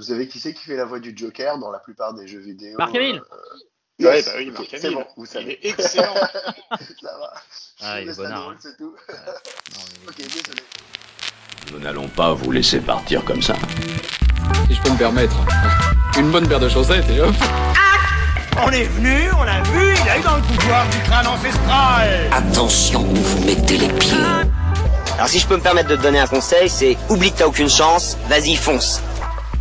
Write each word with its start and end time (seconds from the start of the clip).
vous 0.00 0.06
savez 0.06 0.28
qui 0.28 0.40
c'est 0.40 0.54
qui 0.54 0.64
fait 0.64 0.76
la 0.76 0.86
voix 0.86 0.98
du 0.98 1.12
Joker 1.14 1.58
dans 1.58 1.70
la 1.70 1.78
plupart 1.78 2.14
des 2.14 2.26
jeux 2.26 2.38
vidéo 2.38 2.78
Marc 2.78 2.94
Hamill 2.94 3.20
Yes, 3.98 4.08
Ouais, 4.08 4.22
bah 4.24 4.30
oui, 4.38 4.50
Marc 4.50 4.66
C'est 4.70 4.84
Hamill. 4.86 4.96
bon, 4.96 5.04
vous 5.18 5.24
Il 5.26 5.28
savez. 5.28 5.58
est 5.62 5.68
excellent. 5.68 6.14
Ça 7.02 7.18
va. 7.18 7.34
Ah, 7.82 8.00
il 8.00 8.08
est 8.08 8.18
hein. 8.18 8.54
c'est 8.58 8.78
tout. 8.78 8.94
ok, 10.08 10.16
désolé. 10.16 10.62
Nous 11.70 11.78
n'allons 11.80 12.08
pas 12.08 12.32
vous 12.32 12.50
laisser 12.50 12.80
partir 12.80 13.22
comme 13.26 13.42
ça. 13.42 13.54
Si 14.68 14.74
je 14.74 14.80
peux 14.80 14.90
me 14.90 14.96
permettre. 14.96 15.36
Une 16.18 16.30
bonne 16.30 16.48
paire 16.48 16.60
de 16.60 16.70
chaussettes 16.70 17.04
et 17.10 17.20
hop. 17.20 17.34
On 18.64 18.70
est 18.70 18.84
venu, 18.84 19.30
on 19.38 19.42
l'a 19.44 19.60
vu, 19.64 19.94
il 20.02 20.08
a 20.08 20.18
eu 20.18 20.22
dans 20.22 20.36
le 20.36 20.42
pouvoir 20.42 20.88
du 20.88 20.98
crâne 21.00 21.26
ancestral 21.26 22.30
Attention 22.32 23.02
où 23.02 23.14
vous 23.14 23.44
mettez 23.44 23.76
les 23.76 23.88
pieds. 23.88 24.16
Alors 25.16 25.28
si 25.28 25.38
je 25.38 25.46
peux 25.46 25.56
me 25.56 25.62
permettre 25.62 25.90
de 25.90 25.96
te 25.96 26.02
donner 26.02 26.20
un 26.20 26.26
conseil, 26.26 26.70
c'est 26.70 26.96
oublie 27.10 27.32
que 27.32 27.38
t'as 27.38 27.46
aucune 27.46 27.68
chance, 27.68 28.16
vas-y 28.30 28.56
fonce. 28.56 29.02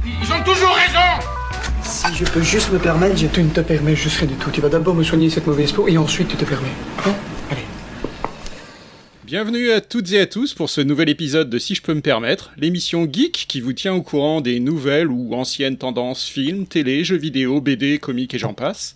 Ils 0.06 0.32
ont 0.32 0.44
toujours 0.44 0.74
raison 0.76 1.28
Si 1.84 2.16
je 2.16 2.24
peux 2.24 2.42
juste 2.42 2.72
me 2.72 2.80
permettre, 2.80 3.18
je... 3.18 3.28
Tu 3.28 3.44
ne 3.44 3.50
te 3.50 3.60
permets 3.60 3.96
juste 3.96 4.18
rien 4.18 4.28
du 4.28 4.36
tout. 4.36 4.50
Tu 4.50 4.62
vas 4.62 4.70
d'abord 4.70 4.96
me 4.96 5.04
soigner 5.04 5.30
cette 5.30 5.46
mauvaise 5.46 5.72
peau 5.74 5.88
et 5.88 5.98
ensuite 5.98 6.30
tu 6.30 6.38
te 6.38 6.46
permets. 6.46 6.70
Hein 7.06 7.14
Allez. 7.52 7.66
Bienvenue 9.26 9.72
à 9.72 9.82
toutes 9.82 10.12
et 10.14 10.20
à 10.22 10.26
tous 10.26 10.54
pour 10.54 10.70
ce 10.70 10.80
nouvel 10.80 11.10
épisode 11.10 11.50
de 11.50 11.60
Si 11.60 11.76
je 11.76 11.82
peux 11.82 11.94
me 11.94 12.02
permettre, 12.02 12.52
l'émission 12.58 13.08
geek 13.12 13.46
qui 13.48 13.60
vous 13.60 13.74
tient 13.74 13.94
au 13.94 14.02
courant 14.02 14.40
des 14.40 14.62
nouvelles 14.62 15.10
ou 15.10 15.34
anciennes 15.36 15.78
tendances 15.78 16.26
films, 16.26 16.66
télé, 16.66 17.04
jeux 17.04 17.18
vidéo, 17.18 17.60
BD, 17.60 18.00
comics 18.00 18.34
et 18.34 18.40
j'en 18.40 18.54
passe. 18.54 18.96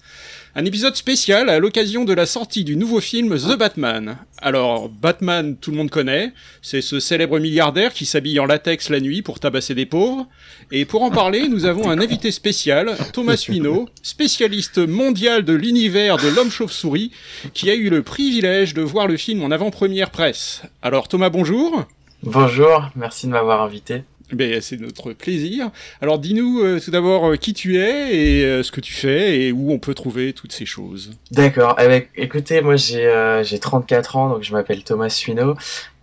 Un 0.56 0.66
épisode 0.66 0.96
spécial 0.96 1.50
à 1.50 1.58
l'occasion 1.58 2.06
de 2.06 2.14
la 2.14 2.28
sortie 2.28 2.64
du 2.64 2.76
nouveau 2.76 3.00
film 3.00 3.36
The 3.40 3.58
Batman. 3.58 4.20
Alors, 4.38 4.88
Batman, 4.88 5.58
tout 5.58 5.72
le 5.72 5.78
monde 5.78 5.90
connaît, 5.90 6.32
c'est 6.62 6.84
ce 6.84 7.00
célèbre 7.00 7.40
milliardaire 7.40 7.92
qui 7.92 8.06
s'habille 8.06 8.40
en 8.40 8.46
latex 8.46 8.92
la 8.92 9.00
nuit 9.00 9.24
pour 9.24 9.40
tabasser 9.40 9.74
des 9.74 9.88
pauvres. 9.88 10.28
Et 10.72 10.86
pour 10.86 11.02
en 11.02 11.10
parler, 11.10 11.48
nous 11.48 11.66
avons 11.66 11.90
un 11.90 12.00
invité 12.00 12.30
spécial, 12.30 12.96
Thomas 13.14 13.36
Suino, 13.36 13.90
spécialiste 14.04 14.78
mondial 14.78 15.44
de 15.44 15.54
l'univers 15.54 16.18
de 16.18 16.28
l'homme 16.28 16.52
chauve-souris, 16.52 17.10
qui 17.56 17.72
a 17.72 17.74
eu 17.74 17.90
le 17.90 18.04
privilège 18.04 18.76
de 18.76 18.84
voir 18.84 19.08
le 19.08 19.18
film 19.18 19.42
en 19.42 19.50
avant-première 19.50 20.12
presse. 20.12 20.62
Alors 20.84 21.08
Thomas, 21.08 21.30
bonjour. 21.30 21.84
Bonjour, 22.22 22.92
merci 22.96 23.26
de 23.26 23.32
m'avoir 23.32 23.64
invité. 23.64 24.04
Ben, 24.34 24.62
c'est 24.62 24.80
notre 24.80 25.14
plaisir. 25.14 25.70
Alors 26.02 26.20
dis-nous 26.20 26.62
euh, 26.62 26.80
tout 26.80 26.92
d'abord 26.92 27.32
euh, 27.32 27.36
qui 27.36 27.54
tu 27.54 27.78
es 27.78 28.16
et 28.16 28.46
euh, 28.46 28.64
ce 28.64 28.72
que 28.72 28.82
tu 28.82 28.94
fais 28.94 29.40
et 29.40 29.52
où 29.52 29.72
on 29.72 29.80
peut 29.80 29.94
trouver 29.94 30.34
toutes 30.34 30.52
ces 30.52 30.66
choses. 30.66 31.12
D'accord, 31.32 31.76
eh 31.80 31.88
ben, 31.88 32.04
écoutez, 32.16 32.62
moi 32.62 32.76
j'ai 32.76 33.06
euh, 33.06 33.44
j'ai 33.44 33.60
34 33.60 34.16
ans, 34.16 34.30
donc 34.30 34.44
je 34.44 34.52
m'appelle 34.54 34.84
Thomas 34.84 35.10
Suino. 35.10 35.56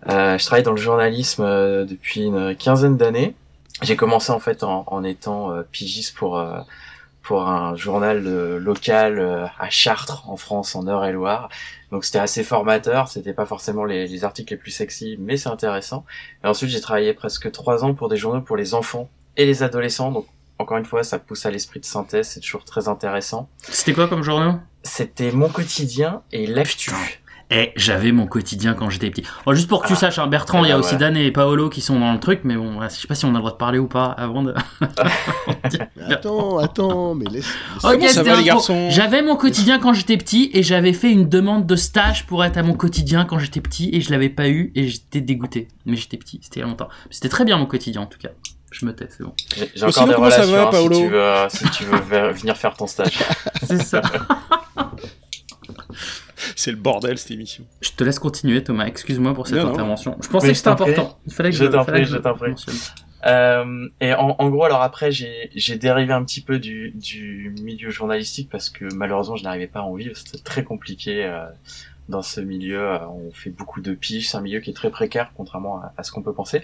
Euh, 0.09 0.37
je 0.37 0.45
travaille 0.45 0.63
dans 0.63 0.71
le 0.71 0.77
journalisme 0.77 1.43
euh, 1.43 1.85
depuis 1.85 2.25
une 2.25 2.55
quinzaine 2.55 2.97
d'années. 2.97 3.35
J'ai 3.81 3.95
commencé 3.95 4.31
en 4.31 4.39
fait 4.39 4.63
en, 4.63 4.83
en 4.87 5.03
étant 5.03 5.51
euh, 5.51 5.63
pigiste 5.71 6.15
pour 6.15 6.37
euh, 6.37 6.59
pour 7.23 7.47
un 7.47 7.75
journal 7.75 8.23
euh, 8.25 8.59
local 8.59 9.19
euh, 9.19 9.45
à 9.59 9.69
Chartres 9.69 10.29
en 10.29 10.37
France 10.37 10.75
en 10.75 10.87
Eure-et-Loire. 10.87 11.49
Donc 11.91 12.05
c'était 12.05 12.19
assez 12.19 12.43
formateur, 12.43 13.07
c'était 13.07 13.33
pas 13.33 13.45
forcément 13.45 13.83
les, 13.83 14.07
les 14.07 14.23
articles 14.23 14.53
les 14.53 14.57
plus 14.57 14.71
sexy, 14.71 15.17
mais 15.19 15.37
c'est 15.37 15.49
intéressant. 15.49 16.05
Et 16.43 16.47
ensuite 16.47 16.69
j'ai 16.69 16.81
travaillé 16.81 17.13
presque 17.13 17.51
trois 17.51 17.83
ans 17.83 17.93
pour 17.93 18.07
des 18.09 18.17
journaux 18.17 18.41
pour 18.41 18.57
les 18.57 18.73
enfants 18.73 19.09
et 19.37 19.45
les 19.45 19.61
adolescents. 19.61 20.11
Donc 20.11 20.27
encore 20.61 20.77
une 20.77 20.85
fois, 20.85 21.03
ça 21.03 21.17
pousse 21.17 21.45
à 21.45 21.51
l'esprit 21.51 21.79
de 21.79 21.85
synthèse, 21.85 22.29
c'est 22.29 22.39
toujours 22.39 22.63
très 22.63 22.87
intéressant. 22.87 23.49
C'était 23.63 23.93
quoi 23.93 24.07
comme 24.07 24.21
journaux? 24.21 24.59
C'était 24.83 25.31
mon 25.31 25.49
quotidien 25.49 26.21
et 26.31 26.45
l'actu. 26.45 26.91
Eh, 27.53 27.73
j'avais 27.75 28.11
mon 28.13 28.27
quotidien 28.27 28.73
quand 28.73 28.89
j'étais 28.89 29.09
petit. 29.09 29.23
Bon, 29.45 29.53
juste 29.53 29.67
pour 29.67 29.81
que 29.81 29.87
tu 29.87 29.93
Ah. 29.93 29.97
saches, 29.97 30.19
hein, 30.19 30.27
Bertrand, 30.27 30.59
Eh 30.63 30.67
il 30.67 30.69
y 30.69 30.71
a 30.71 30.75
ben 30.75 30.79
aussi. 30.79 30.95
Dan 30.95 31.17
et 31.17 31.31
Paolo 31.31 31.69
qui 31.69 31.81
sont 31.81 31.99
dans 31.99 32.13
le 32.13 32.19
truc, 32.19 32.41
mais 32.45 32.55
bon, 32.55 32.81
je 32.81 32.87
sais 32.89 33.07
pas 33.07 33.15
si 33.15 33.25
on 33.25 33.29
a 33.29 33.33
le 33.33 33.39
droit 33.39 33.51
de 33.51 33.57
parler 33.57 33.77
ou 33.77 33.87
pas 33.87 34.05
avant 34.05 34.41
de. 34.41 34.53
Attends, 36.09 36.57
attends, 36.59 37.13
mais 37.15 37.25
laisse. 37.25 37.45
laisse- 37.45 37.83
Ok, 37.83 37.91
Comment 37.93 38.07
ça 38.07 38.23
va, 38.23 38.35
les 38.37 38.43
garçons 38.43 38.87
J'avais 38.89 39.21
mon 39.21 39.35
quotidien 39.35 39.79
quand 39.79 39.93
j'étais 39.93 40.17
petit 40.17 40.49
et 40.53 40.63
j'avais 40.63 40.93
fait 40.93 41.11
une 41.11 41.27
demande 41.29 41.65
de 41.65 41.75
stage 41.75 42.25
pour 42.25 42.43
être 42.43 42.57
à 42.57 42.63
mon 42.63 42.73
quotidien 42.73 43.25
quand 43.25 43.39
j'étais 43.39 43.61
petit 43.61 43.89
et 43.93 44.01
je 44.01 44.11
l'avais 44.11 44.29
pas 44.29 44.47
eu 44.49 44.71
et 44.75 44.87
j'étais 44.87 45.21
dégoûté. 45.21 45.67
Mais 45.85 45.95
j'étais 45.97 46.17
petit, 46.17 46.39
c'était 46.41 46.59
il 46.59 46.63
y 46.63 46.65
a 46.65 46.67
longtemps. 46.69 46.89
C'était 47.09 47.29
très 47.29 47.45
bien 47.45 47.57
mon 47.57 47.65
quotidien 47.65 48.01
en 48.01 48.05
tout 48.07 48.19
cas. 48.19 48.29
Je 48.71 48.85
me 48.85 48.95
tais, 48.95 49.07
c'est 49.09 49.23
bon. 49.23 49.33
J'ai 49.75 49.83
encore 49.83 49.93
sinon, 49.93 50.07
des 50.07 50.13
relations 50.15 50.51
va, 50.53 50.61
hein, 50.61 50.69
si 50.71 50.77
Paolo 50.77 50.95
tu 50.95 51.07
veux, 51.09 51.21
euh, 51.21 51.49
si 51.49 51.69
tu 51.71 51.83
veux 51.83 51.97
venir 52.31 52.55
faire 52.55 52.73
ton 52.73 52.87
stage. 52.87 53.19
C'est 53.63 53.81
ça. 53.83 54.01
C'est 56.55 56.71
le 56.71 56.77
bordel 56.77 57.17
cette 57.17 57.31
émission. 57.31 57.63
Je 57.81 57.91
te 57.91 58.03
laisse 58.03 58.19
continuer 58.19 58.63
Thomas, 58.63 58.85
excuse-moi 58.85 59.33
pour 59.33 59.47
cette 59.47 59.57
Non, 59.57 59.65
non. 59.65 59.71
intervention. 59.73 60.17
Je 60.21 60.27
pensais 60.29 60.47
Mais 60.47 60.53
que 60.53 60.57
c'était 60.57 60.69
important. 60.69 61.19
Il 61.25 61.33
fallait 61.33 61.49
que 61.51 61.55
Je 61.55 61.65
je, 61.65 61.69
t'en 61.69 61.85
prie, 61.85 62.05
je 62.05 62.17
t'en 62.17 62.33
prie. 62.35 62.53
Euh, 63.27 63.87
et 63.99 64.13
en, 64.13 64.35
en 64.39 64.49
gros, 64.49 64.63
alors 64.63 64.81
après, 64.81 65.11
j'ai 65.11 65.51
j'ai 65.55 65.75
dérivé 65.77 66.11
un 66.11 66.23
petit 66.23 66.41
peu 66.41 66.57
du, 66.57 66.91
du 66.95 67.53
milieu 67.61 67.91
journalistique 67.91 68.49
parce 68.49 68.69
que 68.69 68.85
malheureusement, 68.95 69.35
je 69.35 69.43
n'arrivais 69.43 69.67
pas 69.67 69.79
à 69.81 69.83
en 69.83 69.93
vivre. 69.93 70.17
C'était 70.17 70.39
très 70.43 70.63
compliqué 70.63 71.23
euh, 71.25 71.45
dans 72.09 72.21
ce 72.21 72.41
milieu. 72.41 72.79
Euh, 72.79 72.99
On 73.07 73.31
fait 73.31 73.49
beaucoup 73.49 73.81
de 73.81 73.93
piges. 73.93 74.29
C'est 74.29 74.37
un 74.37 74.41
milieu 74.41 74.59
qui 74.59 74.69
est 74.69 74.73
très 74.73 74.89
précaire, 74.89 75.31
contrairement 75.35 75.81
à, 75.97 76.03
ce 76.03 76.11
qu'on 76.11 76.21
peut 76.21 76.33
penser. 76.33 76.63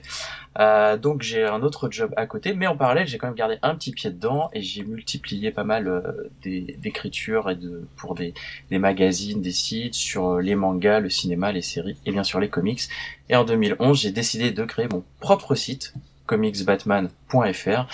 Euh, 0.60 0.98
donc, 0.98 1.22
j'ai 1.22 1.44
un 1.44 1.62
autre 1.62 1.90
job 1.92 2.14
à 2.18 2.26
côté, 2.26 2.54
mais 2.54 2.68
en 2.68 2.76
parallèle, 2.76 3.08
j'ai 3.08 3.18
quand 3.18 3.28
même 3.28 3.36
gardé 3.36 3.58
un 3.62 3.76
petit 3.76 3.92
pied 3.92 4.10
dedans 4.10 4.50
et 4.54 4.62
j'ai 4.62 4.84
multiplié 4.84 5.52
pas 5.52 5.64
mal 5.64 5.88
euh, 5.88 6.30
d'écritures 6.44 7.50
et 7.50 7.56
de 7.56 7.88
pour 7.96 8.16
des, 8.16 8.34
des 8.70 8.80
magazines, 8.80 9.42
des 9.42 9.52
sites 9.52 9.94
sur 9.94 10.28
euh, 10.28 10.42
les 10.42 10.56
mangas, 10.56 11.00
le 11.00 11.10
cinéma, 11.10 11.52
les 11.52 11.62
séries 11.62 11.98
et 12.06 12.12
bien 12.12 12.24
sûr 12.24 12.40
les 12.40 12.50
comics. 12.50 12.82
Et 13.30 13.36
en 13.36 13.44
2011, 13.44 14.02
j'ai 14.02 14.12
décidé 14.12 14.52
de 14.52 14.64
créer 14.66 14.88
mon 14.88 15.04
propre 15.20 15.56
site 15.56 15.94
comicsbatman.fr 16.26 17.88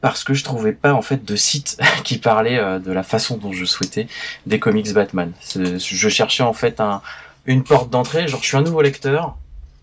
parce 0.00 0.24
que 0.24 0.34
je 0.34 0.44
trouvais 0.44 0.72
pas 0.72 0.94
en 0.94 1.02
fait 1.02 1.24
de 1.24 1.36
site 1.36 1.78
qui 2.04 2.18
parlait 2.18 2.58
euh, 2.58 2.78
de 2.78 2.92
la 2.92 3.02
façon 3.02 3.36
dont 3.36 3.52
je 3.52 3.64
souhaitais 3.64 4.06
des 4.46 4.58
comics 4.58 4.92
Batman. 4.92 5.32
Je 5.54 6.08
cherchais 6.08 6.42
en 6.42 6.52
fait 6.52 6.80
un, 6.80 7.02
une 7.46 7.64
porte 7.64 7.90
d'entrée, 7.90 8.28
genre 8.28 8.40
je 8.42 8.46
suis 8.48 8.56
un 8.56 8.62
nouveau 8.62 8.82
lecteur, 8.82 9.36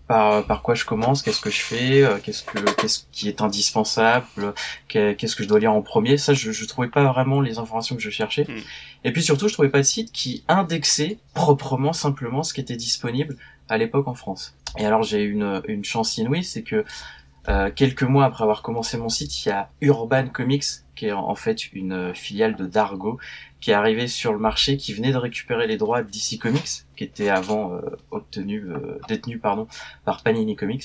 par, 0.08 0.46
par 0.46 0.62
quoi 0.62 0.76
je 0.76 0.84
commence, 0.84 1.20
qu'est-ce 1.22 1.40
que 1.40 1.50
je 1.50 1.60
fais, 1.60 2.02
euh, 2.04 2.18
qu'est-ce 2.22 2.44
que 2.44 2.58
qu'est-ce 2.80 3.00
qui 3.10 3.28
est 3.28 3.40
indispensable, 3.42 4.54
qu'est- 4.88 5.16
qu'est-ce 5.16 5.34
que 5.34 5.42
je 5.42 5.48
dois 5.48 5.58
lire 5.58 5.72
en 5.72 5.82
premier? 5.82 6.16
Ça, 6.16 6.32
je, 6.32 6.52
je 6.52 6.64
trouvais 6.64 6.86
pas 6.88 7.04
vraiment 7.12 7.40
les 7.40 7.58
informations 7.58 7.96
que 7.96 8.02
je 8.02 8.10
cherchais. 8.10 8.44
Mm. 8.48 8.60
Et 9.04 9.12
puis 9.12 9.22
surtout, 9.22 9.48
je 9.48 9.52
trouvais 9.54 9.68
pas 9.68 9.78
de 9.78 9.82
site 9.84 10.12
qui 10.12 10.44
indexait 10.46 11.18
proprement, 11.34 11.92
simplement 11.92 12.44
ce 12.44 12.54
qui 12.54 12.60
était 12.60 12.76
disponible 12.76 13.36
à 13.68 13.78
l'époque 13.78 14.06
en 14.06 14.14
France. 14.14 14.54
Et 14.78 14.86
alors 14.86 15.02
j'ai 15.02 15.22
eu 15.22 15.32
une, 15.32 15.60
une 15.66 15.84
chance 15.84 16.16
inouïe, 16.18 16.44
c'est 16.44 16.62
que 16.62 16.84
euh, 17.48 17.70
quelques 17.74 18.02
mois 18.02 18.24
après 18.24 18.42
avoir 18.42 18.62
commencé 18.62 18.96
mon 18.98 19.08
site, 19.08 19.44
il 19.44 19.48
y 19.48 19.52
a 19.52 19.70
Urban 19.80 20.28
Comics, 20.28 20.64
qui 20.94 21.06
est 21.06 21.12
en, 21.12 21.34
fait 21.34 21.72
une 21.72 21.92
euh, 21.92 22.14
filiale 22.14 22.56
de 22.56 22.66
Dargo, 22.66 23.18
qui 23.60 23.70
est 23.70 23.74
arrivée 23.74 24.08
sur 24.08 24.32
le 24.32 24.38
marché, 24.38 24.76
qui 24.76 24.92
venait 24.92 25.12
de 25.12 25.16
récupérer 25.16 25.66
les 25.66 25.76
droits 25.76 26.02
DC 26.02 26.38
Comics, 26.40 26.84
qui 26.96 27.04
étaient 27.04 27.28
avant 27.28 27.74
euh, 27.74 27.80
obtenus, 28.10 28.64
euh, 28.66 28.98
détenus 29.08 29.40
pardon, 29.40 29.66
par 30.04 30.22
Panini 30.22 30.56
Comics. 30.56 30.84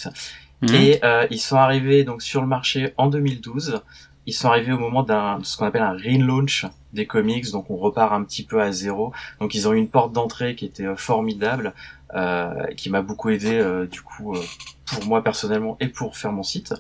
Mhm. 0.62 0.76
Et 0.76 1.00
euh, 1.04 1.28
ils 1.32 1.40
sont 1.40 1.58
arrivés 1.58 2.04
donc 2.04 2.22
sur 2.22 2.42
le 2.42 2.48
marché 2.48 2.94
en 2.98 3.08
2012. 3.08 3.82
Ils 4.26 4.34
sont 4.34 4.50
arrivés 4.50 4.72
au 4.72 4.78
moment 4.78 5.04
d'un 5.04 5.40
ce 5.44 5.58
qu'on 5.58 5.66
appelle 5.66 5.82
un 5.82 5.94
relaunch 5.94 6.66
des 6.94 7.06
comics, 7.06 7.50
donc 7.52 7.70
on 7.70 7.78
repart 7.78 8.14
un 8.14 8.24
petit 8.24 8.44
peu 8.44 8.62
à 8.62 8.72
zéro. 8.72 9.14
Donc 9.40 9.56
ils 9.56 9.68
ont 9.68 9.74
eu 9.74 9.78
une 9.78 9.90
porte 9.90 10.12
d'entrée 10.12 10.56
qui 10.56 10.66
était 10.66 10.86
euh, 10.86 10.96
formidable, 10.96 11.74
euh, 12.14 12.68
qui 12.76 12.90
m'a 12.90 13.02
beaucoup 13.02 13.30
aidé 13.30 13.58
euh, 13.58 13.88
du 13.88 14.02
coup 14.02 14.36
pour 14.86 15.06
moi 15.06 15.24
personnellement 15.24 15.78
et 15.80 15.88
pour 15.88 16.18
faire 16.18 16.34
mon 16.34 16.44
site. 16.44 16.74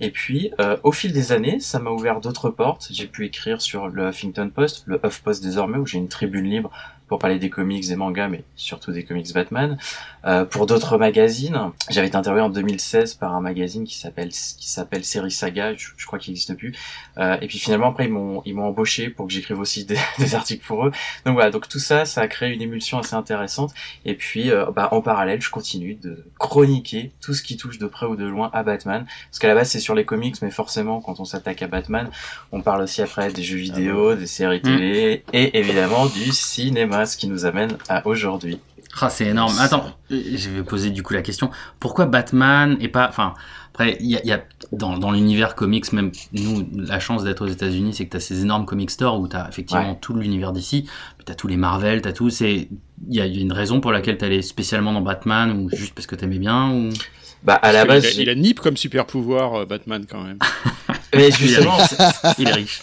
Et 0.00 0.10
puis 0.10 0.50
au 0.82 0.90
fil 0.90 1.12
des 1.12 1.30
années, 1.30 1.60
ça 1.60 1.78
m'a 1.78 1.90
ouvert 1.90 2.20
d'autres 2.20 2.50
portes. 2.50 2.88
J'ai 2.90 3.06
pu 3.06 3.24
écrire 3.24 3.62
sur 3.62 3.86
le 3.86 4.08
Huffington 4.08 4.50
Post, 4.52 4.82
le 4.86 5.00
HuffPost 5.04 5.42
désormais, 5.42 5.78
où 5.78 5.86
j'ai 5.86 5.98
une 5.98 6.08
tribune 6.08 6.44
libre 6.44 6.72
pour 7.12 7.18
parler 7.18 7.38
des 7.38 7.50
comics, 7.50 7.86
des 7.86 7.94
mangas, 7.94 8.28
mais 8.28 8.42
surtout 8.56 8.90
des 8.90 9.04
comics 9.04 9.34
Batman. 9.34 9.76
Euh, 10.24 10.46
pour 10.46 10.64
d'autres 10.64 10.96
magazines, 10.96 11.58
j'avais 11.90 12.06
été 12.06 12.16
interviewé 12.16 12.42
en 12.42 12.48
2016 12.48 13.16
par 13.16 13.34
un 13.34 13.42
magazine 13.42 13.84
qui 13.84 13.98
s'appelle 13.98 14.30
qui 14.30 14.70
s'appelle 14.70 15.04
Série 15.04 15.30
Saga, 15.30 15.74
je, 15.74 15.88
je 15.94 16.06
crois 16.06 16.18
qu'il 16.18 16.32
n'existe 16.32 16.56
plus. 16.56 16.72
Euh, 17.18 17.36
et 17.42 17.48
puis 17.48 17.58
finalement 17.58 17.88
après 17.88 18.06
ils 18.06 18.10
m'ont 18.10 18.40
ils 18.46 18.54
m'ont 18.54 18.64
embauché 18.64 19.10
pour 19.10 19.26
que 19.26 19.32
j'écrive 19.34 19.60
aussi 19.60 19.84
des, 19.84 19.98
des 20.18 20.34
articles 20.34 20.64
pour 20.64 20.86
eux. 20.86 20.92
Donc 21.26 21.34
voilà, 21.34 21.50
donc 21.50 21.68
tout 21.68 21.78
ça, 21.78 22.06
ça 22.06 22.22
a 22.22 22.28
créé 22.28 22.50
une 22.50 22.62
émulsion 22.62 22.98
assez 22.98 23.14
intéressante. 23.14 23.74
Et 24.06 24.14
puis 24.14 24.50
euh, 24.50 24.70
bah, 24.74 24.88
en 24.92 25.02
parallèle, 25.02 25.42
je 25.42 25.50
continue 25.50 25.96
de 25.96 26.24
chroniquer 26.38 27.12
tout 27.20 27.34
ce 27.34 27.42
qui 27.42 27.58
touche 27.58 27.76
de 27.76 27.86
près 27.86 28.06
ou 28.06 28.16
de 28.16 28.24
loin 28.24 28.48
à 28.54 28.62
Batman, 28.62 29.04
parce 29.28 29.38
qu'à 29.38 29.48
la 29.48 29.54
base 29.54 29.68
c'est 29.68 29.80
sur 29.80 29.94
les 29.94 30.06
comics, 30.06 30.36
mais 30.40 30.50
forcément 30.50 31.02
quand 31.02 31.20
on 31.20 31.26
s'attaque 31.26 31.60
à 31.60 31.66
Batman, 31.66 32.08
on 32.52 32.62
parle 32.62 32.80
aussi 32.80 33.02
après 33.02 33.30
des 33.30 33.42
jeux 33.42 33.58
vidéo, 33.58 34.14
des 34.14 34.26
séries 34.26 34.62
télé 34.62 35.24
et 35.34 35.58
évidemment 35.58 36.06
du 36.06 36.32
cinéma, 36.32 37.01
ce 37.06 37.16
qui 37.16 37.28
nous 37.28 37.44
amène 37.44 37.76
à 37.88 38.06
aujourd'hui. 38.06 38.58
Ah, 39.00 39.08
c'est 39.08 39.26
énorme. 39.26 39.54
Attends, 39.58 39.86
je 40.10 40.50
vais 40.50 40.62
poser 40.62 40.90
du 40.90 41.02
coup 41.02 41.14
la 41.14 41.22
question. 41.22 41.50
Pourquoi 41.80 42.04
Batman 42.06 42.76
et 42.80 42.88
pas, 42.88 43.08
enfin, 43.08 43.32
après, 43.72 43.96
il 44.00 44.06
y 44.10 44.16
a, 44.16 44.20
il 44.22 44.28
y 44.28 44.32
a 44.32 44.42
dans, 44.70 44.98
dans 44.98 45.10
l'univers 45.10 45.54
comics, 45.54 45.90
même 45.94 46.12
nous, 46.34 46.68
la 46.76 47.00
chance 47.00 47.24
d'être 47.24 47.42
aux 47.42 47.48
États-Unis, 47.48 47.94
c'est 47.94 48.04
que 48.04 48.10
t'as 48.10 48.20
ces 48.20 48.42
énormes 48.42 48.66
comic 48.66 48.90
stores 48.90 49.18
où 49.18 49.28
t'as 49.28 49.48
effectivement 49.48 49.92
Ouais. 49.92 49.98
tout 49.98 50.12
l'univers 50.14 50.52
d'ici, 50.52 50.82
puis 51.16 51.24
t'as 51.24 51.34
tous 51.34 51.48
les 51.48 51.56
Marvel, 51.56 52.02
t'as 52.02 52.12
tout. 52.12 52.28
C'est, 52.28 52.68
il 53.08 53.16
y 53.16 53.20
a, 53.22 53.24
il 53.26 53.34
y 53.34 53.38
a 53.38 53.42
une 53.42 53.52
raison 53.52 53.80
pour 53.80 53.92
laquelle 53.92 54.18
t'allais 54.18 54.42
spécialement 54.42 54.92
dans 54.92 55.00
Batman 55.00 55.50
ou 55.52 55.70
juste 55.74 55.94
parce 55.94 56.06
que 56.06 56.14
t'aimais 56.14 56.38
bien 56.38 56.70
ou? 56.70 56.90
Bah 57.44 57.54
à 57.54 57.72
la 57.72 57.86
base, 57.86 58.06
qu'il 58.10 58.20
a, 58.20 58.22
il 58.34 58.38
a 58.38 58.40
Nip 58.40 58.60
comme 58.60 58.76
super 58.76 59.06
pouvoir, 59.06 59.54
euh, 59.54 59.64
Batman 59.64 60.04
quand 60.08 60.22
même. 60.22 60.38
Mais 61.14 61.30
justement, 61.30 61.76
il 62.38 62.48
est 62.48 62.52
riche. 62.52 62.82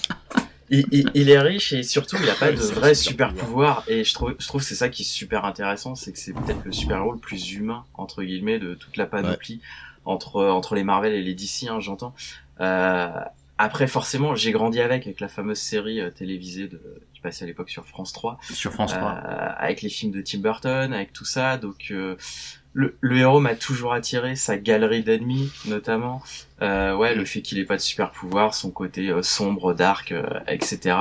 Il, 0.71 0.86
il, 0.92 1.12
il, 1.13 1.30
est 1.30 1.39
riche 1.39 1.74
et 1.74 1.83
surtout 1.83 2.18
il 2.21 2.30
a 2.30 2.36
pas 2.36 2.51
de 2.51 2.57
vrai 2.57 2.94
super 2.94 3.33
pouvoir. 3.33 3.83
Et 3.88 4.04
je 4.04 4.13
trouve 4.13 4.36
je 4.38 4.48
trouve 4.48 4.62
c'est 4.62 4.75
ça 4.75 4.89
qui 4.89 5.01
est 5.04 5.06
super 5.06 5.45
intéressant 5.45 5.95
c'est 5.95 6.12
que 6.12 6.19
c'est 6.19 6.33
peut-être 6.33 6.63
le 6.63 6.71
super 6.71 6.98
héros 6.98 7.13
le 7.13 7.19
plus 7.19 7.54
humain 7.54 7.86
entre 7.94 8.24
guillemets 8.24 8.60
de 8.60 8.75
toute 8.75 8.98
la 8.98 9.06
panoplie 9.06 9.56
ouais. 9.56 10.01
entre 10.06 10.45
entre 10.45 10.75
les 10.75 10.83
Marvel 10.83 11.13
et 11.13 11.24
les 11.24 11.33
DC 11.33 11.68
hein, 11.69 11.80
j'entends. 11.80 12.13
Euh, 12.62 13.10
après 13.57 13.88
forcément 13.88 14.36
j'ai 14.36 14.51
grandi 14.51 14.80
avec 14.80 15.06
avec 15.06 15.19
la 15.19 15.27
fameuse 15.27 15.60
série 15.60 16.00
euh, 16.00 16.10
télévisée 16.10 16.68
de 16.68 16.81
qui 17.13 17.19
passait 17.19 17.44
à 17.44 17.48
l'époque 17.48 17.69
sur 17.69 17.86
France 17.86 18.13
3 18.13 18.39
sur 18.42 18.71
France 18.71 18.94
3 18.94 19.01
euh, 19.01 19.50
avec 19.57 19.81
les 19.81 19.89
films 19.89 20.13
de 20.13 20.21
Tim 20.21 20.39
Burton 20.39 20.94
avec 20.94 21.12
tout 21.12 21.25
ça. 21.25 21.57
Donc 21.57 21.88
euh, 21.92 22.16
le, 22.74 23.18
héros 23.18 23.39
m'a 23.39 23.56
toujours 23.56 23.94
attiré, 23.94 24.36
sa 24.36 24.57
galerie 24.57 25.04
d'ennemis 25.04 25.51
notamment. 25.66 26.21
Euh, 26.62 26.95
ouais, 26.95 27.16
le 27.16 27.25
fait 27.25 27.42
qu'il 27.42 27.57
ait 27.60 27.66
pas 27.66 27.77
de 27.77 27.81
super 27.81 28.12
pouvoir, 28.12 28.54
son 28.54 28.69
côté 28.69 29.10
euh, 29.10 29.24
sombre, 29.24 29.74
dark, 29.74 30.12
euh, 30.12 30.24
etc. 30.48 30.98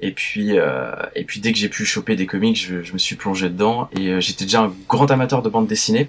Et 0.00 0.12
puis, 0.12 0.58
euh, 0.58 0.92
et 1.14 1.24
puis 1.24 1.40
dès 1.40 1.52
que 1.52 1.58
j'ai 1.58 1.68
pu 1.68 1.84
choper 1.84 2.16
des 2.16 2.26
comics, 2.26 2.56
je, 2.56 2.92
me 2.92 2.98
suis 2.98 3.16
plongé 3.16 3.48
dedans 3.48 3.88
et 3.92 4.20
j'étais 4.20 4.44
déjà 4.44 4.62
un 4.62 4.72
grand 4.88 5.10
amateur 5.10 5.42
de 5.42 5.48
bande 5.48 5.66
dessinée. 5.66 6.08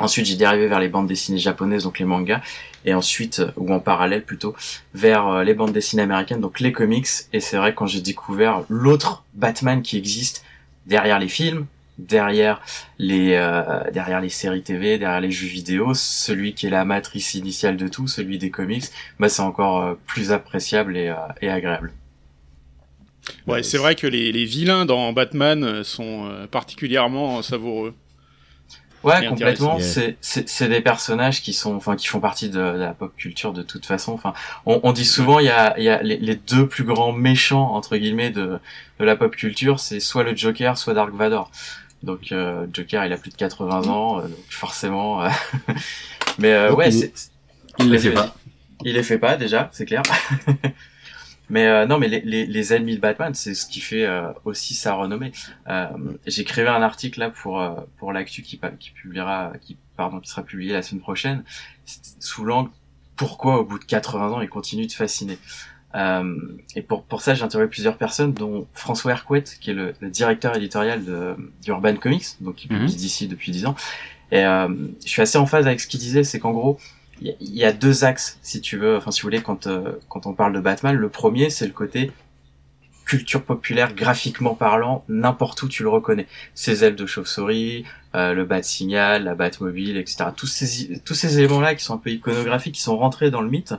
Ensuite, 0.00 0.24
j'ai 0.24 0.36
dérivé 0.36 0.68
vers 0.68 0.80
les 0.80 0.88
bandes 0.88 1.06
dessinées 1.06 1.38
japonaises, 1.38 1.82
donc 1.82 1.98
les 1.98 2.06
mangas, 2.06 2.40
et 2.86 2.94
ensuite, 2.94 3.42
ou 3.56 3.74
en 3.74 3.80
parallèle 3.80 4.24
plutôt, 4.24 4.54
vers 4.94 5.44
les 5.44 5.52
bandes 5.52 5.72
dessinées 5.72 6.02
américaines, 6.02 6.40
donc 6.40 6.60
les 6.60 6.72
comics. 6.72 7.08
Et 7.34 7.40
c'est 7.40 7.58
vrai 7.58 7.74
quand 7.74 7.86
j'ai 7.86 8.00
découvert 8.00 8.62
l'autre 8.70 9.24
Batman 9.34 9.82
qui 9.82 9.98
existe 9.98 10.44
derrière 10.86 11.18
les 11.18 11.28
films, 11.28 11.66
derrière 11.98 12.60
les 12.98 13.34
euh, 13.34 13.90
derrière 13.92 14.20
les 14.20 14.28
séries 14.28 14.62
TV, 14.62 14.98
derrière 14.98 15.20
les 15.20 15.30
jeux 15.30 15.46
vidéo, 15.46 15.94
celui 15.94 16.54
qui 16.54 16.66
est 16.66 16.70
la 16.70 16.84
matrice 16.84 17.34
initiale 17.34 17.76
de 17.76 17.88
tout, 17.88 18.08
celui 18.08 18.38
des 18.38 18.50
comics, 18.50 18.84
bah 19.18 19.28
c'est 19.28 19.42
encore 19.42 19.82
euh, 19.82 19.94
plus 20.06 20.32
appréciable 20.32 20.96
et, 20.96 21.08
euh, 21.08 21.16
et 21.40 21.50
agréable. 21.50 21.92
Ouais, 23.46 23.62
c'est 23.62 23.78
vrai 23.78 23.94
que 23.94 24.06
les, 24.06 24.32
les, 24.32 24.44
vilains 24.44 24.84
dans 24.84 25.12
Batman 25.12 25.84
sont 25.84 26.28
particulièrement 26.50 27.40
savoureux. 27.40 27.94
Ouais, 29.04 29.26
complètement. 29.26 29.78
C'est 29.80 30.16
c'est 30.20 30.68
des 30.68 30.80
personnages 30.80 31.42
qui 31.42 31.52
sont, 31.52 31.74
enfin, 31.74 31.96
qui 31.96 32.06
font 32.06 32.20
partie 32.20 32.48
de, 32.48 32.58
de, 32.58 32.78
la 32.78 32.94
pop 32.94 33.14
culture 33.16 33.52
de 33.52 33.62
toute 33.62 33.84
façon. 33.84 34.12
Enfin, 34.12 34.32
on, 34.64 34.80
on 34.84 34.92
dit 34.92 35.04
souvent 35.04 35.40
il 35.40 35.46
y 35.46 35.50
a 35.50 35.74
il 35.78 35.84
y 35.84 35.88
a 35.88 36.02
les, 36.02 36.18
les, 36.18 36.36
deux 36.36 36.68
plus 36.68 36.84
grands 36.84 37.12
méchants 37.12 37.74
entre 37.74 37.96
guillemets 37.96 38.30
de 38.30 38.58
de 39.00 39.04
la 39.04 39.16
pop 39.16 39.34
culture, 39.34 39.80
c'est 39.80 39.98
soit 39.98 40.22
le 40.22 40.36
Joker, 40.36 40.78
soit 40.78 40.94
Dark 40.94 41.12
Vador. 41.14 41.50
Donc 42.02 42.32
euh, 42.32 42.66
Joker, 42.72 43.04
il 43.04 43.12
a 43.12 43.16
plus 43.16 43.30
de 43.30 43.36
80 43.36 43.88
ans, 43.88 44.18
euh, 44.18 44.22
donc 44.22 44.44
forcément. 44.48 45.24
Mais 46.38 46.52
euh, 46.52 46.74
ouais, 46.74 46.90
c'est. 46.90 47.12
Il 47.78 47.90
les 47.90 47.98
fait 47.98 48.12
pas. 48.12 48.34
Il 48.84 48.94
les 48.94 49.02
fait 49.02 49.18
pas 49.18 49.36
déjà, 49.36 49.70
c'est 49.72 49.86
clair. 49.86 50.02
mais 51.50 51.66
euh, 51.66 51.86
non, 51.86 51.98
mais 51.98 52.08
les, 52.08 52.20
les, 52.20 52.46
les, 52.46 52.72
ennemis 52.74 52.96
de 52.96 53.00
Batman, 53.00 53.32
c'est 53.34 53.54
ce 53.54 53.66
qui 53.66 53.80
fait 53.80 54.04
euh, 54.04 54.32
aussi 54.44 54.74
sa 54.74 54.94
renommée. 54.94 55.32
Euh, 55.68 55.86
J'ai 56.26 56.44
créé 56.44 56.66
un 56.66 56.82
article 56.82 57.20
là 57.20 57.30
pour 57.30 57.64
pour 57.98 58.12
l'actu 58.12 58.42
qui, 58.42 58.60
qui 58.80 58.90
publiera, 58.90 59.52
qui 59.60 59.76
pardon, 59.96 60.20
qui 60.20 60.28
sera 60.30 60.42
publié 60.42 60.72
la 60.72 60.82
semaine 60.82 61.02
prochaine, 61.02 61.44
sous 62.18 62.44
l'angle 62.44 62.70
pourquoi 63.16 63.60
au 63.60 63.64
bout 63.64 63.78
de 63.78 63.84
80 63.84 64.32
ans 64.32 64.40
il 64.40 64.48
continue 64.48 64.86
de 64.86 64.92
fasciner? 64.92 65.38
Euh, 65.94 66.36
et 66.74 66.82
pour, 66.82 67.04
pour 67.04 67.20
ça, 67.20 67.34
j'ai 67.34 67.42
interviewé 67.42 67.68
plusieurs 67.68 67.96
personnes, 67.96 68.32
dont 68.32 68.66
François 68.72 69.12
Hercouet, 69.12 69.44
qui 69.60 69.70
est 69.70 69.74
le, 69.74 69.94
le 70.00 70.10
directeur 70.10 70.56
éditorial 70.56 71.04
de, 71.04 71.34
d'Urban 71.62 71.96
Comics, 71.96 72.26
donc 72.40 72.56
qui 72.56 72.68
publie 72.68 72.84
mm 72.84 72.86
-hmm. 72.88 72.96
d'ici 72.96 73.28
depuis 73.28 73.52
10 73.52 73.66
ans. 73.66 73.74
Et 74.30 74.44
euh, 74.44 74.68
je 75.04 75.10
suis 75.10 75.22
assez 75.22 75.38
en 75.38 75.46
phase 75.46 75.66
avec 75.66 75.80
ce 75.80 75.86
qu'il 75.86 76.00
disait, 76.00 76.24
c'est 76.24 76.40
qu'en 76.40 76.52
gros, 76.52 76.78
il 77.20 77.34
y, 77.40 77.60
y, 77.60 77.64
a 77.64 77.72
deux 77.72 78.04
axes, 78.04 78.38
si 78.42 78.60
tu 78.60 78.78
veux, 78.78 78.96
enfin 78.96 79.10
si 79.10 79.20
vous 79.20 79.26
voulez, 79.26 79.42
quand, 79.42 79.66
euh, 79.66 79.92
quand 80.08 80.26
on 80.26 80.32
parle 80.34 80.54
de 80.54 80.60
Batman. 80.60 80.96
Le 80.96 81.08
premier, 81.08 81.50
c'est 81.50 81.66
le 81.66 81.72
côté 81.72 82.10
culture 83.04 83.42
populaire, 83.42 83.94
graphiquement 83.94 84.54
parlant, 84.54 85.04
n'importe 85.08 85.62
où 85.62 85.68
tu 85.68 85.82
le 85.82 85.88
reconnais. 85.88 86.26
Ses 86.54 86.84
ailes 86.84 86.96
de 86.96 87.06
chauve-souris, 87.06 87.84
euh, 88.14 88.32
le 88.32 88.44
bat 88.44 88.62
signal, 88.62 89.24
la 89.24 89.34
Batmobile, 89.34 89.96
etc. 89.98 90.30
Tous 90.36 90.46
ces, 90.46 91.00
tous 91.04 91.14
ces 91.14 91.38
éléments-là 91.38 91.74
qui 91.74 91.84
sont 91.84 91.94
un 91.94 91.98
peu 91.98 92.10
iconographiques, 92.10 92.76
qui 92.76 92.82
sont 92.82 92.96
rentrés 92.96 93.30
dans 93.30 93.42
le 93.42 93.50
mythe, 93.50 93.74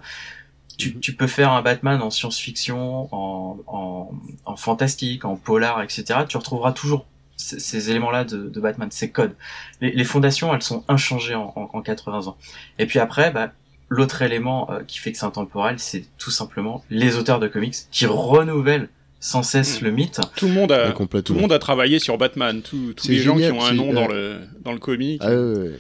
tu, 0.78 1.00
tu, 1.00 1.14
peux 1.14 1.28
faire 1.28 1.52
un 1.52 1.62
Batman 1.62 2.02
en 2.02 2.10
science-fiction, 2.10 3.10
en, 3.14 3.58
en, 3.68 4.12
en, 4.46 4.56
fantastique, 4.56 5.26
en 5.26 5.36
polar, 5.36 5.82
etc. 5.82 6.22
Tu 6.28 6.38
retrouveras 6.38 6.72
toujours 6.72 7.06
ces, 7.38 7.60
ces 7.60 7.90
éléments-là 7.92 8.24
de, 8.24 8.50
de, 8.50 8.60
Batman, 8.60 8.90
ces 8.92 9.12
codes. 9.12 9.36
Les, 9.82 9.92
les, 9.92 10.04
fondations, 10.04 10.54
elles 10.54 10.62
sont 10.62 10.84
inchangées 10.88 11.36
en, 11.36 11.54
en, 11.56 11.70
en 11.74 11.82
80 11.82 12.28
ans. 12.28 12.38
Et 12.80 12.86
puis 12.86 13.00
après, 13.00 13.32
bah, 13.32 13.52
l'autre 13.90 14.22
élément 14.22 14.70
euh, 14.72 14.82
qui 14.86 15.00
fait 15.00 15.12
que 15.12 15.18
c'est 15.18 15.26
intemporel, 15.26 15.80
c'est 15.80 16.06
tout 16.18 16.32
simplement 16.32 16.84
les 16.90 17.18
auteurs 17.18 17.40
de 17.40 17.48
comics 17.48 17.76
qui 17.92 18.06
renouvellent 18.06 18.90
sans 19.20 19.44
cesse 19.44 19.82
mmh. 19.82 19.86
le 19.86 19.92
mythe. 19.92 20.22
Tout 20.36 20.48
le 20.48 20.54
monde 20.54 20.72
a, 20.72 20.92
tout 20.92 21.34
le 21.34 21.40
monde 21.40 21.54
a 21.54 21.60
travaillé 21.60 22.00
sur 22.00 22.18
Batman. 22.18 22.62
Tous, 22.62 22.94
tous 22.94 23.08
les 23.08 23.20
génial, 23.20 23.54
gens 23.54 23.58
qui 23.58 23.60
ont 23.60 23.66
un 23.66 23.74
nom 23.74 23.92
euh... 23.92 23.94
dans 23.94 24.08
le 24.08 24.40
dans 24.64 24.72
le 24.74 24.80
comic. 24.80 25.22
Ah, 25.24 25.30
ouais, 25.30 25.36
ouais 25.36 25.80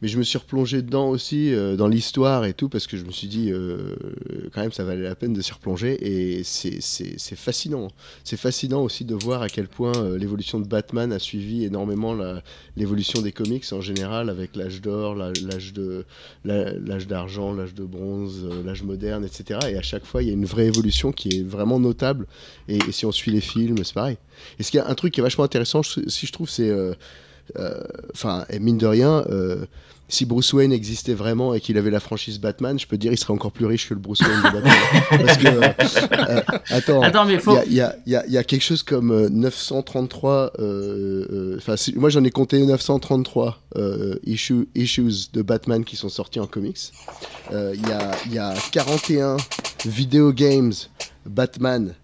mais 0.00 0.08
je 0.08 0.18
me 0.18 0.22
suis 0.22 0.38
replongé 0.38 0.82
dedans 0.82 1.08
aussi, 1.08 1.52
euh, 1.52 1.76
dans 1.76 1.88
l'histoire 1.88 2.44
et 2.44 2.52
tout, 2.52 2.68
parce 2.68 2.86
que 2.86 2.96
je 2.96 3.04
me 3.04 3.10
suis 3.10 3.26
dit, 3.26 3.50
euh, 3.50 3.96
quand 4.52 4.60
même, 4.60 4.72
ça 4.72 4.84
valait 4.84 5.02
la 5.02 5.14
peine 5.14 5.32
de 5.32 5.42
s'y 5.42 5.52
replonger, 5.52 5.98
et 6.00 6.44
c'est 6.44 6.80
fascinant. 7.36 7.88
C'est 8.24 8.36
fascinant 8.36 8.82
aussi 8.82 9.04
de 9.04 9.14
voir 9.14 9.42
à 9.42 9.48
quel 9.48 9.66
point 9.66 9.96
euh, 9.96 10.16
l'évolution 10.16 10.60
de 10.60 10.66
Batman 10.66 11.12
a 11.12 11.18
suivi 11.18 11.64
énormément 11.64 12.16
l'évolution 12.76 13.22
des 13.22 13.32
comics 13.32 13.64
en 13.72 13.80
général, 13.80 14.30
avec 14.30 14.54
l'âge 14.54 14.80
d'or, 14.80 15.16
l'âge 15.16 15.72
d'argent, 17.06 17.52
l'âge 17.52 17.74
de 17.74 17.84
bronze, 17.84 18.48
l'âge 18.64 18.82
moderne, 18.82 19.24
etc. 19.24 19.60
Et 19.68 19.76
à 19.76 19.82
chaque 19.82 20.04
fois, 20.04 20.22
il 20.22 20.28
y 20.28 20.30
a 20.30 20.34
une 20.34 20.46
vraie 20.46 20.66
évolution 20.66 21.10
qui 21.12 21.28
est 21.28 21.42
vraiment 21.42 21.80
notable, 21.80 22.26
et, 22.68 22.76
et 22.76 22.92
si 22.92 23.04
on 23.04 23.12
suit 23.12 23.32
les 23.32 23.40
films, 23.40 23.78
c'est 23.82 23.94
pareil. 23.94 24.16
Et 24.58 24.62
ce 24.62 24.70
qui 24.70 24.76
est 24.76 24.82
un 24.82 24.94
truc 24.94 25.12
qui 25.14 25.20
est 25.20 25.22
vachement 25.22 25.44
intéressant, 25.44 25.82
si 25.82 26.26
je 26.26 26.32
trouve, 26.32 26.48
c'est 26.48 26.72
enfin, 28.14 28.44
euh, 28.52 28.58
mine 28.60 28.78
de 28.78 28.86
rien, 28.86 29.24
euh, 29.30 29.64
si 30.08 30.24
Bruce 30.24 30.52
Wayne 30.52 30.72
existait 30.72 31.14
vraiment 31.14 31.54
et 31.54 31.60
qu'il 31.60 31.76
avait 31.76 31.90
la 31.90 32.00
franchise 32.00 32.40
Batman, 32.40 32.78
je 32.78 32.86
peux 32.86 32.96
dire 32.96 33.12
il 33.12 33.18
serait 33.18 33.32
encore 33.32 33.52
plus 33.52 33.66
riche 33.66 33.88
que 33.88 33.94
le 33.94 34.00
Bruce 34.00 34.20
Wayne 34.20 34.38
de 34.38 34.42
Batman. 34.42 34.76
Parce 35.10 35.36
que, 35.36 35.48
euh, 35.48 36.40
attends, 36.70 37.02
attends, 37.02 37.38
faut... 37.38 37.58
il 37.66 37.74
y, 37.74 37.80
a, 37.80 37.94
y, 38.06 38.16
a, 38.16 38.26
y 38.26 38.38
a 38.38 38.44
quelque 38.44 38.62
chose 38.62 38.82
comme 38.82 39.28
933. 39.28 40.52
Enfin, 41.56 41.74
moi 41.96 42.10
j'en 42.10 42.24
ai 42.24 42.30
compté 42.30 42.64
933 42.64 43.60
issue, 44.24 44.68
issues 44.74 45.30
de 45.32 45.42
Batman 45.42 45.84
qui 45.84 45.96
sont 45.96 46.08
sortis 46.08 46.40
en 46.40 46.46
comics. 46.46 46.92
Il 47.52 47.88
y, 47.88 47.92
a, 47.92 48.12
y 48.30 48.38
a 48.38 48.54
41 48.72 49.36
video 49.84 50.32
games 50.32 50.72
Batman 51.26 51.94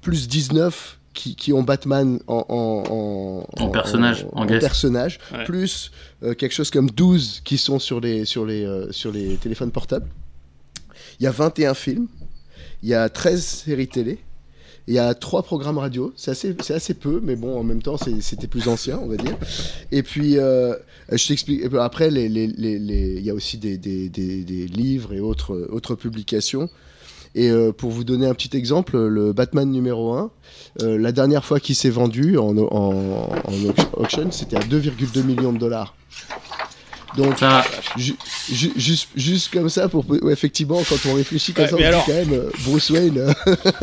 plus 0.00 0.28
19 0.28 0.98
qui, 1.14 1.36
qui, 1.36 1.52
ont 1.52 1.62
Batman 1.62 2.18
en, 2.26 2.44
en, 2.48 3.46
en, 3.58 3.64
en 3.64 3.68
personnage, 3.68 4.26
en, 4.32 4.46
personnage 4.46 5.18
ouais. 5.32 5.44
plus 5.44 5.90
euh, 6.22 6.34
quelque 6.34 6.52
chose 6.52 6.70
comme 6.70 6.90
12 6.90 7.42
qui 7.44 7.58
sont 7.58 7.78
sur 7.78 8.00
les, 8.00 8.24
sur 8.24 8.46
les, 8.46 8.64
euh, 8.64 8.90
sur 8.92 9.12
les 9.12 9.36
téléphones 9.36 9.70
portables. 9.70 10.06
Il 11.20 11.24
y 11.24 11.26
a 11.26 11.30
21 11.30 11.74
films, 11.74 12.08
il 12.82 12.88
y 12.88 12.94
a 12.94 13.08
13 13.08 13.44
séries 13.44 13.88
télé, 13.88 14.18
il 14.88 14.94
y 14.94 14.98
a 14.98 15.14
3 15.14 15.42
programmes 15.44 15.78
radio, 15.78 16.12
c'est 16.16 16.32
assez, 16.32 16.56
assez 16.70 16.94
peu, 16.94 17.20
mais 17.22 17.36
bon, 17.36 17.58
en 17.58 17.62
même 17.62 17.82
temps, 17.82 17.96
c'était 17.96 18.48
plus 18.48 18.68
ancien, 18.68 18.98
on 18.98 19.06
va 19.06 19.16
dire. 19.16 19.36
Et 19.92 20.02
puis, 20.02 20.38
euh, 20.38 20.74
je 21.10 21.28
t'explique, 21.28 21.62
après, 21.74 22.10
les, 22.10 22.28
les, 22.28 22.48
les, 22.48 22.78
les, 22.78 23.14
il 23.18 23.24
y 23.24 23.30
a 23.30 23.34
aussi 23.34 23.58
des, 23.58 23.76
des, 23.76 24.08
des, 24.08 24.42
des 24.42 24.66
livres 24.66 25.12
et 25.12 25.20
autres, 25.20 25.68
autres 25.70 25.94
publications. 25.94 26.68
Et 27.34 27.50
euh, 27.50 27.72
pour 27.72 27.90
vous 27.90 28.04
donner 28.04 28.26
un 28.26 28.34
petit 28.34 28.56
exemple, 28.56 28.98
le 28.98 29.32
Batman 29.32 29.70
numéro 29.70 30.12
1, 30.12 30.30
euh, 30.82 30.98
la 30.98 31.12
dernière 31.12 31.44
fois 31.44 31.60
qu'il 31.60 31.74
s'est 31.74 31.90
vendu 31.90 32.36
en, 32.38 32.56
en, 32.56 32.68
en 32.70 33.52
auction, 33.94 34.30
c'était 34.30 34.56
à 34.56 34.60
2,2 34.60 35.22
millions 35.22 35.52
de 35.52 35.58
dollars. 35.58 35.94
Donc, 37.16 37.36
ah. 37.42 37.62
ju 37.96 38.14
ju 38.50 38.72
juste, 38.76 39.08
juste 39.14 39.52
comme 39.52 39.68
ça, 39.68 39.88
pour 39.88 40.08
ouais, 40.08 40.32
effectivement, 40.32 40.80
quand 40.88 40.96
on 41.10 41.14
réfléchit 41.14 41.52
comme 41.52 41.64
ouais, 41.64 41.70
ça, 41.70 41.76
on 41.76 41.84
alors... 41.84 42.06
quand 42.06 42.12
même 42.12 42.32
euh, 42.32 42.50
Bruce 42.64 42.90
Wayne. 42.90 43.34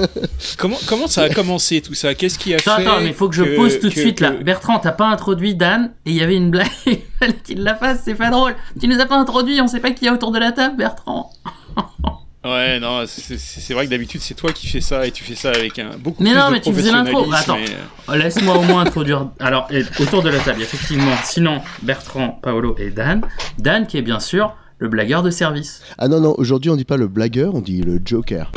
comment, 0.57 0.77
comment 0.87 1.07
ça 1.07 1.23
a 1.23 1.29
commencé 1.29 1.81
tout 1.81 1.93
ça? 1.93 2.15
Qu'est-ce 2.15 2.39
qui 2.39 2.53
a 2.53 2.57
attends, 2.57 2.77
fait 2.77 2.81
Attends, 2.87 3.01
mais 3.01 3.09
il 3.09 3.13
faut 3.13 3.29
que, 3.29 3.37
que, 3.37 3.45
je 3.45 3.55
pose 3.55 3.79
tout 3.79 3.89
de 3.89 3.93
suite 3.93 4.17
que... 4.17 4.23
là. 4.23 4.31
Bertrand, 4.31 4.79
t'as 4.79 4.91
pas 4.91 5.07
introduit 5.07 5.53
Dan 5.53 5.91
et 6.05 6.11
il 6.11 6.15
y 6.15 6.21
avait 6.21 6.35
une 6.35 6.49
blague. 6.49 6.69
qu'il 7.43 7.63
la 7.63 7.75
fasse, 7.75 8.01
c'est 8.03 8.15
pas 8.15 8.31
drôle. 8.31 8.55
Tu 8.79 8.87
nous 8.87 8.99
as 8.99 9.05
pas 9.05 9.17
introduit, 9.17 9.61
on 9.61 9.67
sait 9.67 9.79
pas 9.79 9.91
qui 9.91 10.07
est 10.07 10.11
autour 10.11 10.31
de 10.31 10.39
la 10.39 10.51
table, 10.51 10.77
Bertrand. 10.77 11.31
Ouais, 12.45 12.79
non, 12.79 13.03
c'est 13.05 13.73
vrai 13.73 13.85
que 13.85 13.91
d'habitude 13.91 14.21
c'est 14.21 14.33
toi 14.33 14.53
qui 14.53 14.67
fais 14.67 14.79
ça 14.79 15.05
et 15.05 15.11
tu 15.11 15.25
fais 15.25 15.35
ça 15.35 15.49
avec 15.49 15.77
un 15.77 15.97
beaucoup 15.97 16.23
mais 16.23 16.29
plus 16.29 16.39
non, 16.39 16.47
de 16.47 16.51
mais 16.53 16.61
tu 16.61 16.73
faisais 16.73 16.91
l'intro. 16.91 17.29
Attends, 17.33 17.57
mais... 17.57 18.17
laisse-moi 18.17 18.57
au 18.57 18.61
moins 18.61 18.81
introduire. 18.83 19.27
Alors, 19.39 19.67
autour 19.99 20.23
de 20.23 20.29
la 20.29 20.39
table, 20.39 20.61
effectivement, 20.61 21.15
sinon 21.25 21.61
Bertrand, 21.81 22.39
Paolo 22.41 22.75
et 22.79 22.91
Dan. 22.91 23.21
Dan 23.57 23.87
qui 23.87 23.97
est 23.97 24.01
bien 24.01 24.21
sûr 24.21 24.55
le 24.77 24.87
blagueur 24.87 25.21
de 25.21 25.29
service. 25.29 25.81
Ah 25.97 26.07
non, 26.07 26.21
non, 26.21 26.33
aujourd'hui 26.37 26.71
on 26.71 26.77
dit 26.77 26.85
pas 26.85 26.95
le 26.95 27.09
blagueur, 27.09 27.53
on 27.55 27.61
dit 27.61 27.81
le 27.81 27.99
joker. 28.03 28.51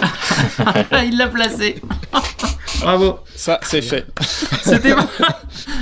Il 1.04 1.16
l'a 1.16 1.26
placé. 1.26 1.82
Bravo. 2.82 3.18
Ça, 3.34 3.58
c'est 3.62 3.82
fait. 3.82 4.06
C'était 4.62 4.94
pas... 4.94 5.08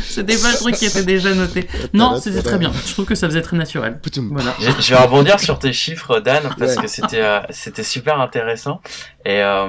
C'était 0.02 0.36
pas 0.36 0.50
le 0.52 0.56
truc 0.58 0.74
qui 0.74 0.86
était 0.86 1.02
déjà 1.04 1.34
noté. 1.34 1.66
Non, 1.92 2.18
c'était 2.20 2.42
très 2.42 2.58
bien. 2.58 2.72
Je 2.86 2.92
trouve 2.92 3.04
que 3.06 3.14
ça 3.14 3.26
faisait 3.28 3.42
très 3.42 3.56
naturel. 3.56 4.00
Voilà. 4.30 4.54
Je, 4.58 4.90
vais 4.94 5.00
rebondir 5.00 5.38
sur 5.38 5.58
tes 5.58 5.72
chiffres, 5.72 6.20
Dan, 6.20 6.42
parce 6.58 6.76
Ouais. 6.76 6.82
que 6.82 6.88
c'était 6.88 7.22
euh, 7.22 7.40
c'était 7.50 7.82
super 7.84 8.20
intéressant. 8.20 8.80
Et 9.24 9.40
euh, 9.42 9.68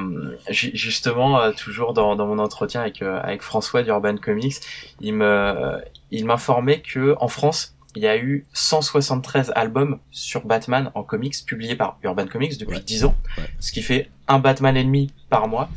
ju- 0.49 0.71
justement, 0.73 1.39
euh, 1.39 1.51
toujours 1.51 1.93
dans, 1.93 2.15
dans 2.15 2.25
mon 2.27 2.39
entretien 2.39 2.81
avec 2.81 3.01
euh, 3.01 3.19
avec 3.21 3.41
François 3.43 3.83
d'Urban 3.83 4.17
Comics, 4.17 4.55
il 4.99 5.13
me 5.13 5.77
il 6.09 6.25
m'informait 6.25 6.81
que 6.81 7.15
en 7.19 7.27
France, 7.27 7.75
il 7.95 8.01
y 8.03 8.07
a 8.07 8.17
eu 8.17 8.45
173 8.53 9.51
albums 9.55 9.99
sur 10.11 10.45
Batman 10.45 10.91
en 10.95 11.03
comics 11.03 11.35
publiés 11.45 11.75
par 11.75 11.97
Urban 12.03 12.25
Comics 12.27 12.57
depuis 12.57 12.79
10 12.81 13.05
ans, 13.05 13.15
Ouais. 13.37 13.43
ce 13.59 13.71
qui 13.71 13.81
fait 13.81 14.09
un 14.27 14.39
Batman 14.39 14.75
et 14.77 14.83
demi 14.83 15.13
par 15.29 15.47
mois. 15.47 15.69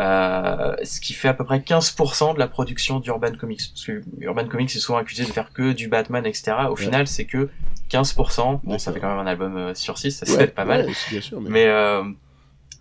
Euh, 0.00 0.74
ce 0.84 1.00
qui 1.00 1.12
fait 1.14 1.28
à 1.28 1.34
peu 1.34 1.44
près 1.44 1.58
15% 1.58 2.34
de 2.34 2.38
la 2.38 2.48
production 2.48 3.00
d'Urban 3.00 3.32
Comics. 3.38 3.60
Parce 3.72 3.84
que 3.86 4.02
Urban 4.20 4.46
Comics 4.46 4.74
est 4.74 4.78
souvent 4.78 4.98
accusé 4.98 5.24
de 5.24 5.30
faire 5.30 5.52
que 5.52 5.72
du 5.72 5.88
Batman, 5.88 6.26
etc. 6.26 6.52
Au 6.68 6.70
Ouais. 6.74 6.76
final, 6.84 7.06
c'est 7.06 7.24
que 7.24 7.48
15%. 7.90 8.60
Bon, 8.64 8.78
ça 8.78 8.92
fait 8.92 9.00
quand 9.00 9.08
même 9.08 9.18
un 9.18 9.26
album 9.26 9.56
euh, 9.56 9.74
sur 9.74 9.96
6, 9.98 10.10
ça 10.10 10.26
Ouais, 10.30 10.36
c'est 10.38 10.54
pas 10.54 10.64
mal. 10.64 10.86
ouais, 10.86 10.92
bien 11.10 11.20
sûr, 11.20 11.40
mais- 11.40 11.50
Mais 11.50 11.66
euh, 11.68 12.02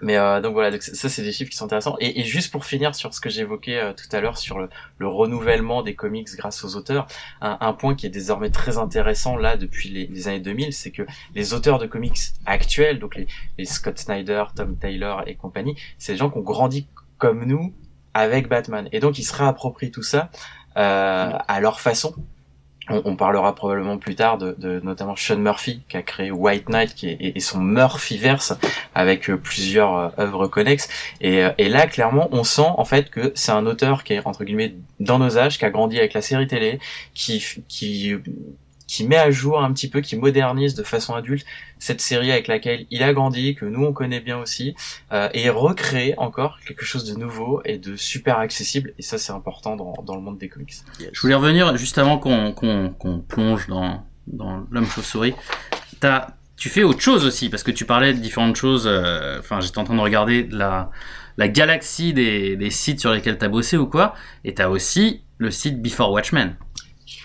mais 0.01 0.17
euh, 0.17 0.41
donc 0.41 0.51
voilà, 0.53 0.71
donc 0.71 0.83
ça 0.83 0.93
ça, 0.93 1.07
c'est 1.07 1.21
des 1.23 1.31
chiffres 1.31 1.49
qui 1.49 1.55
sont 1.55 1.65
intéressants. 1.65 1.95
Et, 2.01 2.19
et 2.19 2.23
juste 2.25 2.51
pour 2.51 2.65
finir 2.65 2.93
sur 2.95 3.13
ce 3.13 3.21
que 3.21 3.29
j'évoquais 3.29 3.77
euh, 3.79 3.93
tout 3.93 4.13
à 4.13 4.19
l'heure 4.19 4.37
sur 4.37 4.59
le, 4.59 4.67
le 4.97 5.07
renouvellement 5.07 5.83
des 5.83 5.95
comics 5.95 6.27
grâce 6.35 6.65
aux 6.65 6.75
auteurs, 6.75 7.07
un, 7.39 7.57
un 7.61 7.71
point 7.71 7.95
qui 7.95 8.05
est 8.05 8.09
désormais 8.09 8.49
très 8.49 8.77
intéressant 8.77 9.37
là 9.37 9.55
depuis 9.55 9.87
les, 9.89 10.07
les 10.07 10.27
années 10.27 10.41
2000, 10.41 10.73
c'est 10.73 10.91
que 10.91 11.03
les 11.33 11.53
auteurs 11.53 11.79
de 11.79 11.85
comics 11.85 12.19
actuels, 12.45 12.99
donc 12.99 13.15
les, 13.15 13.25
les 13.57 13.63
Scott 13.65 13.97
Snyder, 13.97 14.43
Tom 14.53 14.75
Taylor 14.77 15.23
et 15.27 15.35
compagnie, 15.35 15.75
c'est 15.97 16.11
des 16.11 16.17
gens 16.17 16.29
qui 16.29 16.39
ont 16.39 16.41
grandi 16.41 16.87
comme 17.17 17.45
nous 17.45 17.73
avec 18.13 18.47
Batman. 18.47 18.87
Et 18.91 18.99
donc 18.99 19.19
ils 19.19 19.23
se 19.23 19.35
réapproprient 19.35 19.91
tout 19.91 20.03
ça 20.03 20.29
euh, 20.77 21.31
à 21.47 21.59
leur 21.59 21.79
façon. 21.79 22.13
On, 22.87 23.01
on 23.05 23.15
parlera 23.15 23.55
probablement 23.55 23.97
plus 23.97 24.13
tard 24.13 24.37
de, 24.37 24.55
de 24.59 24.79
notamment 24.79 25.15
Sean 25.15 25.37
Murphy 25.37 25.81
qui 25.89 25.97
a 25.97 26.03
créé 26.03 26.29
White 26.29 26.69
Knight 26.69 26.93
qui 26.93 27.09
est, 27.09 27.13
et, 27.13 27.37
et 27.37 27.39
son 27.39 27.59
Murphyverse 27.59 28.53
avec 28.93 29.29
euh, 29.29 29.37
plusieurs 29.37 29.97
euh, 29.97 30.09
œuvres 30.19 30.47
connexes. 30.47 30.87
Et, 31.19 31.43
euh, 31.43 31.49
et 31.57 31.67
là, 31.67 31.87
clairement, 31.87 32.29
on 32.31 32.43
sent 32.43 32.69
en 32.77 32.85
fait 32.85 33.09
que 33.09 33.31
c'est 33.33 33.51
un 33.51 33.65
auteur 33.65 34.03
qui 34.03 34.13
est 34.13 34.21
entre 34.25 34.43
guillemets 34.43 34.75
dans 34.99 35.17
nos 35.17 35.37
âges, 35.37 35.57
qui 35.57 35.65
a 35.65 35.71
grandi 35.71 35.97
avec 35.97 36.13
la 36.13 36.21
série 36.21 36.47
télé, 36.47 36.79
qui 37.15 37.43
qui 37.67 38.13
qui 38.87 39.05
met 39.07 39.17
à 39.17 39.31
jour 39.31 39.63
un 39.63 39.73
petit 39.73 39.89
peu, 39.89 40.01
qui 40.01 40.15
modernise 40.15 40.75
de 40.75 40.83
façon 40.83 41.15
adulte 41.15 41.45
cette 41.79 42.01
série 42.01 42.31
avec 42.31 42.47
laquelle 42.47 42.85
il 42.91 43.01
a 43.03 43.13
grandi, 43.13 43.55
que 43.55 43.65
nous 43.65 43.83
on 43.83 43.93
connaît 43.93 44.21
bien 44.21 44.37
aussi, 44.37 44.75
euh, 45.11 45.29
et 45.33 45.49
recréer 45.49 46.13
encore 46.17 46.59
quelque 46.67 46.85
chose 46.85 47.03
de 47.05 47.17
nouveau 47.19 47.61
et 47.65 47.77
de 47.77 47.95
super 47.95 48.37
accessible. 48.37 48.93
Et 48.99 49.01
ça, 49.01 49.17
c'est 49.17 49.33
important 49.33 49.75
dans, 49.75 49.93
dans 50.03 50.15
le 50.15 50.21
monde 50.21 50.37
des 50.37 50.49
comics. 50.49 50.73
Je 51.11 51.19
voulais 51.21 51.35
revenir 51.35 51.75
juste 51.77 51.97
avant 51.97 52.17
qu'on 52.17 52.51
qu'on 52.51 52.89
qu'on 52.89 53.19
plonge 53.19 53.67
dans, 53.67 54.05
dans 54.27 54.65
l'homme 54.71 54.85
chauve-souris. 54.87 55.33
Tu 56.57 56.69
fais 56.69 56.83
autre 56.83 57.01
chose 57.01 57.25
aussi, 57.25 57.49
parce 57.49 57.63
que 57.63 57.71
tu 57.71 57.83
parlais 57.85 58.13
de 58.13 58.19
différentes 58.19 58.55
choses. 58.55 58.85
euh, 58.87 59.39
Enfin, 59.39 59.59
j'étais 59.59 59.77
en 59.77 59.83
train 59.83 59.95
de 59.95 59.99
regarder 59.99 60.47
la, 60.49 60.89
la 61.35 61.49
galaxie 61.49 62.13
des, 62.13 62.55
des 62.55 62.69
sites 62.69 63.01
sur 63.01 63.11
lesquels 63.11 63.37
t'as 63.37 63.49
bossé 63.49 63.75
ou 63.75 63.87
quoi. 63.87 64.15
Et 64.45 64.53
t'as 64.53 64.69
aussi 64.69 65.21
le 65.37 65.51
site 65.51 65.81
Before 65.81 66.11
Watchmen. 66.13 66.55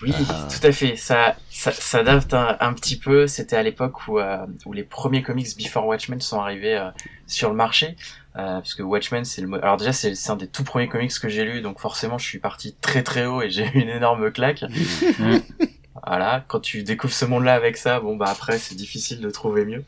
Oui, 0.01 0.13
tout 0.13 0.67
à 0.67 0.71
fait. 0.71 0.95
Ça, 0.95 1.35
ça, 1.49 1.71
ça 1.71 2.03
date 2.03 2.33
un, 2.33 2.55
un 2.59 2.73
petit 2.73 2.97
peu. 2.97 3.27
C'était 3.27 3.55
à 3.55 3.63
l'époque 3.63 4.07
où, 4.07 4.19
euh, 4.19 4.45
où 4.65 4.73
les 4.73 4.83
premiers 4.83 5.23
comics 5.23 5.47
Before 5.57 5.85
Watchmen 5.87 6.21
sont 6.21 6.39
arrivés 6.39 6.75
euh, 6.77 6.89
sur 7.27 7.49
le 7.49 7.55
marché. 7.55 7.95
Euh, 8.37 8.59
parce 8.59 8.75
que 8.75 8.83
Watchmen, 8.83 9.25
c'est 9.25 9.41
le 9.41 9.53
alors 9.61 9.75
déjà 9.77 9.91
c'est 9.91 10.15
c'est 10.15 10.29
un 10.31 10.37
des 10.37 10.47
tout 10.47 10.63
premiers 10.63 10.87
comics 10.87 11.11
que 11.19 11.27
j'ai 11.27 11.43
lu, 11.43 11.61
donc 11.61 11.79
forcément 11.81 12.17
je 12.17 12.25
suis 12.25 12.39
parti 12.39 12.75
très 12.79 13.03
très 13.03 13.25
haut 13.25 13.41
et 13.41 13.49
j'ai 13.49 13.65
eu 13.65 13.79
une 13.81 13.89
énorme 13.89 14.31
claque. 14.31 14.63
Voilà, 16.07 16.43
quand 16.47 16.61
tu 16.61 16.81
découvres 16.83 17.13
ce 17.13 17.25
monde-là 17.25 17.53
avec 17.53 17.75
ça, 17.77 17.99
bon 17.99 18.15
bah 18.15 18.27
après 18.29 18.57
c'est 18.57 18.73
difficile 18.75 19.19
de 19.19 19.29
trouver 19.29 19.65
mieux. 19.65 19.83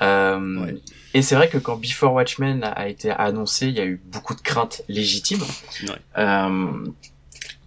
Euh, 0.00 0.64
Ouais. 0.64 0.74
Et 1.12 1.22
c'est 1.22 1.36
vrai 1.36 1.48
que 1.48 1.58
quand 1.58 1.76
Before 1.76 2.12
Watchmen 2.14 2.64
a, 2.64 2.70
a 2.70 2.88
été 2.88 3.10
annoncé, 3.10 3.68
il 3.68 3.74
y 3.74 3.80
a 3.80 3.84
eu 3.84 4.00
beaucoup 4.06 4.34
de 4.34 4.40
craintes 4.40 4.82
légitimes. 4.88 5.42
Ouais. 5.82 5.90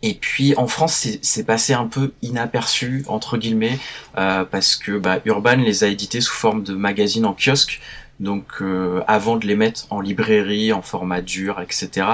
Et 0.07 0.13
puis 0.13 0.53
en 0.55 0.67
France, 0.67 1.05
c'est- 1.21 1.43
passé 1.43 1.73
un 1.73 1.87
peu 1.87 2.13
inaperçu 2.21 3.03
entre 3.07 3.37
guillemets 3.37 3.77
euh, 4.17 4.45
parce 4.45 4.75
que 4.77 4.97
bah, 4.97 5.19
Urban 5.25 5.57
les 5.57 5.83
a 5.83 5.87
édités 5.87 6.21
sous 6.21 6.33
forme 6.33 6.63
de 6.63 6.73
magazines 6.73 7.25
en 7.25 7.33
kiosque. 7.33 7.81
Donc 8.19 8.45
euh, 8.61 9.01
avant 9.07 9.35
de 9.35 9.45
les 9.45 9.55
mettre 9.55 9.85
en 9.91 9.99
librairie, 10.01 10.73
en 10.73 10.81
format 10.81 11.21
dur, 11.21 11.59
etc. 11.61 12.07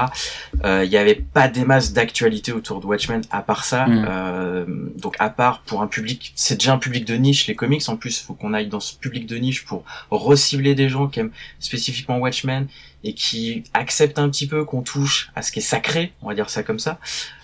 euh, 0.65 0.83
Il 0.83 0.89
n'y 0.89 0.97
avait 0.97 1.15
pas 1.15 1.47
des 1.47 1.65
masses 1.65 1.93
d'actualité 1.93 2.51
autour 2.51 2.81
de 2.81 2.87
Watchmen 2.87 3.21
à 3.31 3.41
part 3.41 3.63
ça. 3.63 3.85
Mm. 3.85 4.05
Euh, 4.09 4.65
donc 4.97 5.15
à 5.19 5.29
part 5.29 5.61
pour 5.61 5.81
un 5.81 5.87
public, 5.87 6.33
c'est 6.35 6.55
déjà 6.55 6.73
un 6.73 6.79
public 6.79 7.05
de 7.05 7.15
niche 7.15 7.47
les 7.47 7.55
comics. 7.55 7.87
En 7.87 7.95
plus, 7.95 8.19
faut 8.19 8.33
qu'on 8.33 8.53
aille 8.53 8.67
dans 8.67 8.81
ce 8.81 8.95
public 8.95 9.27
de 9.27 9.37
niche 9.37 9.65
pour 9.65 9.83
recibler 10.09 10.73
des 10.75 10.89
gens 10.89 11.07
qui 11.07 11.19
aiment 11.21 11.31
spécifiquement 11.59 12.17
Watchmen 12.17 12.67
et 13.03 13.13
qui 13.13 13.63
acceptent 13.73 14.19
un 14.19 14.29
petit 14.29 14.47
peu 14.47 14.63
qu'on 14.65 14.81
touche 14.81 15.29
à 15.35 15.41
ce 15.41 15.51
qui 15.51 15.59
est 15.59 15.63
sacré, 15.63 16.13
on 16.21 16.27
va 16.29 16.35
dire 16.35 16.49
ça 16.49 16.63
comme 16.63 16.79
ça. 16.79 16.99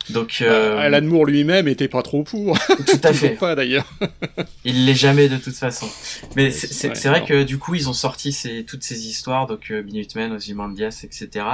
Donc 0.09 0.39
euh, 0.41 0.75
Bah, 0.75 0.81
Alan 0.81 1.03
Moore 1.05 1.25
lui-même 1.25 1.67
était 1.67 1.87
pas 1.87 2.01
trop 2.01 2.23
pour. 2.23 2.57
tout 2.67 2.99
à 3.03 3.13
fait. 3.13 3.29
pas 3.31 3.53
d'ailleurs. 3.55 3.85
Il 4.65 4.85
l'est 4.85 4.95
jamais 4.95 5.27
de 5.29 5.37
toute 5.37 5.53
façon. 5.55 5.87
Mais 6.35 6.49
c'est 6.51 6.87
Ouais, 6.89 7.09
vrai 7.09 7.25
que 7.25 7.43
du 7.43 7.57
coup 7.59 7.75
ils 7.75 7.89
ont 7.89 7.93
sorti 7.93 8.31
ces, 8.31 8.63
toutes 8.65 8.83
ces 8.83 9.07
histoires, 9.07 9.45
donc 9.45 9.69
euh, 9.69 9.83
Minutemen, 9.83 10.31
Ozymandias, 10.31 11.01
etc. 11.03 11.45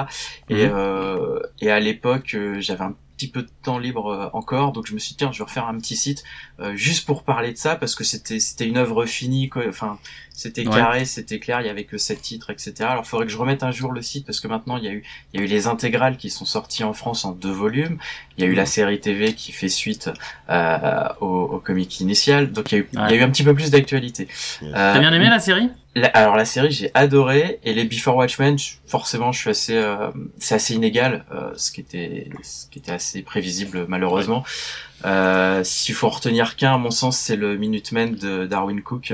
Et, 0.50 0.66
Mhm. 0.68 0.72
euh, 0.74 1.40
et 1.60 1.70
à 1.70 1.80
l'époque 1.82 2.34
euh, 2.36 2.56
j'avais 2.62 2.84
un 2.84 2.96
petit 3.18 3.28
peu 3.30 3.42
de 3.44 3.50
temps 3.64 3.78
libre 3.80 4.08
euh, 4.08 4.30
encore, 4.34 4.72
donc 4.72 4.88
je 4.88 4.94
me 4.94 5.00
suis 5.00 5.12
dit 5.12 5.18
tiens 5.18 5.32
je 5.32 5.38
vais 5.40 5.44
refaire 5.46 5.68
un 5.68 5.78
petit 5.78 5.96
site 5.96 6.24
euh, 6.60 6.76
juste 6.76 7.06
pour 7.06 7.24
parler 7.24 7.52
de 7.54 7.58
ça 7.58 7.76
parce 7.76 7.96
que 7.96 8.04
c'était 8.04 8.40
c'était 8.40 8.68
une 8.68 8.78
œuvre 8.78 9.06
finie, 9.06 9.50
quoi. 9.50 9.64
enfin 9.68 9.98
c'était 10.38 10.68
Ouais. 10.68 10.76
carré, 10.76 11.06
c'était 11.06 11.40
clair, 11.40 11.62
il 11.62 11.68
y 11.68 11.70
avait 11.70 11.86
que 11.86 11.98
sept 11.98 12.22
titres, 12.22 12.50
etc. 12.50 12.74
Alors 12.82 13.04
il 13.06 13.08
faudrait 13.08 13.26
que 13.26 13.32
je 13.32 13.38
remette 13.38 13.64
un 13.64 13.72
jour 13.72 13.94
le 13.94 14.02
site 14.02 14.26
parce 14.26 14.42
que 14.42 14.48
maintenant 14.50 14.76
il 14.78 14.84
y 14.84 14.88
a 14.88 14.92
eu 14.92 15.04
il 15.34 15.40
y 15.40 15.44
a 15.44 15.46
eu 15.46 15.50
les 15.50 15.68
intégrales 15.68 16.18
qui 16.18 16.30
sont 16.30 16.44
sorties 16.46 16.84
en 16.84 16.92
France 16.94 17.24
en 17.24 17.32
deux 17.32 17.52
volumes, 17.52 17.98
il 18.38 18.44
y 18.44 18.48
a 18.48 18.50
eu 18.50 18.54
la 18.54 18.66
série 18.66 19.00
TV 19.00 19.34
qui 19.34 19.52
fait 19.54 19.70
suite 19.70 20.10
euh, 20.50 21.08
au, 21.22 21.28
au 21.28 21.60
comic 21.60 22.00
initial, 22.02 22.52
donc 22.52 22.72
il 22.72 22.76
y 22.76 22.78
a 22.78 22.82
eu, 22.82 22.90
il 22.94 23.00
y 23.00 23.14
a 23.14 23.16
eu 23.16 23.22
un 23.22 23.30
petit 23.30 23.44
peu 23.44 23.54
plus 23.54 23.72
d'actualité. 23.72 24.28
Euh, 24.64 24.72
T'as 24.74 25.00
bien 25.00 25.14
aimé 25.14 25.30
la 25.30 25.40
série? 25.40 25.70
La- 25.96 26.08
alors 26.10 26.36
la 26.36 26.46
série 26.46 26.72
j'ai 26.72 26.92
adoré 26.94 27.60
et 27.64 27.74
les 27.74 27.86
Before 27.86 28.16
Watchmen 28.18 28.58
forcément 28.86 29.32
je 29.32 29.40
suis 29.40 29.50
assez 29.50 29.76
euh, 29.78 30.10
c'est 30.38 30.56
assez 30.56 30.74
inégal 30.76 31.26
euh, 31.34 31.52
ce 31.56 31.72
qui 31.72 31.82
était 31.82 32.30
ce 32.44 32.68
qui 32.70 32.80
était 32.80 32.92
assez 32.92 33.22
prévisible 33.22 33.86
malheureusement. 33.88 34.44
Euh, 35.04 35.64
s'il 35.64 35.94
faut 35.96 36.08
en 36.08 36.12
retenir 36.12 36.56
qu'un 36.56 36.76
à 36.76 36.78
mon 36.78 36.92
sens 36.92 37.18
c'est 37.18 37.36
le 37.36 37.58
Minutemen 37.58 38.16
de 38.16 38.46
Darwin 38.46 38.82
Cook 38.82 39.14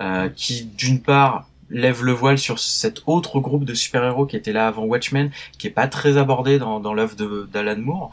euh, 0.00 0.28
qui 0.28 0.64
d'une 0.64 1.00
part 1.00 1.46
lève 1.70 2.04
le 2.04 2.12
voile 2.12 2.38
sur 2.38 2.58
cet 2.58 3.02
autre 3.06 3.40
groupe 3.40 3.64
de 3.64 3.74
super-héros 3.74 4.26
qui 4.26 4.36
était 4.36 4.52
là 4.52 4.66
avant 4.68 4.84
Watchmen 4.84 5.30
qui 5.58 5.66
est 5.66 5.70
pas 5.70 5.88
très 5.88 6.18
abordé 6.18 6.58
dans, 6.58 6.78
dans 6.78 6.92
l'œuvre 6.94 7.16
de- 7.16 7.48
d'Alan 7.52 7.78
Moore 7.78 8.12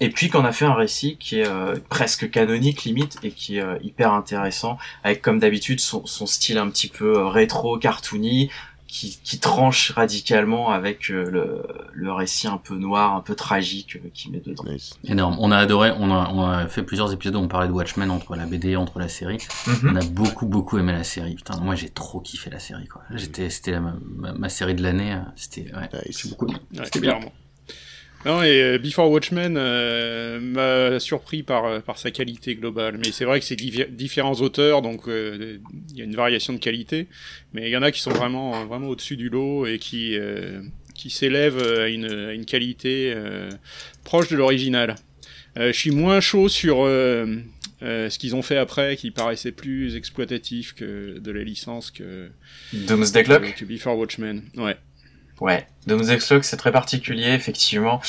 et 0.00 0.10
puis 0.10 0.28
qu'on 0.28 0.44
a 0.44 0.52
fait 0.52 0.64
un 0.66 0.74
récit 0.74 1.16
qui 1.18 1.40
est 1.40 1.46
euh, 1.48 1.76
presque 1.88 2.30
canonique 2.30 2.84
limite 2.84 3.18
et 3.22 3.30
qui 3.30 3.56
est 3.58 3.62
euh, 3.62 3.78
hyper 3.82 4.12
intéressant 4.12 4.78
avec 5.04 5.22
comme 5.22 5.38
d'habitude 5.38 5.80
son, 5.80 6.04
son 6.06 6.26
style 6.26 6.58
un 6.58 6.68
petit 6.68 6.88
peu 6.88 7.18
euh, 7.18 7.28
rétro 7.28 7.78
cartoony 7.78 8.50
qui, 8.88 9.18
qui 9.24 9.40
tranche 9.40 9.90
radicalement 9.90 10.70
avec 10.70 11.10
euh, 11.10 11.28
le, 11.28 11.62
le 11.92 12.12
récit 12.12 12.46
un 12.46 12.56
peu 12.56 12.76
noir, 12.76 13.14
un 13.16 13.20
peu 13.20 13.34
tragique 13.34 13.96
euh, 13.96 14.08
qu'il 14.14 14.30
met 14.30 14.38
dedans. 14.40 14.62
Nice. 14.64 14.94
Énorme. 15.04 15.36
On 15.40 15.50
a 15.50 15.56
adoré, 15.58 15.90
on 15.98 16.10
a, 16.12 16.30
on 16.32 16.42
a 16.46 16.68
fait 16.68 16.84
plusieurs 16.84 17.12
épisodes 17.12 17.34
où 17.34 17.40
on 17.40 17.48
parlait 17.48 17.66
de 17.66 17.72
Watchmen 17.72 18.10
entre 18.12 18.36
la 18.36 18.46
BD, 18.46 18.76
entre 18.76 19.00
la 19.00 19.08
série. 19.08 19.38
Mhm. 19.66 19.90
On 19.92 19.96
a 19.96 20.04
beaucoup, 20.04 20.46
beaucoup 20.46 20.78
aimé 20.78 20.92
la 20.92 21.02
série. 21.04 21.34
Putain, 21.34 21.56
moi 21.58 21.74
j'ai 21.74 21.88
trop 21.88 22.20
kiffé 22.20 22.48
la 22.48 22.60
série, 22.60 22.86
quoi. 22.86 23.02
J'étais, 23.12 23.50
c'était 23.50 23.80
ma, 23.80 23.96
ma- 24.04 24.32
ma 24.34 24.48
série 24.48 24.74
de 24.76 24.82
l'année. 24.84 25.18
C'était, 25.34 25.62
ouais. 25.74 25.90
Beaucoup. 26.28 26.46
Ouais, 26.46 26.84
C'était 26.84 27.00
bien. 27.00 27.18
Non, 28.26 28.42
et 28.42 28.60
euh, 28.60 28.78
Before 28.78 29.08
Watchmen 29.08 29.56
euh, 29.56 30.40
m'a 30.40 30.98
surpris 30.98 31.44
par, 31.44 31.64
euh, 31.64 31.78
par 31.78 31.96
sa 31.96 32.10
qualité 32.10 32.56
globale. 32.56 32.98
Mais 32.98 33.12
c'est 33.12 33.24
vrai 33.24 33.38
que 33.38 33.46
c'est 33.46 33.54
différents 33.56 34.34
auteurs, 34.34 34.82
donc 34.82 35.08
euh, 35.08 35.58
il 35.90 35.96
y 35.96 36.00
a 36.00 36.04
une 36.04 36.16
variation 36.16 36.52
de 36.52 36.58
qualité. 36.58 37.06
Mais 37.52 37.68
il 37.68 37.70
y 37.70 37.76
en 37.76 37.82
a 37.82 37.92
qui 37.92 38.00
sont 38.00 38.10
vraiment, 38.10 38.66
vraiment 38.66 38.88
au-dessus 38.88 39.16
du 39.16 39.28
lot 39.28 39.66
et 39.66 39.78
qui, 39.78 40.18
euh, 40.18 40.60
qui 40.94 41.08
s'élèvent 41.08 41.62
à 41.62 41.88
une, 41.88 42.10
à 42.10 42.32
une 42.32 42.46
qualité 42.46 43.12
euh, 43.14 43.48
proche 44.02 44.28
de 44.28 44.36
l'original. 44.36 44.96
Euh, 45.58 45.72
je 45.72 45.78
suis 45.78 45.90
moins 45.90 46.20
chaud 46.20 46.48
sur 46.48 46.84
euh, 46.84 47.26
euh, 47.82 48.10
ce 48.10 48.18
qu'ils 48.18 48.34
ont 48.34 48.42
fait 48.42 48.56
après, 48.56 48.96
qui 48.96 49.10
paraissait 49.10 49.52
plus 49.52 49.96
exploitatif 49.96 50.74
que 50.74 51.18
de 51.18 51.30
la 51.30 51.44
licence 51.44 51.90
que, 51.90 52.28
Doomsday 52.72 53.22
Clock? 53.24 53.54
que 53.54 53.64
Before 53.64 53.96
Watchmen. 53.96 54.42
Ouais. 54.56 54.76
Ouais, 55.40 55.66
Doomsday 55.86 56.18
Clock 56.18 56.44
c'est 56.44 56.56
très 56.56 56.72
particulier 56.72 57.32
effectivement 57.32 58.00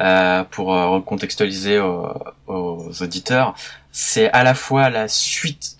euh, 0.00 0.42
pour 0.44 0.74
euh, 0.74 0.88
recontextualiser 0.88 1.78
aux, 1.78 2.08
aux 2.48 2.90
auditeurs. 3.02 3.54
C'est 3.92 4.30
à 4.30 4.42
la 4.42 4.54
fois 4.54 4.90
la 4.90 5.06
suite 5.08 5.76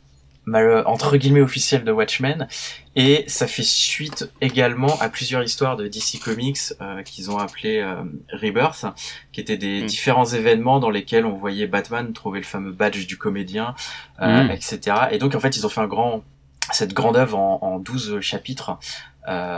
entre 0.87 1.17
guillemets 1.19 1.41
officiel 1.41 1.85
de 1.85 1.93
Watchmen 1.93 2.49
et 2.97 3.25
ça 3.29 3.47
fait 3.47 3.63
suite 3.63 4.29
également 4.41 4.99
à 5.01 5.09
plusieurs 5.09 5.43
histoires 5.45 5.77
de 5.77 5.87
DC 5.87 6.19
Comics 6.21 6.59
euh, 6.81 7.03
qu'ils 7.05 7.31
ont 7.31 7.39
appelé 7.39 7.79
euh, 7.79 8.03
Rebirth 8.33 8.85
qui 9.33 9.41
étaient 9.41 9.57
des 9.57 9.83
Mm. 9.83 9.87
différents 9.87 10.27
événements 10.27 10.81
dans 10.81 10.91
lesquels 10.91 11.27
on 11.27 11.37
voyait 11.37 11.69
Batman 11.69 12.13
trouver 12.13 12.41
le 12.41 12.45
fameux 12.45 12.73
badge 12.73 13.07
du 13.07 13.17
comédien 13.19 13.77
euh, 14.21 14.45
Mm. 14.45 14.51
etc 14.51 14.97
et 15.13 15.19
donc 15.19 15.37
en 15.37 15.41
fait 15.41 15.57
ils 15.57 15.65
ont 15.65 15.69
fait 15.69 15.81
un 15.81 15.87
grand 15.87 16.25
cette 16.73 16.93
grande 16.93 17.17
œuvre 17.17 17.39
en, 17.39 17.59
en 17.63 17.79
12 17.79 18.19
chapitres 18.21 18.71
euh, 18.71 18.75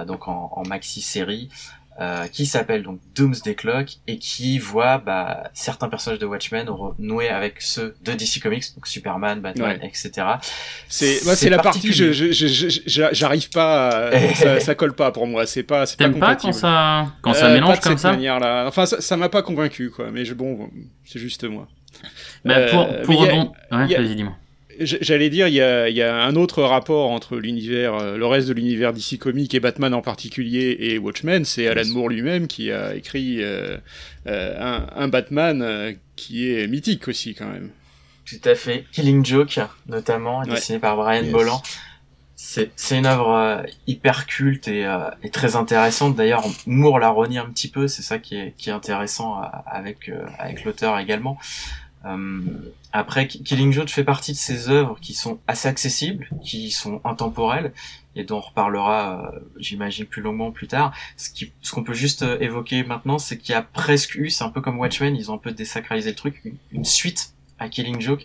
donc 0.05 0.29
en, 0.29 0.51
en 0.55 0.63
maxi 0.69 1.01
série 1.03 1.49
euh, 2.01 2.27
qui 2.27 2.45
s'appelle 2.45 2.83
donc 2.83 2.99
Doomsday 3.15 3.55
Clock 3.55 3.99
et 4.09 4.19
qui 4.19 4.59
voit 4.59 4.99
bah, 4.99 5.45
certains 5.55 5.89
personnages 5.89 6.19
de 6.19 6.27
Watchmen 6.27 6.69
renouer 6.69 7.29
avec 7.29 7.63
ceux 7.63 7.95
de 8.03 8.13
DC 8.15 8.41
Comics, 8.43 8.65
donc 8.75 8.89
Superman, 8.89 9.41
Batman, 9.41 9.79
Ouais. 9.81 9.87
etc. 9.87 10.11
C'est 10.89 11.21
moi, 11.25 11.37
c'est 11.37 11.51
la 11.51 11.59
partie, 11.61 11.93
je, 11.93 12.11
j'arrive 13.13 13.49
pas, 13.51 14.09
à- 14.09 14.35
ça, 14.35 14.59
ça 14.59 14.75
colle 14.75 14.95
pas 14.95 15.13
pour 15.13 15.29
moi. 15.29 15.47
C'est 15.47 15.63
pas, 15.63 15.87
c'est 15.87 15.97
pas 15.97 16.05
T'aimes 16.07 16.15
pas 16.19 16.35
compatible. 16.35 16.53
quand 16.53 16.59
ça, 16.59 17.07
quand 17.23 17.33
ça 17.35 17.47
Euh, 17.47 17.55
mélange 17.55 17.71
pas 17.71 17.77
de 17.77 17.83
comme 17.83 17.93
cette 17.93 17.99
ça 18.01 18.11
manière-là. 18.11 18.65
Enfin, 18.67 18.87
ça, 18.87 19.01
ça 19.01 19.17
m'a 19.17 19.29
pas 19.29 19.43
convaincu, 19.43 19.91
quoi. 19.91 20.11
Mais 20.11 20.25
je, 20.25 20.35
bon, 20.35 20.69
c'est 21.05 21.21
juste 21.21 21.45
moi. 21.45 21.69
Bah, 22.45 22.67
Pour, 22.71 22.81
Euh, 22.81 23.03
pour 23.05 23.15
mais 23.15 23.17
il 23.21 23.25
y 23.25 23.29
a- 23.29 23.33
rebond- 23.35 23.53
Ouais, 23.71 23.87
vas-y, 23.97 24.17
dis-moi. 24.17 24.35
J'allais 24.81 25.31
dire, 25.31 25.49
il 25.49 25.55
y 25.55 25.61
a, 25.61 25.89
il 25.89 25.97
y 25.97 26.03
a 26.03 26.25
un 26.25 26.37
autre 26.37 26.63
rapport 26.63 27.11
entre 27.11 27.37
l'univers, 27.37 27.95
euh, 27.95 28.17
le 28.17 28.27
reste 28.27 28.49
de 28.49 28.53
l'univers 28.55 28.93
DC 28.93 29.19
Comics 29.19 29.55
et 29.55 29.61
Batman 29.61 29.95
en 29.95 30.03
particulier 30.03 30.77
et 30.81 30.99
Watchmen, 30.99 31.45
c'est 31.45 31.67
Alan 31.69 31.87
Moore 31.89 32.09
lui-même 32.09 32.47
qui 32.47 32.71
a 32.73 32.95
écrit 32.95 33.43
euh, 33.43 33.77
euh, 34.27 34.57
un, 34.59 34.87
un 34.97 35.09
Batman 35.09 35.95
qui 36.17 36.51
est 36.51 36.67
mythique 36.67 37.09
aussi 37.09 37.35
quand 37.35 37.47
même. 37.51 37.71
Tout 38.27 38.49
à 38.49 38.55
fait. 38.55 38.85
Killing 38.93 39.25
Joke, 39.25 39.59
notamment, 39.87 40.41
Ouais. 40.41 40.47
dessiné 40.55 40.79
par 40.79 40.97
Brian 40.97 41.23
Yes. 41.25 41.33
Bolland. 41.33 41.63
C'est 42.37 42.71
une 42.99 43.07
œuvre 43.07 43.31
euh, 43.31 43.63
hyper 43.87 44.27
culte 44.27 44.69
et, 44.69 44.85
euh, 44.85 44.99
et 45.23 45.31
très 45.31 45.57
intéressante. 45.57 46.17
D'ailleurs, 46.17 46.45
Moore 46.67 46.99
la 46.99 47.11
renie 47.11 47.39
un 47.39 47.47
petit 47.47 47.69
peu, 47.69 47.89
c'est 47.89 48.03
ça 48.03 48.19
qui 48.19 48.37
est, 48.37 48.55
qui 48.59 48.71
est 48.71 48.73
intéressant 48.73 49.41
avec, 49.67 50.11
avec 50.39 50.65
l'auteur 50.65 50.99
également. 50.99 51.39
Euh, 52.07 52.41
après, 52.93 53.27
Ki- 53.27 53.43
Killing 53.43 53.73
Joke 53.73 53.89
fait 53.91 54.05
partie 54.05 54.33
de 54.33 54.37
ces 54.37 54.69
œuvres 54.69 54.99
qui 55.01 55.15
sont 55.15 55.39
assez 55.47 55.69
accessibles, 55.69 56.29
qui 56.45 56.71
sont 56.71 57.01
intemporelles, 57.05 57.73
et 58.17 58.25
dont 58.25 58.39
on 58.39 58.41
reparlera, 58.41 59.31
euh, 59.35 59.41
j'imagine, 59.59 60.05
plus 60.07 60.23
longuement 60.23 60.51
plus 60.53 60.69
tard. 60.69 60.93
Ce 61.17 61.31
qui- 61.31 61.53
ce 61.63 61.73
qu'on 61.73 61.83
peut 61.83 61.95
juste 61.95 62.23
euh, 62.23 62.39
évoquer 62.41 62.85
maintenant, 62.85 63.19
c'est 63.19 63.39
qu'il 63.39 63.53
y 63.53 63.57
a 63.57 63.63
presque 63.63 64.15
eu, 64.17 64.31
c'est 64.31 64.45
un 64.45 64.51
peu 64.51 64.61
comme 64.61 64.79
Watchmen, 64.79 65.17
ils 65.17 65.31
ont 65.31 65.35
un 65.35 65.39
peu 65.39 65.53
désacralisé 65.53 66.11
le 66.11 66.17
truc, 66.17 66.41
une, 66.45 66.57
une 66.73 66.85
suite 66.85 67.33
à 67.59 67.69
Killing 67.69 68.01
Joke 68.01 68.25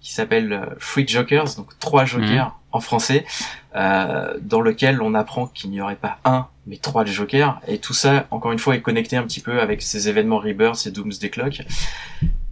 qui 0.00 0.12
s'appelle 0.14 0.52
euh, 0.52 0.66
Free 0.78 1.06
Jokers, 1.06 1.56
donc 1.56 1.76
trois 1.80 2.04
jokers 2.04 2.56
en 2.70 2.80
français, 2.80 3.24
euh, 3.74 4.36
dans 4.40 4.60
lequel 4.60 5.00
on 5.02 5.14
apprend 5.14 5.46
qu'il 5.46 5.70
n'y 5.70 5.80
aurait 5.80 5.96
pas 5.96 6.18
un, 6.24 6.46
mais 6.66 6.76
trois 6.76 7.04
jokers, 7.04 7.60
et 7.66 7.78
tout 7.78 7.94
ça, 7.94 8.26
encore 8.30 8.52
une 8.52 8.58
fois, 8.58 8.74
est 8.76 8.80
connecté 8.80 9.16
un 9.16 9.22
petit 9.24 9.40
peu 9.40 9.60
avec 9.60 9.82
ces 9.82 10.08
événements 10.08 10.38
Rebirth 10.38 10.86
et 10.86 10.90
Doomsday 10.90 11.30
Clock. 11.30 11.62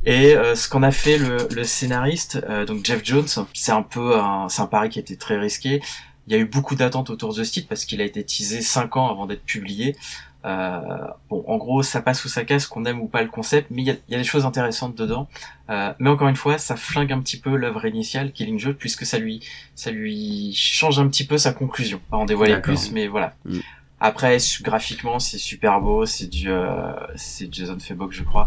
Et 0.06 0.36
euh, 0.36 0.54
ce 0.54 0.68
qu'en 0.68 0.82
a 0.82 0.92
fait 0.92 1.18
le, 1.18 1.48
le 1.52 1.64
scénariste, 1.64 2.40
euh, 2.48 2.64
donc 2.64 2.86
Jeff 2.86 3.04
Jones, 3.04 3.26
c'est 3.52 3.72
un 3.72 3.82
peu 3.82 4.16
un, 4.16 4.48
c'est 4.48 4.62
un 4.62 4.66
pari 4.66 4.88
qui 4.88 5.00
était 5.00 5.16
très 5.16 5.36
risqué. 5.36 5.82
Il 6.28 6.32
y 6.32 6.36
a 6.36 6.38
eu 6.38 6.44
beaucoup 6.44 6.76
d'attentes 6.76 7.10
autour 7.10 7.34
de 7.34 7.44
ce 7.44 7.52
titre 7.52 7.68
parce 7.68 7.84
qu'il 7.84 8.00
a 8.00 8.04
été 8.04 8.24
teasé 8.24 8.60
cinq 8.62 8.96
ans 8.96 9.10
avant 9.10 9.26
d'être 9.26 9.44
publié. 9.44 9.96
Euh, 10.44 10.80
bon, 11.28 11.44
en 11.48 11.56
gros, 11.56 11.82
ça 11.82 12.00
passe 12.00 12.24
ou 12.24 12.28
ça 12.28 12.44
casse, 12.44 12.68
qu'on 12.68 12.84
aime 12.84 13.00
ou 13.00 13.08
pas 13.08 13.22
le 13.22 13.28
concept, 13.28 13.68
mais 13.70 13.82
il 13.82 13.86
y 13.86 13.90
a, 13.90 13.94
il 14.08 14.12
y 14.12 14.14
a 14.14 14.18
des 14.18 14.24
choses 14.24 14.46
intéressantes 14.46 14.94
dedans. 14.94 15.28
Euh, 15.70 15.92
mais 15.98 16.08
encore 16.08 16.28
une 16.28 16.36
fois, 16.36 16.56
ça 16.56 16.76
flingue 16.76 17.12
un 17.12 17.20
petit 17.20 17.38
peu 17.38 17.56
l'œuvre 17.56 17.84
initiale, 17.84 18.30
Killing 18.30 18.60
Joke, 18.60 18.76
puisque 18.76 19.04
ça 19.04 19.18
lui, 19.18 19.40
ça 19.74 19.90
lui 19.90 20.54
change 20.54 21.00
un 21.00 21.08
petit 21.08 21.26
peu 21.26 21.36
sa 21.36 21.52
conclusion. 21.52 22.00
Pas 22.10 22.16
en 22.16 22.26
dévoiler 22.26 22.60
plus, 22.60 22.92
mais 22.92 23.08
voilà. 23.08 23.34
Mm. 23.44 23.58
Après, 23.98 24.36
graphiquement, 24.62 25.18
c'est 25.18 25.38
super 25.38 25.80
beau, 25.80 26.06
c'est 26.06 26.28
du, 26.28 26.50
euh, 26.50 26.92
c'est 27.16 27.52
Jason 27.52 27.78
Fabok, 27.80 28.12
je 28.12 28.22
crois. 28.22 28.46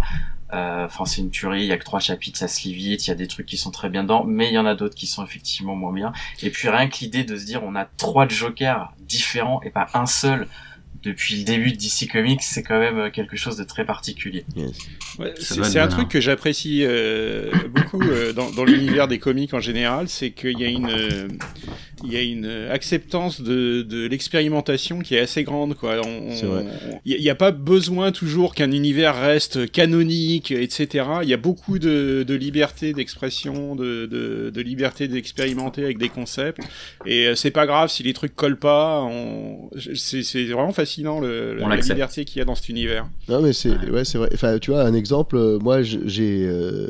Euh, 0.53 0.85
Enfin, 0.85 1.05
c'est 1.05 1.21
une 1.21 1.29
tuerie. 1.29 1.61
Il 1.61 1.67
y 1.67 1.71
a 1.71 1.77
que 1.77 1.83
trois 1.83 1.99
chapitres, 1.99 2.39
ça 2.39 2.47
se 2.47 2.63
lit 2.67 2.73
vite. 2.73 3.05
Il 3.05 3.09
y 3.09 3.11
a 3.11 3.15
des 3.15 3.27
trucs 3.27 3.45
qui 3.45 3.57
sont 3.57 3.71
très 3.71 3.89
bien 3.89 4.03
dedans, 4.03 4.23
mais 4.25 4.47
il 4.47 4.53
y 4.53 4.57
en 4.57 4.65
a 4.65 4.75
d'autres 4.75 4.95
qui 4.95 5.07
sont 5.07 5.23
effectivement 5.23 5.75
moins 5.75 5.93
bien. 5.93 6.11
Et 6.41 6.49
puis 6.49 6.69
rien 6.69 6.87
que 6.87 6.97
l'idée 7.01 7.23
de 7.23 7.37
se 7.37 7.45
dire, 7.45 7.63
on 7.63 7.75
a 7.75 7.85
trois 7.85 8.27
Jokers 8.27 8.91
différents 8.99 9.61
et 9.63 9.69
pas 9.69 9.87
un 9.93 10.05
seul 10.05 10.47
depuis 11.03 11.37
le 11.37 11.43
début 11.45 11.71
de 11.71 11.77
DC 11.77 12.09
Comics, 12.11 12.41
c'est 12.43 12.61
quand 12.63 12.77
même 12.79 12.97
euh, 12.97 13.09
quelque 13.09 13.37
chose 13.37 13.55
de 13.55 13.63
très 13.63 13.85
particulier. 13.85 14.43
Yes. 14.55 14.71
Ouais, 15.17 15.33
Ça 15.39 15.63
c'est 15.63 15.79
un 15.79 15.87
truc 15.87 16.09
que 16.09 16.19
j'apprécie 16.19 16.83
euh, 16.83 17.51
beaucoup 17.69 18.01
euh, 18.01 18.33
dans, 18.33 18.51
dans 18.51 18.65
l'univers 18.65 19.07
des 19.07 19.17
comics 19.17 19.53
en 19.53 19.61
général, 19.61 20.09
c'est 20.09 20.31
qu'il 20.31 20.59
y 20.59 20.65
a 20.65 20.67
une 20.67 20.89
euh, 20.89 21.27
il 22.03 22.13
y 22.13 22.17
a 22.17 22.21
une 22.21 22.45
acceptance 22.71 23.41
de, 23.41 23.81
de 23.81 24.07
l'expérimentation 24.07 24.99
qui 24.99 25.15
est 25.15 25.19
assez 25.19 25.43
grande 25.43 25.75
quoi. 25.75 25.99
On- 26.05 26.31
C'est 26.35 26.45
vrai. 26.45 26.65
on- 26.91 26.99
Il 27.05 27.19
n'y 27.19 27.29
a, 27.29 27.35
pas 27.35 27.51
besoin 27.51 28.11
toujours 28.11 28.53
qu'un 28.55 28.71
univers 28.71 29.15
reste 29.19 29.71
canonique, 29.71 30.51
etc. 30.51 31.05
Il 31.23 31.29
y 31.29 31.33
a 31.33 31.37
beaucoup 31.37 31.79
de, 31.79 32.23
de 32.27 32.33
liberté 32.35 32.93
d'expression, 32.93 33.75
de, 33.75 34.05
de, 34.05 34.49
de 34.53 34.61
liberté 34.61 35.07
d'expérimenter 35.07 35.83
avec 35.83 35.97
des 35.97 36.09
concepts. 36.09 36.61
Et 37.05 37.27
euh, 37.27 37.35
c'est 37.35 37.51
pas 37.51 37.65
grave 37.65 37.89
si 37.89 38.03
les 38.03 38.13
trucs 38.13 38.35
collent 38.35 38.59
pas. 38.59 39.01
on- 39.03 39.69
C'est 39.95 40.23
c'est 40.23 40.45
vraiment 40.45 40.73
fascinant 40.73 41.19
le, 41.19 41.55
la 41.55 41.67
l'accepte. 41.67 41.95
liberté 41.95 42.25
qu'il 42.25 42.39
y 42.39 42.41
a 42.41 42.45
dans 42.45 42.55
cet 42.55 42.69
univers. 42.69 43.07
Non 43.27 43.41
mais 43.41 43.53
c'est 43.53 43.69
ouais 43.89 44.05
c'est 44.05 44.17
vrai. 44.17 44.29
Enfin 44.33 44.57
tu 44.59 44.71
vois 44.71 44.83
un 44.83 44.93
exemple. 44.93 45.35
euh, 45.37 45.59
moi 45.59 45.81
j'ai 45.81 46.45
euh, 46.47 46.87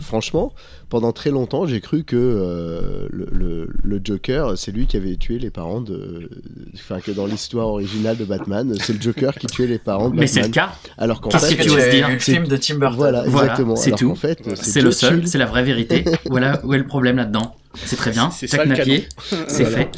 franchement 0.00 0.52
pendant 0.90 1.12
très 1.12 1.30
longtemps 1.30 1.64
j'ai 1.66 1.80
cru 1.80 2.04
que 2.04 2.16
euh, 2.16 3.06
le, 3.10 3.26
le, 3.32 3.68
le 3.82 4.00
Joker 4.04 4.58
c'est 4.58 4.72
lui 4.72 4.86
qui 4.86 4.96
avait 4.98 5.16
tué 5.16 5.38
les 5.38 5.50
parents 5.50 5.80
de. 5.80 6.28
Enfin 6.74 7.00
que 7.00 7.10
dans 7.12 7.24
l'histoire 7.26 7.68
originale 7.68 8.16
de 8.18 8.24
Batman 8.26 8.74
c'est 8.80 8.92
le 8.92 9.00
Joker 9.00 9.34
qui 9.34 9.46
tuait 9.46 9.66
les 9.66 9.78
parents 9.78 10.10
de 10.10 10.16
Mais 10.16 10.26
c'est 10.26 10.40
le 10.42 10.48
Batman. 10.48 10.68
cas. 10.68 10.90
Alors 10.98 11.20
qu'en 11.22 11.30
fait 11.30 11.56
que 11.56 11.62
tu 11.62 11.68
dire 11.68 12.08
vu 12.08 12.14
le 12.14 12.20
C'est- 12.20 12.32
film 12.32 12.46
de 12.46 12.56
Tim 12.56 12.74
Burton. 12.74 12.96
voilà 12.96 13.22
Voilà, 13.26 13.46
exactement. 13.52 13.76
c'est 13.76 13.92
tout. 13.92 14.08
qu'en 14.10 14.14
fait 14.16 14.38
C'est 14.56 14.82
le 14.82 14.90
seul, 14.90 15.26
c'est 15.26 15.38
la 15.38 15.46
vraie 15.46 15.62
vérité. 15.64 16.04
voilà 16.28 16.60
où 16.64 16.74
est 16.74 16.78
le 16.78 16.86
problème 16.86 17.16
là-dedans. 17.16 17.54
C'est 17.74 17.96
très 17.96 18.10
bien. 18.10 18.30
C'est 18.30 18.52
napier, 18.64 19.08
c'est 19.48 19.64
Voilà. 19.64 19.86
fait. 19.86 19.90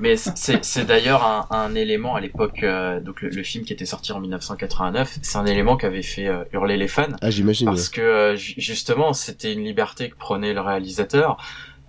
Mais 0.00 0.16
c'est 0.16 0.64
c'est 0.64 0.84
d'ailleurs 0.84 1.24
un, 1.24 1.46
un 1.50 1.74
élément 1.74 2.14
à 2.14 2.20
l'époque, 2.20 2.62
euh, 2.62 3.00
donc 3.00 3.20
le, 3.22 3.28
le 3.28 3.42
film 3.42 3.64
qui 3.64 3.72
était 3.72 3.84
sorti 3.86 4.12
en 4.12 4.20
1989, 4.20 5.18
c'est 5.22 5.36
un 5.38 5.46
élément 5.46 5.76
qui 5.76 5.86
avait 5.86 6.02
fait 6.02 6.26
euh, 6.26 6.44
hurler 6.52 6.76
les 6.76 6.88
fans. 6.88 7.04
Ah 7.20 7.30
j'imagine. 7.30 7.66
Parce 7.66 7.88
que 7.90 8.00
euh, 8.00 8.36
ju- 8.36 8.54
justement, 8.56 9.12
c'était 9.12 9.52
une 9.52 9.62
liberté 9.64 10.08
que 10.08 10.16
prenait 10.16 10.54
le 10.54 10.60
réalisateur, 10.62 11.36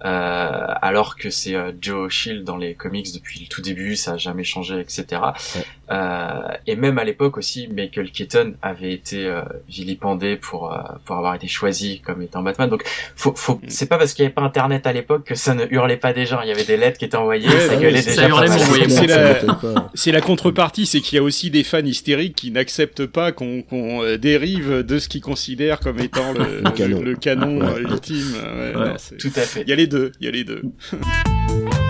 euh, 0.05 0.65
alors 0.81 1.15
que 1.17 1.29
c'est 1.29 1.55
euh, 1.55 1.71
Joe 1.79 2.11
Shield 2.11 2.43
dans 2.43 2.57
les 2.57 2.73
comics 2.75 3.13
depuis 3.13 3.41
le 3.41 3.47
tout 3.47 3.61
début, 3.61 3.95
ça 3.95 4.13
a 4.13 4.17
jamais 4.17 4.43
changé, 4.45 4.79
etc. 4.79 5.05
Ouais. 5.55 5.65
Euh, 5.91 6.41
et 6.67 6.75
même 6.75 6.99
à 6.99 7.03
l'époque 7.03 7.37
aussi, 7.37 7.67
Michael 7.67 8.11
Keaton 8.11 8.53
avait 8.61 8.93
été 8.93 9.25
euh, 9.25 9.41
vilipendé 9.67 10.35
pour 10.35 10.71
euh, 10.71 10.77
pour 11.05 11.15
avoir 11.15 11.33
été 11.35 11.47
choisi 11.47 11.99
comme 12.01 12.21
étant 12.21 12.43
Batman. 12.43 12.69
Donc, 12.69 12.83
faut, 13.15 13.33
faut, 13.35 13.55
Mm. 13.55 13.69
c'est 13.69 13.87
pas 13.87 13.97
parce 13.97 14.13
qu'il 14.13 14.23
n'y 14.23 14.27
avait 14.27 14.33
pas 14.35 14.41
Internet 14.43 14.85
à 14.87 14.93
l'époque 14.93 15.23
que 15.25 15.35
ça 15.35 15.55
ne 15.55 15.65
hurlait 15.69 15.97
pas 15.97 16.13
déjà. 16.13 16.41
Il 16.43 16.49
y 16.49 16.51
avait 16.51 16.63
des 16.63 16.77
lettres 16.77 16.97
qui 16.99 17.05
étaient 17.05 17.17
envoyées, 17.17 17.47
Ouais, 17.47 17.59
ça 17.59 17.75
ouais, 17.75 17.81
gueulait 17.81 18.01
ça 18.01 18.27
déjà. 18.27 18.87
C'est 18.89 19.07
la-. 19.07 19.89
C'est 19.95 20.11
la 20.11 20.21
contrepartie, 20.21 20.85
c'est 20.85 21.01
qu'il 21.01 21.15
y 21.15 21.19
a 21.19 21.23
aussi 21.23 21.49
des 21.49 21.63
fans 21.63 21.79
hystériques 21.79 22.35
qui 22.35 22.51
n'acceptent 22.51 23.05
pas 23.07 23.31
qu'on 23.31 23.61
qu'on, 23.63 24.15
dérive 24.17 24.83
de 24.83 24.99
ce 24.99 25.09
qu'ils 25.09 25.21
considèrent 25.21 25.79
comme 25.79 25.99
étant 25.99 26.33
le, 26.33 26.61
Le 26.63 26.71
canon. 26.71 27.01
le 27.01 27.15
canon, 27.15 27.59
Ouais. 27.61 27.81
ultime. 27.81 28.33
Ouais, 28.33 28.75
Ouais. 28.75 28.85
non, 28.89 28.93
c'est- 28.97 29.17
Tout 29.17 29.31
à 29.35 29.41
fait. 29.41 29.61
Il 29.63 29.69
y 29.69 29.73
a 29.73 29.75
les 29.75 29.87
deux, 29.87 30.11
il 30.19 30.25
y 30.25 30.27
a 30.29 30.31
les 30.31 30.43
deux. 30.43 30.61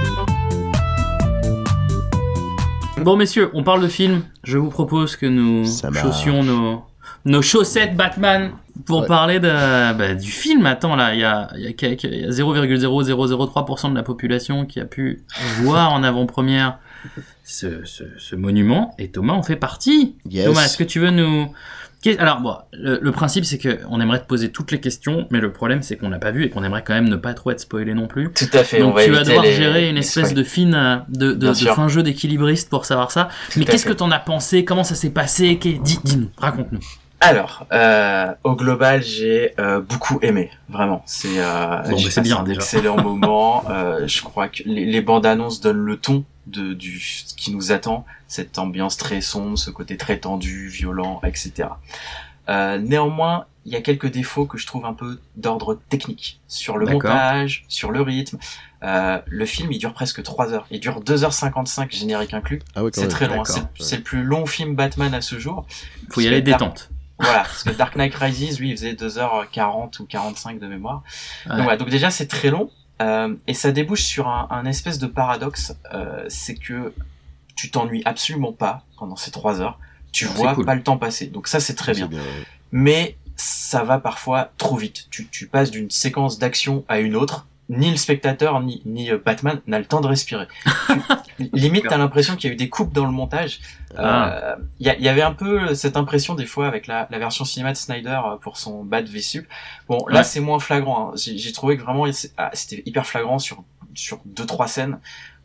Bon 3.03 3.15
messieurs, 3.15 3.49
on 3.53 3.63
parle 3.63 3.81
de 3.81 3.87
film. 3.87 4.21
Je 4.43 4.57
vous 4.57 4.69
propose 4.69 5.15
que 5.15 5.25
nous 5.25 5.65
Ça 5.65 5.91
chaussions 5.93 6.43
nos 6.43 6.83
nos 7.25 7.41
chaussettes 7.41 7.95
Batman 7.97 8.51
pour 8.85 9.01
Ouais. 9.01 9.07
parler 9.07 9.39
de 9.39 9.49
bah, 9.93 10.13
du 10.15 10.31
film. 10.31 10.65
Attends 10.65 10.95
là, 10.95 11.13
il 11.13 11.19
y 11.19 11.23
a 11.23 11.49
y 11.57 11.67
a, 11.67 11.73
quelques- 11.73 12.03
il 12.05 12.21
y 12.21 12.25
a 12.25 12.29
0,0003% 12.29 13.89
de 13.91 13.95
la 13.95 14.03
population 14.03 14.65
qui 14.65 14.79
a 14.79 14.85
pu 14.85 15.23
voir 15.61 15.91
en 15.91 16.03
avant-première 16.03 16.77
ce, 17.43 17.83
ce, 17.85 18.03
ce 18.17 18.35
monument 18.35 18.93
et 18.99 19.09
Thomas 19.09 19.33
en 19.33 19.43
fait 19.43 19.55
partie. 19.57 20.15
Yes. 20.29 20.45
Thomas, 20.45 20.63
est-ce 20.65 20.77
que 20.77 20.83
tu 20.83 20.99
veux 20.99 21.09
nous 21.11 21.51
alors 22.19 22.39
bon, 22.39 22.55
le, 22.73 22.99
le 23.01 23.11
principe 23.11 23.43
c'est 23.45 23.57
que 23.57 23.79
on 23.89 23.99
aimerait 23.99 24.19
te 24.21 24.25
poser 24.25 24.51
toutes 24.51 24.71
les 24.71 24.79
questions, 24.79 25.27
mais 25.31 25.39
le 25.39 25.51
problème 25.51 25.81
c'est 25.81 25.97
qu'on 25.97 26.09
n'a 26.09 26.19
pas 26.19 26.31
vu 26.31 26.43
et 26.45 26.49
qu'on 26.49 26.63
aimerait 26.63 26.83
quand 26.83 26.93
même 26.93 27.09
ne 27.09 27.15
pas 27.17 27.33
trop 27.33 27.51
être 27.51 27.59
spoilé 27.59 27.93
non 27.93 28.07
plus. 28.07 28.31
Tout 28.31 28.45
à 28.53 28.63
fait. 28.63 28.81
on 28.81 28.87
Donc 28.87 28.95
va 28.95 29.05
tu 29.05 29.11
vas 29.11 29.23
devoir 29.23 29.43
les- 29.43 29.53
gérer 29.53 29.89
une 29.89 29.97
espèce 29.97 30.33
de 30.33 30.43
fine, 30.43 30.75
euh, 30.75 30.97
de, 31.09 31.53
fin 31.53 31.87
jeu 31.87 32.01
d'équilibriste 32.03 32.69
pour 32.69 32.85
savoir 32.85 33.11
ça. 33.11 33.27
Mais 33.57 33.65
qu'est-ce 33.65 33.85
que 33.85 33.93
t'en 33.93 34.11
as 34.11 34.19
pensé? 34.19 34.63
Comment 34.65 34.83
ça 34.83 34.95
s'est 34.95 35.09
passé? 35.09 35.55
Dis, 35.61 35.99
dis-nous, 36.03 36.29
raconte-nous. 36.37 36.79
Alors, 37.21 37.65
euh, 37.73 38.27
au 38.45 38.55
global, 38.55 39.03
j'ai 39.03 39.51
euh, 39.59 39.81
beaucoup 39.81 40.19
aimé, 40.21 40.51
vraiment. 40.69 41.03
C'est 41.05 41.27
euh, 41.37 41.81
Bon, 41.89 41.97
c'est 41.97 42.21
bien, 42.21 42.37
un 42.37 42.43
déjà. 42.43 42.61
excellent 42.61 42.95
moment. 43.01 43.65
Je 44.05 44.21
crois 44.21 44.47
que 44.47 44.63
les, 44.65 44.85
les 44.85 45.01
bandes 45.01 45.25
annonces 45.25 45.59
donnent 45.59 45.83
le 45.83 45.97
ton 45.97 46.23
de 46.49 46.73
du 46.73 46.99
ce 46.99 47.33
qui 47.33 47.51
nous 47.53 47.71
attend, 47.71 48.05
cette 48.27 48.57
ambiance 48.57 48.97
très 48.97 49.21
sombre, 49.21 49.57
ce 49.57 49.69
côté 49.69 49.97
très 49.97 50.17
tendu, 50.17 50.67
violent, 50.67 51.21
etc. 51.23 51.69
Euh, 52.49 52.79
néanmoins, 52.79 53.45
il 53.65 53.71
y 53.71 53.75
a 53.75 53.81
quelques 53.81 54.11
défauts 54.11 54.45
que 54.45 54.57
je 54.57 54.65
trouve 54.65 54.85
un 54.85 54.93
peu 54.93 55.19
d'ordre 55.35 55.79
technique 55.89 56.39
sur 56.47 56.77
le 56.77 56.87
montage, 56.87 57.65
sur 57.67 57.91
le 57.91 58.01
rythme. 58.01 58.39
Euh, 58.81 59.19
le 59.27 59.45
film, 59.45 59.71
il 59.71 59.77
dure 59.77 59.93
presque 59.93 60.23
3 60.23 60.53
heures. 60.53 60.65
Il 60.71 60.79
dure 60.79 61.01
2h55 61.01 61.91
générique 61.91 62.33
inclus. 62.33 62.61
Ah 62.75 62.83
ouais, 62.83 62.91
quand 62.91 63.01
C'est 63.01 63.07
très 63.07 63.27
long. 63.27 63.43
C'est 63.79 63.97
le 63.97 64.03
plus 64.03 64.23
long 64.23 64.45
film 64.45 64.75
Batman 64.75 65.13
à 65.13 65.21
ce 65.21 65.37
jour. 65.37 65.67
Faut 66.09 66.21
y 66.21 66.27
aller 66.27 66.41
détente. 66.41 66.89
Voilà, 67.19 67.39
parce 67.39 67.63
que 67.63 67.71
Dark 67.71 67.97
Knight 67.97 68.15
Rises, 68.15 68.59
lui, 68.59 68.69
il 68.69 68.77
faisait 68.77 68.93
2h40 68.93 70.01
ou 70.01 70.05
45 70.05 70.57
de 70.57 70.67
mémoire. 70.67 71.03
Ouais. 71.45 71.55
Donc, 71.55 71.63
voilà, 71.63 71.77
donc 71.77 71.89
déjà, 71.89 72.09
c'est 72.09 72.27
très 72.27 72.49
long. 72.49 72.71
Euh, 73.01 73.35
et 73.47 73.53
ça 73.53 73.71
débouche 73.71 74.03
sur 74.03 74.27
un, 74.27 74.47
un 74.49 74.65
espèce 74.65 74.99
de 74.99 75.07
paradoxe. 75.07 75.75
Euh, 75.93 76.25
c'est 76.27 76.55
que 76.55 76.93
tu 77.55 77.71
t'ennuies 77.71 78.01
absolument 78.05 78.53
pas 78.53 78.83
pendant 78.97 79.15
ces 79.15 79.31
3 79.31 79.61
heures. 79.61 79.79
Tu 80.11 80.25
vois 80.25 80.55
cool. 80.55 80.65
pas 80.65 80.75
le 80.75 80.83
temps 80.83 80.97
passer. 80.97 81.27
Donc 81.27 81.47
ça, 81.47 81.59
c'est 81.59 81.75
très 81.75 81.93
bien. 81.93 82.09
Mais 82.71 83.17
ça 83.35 83.83
va 83.83 83.99
parfois 83.99 84.51
trop 84.57 84.75
vite. 84.75 85.07
Tu, 85.11 85.27
tu 85.27 85.47
passes 85.47 85.71
d'une 85.71 85.89
séquence 85.89 86.39
d'action 86.39 86.83
à 86.87 86.99
une 86.99 87.15
autre. 87.15 87.47
Ni 87.69 87.91
le 87.91 87.97
spectateur, 87.97 88.59
ni, 88.61 88.81
ni 88.85 89.11
euh, 89.11 89.19
Batman 89.23 89.61
n'a 89.67 89.77
le 89.79 89.85
temps 89.85 90.01
de 90.01 90.07
respirer. 90.07 90.47
Limite, 91.53 91.85
t'as 91.87 91.97
l'impression 91.97 92.35
qu'il 92.35 92.47
y 92.49 92.51
a 92.51 92.53
eu 92.53 92.57
des 92.57 92.67
coupes 92.69 92.93
dans 92.93 93.05
le 93.05 93.11
montage. 93.11 93.59
Ah. 93.97 94.31
Euh, 94.33 94.55
Il 94.79 94.87
y, 94.87 94.95
il 94.99 95.07
avait 95.07 95.21
un 95.21 95.33
peu 95.33 95.73
cette 95.75 95.95
impression 95.95 96.35
des 96.35 96.45
fois 96.45 96.67
avec 96.67 96.87
la, 96.87 97.07
la 97.11 97.19
version 97.19 97.45
cinéma 97.45 97.71
de 97.71 97.77
Snyder 97.77 98.19
euh, 98.25 98.35
pour 98.37 98.57
son 98.57 98.83
Bat 98.83 99.03
v 99.03 99.21
Sup. 99.21 99.47
Bon, 99.87 99.99
là 100.07 100.17
Ouais. 100.19 100.23
c'est 100.23 100.39
moins 100.39 100.59
flagrant. 100.59 101.11
hein. 101.11 101.13
J'ai 101.15 101.51
trouvé 101.51 101.77
que 101.77 101.83
vraiment 101.83 102.05
ah, 102.37 102.49
c'était 102.53 102.81
hyper 102.85 103.05
flagrant 103.05 103.39
sur 103.39 103.63
sur 103.95 104.19
deux 104.25 104.45
trois 104.45 104.67
scènes 104.67 104.99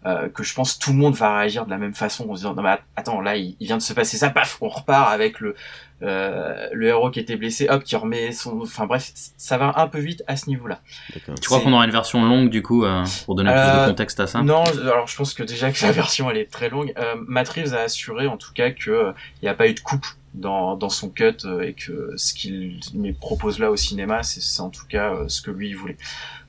euh, 0.04 0.28
que 0.28 0.42
je 0.44 0.52
pense 0.54 0.78
tout 0.78 0.90
le 0.92 0.98
monde 0.98 1.14
va 1.14 1.38
réagir 1.38 1.64
de 1.64 1.70
la 1.70 1.78
même 1.78 1.94
façon 1.94 2.28
en 2.28 2.34
se 2.34 2.40
disant 2.40 2.54
non 2.54 2.62
mais 2.62 2.76
attends 2.94 3.22
là 3.22 3.36
il, 3.36 3.56
il 3.58 3.66
vient 3.66 3.78
de 3.78 3.82
se 3.82 3.94
passer 3.94 4.18
ça, 4.18 4.28
paf 4.28 4.58
on 4.60 4.68
repart 4.68 5.10
avec 5.10 5.40
le 5.40 5.56
euh, 6.04 6.68
le 6.72 6.86
héros 6.86 7.10
qui 7.10 7.18
était 7.18 7.36
blessé, 7.36 7.66
hop 7.68 7.82
qui 7.82 7.96
remet 7.96 8.30
son, 8.32 8.60
enfin 8.60 8.86
bref 8.86 9.10
ça 9.36 9.58
va 9.58 9.72
un 9.76 9.88
peu 9.88 9.98
vite 9.98 10.22
à 10.26 10.36
ce 10.36 10.48
niveau 10.48 10.66
là. 10.66 10.80
D'accord. 11.12 11.34
Tu 11.40 11.46
crois 11.48 11.60
qu'on 11.60 11.72
aura 11.72 11.84
une 11.84 11.90
version 11.90 12.24
longue 12.24 12.50
du 12.50 12.62
coup 12.62 12.84
euh, 12.84 13.04
pour 13.24 13.34
donner 13.34 13.50
plus 13.50 13.58
Euh, 13.58 13.84
de 13.86 13.90
contexte 13.90 14.20
à 14.20 14.26
ça? 14.26 14.42
Non, 14.42 14.64
alors 14.82 15.06
je 15.08 15.16
pense 15.16 15.34
que 15.34 15.42
déjà 15.42 15.72
que 15.72 15.82
la 15.84 15.92
version 16.02 16.30
elle 16.30 16.36
est 16.36 16.50
très 16.50 16.68
longue. 16.68 16.92
Euh, 16.98 17.14
Matt 17.26 17.48
Reeves 17.48 17.74
a 17.74 17.80
assuré 17.80 18.26
en 18.26 18.36
tout 18.36 18.52
cas 18.52 18.70
que 18.70 18.90
euh, 18.90 19.12
il 19.40 19.46
n'y 19.46 19.48
a 19.48 19.54
pas 19.54 19.66
eu 19.68 19.74
de 19.74 19.80
coupe 19.80 20.06
dans, 20.34 20.76
dans 20.76 20.88
son 20.88 21.08
cut 21.10 21.36
euh, 21.44 21.62
et 21.62 21.74
que 21.74 22.12
ce 22.16 22.34
qu'il 22.34 22.80
me 22.94 23.12
propose 23.12 23.58
là 23.58 23.70
au 23.70 23.76
cinéma, 23.76 24.22
c'est 24.22 24.42
c'est 24.42 24.60
en 24.60 24.70
tout 24.70 24.86
cas 24.88 25.14
euh, 25.14 25.28
ce 25.28 25.40
que 25.42 25.50
lui 25.50 25.68
il 25.70 25.76
voulait. 25.76 25.96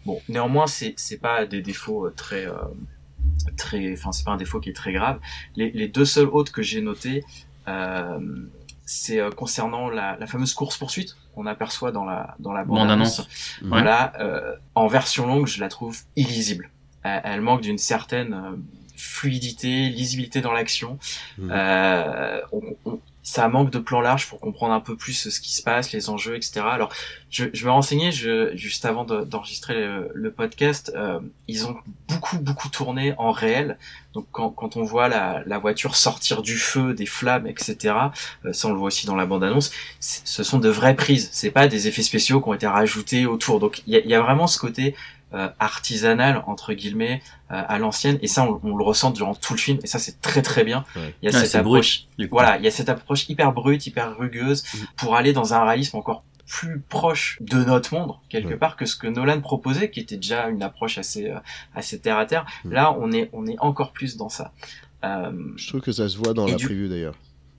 Bon, 0.06 0.20
néanmoins 0.28 0.68
c'est 0.68 0.94
c'est 0.98 1.18
pas 1.22 1.46
des 1.46 1.62
défauts 1.62 2.08
euh, 2.08 2.14
très 2.16 2.46
euh, 2.48 2.54
très, 3.58 3.94
enfin 3.94 4.12
c'est 4.12 4.24
pas 4.26 4.32
un 4.32 4.38
défaut 4.38 4.60
qui 4.60 4.70
est 4.70 4.74
très 4.74 4.92
grave. 4.94 5.20
Les, 5.56 5.72
les 5.72 5.88
deux 5.88 6.06
seuls 6.06 6.28
autres 6.28 6.52
que 6.52 6.62
j'ai 6.62 6.82
notés, 6.82 7.24
euh, 7.68 8.20
c'est 8.86 9.20
euh, 9.20 9.32
concernant 9.32 9.90
la, 9.90 10.16
la 10.20 10.28
fameuse 10.28 10.54
course 10.54 10.78
poursuite 10.78 11.16
qu'on 11.34 11.46
aperçoit 11.48 11.92
dans 11.92 12.06
la 12.06 12.36
dans 12.40 12.54
la 12.54 12.64
bande 12.64 12.78
annonce. 12.92 13.20
Ouais. 13.20 13.68
Voilà, 13.70 14.14
euh, 14.20 14.56
en 14.76 14.88
version 14.88 15.26
longue, 15.28 15.48
je 15.48 15.60
la 15.60 15.70
trouve 15.70 15.98
illisible. 16.16 16.70
Elle, 17.04 17.22
elle 17.24 17.42
manque 17.42 17.62
d'une 17.62 17.78
certaine 17.78 18.34
euh, 18.34 18.56
fluidité, 18.96 19.90
lisibilité 19.90 20.42
dans 20.42 20.54
l'action. 20.54 20.98
Euh, 21.40 22.42
on- 22.52 22.76
on- 22.86 23.00
ça 23.28 23.48
manque 23.48 23.72
de 23.72 23.80
plan 23.80 24.02
large 24.02 24.30
pour 24.30 24.40
comprendre 24.40 24.74
un 24.74 24.80
peu 24.80 24.96
plus 24.96 25.30
ce 25.30 25.40
qui 25.42 25.52
se 25.52 25.64
passe, 25.64 25.92
les 25.92 26.10
enjeux, 26.12 26.36
etc. 26.36 26.62
Alors, 26.70 26.94
je, 27.32 27.46
je 27.54 27.66
me 27.66 27.72
renseignais 27.72 28.12
je, 28.12 28.56
juste 28.56 28.86
avant 28.86 29.04
de- 29.04 29.24
d'enregistrer 29.24 29.76
le, 30.14 30.32
podcast. 30.32 30.94
euh, 30.96 31.20
ils 31.48 31.66
ont 31.66 31.76
beaucoup, 32.08 32.38
beaucoup 32.38 32.70
tourné 32.70 33.16
en 33.18 33.32
réel. 33.32 33.80
Donc, 34.14 34.28
quand, 34.32 34.52
quand 34.52 34.78
on 34.78 34.84
voit 34.84 35.10
la, 35.10 35.42
la 35.48 35.58
voiture 35.58 35.96
sortir 35.96 36.44
du 36.44 36.56
feu, 36.56 36.94
des 36.94 37.08
flammes, 37.08 37.48
etc. 37.48 37.96
euh, 38.46 38.54
ça, 38.54 38.68
on 38.68 38.72
le 38.72 38.78
voit 38.78 38.88
aussi 38.88 39.08
dans 39.08 39.16
la 39.16 39.26
bande-annonce. 39.26 39.72
Ce 40.00 40.44
sont 40.44 40.60
de 40.60 40.70
vraies 40.70 40.96
prises. 40.96 41.30
C'est 41.34 41.50
pas 41.52 41.68
des 41.68 41.88
effets 41.88 42.04
spéciaux 42.04 42.40
qui 42.42 42.50
ont 42.50 42.54
été 42.54 42.68
rajoutés 42.68 43.26
autour. 43.26 43.60
Donc, 43.60 43.82
il 43.88 43.94
y 43.94 43.98
a, 43.98 44.02
y 44.06 44.14
a 44.14 44.22
vraiment 44.22 44.46
ce 44.46 44.60
côté 44.60 44.96
euh, 45.34 45.50
artisanal 45.60 46.44
entre 46.48 46.74
guillemets 46.74 47.22
euh, 47.52 47.62
à 47.68 47.78
l'ancienne 47.80 48.18
et 48.22 48.28
ça 48.28 48.44
on, 48.44 48.60
on 48.64 48.76
le 48.78 48.84
ressent 48.84 49.10
durant 49.12 49.34
tout 49.36 49.54
le 49.54 49.60
film 49.60 49.80
et 49.84 49.88
ça 49.88 50.00
c'est 50.00 50.22
très 50.22 50.42
très 50.42 50.64
bien 50.64 50.86
Ouais. 50.96 51.14
il 51.22 51.26
y 51.30 51.34
a 51.34 51.38
Ouais, 51.38 51.46
cette 51.46 51.56
approche 51.56 52.06
brut, 52.18 52.30
voilà 52.32 52.58
il 52.58 52.64
y 52.64 52.68
a 52.68 52.72
cette 52.72 52.90
approche 52.90 53.28
hyper 53.28 53.52
brute 53.52 53.86
hyper 53.88 54.18
rugueuse 54.18 54.64
Mhm. 54.74 54.86
pour 54.98 55.16
aller 55.16 55.34
dans 55.34 55.54
un 55.54 55.64
réalisme 55.66 55.98
encore 55.98 56.24
plus 56.48 56.80
proche 56.80 57.38
de 57.42 57.64
notre 57.64 57.94
monde 57.96 58.14
quelque 58.30 58.50
Ouais. 58.50 58.58
part 58.58 58.76
que 58.78 58.86
ce 58.86 58.96
que 58.96 59.08
Nolan 59.08 59.42
proposait 59.42 59.90
qui 59.90 60.00
était 60.00 60.16
déjà 60.18 60.48
une 60.50 60.62
approche 60.62 60.98
assez 61.00 61.30
euh, 61.32 61.40
assez 61.74 62.00
terre 62.00 62.18
à 62.20 62.26
terre 62.28 62.46
Mhm. 62.64 62.72
là 62.74 62.96
on 63.00 63.12
est 63.12 63.30
on 63.34 63.48
est 63.48 63.58
encore 63.60 63.92
plus 63.94 64.16
dans 64.18 64.30
ça 64.30 64.54
euh, 65.04 65.32
Je 65.56 65.68
trouve 65.70 65.82
que 65.82 65.92
ça 65.92 66.08
se 66.08 66.18
voit 66.18 66.34
dans 66.34 66.46
Et 66.48 66.52
la 66.52 66.58
du- 66.58 66.66
preview 66.68 66.88
d'ailleurs 66.88 67.16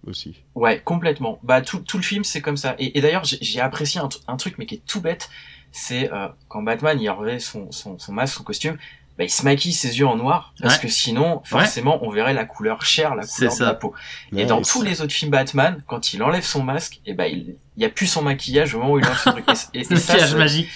aussi. 0.07 0.37
Ouais, 0.55 0.81
complètement. 0.85 1.41
Bah 1.43 1.63
tout, 1.63 1.81
tout 1.81 1.97
le 1.97 2.03
film 2.05 2.23
c'est 2.23 2.41
comme 2.41 2.57
ça. 2.57 2.77
Et, 2.79 2.97
et 2.97 3.01
d'ailleurs 3.01 3.25
j'ai 3.25 3.39
j'ai 3.41 3.61
apprécié 3.61 4.01
un 4.29 4.37
truc 4.37 4.55
mais 4.57 4.65
qui 4.67 4.77
est 4.77 4.83
tout 4.87 5.01
bête, 5.01 5.29
c'est 5.73 6.13
euh, 6.13 6.29
quand 6.49 6.63
Batman 6.63 7.01
il 7.01 7.11
revêt 7.11 7.41
son, 7.41 7.73
son, 7.73 7.99
son 7.99 8.13
masque, 8.13 8.37
son 8.37 8.45
costume, 8.45 8.77
bah, 9.19 9.25
il 9.25 9.31
se 9.31 9.45
maquille 9.45 9.73
ses 9.73 9.99
yeux 9.99 10.07
en 10.07 10.17
noir 10.17 10.53
parce 10.61 10.75
Ouais. 10.75 10.81
que 10.83 10.89
sinon 10.89 11.41
forcément 11.45 11.99
on 12.05 12.11
verrait 12.11 12.35
la 12.35 12.45
couleur 12.45 12.85
chair, 12.85 13.15
la 13.15 13.25
couleur 13.27 13.51
de 13.51 13.57
ça. 13.57 13.65
la 13.65 13.73
peau. 13.75 13.95
Et 14.37 14.45
dans 14.45 14.59
tous 14.61 14.81
ça- 14.83 14.85
les 14.85 15.01
autres 15.01 15.13
films 15.15 15.31
Batman, 15.31 15.83
quand 15.87 16.13
il 16.13 16.23
enlève 16.23 16.45
son 16.45 16.63
masque, 16.63 17.01
et 17.07 17.15
ben 17.15 17.25
il 17.25 17.57
il 17.79 17.83
y 17.83 17.85
a 17.85 17.91
plus 17.91 18.07
son 18.07 18.23
maquillage 18.23 18.75
au 18.75 18.79
moment 18.79 18.93
où 18.93 18.99
il 18.99 19.05
enlève 19.05 19.19
son 19.19 19.33
truc. 19.33 19.45
Et, 19.75 19.79
et- 19.79 19.81
et 19.83 19.87
Le 19.91 19.97
ça, 19.97 20.13
maquillage 20.15 20.31
je- 20.31 20.37
magique. 20.37 20.69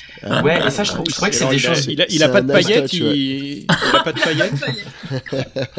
Ouais, 0.44 0.66
et 0.66 0.70
ça 0.70 0.84
je 0.84 0.92
trouve, 0.92 1.04
je 1.08 1.14
trouvais 1.14 1.30
que 1.30 1.36
c'est 1.36 1.48
des 1.48 1.58
choses. 1.58 1.86
il, 1.86 2.00
a, 2.02 2.06
il 2.10 2.22
a 2.22 2.26
c'est 2.26 2.32
pas 2.32 2.40
de 2.42 2.52
paillettes, 2.52 2.92
il... 2.94 3.02
il 3.02 3.66
a 3.94 4.00
pas 4.02 4.12
de 4.12 4.20
paillettes. 4.20 4.52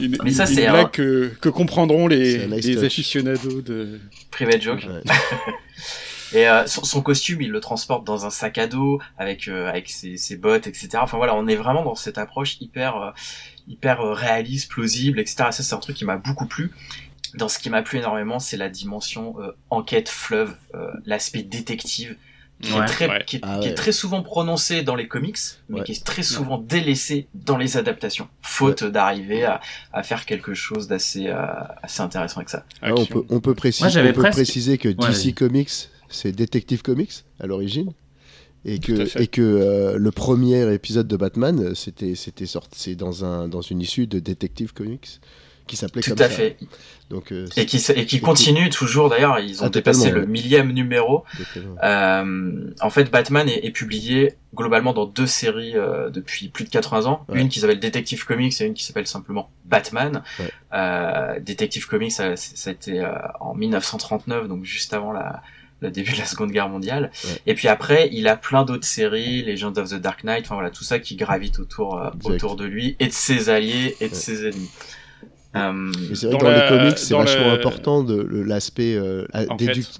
Une, 0.00 0.18
Mais 0.24 0.32
ça, 0.32 0.46
c'est 0.46 0.68
blague 0.68 0.86
un- 0.86 0.88
que, 0.88 1.32
que 1.40 1.48
comprendront 1.48 2.08
C'est 2.08 2.46
les, 2.46 2.60
les 2.60 2.84
aficionados 2.84 3.60
de. 3.62 4.00
Private 4.30 4.62
joke. 4.62 4.86
Et 6.34 6.48
euh, 6.48 6.66
son, 6.66 6.84
son 6.84 7.02
costume, 7.02 7.42
il 7.42 7.50
le 7.50 7.60
transporte 7.60 8.04
dans 8.06 8.24
un 8.26 8.30
sac 8.30 8.58
à 8.58 8.66
dos 8.66 9.00
avec 9.18 9.48
euh, 9.48 9.68
avec 9.68 9.90
ses, 9.90 10.16
ses 10.16 10.36
bottes, 10.36 10.66
etc. 10.66 10.88
Enfin 11.00 11.16
voilà, 11.18 11.34
on 11.34 11.46
est 11.46 11.56
vraiment 11.56 11.82
dans 11.84 11.94
cette 11.94 12.18
approche 12.18 12.56
hyper 12.60 12.96
euh, 12.96 13.10
hyper 13.68 14.00
euh, 14.00 14.12
réaliste, 14.14 14.70
plausible, 14.70 15.20
etc. 15.20 15.36
Ça, 15.50 15.62
c'est 15.62 15.74
un 15.74 15.78
truc 15.78 15.96
qui 15.96 16.04
m'a 16.04 16.16
beaucoup 16.16 16.46
plu. 16.46 16.70
Dans 17.34 17.48
ce 17.48 17.58
qui 17.58 17.70
m'a 17.70 17.82
plu 17.82 17.98
énormément, 17.98 18.38
c'est 18.38 18.56
la 18.58 18.68
dimension 18.68 19.34
euh, 19.40 19.52
enquête 19.70 20.08
fleuve, 20.08 20.54
euh, 20.74 20.90
l'aspect 21.06 21.42
détective, 21.42 22.16
qui, 22.60 22.72
Ouais, 22.74 22.80
est 22.82 22.86
très, 22.86 23.08
ouais. 23.08 23.24
qui, 23.26 23.36
est, 23.36 23.40
Ah 23.42 23.58
qui 23.60 23.66
est 23.66 23.70
ouais. 23.70 23.74
très 23.74 23.90
souvent 23.92 24.22
prononcé 24.22 24.82
dans 24.82 24.94
les 24.94 25.08
comics, 25.08 25.38
mais 25.68 25.78
Ouais. 25.78 25.84
qui 25.84 25.92
est 25.92 26.04
très 26.04 26.22
souvent 26.22 26.58
délaissé 26.58 27.26
dans 27.34 27.56
les 27.56 27.76
adaptations, 27.78 28.28
faute 28.42 28.84
d'arriver 28.84 29.44
à, 29.44 29.60
à 29.94 30.02
faire 30.02 30.26
quelque 30.26 30.52
chose 30.54 30.88
d'assez 30.88 31.28
euh, 31.28 31.42
assez 31.82 32.02
intéressant 32.02 32.36
avec 32.38 32.50
ça. 32.50 32.64
Ah, 32.82 32.90
on, 32.96 33.06
peut, 33.06 33.24
on 33.30 33.40
peut 33.40 33.54
préciser, 33.54 34.00
on 34.00 34.04
peut 34.12 34.12
presque- 34.12 34.36
préciser 34.38 34.76
que 34.78 34.88
DC. 34.90 35.34
Comics, 35.34 35.70
c'est 36.12 36.32
Detective 36.32 36.82
Comics 36.82 37.24
à 37.40 37.46
l'origine. 37.46 37.92
Et 38.64 38.78
que, 38.78 39.20
et 39.20 39.26
que 39.26 39.42
euh, 39.42 39.98
le 39.98 40.10
premier 40.12 40.72
épisode 40.72 41.08
de 41.08 41.16
Batman, 41.16 41.74
c'était 41.74 42.14
sorti 42.46 42.94
dans, 42.94 43.24
un, 43.24 43.48
dans 43.48 43.60
une 43.60 43.80
issue 43.80 44.06
de 44.06 44.20
Detective 44.20 44.72
Comics 44.72 45.18
qui 45.66 45.76
s'appelait 45.76 46.02
Tout 46.02 46.10
comme 46.10 46.20
à 46.22 46.28
ça. 46.28 46.36
fait. 46.36 46.56
Donc, 47.10 47.32
euh, 47.32 47.46
Et 47.56 47.66
qui, 47.66 47.78
et 47.94 48.06
qui 48.06 48.20
continue 48.20 48.68
toujours, 48.70 49.08
d'ailleurs, 49.08 49.38
ils 49.40 49.62
ont 49.62 49.66
Ah, 49.66 49.70
dépassé 49.70 50.10
le 50.10 50.26
millième 50.26 50.72
numéro. 50.72 51.24
Euh, 51.82 52.70
en 52.80 52.90
fait, 52.90 53.10
Batman 53.10 53.48
est, 53.48 53.64
est 53.64 53.70
publié 53.70 54.34
globalement 54.54 54.92
dans 54.92 55.06
deux 55.06 55.26
séries 55.26 55.76
euh, 55.76 56.10
depuis 56.10 56.48
plus 56.48 56.64
de 56.64 56.70
80 56.70 57.06
ans. 57.06 57.24
Ouais. 57.28 57.40
Une 57.40 57.48
qui 57.48 57.60
s'appelle 57.60 57.80
Detective 57.80 58.24
Comics 58.24 58.60
et 58.60 58.64
une 58.64 58.74
qui 58.74 58.84
s'appelle 58.84 59.06
simplement 59.06 59.50
Batman. 59.64 60.22
Ouais. 60.38 61.40
Detective 61.40 61.86
Comics, 61.86 62.12
ça, 62.12 62.36
ça 62.36 62.70
a 62.70 62.72
été 62.72 63.04
en 63.40 63.54
1939, 63.54 64.48
donc 64.48 64.64
juste 64.64 64.94
avant 64.94 65.12
la, 65.12 65.42
le 65.82 65.90
début 65.90 66.12
de 66.12 66.18
la 66.18 66.24
Seconde 66.24 66.50
Guerre 66.52 66.68
mondiale. 66.68 67.10
Ouais. 67.24 67.30
Et 67.46 67.54
puis 67.54 67.68
après, 67.68 68.08
il 68.12 68.28
a 68.28 68.36
plein 68.36 68.64
d'autres 68.64 68.86
séries, 68.86 69.42
Legends 69.42 69.74
of 69.76 69.90
the 69.90 69.94
Dark 70.00 70.24
Knight, 70.24 70.44
enfin 70.44 70.54
voilà, 70.54 70.70
tout 70.70 70.84
ça 70.84 70.98
qui 70.98 71.16
gravite 71.16 71.58
autour, 71.58 71.98
euh, 71.98 72.10
autour 72.24 72.56
de 72.56 72.64
lui 72.64 72.96
et 73.00 73.08
de 73.08 73.12
ses 73.12 73.50
alliés 73.50 73.96
et 74.00 74.08
de 74.08 74.14
Ouais. 74.14 74.18
ses 74.18 74.46
ennemis. 74.48 74.70
Euh, 75.54 75.72
Mais 76.08 76.14
c'est 76.14 76.26
vrai 76.26 76.32
Dans 76.32 76.38
que 76.38 76.44
dans 76.44 76.50
la- 76.50 76.70
les 76.70 76.78
comics, 76.78 76.98
c'est 76.98 77.14
vachement 77.14 77.46
le- 77.48 77.52
important 77.52 78.02
de 78.02 78.22
l'aspect 78.46 78.94
euh, 78.96 79.26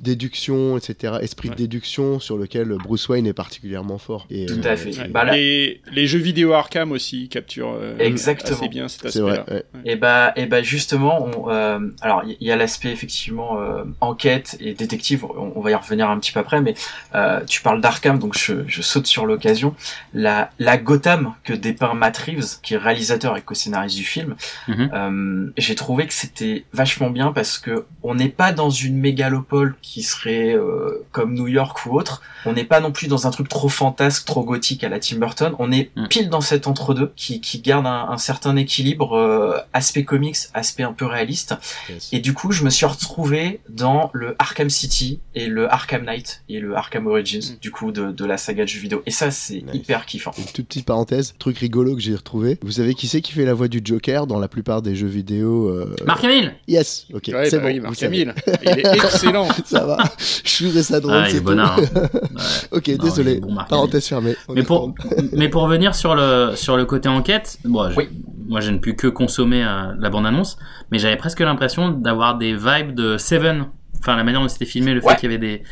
déduction, 0.01 0.77
etc. 0.79 1.15
Esprit 1.21 1.49
Ouais. 1.49 1.55
de 1.55 1.59
déduction 1.61 2.21
sur 2.21 2.39
lequel 2.39 2.69
Bruce 2.83 3.09
Wayne 3.09 3.27
est 3.27 3.33
particulièrement 3.33 3.99
fort. 3.99 4.27
Et, 4.31 4.47
Tout 4.47 4.61
euh, 4.65 4.73
à 4.73 4.77
fait. 4.77 4.97
Ouais. 4.99 5.09
Bah, 5.09 5.25
là- 5.25 5.35
les, 5.35 5.81
les 5.93 6.07
jeux 6.07 6.19
vidéo 6.19 6.53
Arkham 6.53 6.93
aussi 6.93 7.29
capturent 7.29 7.75
euh, 7.79 7.97
Exactement. 7.99 8.57
assez 8.59 8.69
bien 8.69 8.89
cet 8.89 9.07
aspect-là. 9.07 9.45
ouais. 9.51 9.65
Et 9.85 9.97
bah, 9.97 10.33
et 10.37 10.47
bah 10.47 10.63
justement, 10.63 11.25
on, 11.37 11.51
euh, 11.51 11.79
alors 12.01 12.23
il 12.25 12.37
y, 12.41 12.47
y 12.47 12.51
a 12.53 12.57
l'aspect 12.57 12.91
effectivement 12.91 13.61
euh, 13.61 13.85
enquête 14.01 14.57
et 14.61 14.75
détective. 14.75 15.25
On, 15.25 15.53
on 15.57 15.61
va 15.61 15.71
y 15.71 15.75
revenir 15.75 16.09
un 16.09 16.19
petit 16.19 16.33
peu 16.33 16.41
après, 16.41 16.61
mais 16.61 16.75
euh, 17.15 17.41
tu 17.47 17.63
parles 17.63 17.81
d'Arkham, 17.81 18.19
donc 18.19 18.37
je, 18.39 18.55
je 18.67 18.83
saute 18.83 19.07
sur 19.07 19.27
l'occasion. 19.27 19.75
La, 20.15 20.51
la 20.59 20.77
Gotham 20.79 21.35
que 21.45 21.53
dépeint 21.53 21.95
Matt 21.95 22.17
Reeves, 22.19 22.61
qui 22.63 22.75
est 22.75 22.79
réalisateur 22.79 23.37
et 23.37 23.43
co-scénariste 23.43 23.97
du 23.97 24.05
film, 24.05 24.35
Mhm. 24.69 25.42
J'ai 25.57 25.75
trouvé 25.75 26.07
que 26.07 26.15
c'était 26.15 26.65
vachement 26.73 27.11
bien 27.11 27.33
parce 27.33 27.59
que 27.59 27.85
on 28.03 28.15
n'est 28.15 28.29
pas 28.29 28.53
dans 28.53 28.71
une 28.71 28.97
mégalopole 28.99 29.75
qui 29.83 30.03
serait 30.03 30.55
euh, 30.57 31.05
comme 31.13 31.35
New 31.35 31.49
York 31.49 31.87
ou 31.87 31.97
autre. 31.97 32.23
On 32.45 32.53
n'est 32.53 32.65
pas 32.65 32.81
non 32.81 32.91
plus 32.91 33.07
dans 33.09 33.27
un 33.27 33.31
truc 33.31 33.49
trop 33.49 33.69
fantasque, 33.69 34.25
trop 34.25 34.43
gothique 34.45 34.83
à 34.85 34.89
la 34.89 34.99
Tim 34.99 35.17
Burton. 35.19 35.55
On 35.59 35.71
est 35.71 35.91
Mm. 35.97 36.07
pile 36.09 36.29
dans 36.31 36.41
cet 36.41 36.67
entre-deux 36.67 37.13
qui, 37.17 37.41
qui 37.41 37.61
garde 37.61 37.87
un, 37.87 38.09
un 38.11 38.17
certain 38.19 38.57
équilibre, 38.57 39.13
euh, 39.17 39.59
aspect 39.73 40.05
comics, 40.05 40.37
aspect 40.55 40.83
un 40.85 40.93
peu 40.93 41.05
réaliste. 41.07 41.55
Et 42.13 42.21
du 42.21 42.33
coup, 42.35 42.51
je 42.53 42.65
me 42.65 42.71
suis 42.71 42.87
retrouvé 42.87 43.61
dans 43.69 44.11
le 44.13 44.35
Arkham 44.39 44.71
City 44.71 45.21
et 45.35 45.47
le 45.47 45.71
Arkham 45.73 46.05
Knight 46.05 46.43
et 46.49 46.61
le 46.61 46.77
Arkham 46.77 47.07
Origins, 47.07 47.57
du 47.61 47.71
coup, 47.71 47.93
de, 47.93 48.11
de 48.13 48.25
la 48.25 48.37
saga 48.39 48.65
de 48.65 48.69
jeux 48.69 48.81
vidéo. 48.81 49.03
Et 49.07 49.11
ça, 49.11 49.31
c'est 49.31 49.57
Nice. 49.63 49.75
hyper 49.75 50.07
kiffant. 50.07 50.33
Une 50.39 50.45
toute 50.45 50.67
petite 50.67 50.87
parenthèse, 50.87 51.35
truc 51.39 51.59
rigolo 51.59 51.95
que 51.95 52.01
j'ai 52.01 52.15
retrouvé. 52.15 52.59
Vous 52.63 52.73
savez 52.73 52.95
qui 52.95 53.07
c'est 53.09 53.21
qui 53.21 53.33
fait 53.33 53.45
la 53.45 53.55
voix 53.55 53.69
du 53.69 53.81
Joker 53.85 54.27
dans 54.27 54.39
la 54.39 54.49
plupart 54.49 54.83
des 54.83 54.95
jeux 54.97 55.07
vidéo? 55.09 55.32
Euh, 55.41 55.95
Marc 56.07 56.25
Hamill 56.25 56.53
Yes, 56.69 57.07
ok, 57.13 57.31
Ouais, 57.33 57.49
c'est 57.51 57.57
bah 57.59 57.63
bon. 57.63 57.69
oui, 57.69 57.81
Marc. 57.81 58.03
Hamill. 58.03 58.35
Il 58.63 58.69
est 58.69 58.87
excellent. 58.95 59.49
Ça 59.65 59.85
va, 59.87 59.99
je 60.45 60.65
trouvais 60.65 60.83
ça 60.83 61.01
drôle. 61.01 61.15
Ah, 61.15 61.25
il 61.29 61.33
c'est 61.33 61.39
est 61.39 61.59
hein. 61.59 61.77
Ouais. 62.73 62.79
ok, 62.79 62.89
Non, 62.89 62.97
désolé. 63.05 63.41
bon, 63.41 63.57
Parenthèse 63.69 64.07
fermée. 64.07 64.35
Mais 64.55 64.63
pour, 64.63 64.95
mais 65.33 65.49
pour 65.49 65.63
revenir 65.63 65.95
sur 65.95 66.15
le, 66.15 66.53
sur 66.57 66.77
le 66.77 66.85
côté 66.85 67.09
enquête, 67.09 67.59
bon, 67.65 67.91
je- 67.91 67.97
Oui. 67.97 68.09
moi 68.47 68.61
je 68.61 68.71
ne 68.71 68.79
pu 68.79 68.95
que 68.97 69.07
consommer 69.07 69.65
euh, 69.65 69.93
la 69.99 70.11
bande-annonce, 70.11 70.59
mais 70.91 70.99
j'avais 70.99 71.17
presque 71.17 71.41
l'impression 71.41 71.91
d'avoir 71.91 72.37
des 72.39 72.55
vibes 72.55 72.95
de 72.95 73.17
Seven. 73.19 73.67
Enfin, 74.01 74.17
la 74.17 74.25
manière 74.25 74.41
dont 74.41 74.49
c'était 74.49 74.65
filmé, 74.65 74.95
le 74.95 75.01
fait 75.01 75.15
qu'il 75.17 75.31
y 75.31 75.35
avait 75.35 75.39
des. 75.39 75.63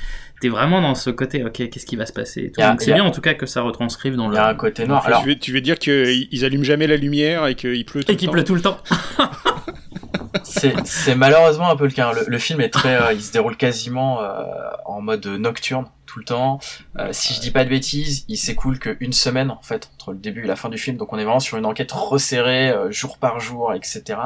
T'es 0.40 0.48
vraiment 0.48 0.80
dans 0.80 0.94
ce 0.94 1.10
côté, 1.10 1.44
ok, 1.44 1.52
qu'est-ce 1.52 1.84
qui 1.84 1.96
va 1.96 2.06
se 2.06 2.12
passer 2.14 2.44
et 2.44 2.50
tout. 2.50 2.60
Y 2.60 2.64
a- 2.64 2.70
Donc 2.70 2.80
c'est 2.82 2.92
a- 2.92 2.94
bien 2.94 3.04
en 3.04 3.10
tout 3.10 3.20
cas 3.20 3.34
que 3.34 3.44
ça 3.46 3.60
retranscrive 3.62 4.16
dans 4.16 4.24
Il 4.26 4.30
le. 4.30 4.36
y 4.36 4.38
a 4.38 4.48
un 4.48 4.54
côté 4.54 4.86
noir. 4.86 5.04
Alors, 5.06 5.22
tu, 5.22 5.28
veux, 5.28 5.38
tu 5.38 5.52
veux 5.52 5.60
dire 5.60 5.78
qu'ils 5.78 6.44
allument 6.44 6.64
jamais 6.64 6.86
la 6.86 6.96
lumière 6.96 7.46
et 7.46 7.54
qu'il 7.54 7.84
pleut 7.84 8.02
tout 8.02 8.10
Et 8.10 8.14
le 8.14 8.18
qu'il 8.18 8.26
temps 8.28 8.32
pleut 8.32 8.44
tout 8.44 8.54
le 8.54 8.62
temps. 8.62 8.78
c'est 10.44 10.74
c'est 10.84 11.14
malheureusement 11.14 11.70
un 11.70 11.76
peu 11.76 11.84
le 11.84 11.90
cas. 11.90 12.12
Le, 12.12 12.24
le 12.26 12.38
film 12.38 12.60
est 12.60 12.70
très, 12.70 12.96
euh, 13.00 13.12
il 13.12 13.20
se 13.22 13.32
déroule 13.32 13.56
quasiment 13.56 14.22
euh, 14.22 14.42
en 14.86 15.00
mode 15.00 15.26
nocturne 15.26 15.84
tout 16.10 16.18
le 16.18 16.24
temps. 16.24 16.58
Euh, 16.98 17.10
si 17.12 17.34
je 17.34 17.40
dis 17.40 17.50
pas 17.52 17.64
de 17.64 17.68
bêtises, 17.70 18.24
il 18.28 18.36
s'écoule 18.36 18.78
qu'une 18.80 19.12
semaine 19.12 19.50
en 19.50 19.62
fait 19.62 19.90
entre 19.94 20.12
le 20.12 20.18
début 20.18 20.44
et 20.44 20.46
la 20.46 20.56
fin 20.56 20.68
du 20.68 20.76
film. 20.78 20.96
Donc 20.96 21.12
on 21.12 21.18
est 21.18 21.24
vraiment 21.24 21.38
sur 21.40 21.56
une 21.56 21.66
enquête 21.66 21.92
resserrée 21.92 22.70
euh, 22.70 22.90
jour 22.90 23.18
par 23.18 23.38
jour, 23.38 23.72
etc. 23.74 24.18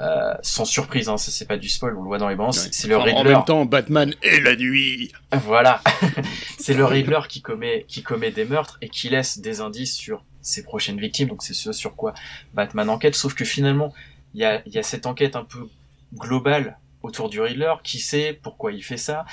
Euh, 0.00 0.34
sans 0.42 0.64
surprise, 0.64 1.08
hein, 1.08 1.16
ça 1.16 1.30
c'est 1.32 1.46
pas 1.46 1.56
du 1.56 1.68
spoil, 1.68 1.96
on 1.96 2.02
le 2.02 2.06
voit 2.06 2.18
dans 2.18 2.28
les 2.28 2.36
bandes. 2.36 2.54
Ouais. 2.54 2.68
C'est 2.70 2.86
le 2.86 2.96
Enfin, 2.96 3.10
En 3.12 3.16
Riddler. 3.18 3.34
même 3.34 3.44
temps, 3.44 3.64
Batman 3.64 4.14
et 4.22 4.40
la 4.40 4.54
nuit. 4.54 5.10
Voilà, 5.32 5.80
c'est 6.58 6.74
le 6.74 6.84
Riddler 6.84 7.20
qui 7.28 7.42
commet 7.42 7.84
qui 7.88 8.02
commet 8.02 8.30
des 8.30 8.44
meurtres 8.44 8.78
et 8.80 8.88
qui 8.88 9.08
laisse 9.08 9.38
des 9.38 9.60
indices 9.60 9.94
sur 9.96 10.22
ses 10.42 10.62
prochaines 10.62 11.00
victimes. 11.00 11.28
Donc 11.28 11.42
c'est 11.42 11.54
ce 11.54 11.72
sur 11.72 11.96
quoi 11.96 12.14
Batman 12.54 12.88
enquête. 12.88 13.16
Sauf 13.16 13.34
que 13.34 13.44
finalement, 13.44 13.92
il 14.34 14.40
y 14.40 14.44
a 14.44 14.62
il 14.66 14.72
y 14.72 14.78
a 14.78 14.82
cette 14.84 15.06
enquête 15.06 15.34
un 15.34 15.44
peu 15.44 15.68
globale 16.14 16.78
autour 17.02 17.28
du 17.30 17.40
Riddler. 17.40 17.74
Qui 17.82 17.98
sait 17.98 18.38
pourquoi 18.42 18.70
il 18.72 18.82
fait 18.84 18.96
ça? 18.96 19.24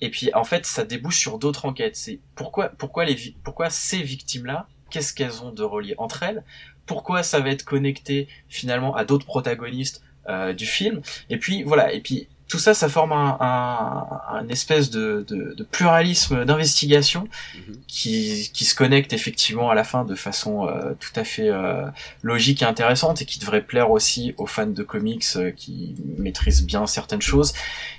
Et 0.00 0.10
puis 0.10 0.30
en 0.34 0.44
fait, 0.44 0.66
ça 0.66 0.84
débouche 0.84 1.18
sur 1.18 1.38
d'autres 1.38 1.66
enquêtes. 1.66 1.96
C'est 1.96 2.20
pourquoi 2.34 2.68
pourquoi 2.68 3.04
les 3.04 3.34
pourquoi 3.42 3.70
ces 3.70 4.02
victimes 4.02 4.46
là 4.46 4.66
Qu'est-ce 4.90 5.14
qu'elles 5.14 5.42
ont 5.42 5.50
de 5.50 5.62
relié 5.62 5.94
entre 5.98 6.22
elles? 6.22 6.44
Pourquoi 6.86 7.22
ça 7.22 7.40
va 7.40 7.50
être 7.50 7.64
connecté 7.64 8.28
finalement 8.48 8.94
à 8.94 9.04
d'autres 9.04 9.26
protagonistes 9.26 10.02
euh, 10.28 10.52
du 10.52 10.66
film? 10.66 11.00
Et 11.30 11.38
puis 11.38 11.62
voilà. 11.62 11.92
Et 11.92 12.00
puis 12.00 12.28
tout 12.54 12.60
ça, 12.60 12.72
ça 12.72 12.88
forme 12.88 13.10
un, 13.10 13.36
un, 13.40 14.06
un 14.38 14.48
espèce 14.48 14.88
de, 14.90 15.24
de, 15.28 15.54
de 15.56 15.64
pluralisme 15.64 16.44
d'investigation 16.44 17.26
qui, 17.88 18.48
qui 18.54 18.64
se 18.64 18.76
connecte 18.76 19.12
effectivement 19.12 19.70
à 19.70 19.74
la 19.74 19.82
fin 19.82 20.04
de 20.04 20.14
façon 20.14 20.68
euh, 20.68 20.92
tout 21.00 21.10
à 21.16 21.24
fait 21.24 21.48
euh, 21.48 21.84
logique 22.22 22.62
et 22.62 22.64
intéressante 22.64 23.20
et 23.22 23.24
qui 23.24 23.40
devrait 23.40 23.62
plaire 23.62 23.90
aussi 23.90 24.34
aux 24.38 24.46
fans 24.46 24.66
de 24.68 24.82
comics 24.84 25.24
euh, 25.34 25.50
qui 25.50 25.96
maîtrisent 26.16 26.64
bien 26.64 26.86
certaines 26.86 27.22
choses. 27.22 27.54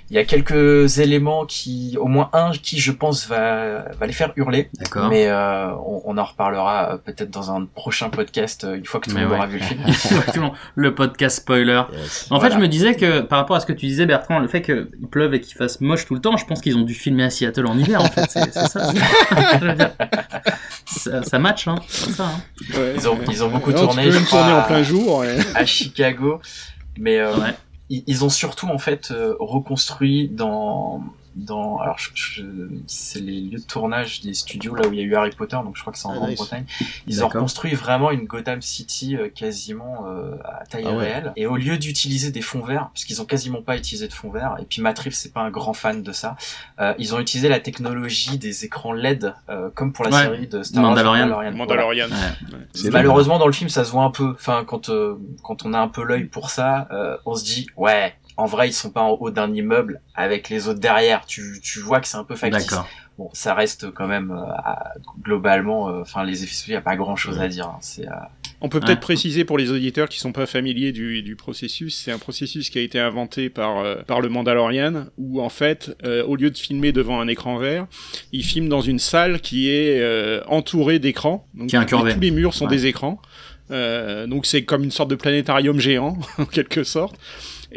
Il 0.08 0.14
y 0.14 0.20
a 0.20 0.24
quelques 0.24 1.00
éléments 1.00 1.44
qui, 1.46 1.96
au 2.00 2.06
moins 2.06 2.30
un 2.32 2.52
qui 2.52 2.78
je 2.78 2.92
pense 2.92 3.26
va, 3.26 3.88
va 3.98 4.06
les 4.06 4.12
faire 4.12 4.32
hurler, 4.36 4.70
D'accord. 4.78 5.08
mais 5.10 5.26
euh, 5.26 5.68
on, 5.74 6.00
on 6.04 6.16
en 6.16 6.24
reparlera 6.24 6.98
peut-être 7.04 7.30
dans 7.30 7.50
un 7.50 7.64
prochain 7.66 8.08
podcast 8.08 8.64
une 8.72 8.84
fois 8.86 9.00
que 9.00 9.10
tout 9.10 9.16
le 9.16 9.22
monde 9.22 9.32
ouais. 9.32 9.36
aura 9.36 9.46
vu 9.48 9.58
le 9.58 9.64
film. 9.64 9.80
Exactement. 9.86 10.54
Le 10.76 10.94
podcast 10.94 11.38
spoiler. 11.38 11.82
Yes. 11.92 12.28
En 12.30 12.36
Voilà. 12.38 12.50
fait, 12.50 12.56
je 12.56 12.60
me 12.62 12.68
disais 12.68 12.94
que 12.94 13.20
par 13.22 13.38
rapport 13.40 13.56
à 13.56 13.60
ce 13.60 13.66
que 13.66 13.72
tu 13.72 13.86
disais, 13.86 14.06
Bertrand, 14.06 14.38
le 14.46 14.50
fait 14.50 14.62
qu'il 14.62 14.88
pleuve 15.10 15.34
et 15.34 15.40
qu'il 15.40 15.56
fasse 15.56 15.80
moche 15.80 16.06
tout 16.06 16.14
le 16.14 16.20
temps, 16.20 16.36
je 16.36 16.46
pense 16.46 16.60
qu'ils 16.60 16.76
ont 16.76 16.82
dû 16.82 16.94
filmer 16.94 17.24
à 17.24 17.30
Seattle 17.30 17.66
en 17.66 17.76
hiver, 17.76 18.00
en 18.00 18.06
fait. 18.08 18.26
C'est 18.30 18.52
ça. 18.52 18.68
ça. 20.86 21.22
Ça 21.22 21.38
match, 21.38 21.68
hein. 21.68 21.76
Ça, 21.88 22.24
hein. 22.24 22.40
Ouais. 22.76 22.94
Ils 22.96 23.08
ont, 23.08 23.18
ils 23.30 23.44
ont 23.44 23.48
beaucoup 23.50 23.72
Non, 23.72 23.86
tourné. 23.86 24.10
Je 24.10 24.18
crois, 24.24 24.42
en 24.42 24.58
à- 24.58 24.62
plein 24.62 24.82
jour. 24.82 25.18
ouais. 25.18 25.36
à 25.54 25.64
Chicago, 25.66 26.40
mais 26.98 27.18
euh, 27.18 27.36
Ouais. 27.36 27.54
ils, 27.90 28.04
ils 28.06 28.24
ont 28.24 28.28
surtout 28.28 28.66
en 28.68 28.78
fait 28.78 29.10
euh, 29.10 29.34
reconstruit 29.40 30.28
dans 30.28 31.02
dans 31.36 31.78
alors 31.78 31.98
je, 31.98 32.08
je- 32.14 32.42
c'est 32.86 33.20
les 33.20 33.40
lieux 33.40 33.58
de 33.58 33.64
tournage 33.64 34.22
des 34.22 34.32
studios 34.34 34.74
là 34.74 34.88
où 34.88 34.92
il 34.92 34.98
y 34.98 35.02
a 35.02 35.04
eu 35.04 35.14
Harry 35.14 35.30
Potter 35.36 35.56
donc 35.64 35.76
je 35.76 35.82
crois 35.82 35.92
que 35.92 35.98
c'est 35.98 36.06
en 36.06 36.12
Ah, 36.12 36.16
Grande-Bretagne 36.16 36.64
ils 37.06 37.22
ont 37.22 37.28
reconstruit 37.28 37.74
vraiment 37.74 38.10
une 38.10 38.24
Gotham 38.24 38.62
City 38.62 39.16
euh, 39.16 39.28
quasiment 39.28 40.06
euh, 40.08 40.36
à 40.44 40.64
taille 40.64 40.84
Ah 40.88 40.92
ouais. 40.92 40.96
réelle 41.04 41.32
et 41.36 41.46
au 41.46 41.56
lieu 41.56 41.76
d'utiliser 41.78 42.30
des 42.30 42.40
fonds 42.40 42.62
verts 42.62 42.88
parce 42.92 43.04
qu'ils 43.04 43.20
ont 43.20 43.26
quasiment 43.26 43.60
pas 43.62 43.76
utilisé 43.76 44.08
de 44.08 44.12
fonds 44.14 44.30
verts 44.30 44.56
et 44.60 44.64
puis 44.64 44.80
Matt 44.80 44.98
Reeves 44.98 45.12
c'est 45.14 45.32
pas 45.32 45.42
un 45.42 45.50
grand 45.50 45.74
fan 45.74 46.02
de 46.02 46.12
ça 46.12 46.36
euh, 46.80 46.94
ils 46.98 47.14
ont 47.14 47.20
utilisé 47.20 47.48
la 47.48 47.60
technologie 47.60 48.38
des 48.38 48.64
écrans 48.64 48.92
LED 48.94 49.34
euh, 49.50 49.68
comme 49.74 49.92
pour 49.92 50.04
la 50.04 50.10
Ouais. 50.16 50.22
série 50.22 50.46
de 50.46 50.62
Star 50.62 50.82
Wars 50.82 50.92
Mandalorian. 50.92 51.28
Voilà. 51.28 51.50
Mandalorian. 51.50 52.06
Ouais. 52.08 52.58
C'est 52.72 52.90
Malheureusement, 52.90 53.38
dans 53.38 53.46
le 53.46 53.52
film, 53.52 53.68
ça 53.68 53.84
se 53.84 53.90
voit 53.90 54.04
un 54.04 54.10
peu. 54.10 54.30
Enfin, 54.30 54.64
quand 54.66 54.88
euh, 54.88 55.18
quand 55.42 55.64
on 55.66 55.74
a 55.74 55.78
un 55.78 55.88
peu 55.88 56.02
l'œil 56.04 56.24
pour 56.24 56.48
ça, 56.50 56.88
euh, 56.90 57.16
on 57.26 57.34
se 57.34 57.44
dit 57.44 57.66
ouais. 57.76 58.14
En 58.38 58.44
vrai, 58.46 58.68
ils 58.68 58.72
sont 58.72 58.90
pas 58.90 59.00
en 59.02 59.12
haut 59.20 59.30
d'un 59.30 59.52
immeuble 59.54 60.00
avec 60.14 60.50
les 60.50 60.68
autres 60.68 60.80
derrière. 60.80 61.24
Tu, 61.26 61.58
tu 61.62 61.80
vois 61.80 62.00
que 62.00 62.06
c'est 62.08 62.18
un 62.18 62.24
peu 62.24 62.36
factice. 62.36 62.66
D'accord. 62.66 62.86
Bon, 63.16 63.30
ça 63.32 63.54
reste 63.54 63.90
quand 63.92 64.06
même 64.06 64.30
euh, 64.30 64.44
à- 64.58 64.92
globalement. 65.22 65.88
euh, 65.88 66.02
Enfin, 66.02 66.22
les 66.24 66.44
effets 66.44 66.52
spéciaux, 66.54 66.74
y 66.74 66.76
a 66.76 66.82
pas 66.82 66.96
grand 66.96 67.16
chose 67.16 67.38
à 67.40 67.48
dire. 67.48 67.66
hein. 67.66 67.78
C'est 67.80 68.06
euh, 68.06 68.12
On 68.60 68.68
peut 68.68 68.78
peut-être 68.80 68.90
Ouais. 68.98 69.00
préciser 69.00 69.44
pour 69.46 69.56
les 69.56 69.70
auditeurs 69.70 70.08
qui 70.10 70.18
sont 70.18 70.32
pas 70.32 70.44
familiers 70.46 70.92
du, 70.92 71.22
du 71.22 71.34
processus, 71.34 71.96
c'est 71.96 72.12
un 72.12 72.18
processus 72.18 72.68
qui 72.68 72.78
a 72.78 72.82
été 72.82 72.98
inventé 73.00 73.48
par, 73.48 73.78
euh, 73.78 73.96
par 74.06 74.20
le 74.20 74.28
Mandalorian, 74.28 75.06
où 75.16 75.40
en 75.42 75.48
fait, 75.48 75.96
euh, 76.04 76.22
au 76.24 76.36
lieu 76.36 76.50
de 76.50 76.58
filmer 76.58 76.92
devant 76.92 77.20
un 77.20 77.28
écran 77.28 77.56
vert, 77.56 77.86
il 78.32 78.44
filme 78.44 78.68
dans 78.68 78.80
une 78.82 78.98
salle 78.98 79.40
qui 79.40 79.70
est 79.70 79.98
euh, 80.00 80.42
entourée 80.46 80.98
d'écrans. 80.98 81.46
Donc 81.54 81.68
Qui 81.68 81.76
est 81.76 81.78
incurvée. 81.78 82.12
tous 82.14 82.20
les 82.20 82.30
murs 82.30 82.52
sont 82.52 82.64
Ouais. 82.66 82.70
des 82.70 82.84
écrans. 82.86 83.18
Euh, 83.70 84.26
donc 84.26 84.46
c'est 84.46 84.64
comme 84.64 84.84
une 84.84 84.90
sorte 84.92 85.10
de 85.10 85.16
planétarium 85.16 85.80
géant, 85.80 86.18
en 86.38 86.44
quelque 86.44 86.84
sorte. 86.84 87.16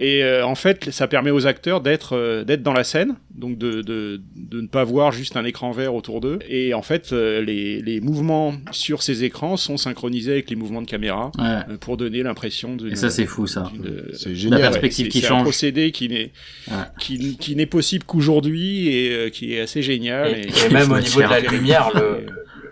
Et 0.02 0.24
euh, 0.24 0.46
en 0.46 0.56
fait, 0.56 0.92
ça 0.92 1.08
permet 1.10 1.30
aux 1.30 1.46
acteurs 1.46 1.82
d'être 1.82 2.16
euh, 2.16 2.46
d'être 2.46 2.64
dans 2.64 2.72
la 2.72 2.86
scène, 2.86 3.16
donc 3.36 3.58
de, 3.58 3.82
de, 3.82 4.22
de 4.38 4.62
ne 4.62 4.68
pas 4.68 4.86
voir 4.86 5.12
juste 5.12 5.36
un 5.36 5.44
écran 5.44 5.72
vert 5.72 5.94
autour 5.94 6.22
d'eux. 6.22 6.40
Et 6.48 6.74
en 6.74 6.82
fait, 6.82 7.12
euh, 7.12 7.42
les, 7.42 7.82
les 7.82 8.00
mouvements 8.00 8.54
sur 8.72 9.04
ces 9.04 9.26
écrans 9.26 9.58
sont 9.58 9.76
synchronisés 9.76 10.32
avec 10.32 10.50
les 10.50 10.56
mouvements 10.56 10.82
de 10.82 10.88
caméra 10.88 11.32
Ouais. 11.38 11.44
euh, 11.70 11.78
pour 11.78 11.98
donner 11.98 12.24
l'impression 12.24 12.78
de. 12.78 12.90
Et 12.92 12.96
ça, 12.96 13.10
c'est 13.10 13.26
fou, 13.26 13.46
ça. 13.46 13.70
C'est 14.14 14.30
La 14.30 14.36
génial. 14.36 14.62
perspective 14.62 15.06
C'est 15.08 15.12
qui 15.12 15.20
c'est 15.20 15.26
un 15.26 15.30
change. 15.30 15.44
procédé 15.44 15.92
qui 15.92 16.08
n'est 16.08 16.32
Ouais. 16.70 16.76
qui, 17.00 17.38
qui 17.38 17.56
n'est 17.58 17.66
possible 17.66 18.06
qu'aujourd'hui 18.06 18.88
et 18.88 19.12
euh, 19.12 19.30
qui 19.30 19.54
est 19.54 19.60
assez 19.60 19.82
génial. 19.82 20.32
et, 20.38 20.42
Et, 20.44 20.66
et 20.68 20.74
même 20.74 20.92
au 20.94 21.00
niveau 21.00 21.20
de 21.22 21.28
la 21.28 21.42
lumière, 21.42 21.92
le, 21.94 22.26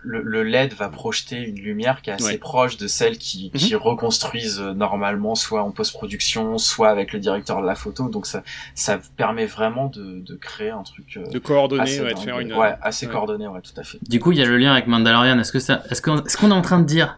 le, 0.08 0.22
le 0.22 0.44
LED 0.44 0.74
va 0.74 0.88
projeter 0.90 1.36
une 1.38 1.58
lumière 1.60 2.02
qui 2.02 2.10
est 2.10 2.14
assez 2.14 2.24
Ouais. 2.26 2.38
proche 2.38 2.78
de 2.78 2.88
celle 2.88 3.18
qui, 3.18 3.52
qui 3.52 3.76
reconstruisent 3.76 4.62
euh, 4.62 4.74
normalement, 4.74 5.36
soit 5.36 5.62
en 5.64 5.72
post-production, 5.72 6.58
soit 6.58 6.90
avec 6.90 7.12
le 7.14 7.20
directeur 7.20 7.62
de 7.62 7.68
la 7.68 7.76
photo. 7.76 8.08
Donc 8.10 8.26
ça, 8.26 8.42
ça 8.74 9.00
permet 9.18 9.46
vraiment 9.46 9.88
de, 9.88 10.20
de 10.20 10.36
créer 10.36 10.70
un 10.70 10.84
truc 10.84 11.18
euh, 11.18 11.28
de 11.30 11.40
coordonner, 11.40 11.82
assez, 11.84 12.02
ouais, 12.02 12.14
de 12.14 12.20
faire 12.20 12.40
une. 12.40 12.54
ouais, 12.54 12.76
assez 12.82 13.06
ouais. 13.06 13.12
coordonné, 13.12 13.48
ouais, 13.48 13.62
tout 13.62 13.78
à 13.80 13.84
fait. 13.84 14.00
Du 14.08 14.20
coup, 14.20 14.32
il 14.32 14.38
y 14.38 14.42
a 14.42 14.46
le 14.46 14.58
lien 14.58 14.72
avec 14.72 14.88
Mandalorian. 14.88 15.38
Est-ce 15.40 15.52
que 15.52 15.60
ça, 15.60 15.84
est-ce 15.92 16.02
qu'on, 16.02 16.24
est-ce 16.24 16.38
qu'on 16.38 16.52
est 16.52 16.54
en 16.54 16.62
train 16.62 16.80
de 16.80 16.86
dire 16.86 17.18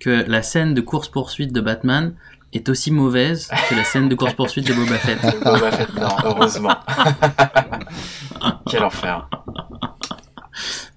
que 0.00 0.24
la 0.28 0.42
scène 0.42 0.74
de 0.74 0.80
course 0.80 1.08
poursuite 1.08 1.52
de 1.52 1.60
Batman 1.60 2.14
est 2.52 2.68
aussi 2.68 2.90
mauvaise 2.92 3.48
que 3.68 3.74
la 3.74 3.84
scène 3.84 4.08
de 4.08 4.14
course 4.14 4.32
poursuite 4.34 4.66
de 4.68 4.72
Boba 4.74 4.94
Fett? 4.96 5.20
Boba 5.44 5.70
Fett, 5.72 5.92
non, 5.94 6.08
heureusement. 6.24 6.76
Quel 8.70 8.84
enfer. 8.84 9.28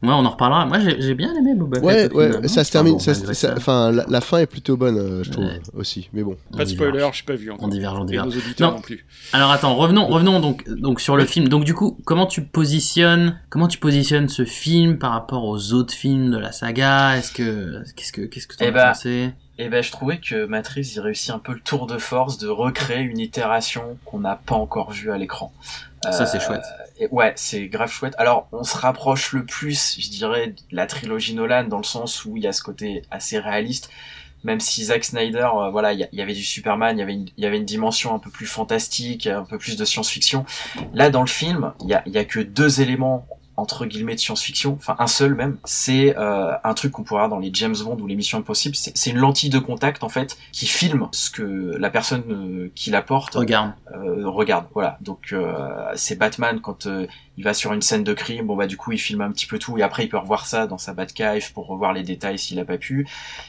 Ouais, 0.04 0.10
on 0.10 0.26
en 0.26 0.30
reparlera. 0.32 0.66
Moi, 0.66 0.80
j'ai, 0.80 1.00
j'ai 1.00 1.14
bien 1.14 1.32
aimé 1.36 1.54
Boba 1.54 1.80
Ouais, 1.80 1.94
Fett. 2.04 2.14
ouais, 2.14 2.32
ça 2.48 2.64
se 2.64 2.70
Enfin, 2.70 2.70
termine. 2.72 2.94
bon, 2.94 3.00
ça- 3.00 3.54
Enfin, 3.56 3.92
la, 3.92 4.04
la 4.10 4.20
fin 4.22 4.40
est 4.40 4.48
plutôt 4.48 4.76
bonne, 4.76 4.98
euh, 4.98 5.24
je 5.24 5.30
trouve 5.30 5.46
Ouais. 5.46 5.62
aussi. 5.76 6.10
Mais 6.14 6.24
bon. 6.24 6.38
on 6.52 6.58
Pas 6.58 6.66
de 6.66 6.70
spoiler, 6.70 7.08
je 7.14 7.24
pas 7.24 7.36
vu 7.36 7.52
encore. 7.52 7.66
On 7.66 7.68
diverge, 7.68 8.00
on 8.00 8.04
Et 8.06 8.08
diverge. 8.08 8.28
nos 8.28 8.36
auditeurs 8.42 8.70
Non. 8.72 8.76
non, 8.78 8.82
plus. 8.82 9.06
Alors 9.32 9.52
attends, 9.52 9.76
revenons, 9.76 10.08
revenons 10.08 10.40
donc, 10.40 10.68
donc 10.70 11.02
sur 11.02 11.16
le 11.18 11.26
film. 11.26 11.48
Donc 11.50 11.66
du 11.66 11.76
coup, 11.76 12.00
comment 12.06 12.26
tu 12.26 12.42
positionnes, 12.44 13.40
comment 13.50 13.68
tu 13.68 13.78
positionnes 13.78 14.28
ce 14.28 14.44
film 14.44 14.98
par 14.98 15.12
rapport 15.12 15.44
aux 15.46 15.74
autres 15.74 15.94
films 15.94 16.32
de 16.32 16.38
la 16.40 16.52
saga? 16.52 17.18
Est-ce 17.18 17.32
que, 17.32 17.84
qu'est-ce 17.96 18.12
que, 18.12 18.22
qu'est-ce 18.22 18.48
que 18.48 18.56
t'en 18.58 18.66
Eh 18.66 18.70
as 18.70 18.72
ben, 18.72 18.88
pensé? 18.88 19.30
Et 19.60 19.70
ben, 19.70 19.84
je 19.84 19.92
trouvais 19.92 20.18
que 20.20 20.46
Matrix, 20.46 20.94
il 20.96 21.00
réussit 21.02 21.30
un 21.30 21.38
peu 21.38 21.54
le 21.54 21.60
tour 21.60 21.86
de 21.86 22.00
force 22.00 22.40
de 22.40 22.48
recréer 22.48 23.02
une 23.02 23.20
itération 23.20 23.84
qu'on 24.06 24.20
n'a 24.22 24.36
pas 24.44 24.56
encore 24.56 24.90
vue 24.92 25.12
à 25.12 25.18
l'écran. 25.20 25.54
Ça, 26.04 26.26
c'est 26.26 26.38
Euh, 26.38 26.40
chouette. 26.40 26.64
Et 27.02 27.08
ouais, 27.10 27.34
c'est 27.36 27.68
grave 27.68 27.92
chouette. 27.92 28.14
Alors, 28.20 28.48
on 28.52 28.64
se 28.64 28.78
rapproche 28.78 29.34
le 29.34 29.44
plus, 29.44 29.98
je 30.00 30.10
dirais, 30.12 30.50
de 30.50 30.56
la 30.72 30.86
trilogie 30.86 31.34
Nolan 31.34 31.64
dans 31.64 31.80
le 31.80 31.84
sens 31.84 32.26
où 32.26 32.38
il 32.38 32.44
y 32.44 32.48
a 32.48 32.54
ce 32.54 32.62
côté 32.62 33.02
assez 33.10 33.40
réaliste. 33.40 33.90
même 34.44 34.60
si 34.60 34.86
Zack 34.86 35.04
Snyder, 35.04 35.50
euh, 35.56 35.72
voilà, 35.72 35.94
il 35.94 36.08
y, 36.12 36.22
avait 36.22 36.34
du 36.34 36.44
Superman, 36.44 36.98
il 36.98 37.02
y 37.38 37.46
avait 37.46 37.58
une, 37.58 37.66
dimension 37.66 38.14
un 38.14 38.20
peu 38.20 38.30
plus 38.30 38.46
fantastique, 38.46 39.26
un 39.26 39.44
peu 39.44 39.58
plus 39.58 39.78
de 39.78 39.86
science-fiction. 39.86 40.46
Là, 40.94 41.10
dans 41.10 41.22
le 41.22 41.28
film, 41.28 41.74
il 41.82 41.90
y 41.90 41.94
a, 41.96 42.04
y 42.06 42.20
a 42.20 42.26
que 42.26 42.40
deux 42.40 42.82
éléments 42.82 43.28
entre 43.62 43.86
guillemets 43.86 44.15
de 44.15 44.19
science-fiction, 44.19 44.74
enfin 44.74 44.95
un 44.97 45.06
seul 45.06 45.36
même, 45.36 45.58
c'est 45.65 46.17
euh, 46.17 46.54
un 46.63 46.74
truc 46.74 46.93
qu'on 46.93 47.04
avoir 47.04 47.30
dans 47.30 47.38
les 47.38 47.52
James 47.54 47.76
Bond 47.84 47.97
ou 48.00 48.08
les 48.08 48.15
Missions 48.15 48.39
Impossibles, 48.39 48.76
c'est 48.76 49.10
une 49.10 49.17
lentille 49.17 49.52
de 49.52 49.60
contact 49.60 50.04
en 50.04 50.10
fait 50.10 50.36
qui 50.52 50.65
filme 50.65 51.08
ce 51.12 51.30
que 51.30 51.76
la 51.78 51.91
personne 51.91 52.24
euh, 52.32 52.71
qui 52.74 52.89
la 52.89 53.04
porte 53.04 53.36
regarde. 53.36 53.74
Euh, 53.93 54.28
regarde, 54.28 54.65
voilà. 54.74 54.97
Donc 55.02 55.36
c'est 55.95 56.17
Batman 56.17 56.60
quand 56.60 56.88
il 57.38 57.43
va 57.43 57.54
sur 57.54 57.71
une 57.71 57.84
scène 57.84 58.04
de 58.04 58.13
crime, 58.13 58.47
bon 58.47 58.56
bah 58.56 58.65
du 58.65 58.78
coup 58.78 58.93
il 58.93 58.97
filme 58.97 59.21
un 59.21 59.32
petit 59.32 59.45
peu 59.45 59.60
tout 59.60 59.78
et 59.78 59.84
après 59.84 60.06
il 60.06 60.10
peut 60.10 60.17
revoir 60.17 60.47
ça 60.47 60.65
dans 60.65 60.80
sa 60.80 60.93
Batcave 60.93 61.54
pour 61.54 61.67
revoir 61.67 61.93
les 61.93 62.04
détails 62.04 62.39
s'il 62.39 62.60
a 62.60 62.65
pas 62.65 62.80
pu. 62.80 63.08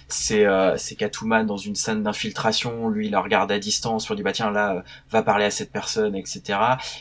C'est 0.09 0.45
c'est 0.77 0.95
Catwoman 0.95 1.47
dans 1.47 1.57
une 1.57 1.75
scène 1.75 2.03
d'infiltration, 2.03 2.91
lui 2.91 3.07
il 3.07 3.13
la 3.13 3.21
regarde 3.23 3.51
à 3.51 3.59
distance 3.59 4.07
pour 4.07 4.15
dire 4.15 4.25
bah 4.27 4.33
tiens 4.33 4.51
là 4.51 4.85
va 5.11 5.23
parler 5.23 5.47
à 5.47 5.51
cette 5.51 5.73
personne 5.73 6.15
etc. 6.15 6.59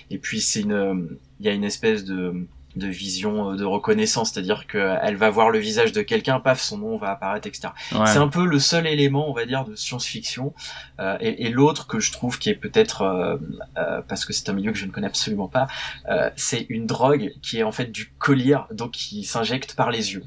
Et 0.10 0.18
puis 0.18 0.40
c'est 0.40 0.62
une 0.62 1.18
il 1.42 1.46
y 1.48 1.50
a 1.50 1.54
une 1.54 1.64
espèce 1.64 2.06
de 2.06 2.48
de 2.76 2.88
vision 2.88 3.52
euh, 3.52 3.56
de 3.56 3.66
reconnaissance, 3.66 4.32
c'est-à-dire 4.32 4.68
qu'elle 4.68 5.16
va 5.16 5.30
voir 5.30 5.50
le 5.50 5.60
visage 5.60 5.92
de 5.92 6.02
quelqu'un, 6.02 6.40
paf, 6.40 6.62
son 6.62 6.78
nom 6.78 6.98
va 6.98 7.12
apparaître, 7.12 7.48
etc. 7.48 7.70
C'est 7.90 8.18
un 8.18 8.28
peu 8.28 8.46
le 8.46 8.60
seul 8.60 8.88
élément, 8.88 9.30
on 9.30 9.34
va 9.34 9.46
dire, 9.46 9.66
de 9.66 9.76
science-fiction. 9.76 10.54
Euh, 11.00 11.18
et, 11.20 11.46
et 11.46 11.50
l'autre 11.50 11.88
que 11.88 12.00
je 12.00 12.12
trouve 12.12 12.40
qui 12.40 12.50
est 12.50 12.56
peut-être, 12.56 13.02
euh, 13.02 13.38
euh, 13.78 14.02
parce 14.08 14.26
que 14.26 14.34
c'est 14.34 14.50
un 14.50 14.54
milieu 14.54 14.72
que 14.72 14.78
je 14.78 14.86
ne 14.86 14.92
connais 14.92 15.08
absolument 15.08 15.48
pas, 15.48 15.68
euh, 16.10 16.30
c'est 16.36 16.66
une 16.70 16.86
drogue 16.86 17.34
qui 17.42 17.60
est 17.60 17.64
en 17.64 17.72
fait 17.72 17.92
du 17.92 18.12
collier, 18.20 18.58
donc 18.72 18.92
qui 18.92 19.24
s'injecte 19.24 19.76
par 19.76 19.92
les 19.92 20.14
yeux. 20.14 20.24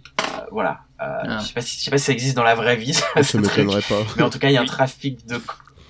voilà. 0.51 0.81
Ah. 0.99 1.39
Je 1.41 1.47
sais 1.49 1.53
pas 1.53 1.61
si, 1.61 1.79
je 1.79 1.85
sais 1.85 1.91
pas 1.91 1.99
si 1.99 2.05
ça 2.05 2.13
existe 2.13 2.37
dans 2.37 2.45
la 2.45 2.55
vraie 2.55 2.77
vie. 2.77 2.95
Ça, 3.15 3.23
ça 3.23 3.39
m'étonnerait 3.39 3.83
pas. 3.83 4.01
Mais 4.17 4.23
en 4.23 4.31
tout 4.31 4.39
cas, 4.39 4.49
il 4.49 4.55
y 4.55 4.57
a 4.57 4.63
un 4.63 4.65
trafic 4.65 5.27
de 5.27 5.39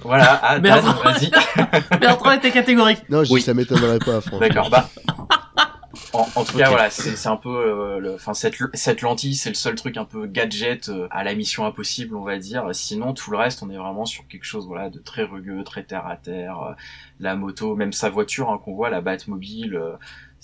voilà, 0.04 0.38
ah, 0.42 0.58
vas-y. 0.58 1.30
Bertrand 2.00 2.32
était 2.32 2.50
catégorique. 2.50 3.08
Non, 3.08 3.24
je 3.24 3.32
oui. 3.32 3.40
ça 3.40 3.54
m'étonnerait 3.54 3.98
pas, 3.98 4.20
franchement. 4.20 4.38
D'accord, 4.38 4.68
bah, 4.68 4.88
en, 6.14 6.44
tout 6.44 6.56
cas, 6.56 6.68
voilà, 6.68 6.90
c'est 6.90 7.28
un 7.28 7.36
peu, 7.36 7.48
euh, 7.48 8.14
enfin 8.14 8.34
cette, 8.34 8.56
cette 8.74 9.02
lentille, 9.02 9.34
c'est 9.34 9.48
le 9.48 9.54
seul 9.54 9.74
truc 9.74 9.96
un 9.96 10.04
peu 10.04 10.26
gadget 10.26 10.88
euh, 10.88 11.08
à 11.10 11.24
la 11.24 11.34
mission 11.34 11.66
impossible, 11.66 12.16
on 12.16 12.22
va 12.22 12.38
dire. 12.38 12.68
Sinon, 12.72 13.12
tout 13.12 13.30
le 13.30 13.36
reste, 13.36 13.62
on 13.62 13.70
est 13.70 13.76
vraiment 13.76 14.06
sur 14.06 14.26
quelque 14.28 14.44
chose, 14.44 14.66
voilà, 14.66 14.90
de 14.90 14.98
très 14.98 15.24
rugueux, 15.24 15.64
très 15.64 15.82
terre 15.82 16.06
à 16.06 16.16
terre. 16.16 16.60
Euh, 16.62 16.72
la 17.20 17.36
moto, 17.36 17.74
même 17.74 17.92
sa 17.92 18.10
voiture 18.10 18.50
hein, 18.50 18.60
qu'on 18.64 18.74
voit, 18.74 18.90
la 18.90 19.00
Batmobile 19.00 19.80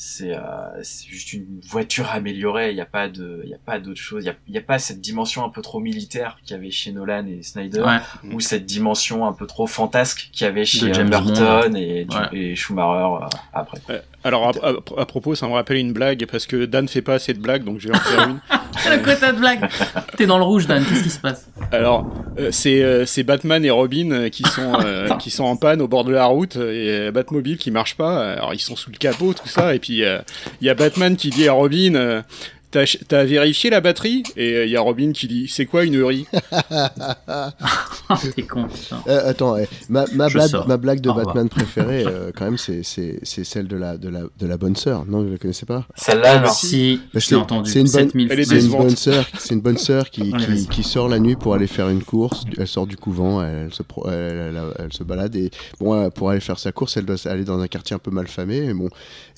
c'est 0.03 0.35
euh, 0.35 0.83
juste 0.83 1.35
une 1.35 1.61
voiture 1.63 2.11
améliorée 2.11 2.71
il 2.71 2.75
n'y 2.75 2.81
a 2.81 2.87
pas 2.87 3.11
de 3.11 3.43
il 3.45 3.51
y 3.51 3.55
a 3.55 3.59
pas 3.59 3.79
d'autre 3.79 4.01
chose. 4.01 4.25
Il 4.25 4.55
y 4.55 4.57
a, 4.57 4.61
a, 4.61 4.65
pas 4.65 4.79
cette 4.79 5.03
dimension 5.03 5.45
un 5.45 5.51
peu 5.51 5.61
trop 5.61 5.79
militaire 5.79 6.39
qu'il 6.43 6.57
y 6.57 6.59
avait 6.59 6.71
chez 6.71 6.91
Nolan 6.91 7.27
et 7.27 7.43
Snyder 7.43 7.85
ou 8.33 8.41
cette 8.41 8.65
dimension 8.65 9.27
un 9.27 9.35
peu 9.35 9.47
trop 9.47 9.67
fantasque 9.67 10.31
qu'il 10.33 10.47
y 10.47 10.49
avait 10.49 10.65
chez 10.65 10.89
Burton 11.05 11.77
et, 11.77 12.07
et, 12.33 12.57
Schumacher 12.57 13.25
euh, 13.25 13.39
après 13.53 13.79
alors 14.25 14.53
à, 14.97 15.07
propos 15.07 15.35
ça 15.35 15.47
me 15.47 15.53
rappelle 15.53 15.79
une 15.79 15.93
blague 15.93 16.27
parce 16.31 16.47
que 16.47 16.65
Dan 16.65 16.89
fait 16.89 17.03
pas 17.03 17.15
assez 17.15 17.35
de 17.35 17.41
blagues 17.41 17.65
donc 17.65 17.81
je 17.81 17.89
vais 17.89 17.95
en 17.95 18.01
faire 18.01 18.29
une. 18.29 18.41
Le 18.89 18.99
quota 18.99 19.33
de 19.33 19.39
blague 19.39 19.69
t'es 20.17 20.27
dans 20.27 20.39
le 20.39 20.45
rouge 20.45 20.67
Dan 20.67 20.85
qu'est-ce 20.85 21.03
qui 21.03 21.11
se 21.11 21.21
passe? 21.21 21.49
Alors 21.73 22.13
euh, 22.39 22.51
c'est 22.51 23.07
c'est 23.07 23.23
Batman 23.23 23.65
et 23.65 23.71
Robin 23.71 24.29
qui 24.31 24.45
sont 24.45 24.73
qui 25.19 25.31
sont 25.31 25.45
en 25.45 25.57
panne 25.57 25.81
au 25.81 25.89
bord 25.89 26.05
de 26.05 26.13
la 26.13 26.27
route 26.27 26.57
et 26.57 27.11
Batmobile 27.11 27.59
qui 27.59 27.71
marche 27.71 27.97
pas. 27.97 28.33
Alors 28.33 28.55
ils 28.55 28.61
sont 28.61 28.77
sous 28.77 28.91
le 28.91 28.97
capot 28.97 29.35
tout 29.35 29.49
ça 29.49 29.75
et 29.75 29.79
puis 29.79 30.03
il 30.61 30.67
y 30.67 30.71
a 30.71 30.75
Batman 30.75 31.17
qui 31.17 31.31
dit 31.31 31.49
à 31.49 31.53
Robin 31.53 31.95
euh, 31.95 32.23
T'as 32.71 33.25
vérifié 33.25 33.71
la 33.71 33.81
batterie 33.81 34.23
Et 34.37 34.51
il 34.51 34.57
euh, 34.57 34.67
y 34.67 34.77
a 34.77 34.81
Robin 34.81 35.11
qui 35.13 35.27
dit 35.27 35.49
C'est 35.49 35.67
quoi 35.67 35.85
une 35.85 35.95
Uri 35.95 36.27
T'es 38.37 38.43
con. 38.43 38.67
Euh, 39.09 39.31
attends, 39.31 39.57
ma, 39.89 40.05
ma, 40.15 40.29
blague, 40.29 40.51
ma, 40.67 40.77
blague, 40.77 41.01
de 41.01 41.11
Batman 41.11 41.49
préférée, 41.49 42.05
quand 42.37 42.45
même, 42.45 42.59
c'est 42.59 42.83
celle 43.25 43.67
de 43.67 43.77
la, 43.77 43.97
de, 43.97 44.09
la, 44.09 44.21
de 44.39 44.47
la 44.47 44.57
bonne 44.57 44.77
sœur. 44.77 45.05
Non, 45.07 45.23
vous 45.23 45.33
la 45.33 45.39
connaissez 45.39 45.67
pas? 45.67 45.87
Celle-là, 45.97 46.41
non. 46.41 46.51
Si, 46.51 47.01
j'ai 47.15 47.35
entendu. 47.35 47.71
C'est 47.71 47.81
une, 47.81 47.91
bonne, 47.91 48.11
une 48.15 48.69
bonne 48.69 48.97
sœur, 48.97 49.27
c'est 49.39 49.55
une 49.55 49.61
bonne 49.61 49.79
sœur 49.79 50.11
qui, 50.11 50.33
qui, 50.33 50.69
qui, 50.69 50.83
sort 50.83 51.09
la 51.09 51.19
nuit 51.19 51.37
pour 51.37 51.55
aller 51.55 51.67
faire 51.67 51.89
une 51.89 52.03
course. 52.03 52.45
Elle 52.59 52.69
sort 52.69 52.87
du 52.87 52.97
couvent, 52.97 53.43
elle, 53.43 53.73
se, 53.73 53.83
elle, 54.07 54.61
elle, 54.79 54.93
se 54.93 55.05
balade 55.05 55.35
et 55.37 55.51
bon, 55.81 56.11
pour 56.11 56.31
aller 56.31 56.41
faire 56.41 56.59
sa 56.59 56.73
course, 56.73 56.97
elle 56.97 57.07
doit 57.07 57.17
aller 57.27 57.45
dans 57.45 57.61
un 57.61 57.69
quartier 57.69 57.95
un 57.95 58.01
peu 58.01 58.11
mal 58.11 58.29
famé. 58.29 58.61
Mais 58.61 58.75
bon, 58.75 58.89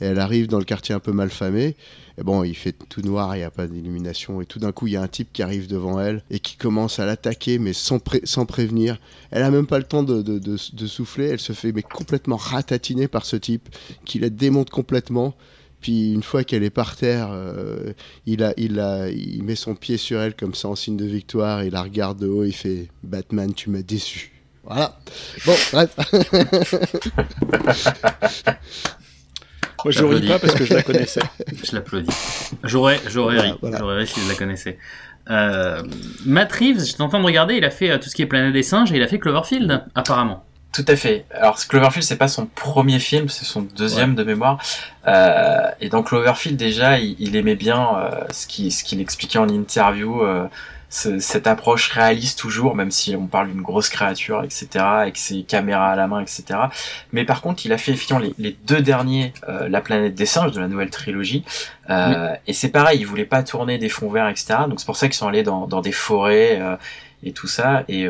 elle 0.00 0.18
arrive 0.18 0.48
dans 0.48 0.58
le 0.58 0.64
quartier 0.64 0.94
un 0.94 1.00
peu 1.00 1.12
mal 1.12 1.30
famé. 1.30 1.76
Et 2.18 2.22
bon, 2.22 2.44
il 2.44 2.54
fait 2.54 2.72
tout 2.72 3.02
noir, 3.02 3.34
il 3.36 3.38
n'y 3.38 3.44
a 3.44 3.50
pas 3.50 3.66
d'illumination. 3.66 4.40
Et 4.40 4.46
tout 4.46 4.58
d'un 4.58 4.72
coup, 4.72 4.86
il 4.86 4.92
y 4.92 4.96
a 4.96 5.02
un 5.02 5.08
type 5.08 5.32
qui 5.32 5.42
arrive 5.42 5.66
devant 5.66 6.00
elle 6.00 6.22
et 6.30 6.40
qui 6.40 6.56
commence 6.56 6.98
à 6.98 7.06
l'attaquer, 7.06 7.58
mais 7.58 7.72
sans, 7.72 8.00
sans 8.24 8.46
prévenir. 8.46 8.98
Elle 9.30 9.42
a 9.42 9.50
même 9.50 9.66
pas 9.66 9.78
le 9.78 9.84
temps 9.84 10.02
de, 10.02 10.22
de, 10.22 10.38
de, 10.38 10.86
souffler. 10.86 11.26
Elle 11.26 11.40
se 11.40 11.52
fait 11.52 11.72
mais 11.72 11.82
complètement 11.82 12.36
ratatiner 12.36 13.08
par 13.08 13.24
ce 13.24 13.36
type 13.36 13.68
qui 14.04 14.18
la 14.18 14.30
démonte 14.30 14.70
complètement. 14.70 15.34
Puis 15.80 16.12
une 16.12 16.22
fois 16.22 16.44
qu'elle 16.44 16.62
est 16.62 16.70
par 16.70 16.96
terre, 16.96 17.30
euh, 17.32 17.92
il, 18.26 18.44
a, 18.44 18.54
il, 18.56 18.78
a, 18.78 19.08
il 19.08 19.42
met 19.42 19.56
son 19.56 19.74
pied 19.74 19.96
sur 19.96 20.20
elle 20.20 20.36
comme 20.36 20.54
ça 20.54 20.68
en 20.68 20.76
signe 20.76 20.96
de 20.96 21.04
victoire. 21.04 21.64
Il 21.64 21.72
la 21.72 21.82
regarde 21.82 22.18
de 22.18 22.28
haut. 22.28 22.44
Il 22.44 22.54
fait 22.54 22.88
Batman, 23.02 23.52
tu 23.52 23.70
m'as 23.70 23.82
déçu. 23.82 24.32
Voilà. 24.64 24.96
Bon, 25.44 25.54
bref. 25.72 25.96
Moi, 29.84 29.92
je 29.92 30.04
ris 30.04 30.28
pas 30.28 30.38
parce 30.38 30.54
que 30.54 30.64
je 30.64 30.74
la 30.74 30.82
connaissais. 30.82 31.20
je 31.64 31.74
l'applaudis. 31.74 32.14
J'aurais, 32.64 33.00
j'aurais 33.08 33.40
ri. 33.40 33.54
J'aurais 33.62 33.98
ri 33.98 34.06
si 34.06 34.20
je 34.20 34.28
la 34.28 34.34
connaissais. 34.34 34.78
Euh, 35.30 35.82
Matt 36.26 36.52
Reeves, 36.52 36.84
je 36.84 36.96
t'entends 36.96 37.20
de 37.20 37.24
regarder, 37.24 37.54
il 37.54 37.64
a 37.64 37.70
fait 37.70 37.90
euh, 37.90 37.98
tout 37.98 38.08
ce 38.08 38.14
qui 38.14 38.22
est 38.22 38.26
Planète 38.26 38.52
des 38.52 38.62
singes 38.62 38.92
et 38.92 38.96
il 38.96 39.02
a 39.02 39.08
fait 39.08 39.18
Cloverfield, 39.18 39.84
apparemment. 39.94 40.44
Tout 40.72 40.84
à 40.88 40.96
fait. 40.96 41.26
Alors 41.30 41.56
Cloverfield, 41.56 42.02
c'est 42.02 42.16
pas 42.16 42.28
son 42.28 42.46
premier 42.46 42.98
film, 42.98 43.28
c'est 43.28 43.44
son 43.44 43.60
deuxième 43.60 44.14
de 44.14 44.24
mémoire. 44.24 44.58
Euh, 45.06 45.70
et 45.80 45.90
dans 45.90 46.02
Cloverfield, 46.02 46.56
déjà, 46.56 46.98
il, 46.98 47.14
il 47.18 47.36
aimait 47.36 47.56
bien 47.56 47.88
euh, 47.98 48.24
ce 48.30 48.46
qu'il 48.46 48.72
ce 48.72 48.82
qu'il 48.82 49.00
expliquait 49.00 49.38
en 49.38 49.48
interview. 49.48 50.22
Euh, 51.06 51.20
cette 51.20 51.46
approche 51.46 51.88
réaliste 51.88 52.38
toujours, 52.38 52.74
même 52.74 52.90
si 52.90 53.16
on 53.16 53.26
parle 53.26 53.48
d'une 53.48 53.62
grosse 53.62 53.88
créature, 53.88 54.42
etc., 54.44 54.68
avec 54.76 55.16
ses 55.16 55.42
caméras 55.42 55.90
à 55.92 55.96
la 55.96 56.06
main, 56.06 56.20
etc. 56.20 56.44
Mais 57.12 57.24
par 57.24 57.40
contre, 57.40 57.64
il 57.64 57.72
a 57.72 57.78
fait 57.78 57.92
effectivement 57.92 58.22
les, 58.38 58.56
deux 58.64 58.82
derniers, 58.82 59.32
euh, 59.48 59.68
La 59.68 59.80
planète 59.80 60.14
des 60.14 60.26
singes 60.26 60.52
de 60.52 60.60
la 60.60 60.68
nouvelle 60.68 60.90
trilogie, 60.90 61.44
euh, 61.90 62.34
et 62.46 62.52
c'est 62.52 62.70
pareil, 62.70 63.00
il 63.00 63.06
voulait 63.06 63.24
pas 63.24 63.42
tourner 63.42 63.78
des 63.78 63.88
fonds 63.88 64.10
verts, 64.10 64.28
etc. 64.28 64.54
Donc 64.68 64.80
c'est 64.80 64.86
pour 64.86 64.96
ça 64.96 65.08
qu'ils 65.08 65.16
sont 65.16 65.28
allés 65.28 65.42
dans, 65.42 65.66
dans 65.66 65.80
des 65.80 65.92
forêts 65.92 66.60
euh, 66.60 66.76
et 67.22 67.32
tout 67.32 67.46
ça, 67.46 67.84
et 67.88 68.08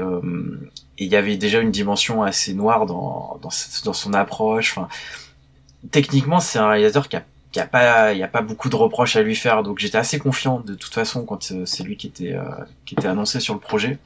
il 0.98 1.08
y 1.08 1.16
avait 1.16 1.36
déjà 1.36 1.60
une 1.60 1.70
dimension 1.70 2.22
assez 2.22 2.54
noire 2.54 2.86
dans, 2.86 3.38
dans, 3.42 3.50
dans 3.84 3.92
son 3.92 4.14
approche. 4.14 4.76
Enfin, 4.76 4.88
techniquement, 5.90 6.40
c'est 6.40 6.58
un 6.58 6.68
réalisateur 6.68 7.08
qui 7.08 7.16
a 7.16 7.22
il 7.54 7.58
n'y 7.58 7.62
a 7.62 7.66
pas 7.66 8.12
il 8.12 8.18
y 8.18 8.22
a 8.22 8.28
pas 8.28 8.40
beaucoup 8.40 8.70
de 8.70 8.76
reproches 8.76 9.16
à 9.16 9.22
lui 9.22 9.36
faire 9.36 9.62
donc 9.62 9.78
j'étais 9.78 9.98
assez 9.98 10.18
confiant 10.18 10.60
de 10.60 10.74
toute 10.74 10.94
façon 10.94 11.24
quand 11.24 11.52
euh, 11.52 11.66
c'est 11.66 11.82
lui 11.82 11.96
qui 11.96 12.06
était 12.06 12.32
euh, 12.32 12.44
qui 12.86 12.94
était 12.94 13.08
annoncé 13.08 13.40
sur 13.40 13.54
le 13.54 13.60
projet. 13.60 13.98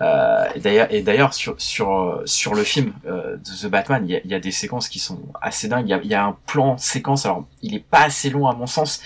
Euh, 0.00 0.44
et 0.54 0.60
d'ailleurs 0.60 0.88
et 0.90 1.02
d'ailleurs 1.02 1.32
sur 1.32 1.54
sur 1.58 2.22
sur 2.26 2.54
le 2.54 2.64
film 2.64 2.92
de 3.04 3.38
The 3.62 3.66
Batman 3.66 4.02
il 4.06 4.12
y 4.12 4.16
a, 4.16 4.20
y 4.24 4.34
a, 4.34 4.40
des 4.40 4.50
séquences 4.50 4.88
qui 4.88 4.98
sont 4.98 5.20
assez 5.40 5.68
dingues. 5.68 5.86
Il 5.86 5.90
y 5.90 5.94
a, 5.94 6.02
y 6.02 6.14
a 6.14 6.24
un 6.24 6.36
plan 6.46 6.76
séquence 6.76 7.24
alors 7.24 7.46
il 7.62 7.74
est 7.74 7.84
pas 7.84 8.02
assez 8.02 8.28
long 8.30 8.46
à 8.46 8.54
mon 8.54 8.66
sens. 8.66 9.00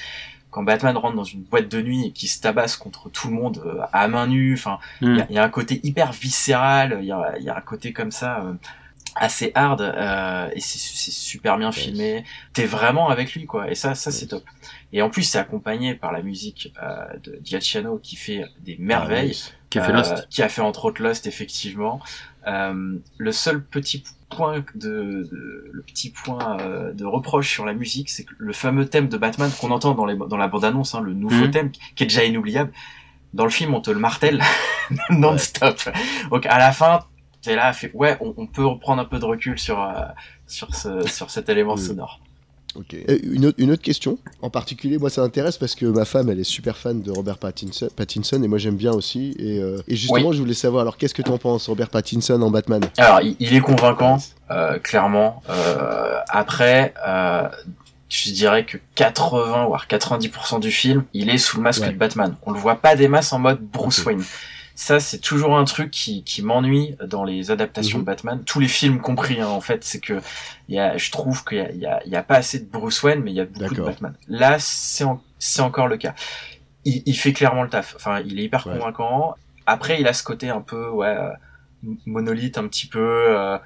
Quand 0.50 0.62
Batman 0.62 0.96
rentre 0.96 1.16
dans 1.16 1.24
une 1.24 1.42
boîte 1.42 1.68
de 1.68 1.82
nuit 1.82 2.06
et 2.06 2.12
qui 2.12 2.28
se 2.28 2.40
tabasse 2.40 2.76
contre 2.76 3.10
tout 3.10 3.28
le 3.28 3.34
monde 3.34 3.62
à 3.92 4.08
main 4.08 4.26
nue 4.26 4.54
enfin 4.54 4.78
il 5.02 5.16
y, 5.16 5.20
a, 5.20 5.24
mm. 5.24 5.32
y, 5.32 5.38
a 5.38 5.44
un 5.44 5.50
côté 5.50 5.80
hyper 5.82 6.12
viscéral 6.12 6.98
il 7.02 7.06
y 7.06 7.12
a, 7.12 7.38
y 7.38 7.50
a 7.50 7.56
un 7.56 7.60
côté 7.60 7.92
comme 7.92 8.10
ça 8.10 8.42
assez 9.18 9.52
hard 9.54 9.80
euh, 9.80 10.48
et 10.54 10.60
c'est 10.60 10.78
super 11.10 11.58
bien 11.58 11.72
filmé. 11.72 12.24
T'es 12.52 12.66
vraiment 12.66 13.08
avec 13.08 13.34
lui 13.34 13.46
quoi. 13.46 13.70
Et 13.70 13.74
ça 13.74 13.94
ça 13.94 14.10
c'est 14.10 14.28
top. 14.28 14.44
Et 14.92 15.02
en 15.02 15.10
plus 15.10 15.22
c'est 15.22 15.38
accompagné 15.38 15.94
par 15.94 16.12
la 16.12 16.22
musique 16.22 16.72
euh, 16.82 17.06
de 17.22 17.40
Giacchiano 17.44 17.98
qui 17.98 18.16
fait 18.16 18.44
des 18.60 18.76
merveilles 18.78 19.36
qui 19.70 19.78
a 19.78 19.82
fait 19.84 19.92
Lost. 19.92 20.12
euh, 20.12 20.22
qui 20.30 20.42
a 20.42 20.48
fait 20.48 20.62
entre 20.62 20.84
autres 20.86 21.02
Lost 21.02 21.26
effectivement. 21.26 22.00
Euh, 22.46 22.98
le 23.18 23.32
seul 23.32 23.62
petit 23.62 24.04
point 24.28 24.64
de, 24.74 25.28
de 25.30 25.70
le 25.72 25.82
petit 25.82 26.10
point 26.10 26.58
euh, 26.60 26.92
de 26.92 27.04
reproche 27.04 27.50
sur 27.50 27.64
la 27.64 27.74
musique 27.74 28.08
c'est 28.10 28.24
que 28.24 28.34
le 28.38 28.52
fameux 28.52 28.86
thème 28.86 29.08
de 29.08 29.16
Batman 29.16 29.50
qu'on 29.60 29.70
entend 29.70 29.94
dans 29.94 30.04
les 30.04 30.16
dans 30.16 30.36
la 30.36 30.48
bande 30.48 30.64
annonce 30.64 30.94
hein, 30.94 31.00
le 31.00 31.12
nouveau 31.12 31.46
mhm. 31.46 31.50
thème 31.50 31.70
qui 31.94 32.04
est 32.04 32.06
déjà 32.06 32.24
inoubliable 32.24 32.72
dans 33.34 33.44
le 33.44 33.50
film 33.50 33.74
on 33.74 33.80
te 33.80 33.90
le 33.90 33.98
martèle 33.98 34.40
non-stop. 35.10 35.80
Donc 36.30 36.46
à 36.46 36.58
la 36.58 36.72
fin 36.72 37.04
et 37.48 37.54
là, 37.54 37.72
fait, 37.72 37.90
ouais, 37.94 38.16
on, 38.20 38.46
peut 38.46 38.64
reprendre 38.64 39.00
un 39.02 39.04
peu 39.04 39.18
de 39.18 39.24
recul 39.24 39.58
sur, 39.58 39.80
euh, 39.82 39.92
sur, 40.46 40.74
ce, 40.74 41.06
sur 41.06 41.30
cet 41.30 41.48
élément 41.48 41.76
sonore. 41.76 42.20
Ok. 42.74 42.94
Une, 43.22 43.46
autre, 43.46 43.56
une 43.58 43.70
autre 43.70 43.82
question, 43.82 44.18
en 44.42 44.50
particulier, 44.50 44.98
moi 44.98 45.08
ça 45.08 45.22
m'intéresse 45.22 45.56
parce 45.56 45.74
que 45.74 45.86
ma 45.86 46.04
femme 46.04 46.28
elle 46.28 46.40
est 46.40 46.44
super 46.44 46.76
fan 46.76 47.00
de 47.00 47.10
Robert 47.10 47.38
Pattinson, 47.38 47.88
Pattinson 47.96 48.42
et 48.42 48.48
moi 48.48 48.58
j'aime 48.58 48.76
bien 48.76 48.92
aussi. 48.92 49.34
Et, 49.38 49.60
euh, 49.60 49.80
et 49.88 49.96
justement, 49.96 50.32
je 50.32 50.40
voulais 50.40 50.52
savoir, 50.52 50.82
alors 50.82 50.98
qu'est-ce 50.98 51.14
que 51.14 51.22
tu 51.22 51.30
en 51.30 51.38
penses, 51.38 51.68
Robert 51.68 51.88
Pattinson 51.88 52.40
en 52.42 52.50
Batman? 52.50 52.82
Alors, 52.98 53.22
il, 53.22 53.54
est 53.54 53.60
convaincant, 53.60 54.18
euh, 54.50 54.78
clairement. 54.78 55.42
après, 56.28 56.92
je 58.10 58.30
dirais 58.30 58.66
que 58.66 58.76
80 58.94 59.66
voire 59.66 59.86
90% 59.88 60.60
du 60.60 60.70
film, 60.70 61.04
il 61.14 61.30
est 61.30 61.38
sous 61.38 61.56
le 61.56 61.62
masque 61.62 61.86
de 61.86 61.96
Batman. 61.96 62.36
On 62.42 62.52
le 62.52 62.58
voit 62.58 62.76
pas 62.76 62.94
des 62.94 63.08
masses 63.08 63.32
en 63.32 63.38
mode 63.38 63.60
Bruce 63.60 64.04
Wayne 64.04 64.22
ça 64.76 65.00
c'est 65.00 65.18
toujours 65.18 65.56
un 65.56 65.64
truc 65.64 65.90
qui, 65.90 66.22
qui 66.22 66.42
m'ennuie 66.42 66.94
dans 67.04 67.24
les 67.24 67.50
adaptations 67.50 67.98
Mhm. 67.98 68.04
de 68.04 68.06
Batman, 68.06 68.42
tous 68.44 68.60
les 68.60 68.68
films 68.68 69.00
compris 69.00 69.40
hein, 69.40 69.48
en 69.48 69.60
fait, 69.60 69.82
c'est 69.82 69.98
que 70.00 70.20
il 70.68 70.74
y 70.76 70.78
a, 70.78 70.96
je 70.96 71.10
trouve 71.10 71.44
qu'il 71.44 71.58
y 71.58 71.60
a, 71.62 71.72
il 71.72 71.78
y, 71.80 71.86
a, 71.86 72.00
il 72.06 72.12
y 72.12 72.16
a 72.16 72.22
pas 72.22 72.36
assez 72.36 72.60
de 72.60 72.66
Bruce 72.70 73.02
Wayne, 73.02 73.22
mais 73.24 73.30
il 73.32 73.36
y 73.36 73.40
a 73.40 73.46
beaucoup 73.46 73.74
de. 73.74 73.82
Batman. 73.82 74.14
Là, 74.28 74.56
c'est 74.60 75.02
en- 75.04 75.20
c'est 75.38 75.62
encore 75.62 75.88
le 75.88 75.96
cas. 75.96 76.14
Il, 76.84 77.02
il 77.06 77.14
fait 77.14 77.32
clairement 77.32 77.62
le 77.64 77.68
taf. 77.70 77.94
Enfin, 77.96 78.20
il 78.24 78.38
est 78.38 78.44
hyper 78.44 78.66
Ouais. 78.66 78.78
convaincant. 78.78 79.34
Après, 79.66 80.00
il 80.00 80.06
a 80.06 80.12
ce 80.12 80.22
côté 80.22 80.50
un 80.50 80.60
peu 80.60 80.88
ouais 80.90 81.06
euh, 81.08 81.30
monolithe, 82.04 82.58
un 82.58 82.66
petit 82.68 82.86
peu 82.86 83.00
euh, 83.00 83.58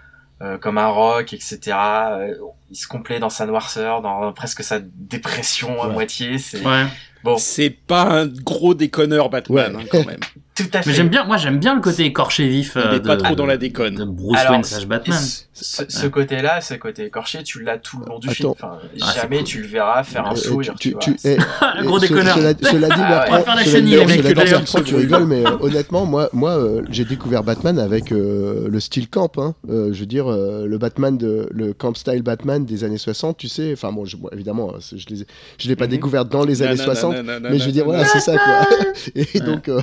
euh, 0.42 0.58
comme 0.58 0.78
un 0.78 0.86
rock, 0.86 1.32
etc. 1.32 1.58
Euh, 1.76 2.34
il 2.70 2.76
se 2.76 2.86
complaît 2.86 3.18
dans 3.18 3.30
sa 3.30 3.46
noirceur, 3.46 4.00
dans 4.00 4.32
presque 4.32 4.62
sa 4.62 4.78
dépression 4.80 5.82
à 5.82 5.88
Ouais. 5.88 5.92
moitié. 5.92 6.38
C'est 6.38 6.64
Ouais. 6.64 6.86
bon, 7.24 7.36
C'est 7.36 7.70
pas 7.70 8.02
un 8.02 8.26
gros 8.26 8.74
déconneur 8.74 9.28
Batman, 9.28 9.76
Ouais. 9.76 9.82
hein, 9.82 9.86
quand 9.90 10.06
même. 10.06 10.20
tout 10.54 10.64
à 10.72 10.82
fait. 10.82 10.90
Mais 10.90 10.94
j'aime 10.96 11.08
bien, 11.08 11.24
moi 11.24 11.36
j'aime 11.36 11.58
bien 11.58 11.74
le 11.74 11.80
côté 11.80 12.04
écorché 12.04 12.46
vif 12.48 12.72
Il 12.76 12.80
euh, 12.80 12.92
est 12.96 13.00
de, 13.00 13.06
pas 13.06 13.16
trop 13.16 13.34
dans 13.34 13.46
la 13.46 13.56
de 13.56 13.60
déconne. 13.62 14.04
Bruce 14.04 14.38
Alors, 14.38 14.52
Wayne 14.52 14.64
slash 14.64 14.86
Batman. 14.86 15.18
ce, 15.52 16.06
côté-là, 16.06 16.60
ce 16.60 16.74
côté 16.74 17.04
écorché, 17.06 17.42
tu 17.42 17.62
l'as 17.62 17.78
tout 17.78 17.98
le 18.00 18.06
long 18.06 18.18
du 18.18 18.28
film. 18.30 18.50
Enfin, 18.50 18.78
Ah, 19.00 19.12
jamais 19.14 19.38
cool. 19.38 19.44
tu 19.46 19.62
le 19.62 19.68
verras 19.68 20.02
faire 20.04 20.26
un 20.26 20.32
Euh, 20.32 20.36
sourire. 20.36 20.74
tu, 20.78 20.94
tu 20.98 21.16
tu, 21.16 21.30
vois. 21.36 21.42
eh, 21.76 21.78
le 21.80 21.84
gros 21.86 21.98
déconneur. 21.98 22.36
Cela, 22.36 22.52
cela 22.60 22.88
dit, 22.88 22.94
Ah 22.98 23.20
ouais. 23.24 23.26
On 23.30 23.32
va 23.32 23.42
faire 23.42 23.56
la 23.56 23.64
chenille, 23.64 23.96
les 23.96 24.06
mecs, 24.06 24.22
cela 24.22 24.60
dit, 24.60 24.82
tu 24.84 24.94
rigoles, 24.96 25.26
mais 25.26 25.46
euh, 25.46 25.56
honnêtement, 25.60 26.04
moi, 26.04 26.28
moi 26.32 26.50
euh, 26.52 26.82
j'ai 26.90 27.04
découvert 27.04 27.42
Batman 27.42 27.78
avec 27.78 28.12
euh, 28.12 28.68
le 28.68 28.80
style 28.80 29.08
camp. 29.08 29.30
Hein. 29.38 29.54
Euh, 29.70 29.92
je 29.92 30.00
veux 30.00 30.06
dire, 30.06 30.30
euh, 30.30 30.66
le 30.66 30.78
Batman, 30.78 31.16
de, 31.16 31.48
le 31.52 31.72
camp 31.72 31.94
style 31.94 32.22
Batman 32.22 32.64
des 32.64 32.84
années 32.84 32.98
60, 32.98 33.36
tu 33.38 33.48
sais. 33.48 33.72
Enfin, 33.72 33.92
bon, 33.92 34.04
je, 34.04 34.16
bon, 34.16 34.28
évidemment, 34.32 34.72
euh, 34.74 34.78
je 34.96 35.06
l'ai 35.14 35.26
je 35.58 35.68
l'ai 35.68 35.76
pas 35.76 35.84
Mhm. 35.84 35.90
découvert 35.90 36.24
dans 36.24 36.44
les 36.44 36.62
années 36.62 36.72
Nanana, 36.76 36.94
60. 36.94 37.14
nanana, 37.14 37.48
Mais 37.50 37.58
je 37.58 37.64
veux 37.66 37.72
dire, 37.72 37.84
voilà, 37.84 38.04
c'est 38.04 38.20
ça, 38.20 38.32
quoi. 38.36 38.66
Et 39.14 39.40
donc, 39.40 39.68
euh, 39.68 39.80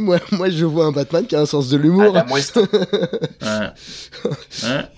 si 0.00 0.04
moi, 0.04 0.18
moi, 0.32 0.50
je 0.50 0.64
vois 0.64 0.86
un 0.86 0.92
Batman 0.92 1.26
qui 1.26 1.36
a 1.36 1.40
un 1.40 1.46
sens 1.46 1.68
de 1.68 1.78
Ah, 1.78 1.80
l'humour, 1.82 2.12
la 2.12 2.24
moueste. 2.24 2.58
Ouais. 4.62 4.88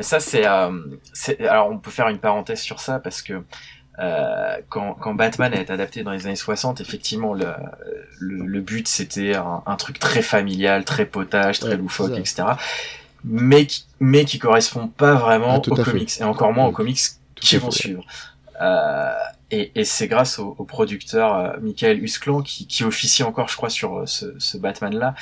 Ça, 0.00 0.20
c'est, 0.20 0.46
euh, 0.46 0.70
c'est. 1.12 1.40
Alors, 1.46 1.70
on 1.70 1.78
peut 1.78 1.90
faire 1.90 2.08
une 2.08 2.18
parenthèse 2.18 2.60
sur 2.60 2.80
ça 2.80 2.98
parce 2.98 3.22
que 3.22 3.42
euh, 3.98 4.56
quand, 4.68 4.94
quand 4.94 5.14
Batman 5.14 5.52
est 5.54 5.70
adapté 5.70 6.02
dans 6.02 6.10
les 6.10 6.26
années 6.26 6.36
60, 6.36 6.80
effectivement, 6.80 7.32
le, 7.34 7.46
le, 8.18 8.46
le 8.46 8.60
but 8.60 8.88
c'était 8.88 9.36
un, 9.36 9.62
un 9.66 9.76
truc 9.76 9.98
très 9.98 10.22
familial, 10.22 10.84
très 10.84 11.06
potage, 11.06 11.60
très 11.60 11.70
Ouais, 11.70 11.76
loufoque, 11.76 12.12
etc. 12.18 12.44
Mais 13.24 13.66
qui, 13.66 13.84
mais 14.00 14.24
qui 14.24 14.38
correspond 14.38 14.88
pas 14.88 15.14
vraiment 15.14 15.62
Ah, 15.66 15.70
aux 15.70 15.76
fait. 15.76 15.82
comics 15.82 16.20
et 16.20 16.24
encore 16.24 16.52
moins 16.52 16.66
aux 16.66 16.68
Oui, 16.68 16.74
comics 16.74 17.00
tout 17.34 17.46
qui 17.46 17.56
vont 17.56 17.70
fait. 17.70 17.78
suivre. 17.80 18.04
Euh, 18.60 19.12
et, 19.50 19.72
et 19.74 19.84
c'est 19.84 20.06
grâce 20.08 20.38
au, 20.38 20.54
au 20.58 20.64
producteur 20.64 21.36
euh, 21.36 21.56
Michael 21.60 22.02
Husklan 22.02 22.42
qui, 22.42 22.66
qui 22.66 22.84
officie 22.84 23.22
encore, 23.22 23.48
je 23.48 23.56
crois, 23.56 23.70
sur 23.70 23.98
euh, 23.98 24.06
ce, 24.06 24.26
ce 24.38 24.56
Batman-là, 24.58 25.14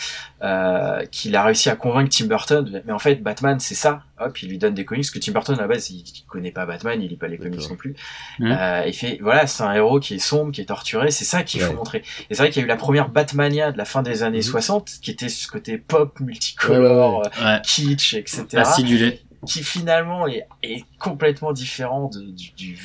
euh, 0.43 1.05
qu'il 1.07 1.35
a 1.37 1.43
réussi 1.45 1.70
à 1.70 1.76
convaincre 1.76 2.11
Tim 2.16 2.26
Burton. 2.26 2.83
Mais 2.87 2.93
en 2.93 2.99
fait, 2.99 3.16
Batman, 3.22 3.59
c'est 3.61 3.74
ça. 3.74 4.03
Hop, 4.20 4.37
il 4.43 4.49
lui 4.49 4.59
donne 4.59 4.74
des 4.74 4.85
comics 4.85 5.05
parce 5.05 5.11
que 5.11 5.18
Tim 5.20 5.33
Burton 5.33 5.55
à 5.57 5.62
la 5.62 5.68
base, 5.68 5.91
il, 5.91 6.01
il 6.01 6.24
connaît 6.26 6.51
pas 6.51 6.66
Batman, 6.66 7.01
il 7.01 7.09
lit 7.09 7.16
pas 7.16 7.29
les 7.29 7.39
comics 7.39 7.68
non 7.70 7.76
plus. 7.76 7.95
Mhm. 8.41 8.51
Euh, 8.51 8.83
il 8.87 8.93
fait, 8.93 9.18
voilà, 9.22 9.47
c'est 9.47 9.62
un 9.62 9.72
héros 9.72 10.01
qui 10.01 10.14
est 10.14 10.18
sombre, 10.18 10.51
qui 10.53 10.61
est 10.61 10.64
torturé. 10.66 11.11
C'est 11.11 11.24
ça 11.24 11.43
qu'il 11.45 11.61
faut 11.61 11.72
montrer. 11.74 12.03
Et 12.29 12.35
c'est 12.35 12.43
vrai 12.43 12.51
qu'il 12.51 12.61
y 12.61 12.62
a 12.62 12.66
eu 12.66 12.68
la 12.68 12.76
première 12.76 13.09
Batmania 13.11 13.70
de 13.72 13.79
la 13.79 13.85
fin 13.85 14.03
des 14.03 14.22
années 14.24 14.39
Mhm. 14.39 14.43
60, 14.43 14.91
qui 15.01 15.11
était 15.12 15.29
ce 15.29 15.47
côté 15.49 15.79
pop, 15.79 16.18
multicolore, 16.20 17.18
Ouais, 17.20 17.26
euh, 17.41 17.55
Ouais. 17.57 17.61
kitsch, 17.64 18.14
etc 18.14 18.47
Acidulé. 18.55 19.20
Qui 19.47 19.62
finalement 19.62 20.26
est, 20.26 20.47
est 20.64 20.84
complètement 20.99 21.53
différent 21.53 22.11
de- 22.12 22.20
du, 22.32 22.51
du 22.57 22.78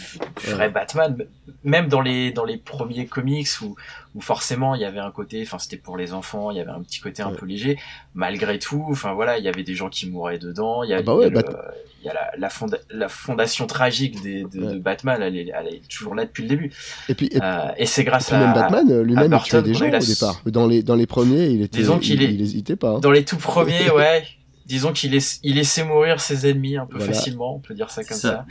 vrai 0.46 0.70
Batman 0.70 1.18
même 1.64 1.88
dans 1.88 2.02
les 2.02 2.32
dans 2.32 2.46
les 2.46 2.58
premiers 2.58 3.08
comics 3.08 3.48
où 3.62 3.76
où 4.16 4.22
forcément 4.22 4.76
il 4.76 4.82
y 4.82 4.86
avait 4.86 5.00
un 5.00 5.10
côté 5.10 5.42
enfin 5.42 5.58
c'était 5.58 5.78
pour 5.78 5.98
les 5.98 6.14
enfants 6.14 6.52
il 6.52 6.58
y 6.58 6.60
avait 6.60 6.70
un 6.70 6.82
petit 6.84 7.00
côté 7.00 7.24
un 7.24 7.30
Ouais. 7.32 7.36
peu 7.38 7.46
léger 7.48 7.80
malgré 8.14 8.60
tout 8.60 8.86
enfin 8.92 9.14
voilà 9.14 9.40
il 9.40 9.44
y 9.44 9.48
avait 9.48 9.64
des 9.64 9.74
gens 9.74 9.90
qui 9.90 10.08
mouraient 10.10 10.38
dedans 10.38 10.84
il 10.84 10.92
y 10.92 10.94
a, 10.94 10.98
Ah 10.98 11.02
bah 11.02 11.14
il 11.16 11.22
y 11.22 11.24
a 11.24 11.28
ouais, 11.28 11.30
le- 11.30 11.42
Bat- 11.42 11.74
il 12.02 12.06
y 12.08 12.10
a 12.10 12.14
la, 12.14 12.32
la, 12.38 12.50
fonda- 12.50 12.80
la 12.92 13.08
fondation 13.10 13.66
tragique 13.66 14.22
des, 14.22 14.44
de, 14.44 14.78
Batman 14.78 15.22
elle 15.24 15.36
est, 15.38 15.52
elle 15.58 15.74
est 15.74 15.88
toujours 15.90 16.14
là 16.14 16.26
depuis 16.26 16.44
le 16.44 16.50
début 16.50 16.72
et 17.10 17.16
puis, 17.16 17.30
et 17.32 17.40
Euh, 17.42 17.70
et 17.78 17.86
c'est 17.88 18.04
grâce 18.04 18.28
puis 18.28 18.36
à 18.36 18.40
même 18.40 18.54
Batman 18.54 19.02
lui-même, 19.02 19.34
il 19.34 19.44
tuait 19.44 19.62
des 19.64 19.74
gens 19.74 19.88
au 19.88 19.98
départ. 20.00 20.42
Dans 20.46 20.68
les, 20.68 20.84
dans 20.84 20.96
les 20.96 21.08
premiers, 21.08 21.46
il 21.48 21.62
était, 21.64 21.80
Disons 21.80 22.00
il, 22.00 22.22
est- 22.22 22.34
il 22.34 22.42
hésitait 22.42 22.76
pas. 22.76 22.92
hein. 22.96 23.00
dans 23.00 23.10
les 23.12 23.24
tout 23.26 23.38
premiers 23.38 23.90
ouais 23.96 24.24
disons 24.66 24.94
qu'il 24.94 25.12
laisse, 25.12 25.40
il 25.44 25.56
laissait 25.56 25.84
mourir 25.84 26.20
ses 26.20 26.50
ennemis 26.50 26.78
un 26.78 26.86
peu 26.86 26.98
Voilà. 26.98 27.14
facilement 27.14 27.56
on 27.56 27.60
peut 27.60 27.74
dire 27.74 27.90
ça 27.90 28.04
comme 28.04 28.18
Ça. 28.18 28.30
ça, 28.30 28.46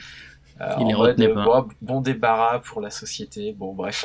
Euh, 0.60 0.74
Il 0.80 0.86
les 0.88 0.94
retenait 0.94 1.28
euh, 1.28 1.34
pas. 1.34 1.44
bon, 1.44 1.68
bon 1.80 2.00
débarras 2.00 2.60
pour 2.60 2.80
la 2.80 2.90
société 2.90 3.52
bon 3.58 3.72
bref 3.74 4.04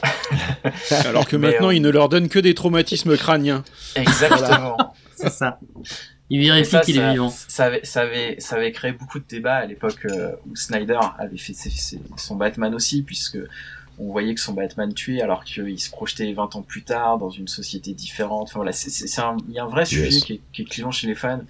Alors 1.05 1.27
que 1.27 1.35
Mais, 1.35 1.51
maintenant, 1.51 1.67
euh, 1.69 1.73
il 1.75 1.81
ne 1.81 1.89
leur 1.89 2.09
donne 2.09 2.29
que 2.29 2.39
des 2.39 2.53
traumatismes 2.55 3.15
crâniens. 3.17 3.63
exactement 3.95 4.77
C'est 5.15 5.29
ça. 5.29 5.59
Il 6.29 6.39
vérifie 6.41 6.77
qu'il 6.83 6.97
est 6.97 7.11
vivant. 7.11 7.29
Ça 7.29 7.65
avait, 7.65 7.81
ça, 7.85 8.01
avait, 8.01 8.35
ça 8.39 8.55
avait 8.57 8.71
créé 8.73 8.91
beaucoup 8.91 9.17
de 9.19 9.25
débats 9.27 9.55
à 9.55 9.65
l'époque 9.65 10.05
euh, 10.05 10.31
où 10.49 10.55
Snyder 10.55 10.99
avait 11.19 11.37
fait 11.37 11.53
ses- 11.53 11.69
ses- 11.69 12.01
son 12.17 12.35
Batman 12.35 12.73
aussi, 12.75 13.01
puisque 13.01 13.37
on 13.99 14.11
voyait 14.11 14.35
que 14.35 14.39
son 14.41 14.53
Batman 14.53 14.93
tuait 14.93 15.21
alors 15.21 15.43
qu'il 15.43 15.79
se 15.79 15.89
projetait 15.89 16.31
20 16.31 16.55
ans 16.55 16.61
plus 16.61 16.83
tard 16.83 17.17
dans 17.17 17.29
une 17.31 17.47
société 17.47 17.93
différente. 17.93 18.43
Enfin 18.43 18.59
voilà, 18.59 18.71
c'est, 18.71 19.19
un, 19.21 19.37
il 19.47 19.55
y 19.55 19.59
a 19.59 19.63
un 19.63 19.67
vrai 19.67 19.85
sujet 19.85 20.09
qui, 20.09 20.33
est, 20.33 20.41
qui 20.53 20.61
est 20.61 20.65
clivant 20.65 20.91
chez 20.91 21.07
les 21.07 21.15
fans. 21.15 21.41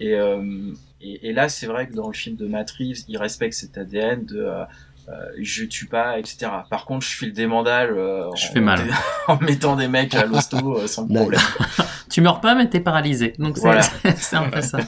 Et, 0.00 0.12
euh, 0.14 0.70
et, 1.00 1.28
et 1.28 1.32
là, 1.32 1.48
c'est 1.48 1.66
vrai 1.66 1.86
que 1.88 1.94
dans 1.94 2.08
le 2.08 2.12
film 2.14 2.36
de 2.36 2.46
Matt 2.46 2.70
Reeves, 2.72 3.04
il 3.08 3.16
respecte 3.16 3.54
cet 3.54 3.78
ADN 3.78 4.24
de 4.26 4.36
euh, 4.38 4.64
euh, 5.08 5.12
je 5.38 5.64
tue 5.64 5.86
pas, 5.86 6.18
etc. 6.18 6.50
Par 6.70 6.84
contre, 6.86 7.04
je 7.06 7.14
file 7.16 7.32
des 7.32 7.46
mandales 7.46 7.90
euh, 7.96 8.24
Je 8.36 8.48
en, 8.48 8.52
fais 8.52 8.60
mal. 8.60 8.80
en 9.28 9.36
mettant 9.38 9.76
des 9.76 9.88
mecs 9.88 10.14
à 10.14 10.24
l'hosto 10.26 10.78
euh, 10.78 10.86
sans 10.86 11.06
problème. 11.06 11.40
Tu 12.10 12.20
meurs 12.20 12.40
pas, 12.40 12.54
mais 12.54 12.68
t'es 12.68 12.80
paralysé. 12.80 13.34
Donc 13.38 13.56
c'est 13.56 13.62
Voilà. 13.62 13.82
c'est 14.16 14.36
un 14.36 14.48
peu 14.48 14.60
ça. 14.60 14.78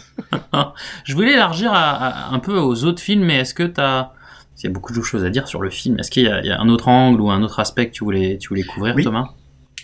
Je 1.04 1.14
voulais 1.14 1.32
élargir 1.32 1.72
à, 1.72 2.28
à- 2.28 2.34
un 2.34 2.38
peu 2.38 2.56
aux 2.56 2.84
autres 2.84 3.02
films, 3.02 3.24
mais 3.24 3.38
est-ce 3.40 3.54
que 3.54 3.64
t'as... 3.64 4.12
Il 4.58 4.64
y 4.64 4.66
a 4.68 4.70
beaucoup 4.70 4.92
de 4.92 5.02
choses 5.02 5.24
à 5.24 5.30
dire 5.30 5.46
sur 5.48 5.60
le 5.60 5.70
film. 5.70 5.98
Est-ce 5.98 6.10
qu'il 6.10 6.24
y, 6.24 6.28
a- 6.28 6.40
il 6.40 6.46
y 6.46 6.50
a 6.50 6.58
un 6.60 6.68
autre 6.68 6.88
angle 6.88 7.20
ou 7.20 7.30
un 7.30 7.42
autre 7.42 7.60
aspect 7.60 7.88
que 7.88 7.92
tu 7.92 8.04
voulais, 8.04 8.38
tu 8.38 8.48
voulais 8.48 8.62
couvrir, 8.64 8.94
Oui. 8.96 9.04
Thomas? 9.04 9.30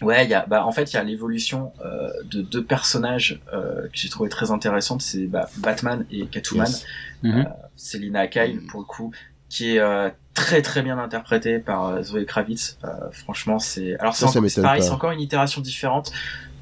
Ouais, 0.01 0.25
il 0.25 0.31
y 0.31 0.35
a, 0.35 0.45
bah, 0.49 0.67
en 0.67 0.73
fait, 0.73 0.93
il 0.93 0.97
y 0.97 0.99
a 0.99 1.05
l'évolution 1.05 1.73
euh, 1.85 2.09
de 2.31 2.43
deux 2.43 2.65
personnages 2.65 3.41
euh, 3.53 3.83
que 3.83 3.91
j'ai 3.95 4.09
trouvé 4.09 4.29
très 4.29 4.51
intéressantes, 4.51 5.03
c'est 5.03 5.27
bah, 5.27 5.49
Batman 5.59 6.05
et 6.11 6.27
Catwoman. 6.27 6.67
Yes. 6.67 6.85
Mhm. 7.23 7.47
Selina 7.77 8.27
Kyle, 8.27 8.63
pour 8.69 8.81
le 8.81 8.87
coup, 8.87 9.13
qui 9.49 9.77
est 9.77 9.79
euh, 9.79 10.09
très 10.35 10.63
très 10.63 10.83
bien 10.83 10.99
interprétée 10.99 11.59
par 11.59 12.03
Zoé 12.03 12.25
Kravitz. 12.25 12.79
Euh, 12.85 12.89
franchement, 13.13 13.59
c'est 13.61 13.97
alors 14.01 14.17
c'est 14.17 14.25
encore- 14.25 14.93
encore 14.93 15.11
une 15.13 15.21
itération 15.21 15.61
différente 15.61 16.11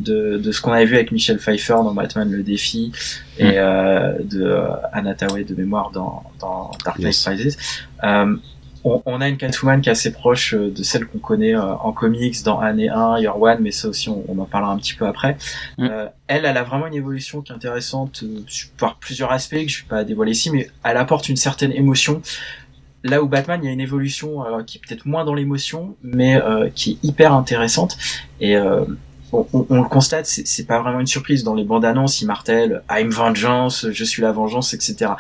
de, 0.01 0.39
de 0.39 0.53
ce 0.53 0.61
qu'on 0.61 0.73
avait 0.73 0.87
vu 0.87 0.97
avec 0.97 1.13
Michelle 1.13 1.39
Pfeiffer 1.39 1.75
dans 1.75 1.95
Batman 1.95 2.31
le 2.31 2.43
défi 2.43 2.93
et 3.39 3.53
euh, 3.57 4.15
de 4.23 4.43
euh, 4.43 4.69
Anna 4.93 5.15
Tawai 5.15 5.45
de 5.45 5.55
mémoire 5.55 5.91
dans, 5.91 6.25
dans 6.41 6.71
Dark 6.85 6.99
Knight. 6.99 7.17
Rises. 7.27 7.59
Euh, 8.03 8.37
on, 8.85 9.03
on 9.05 9.21
a 9.21 9.29
une 9.29 9.37
Catwoman 9.37 9.81
qui 9.81 9.89
est 9.89 9.93
assez 9.93 10.13
proche 10.13 10.55
euh, 10.55 10.71
de 10.71 10.83
celle 10.83 11.07
qu'on 11.07 11.19
connaît 11.19 11.55
euh, 11.55 11.75
en 11.75 11.93
comics 11.93 12.43
dans 12.45 12.61
Année 12.61 12.89
1, 12.89 13.19
Year 13.21 13.41
One, 13.41 13.59
mais 13.61 13.73
ça 13.73 13.89
aussi 13.89 14.09
on, 14.09 14.25
on 14.29 14.39
en 14.39 14.47
parlera 14.47 14.73
un 14.73 14.79
petit 14.79 14.95
peu 14.95 15.07
après. 15.07 15.37
Mm. 15.79 15.85
Euh, 15.85 16.07
elle, 16.27 16.45
elle 16.45 16.57
a 16.57 16.63
vraiment 16.63 16.87
une 16.87 16.95
évolution 16.95 17.43
qui 17.43 17.53
est 17.53 17.55
intéressante 17.55 18.25
par 18.79 18.97
plusieurs 18.97 19.33
aspects 19.33 19.57
que 19.57 19.69
je 19.69 19.83
vais 19.83 19.89
pas 19.89 20.05
dévoiler 20.05 20.33
ici, 20.33 20.51
mais 20.51 20.71
elle 20.85 20.97
apporte 20.97 21.29
une 21.29 21.37
certaine 21.37 21.73
émotion. 21.73 22.23
Là 23.03 23.23
où 23.23 23.29
Batman, 23.29 23.61
il 23.63 23.67
y 23.67 23.69
a 23.71 23.73
une 23.73 23.81
évolution 23.81 24.45
euh, 24.45 24.63
qui 24.63 24.77
est 24.77 24.81
peut-être 24.87 25.07
moins 25.07 25.25
dans 25.25 25.35
l'émotion, 25.35 25.97
mais 26.03 26.37
euh, 26.37 26.69
qui 26.75 26.93
est 26.93 27.07
hyper 27.07 27.33
intéressante. 27.33 27.97
Et 28.41 28.57
euh, 28.57 28.85
on, 29.33 29.47
on- 29.53 29.83
le 29.83 29.89
constate, 29.89 30.27
c'est 30.27 30.67
pas 30.67 30.81
vraiment 30.81 31.01
une 31.01 31.07
surprise. 31.07 31.45
Dans 31.45 31.55
les 31.55 31.65
bandes 31.65 31.85
annonces, 31.85 32.21
il 32.21 32.27
martèle 32.27 32.83
I'm 32.91 33.11
vengeance, 33.11 33.87
je 33.91 34.05
suis 34.05 34.23
la 34.23 34.33
vengeance, 34.33 34.75
etc. 34.75 35.13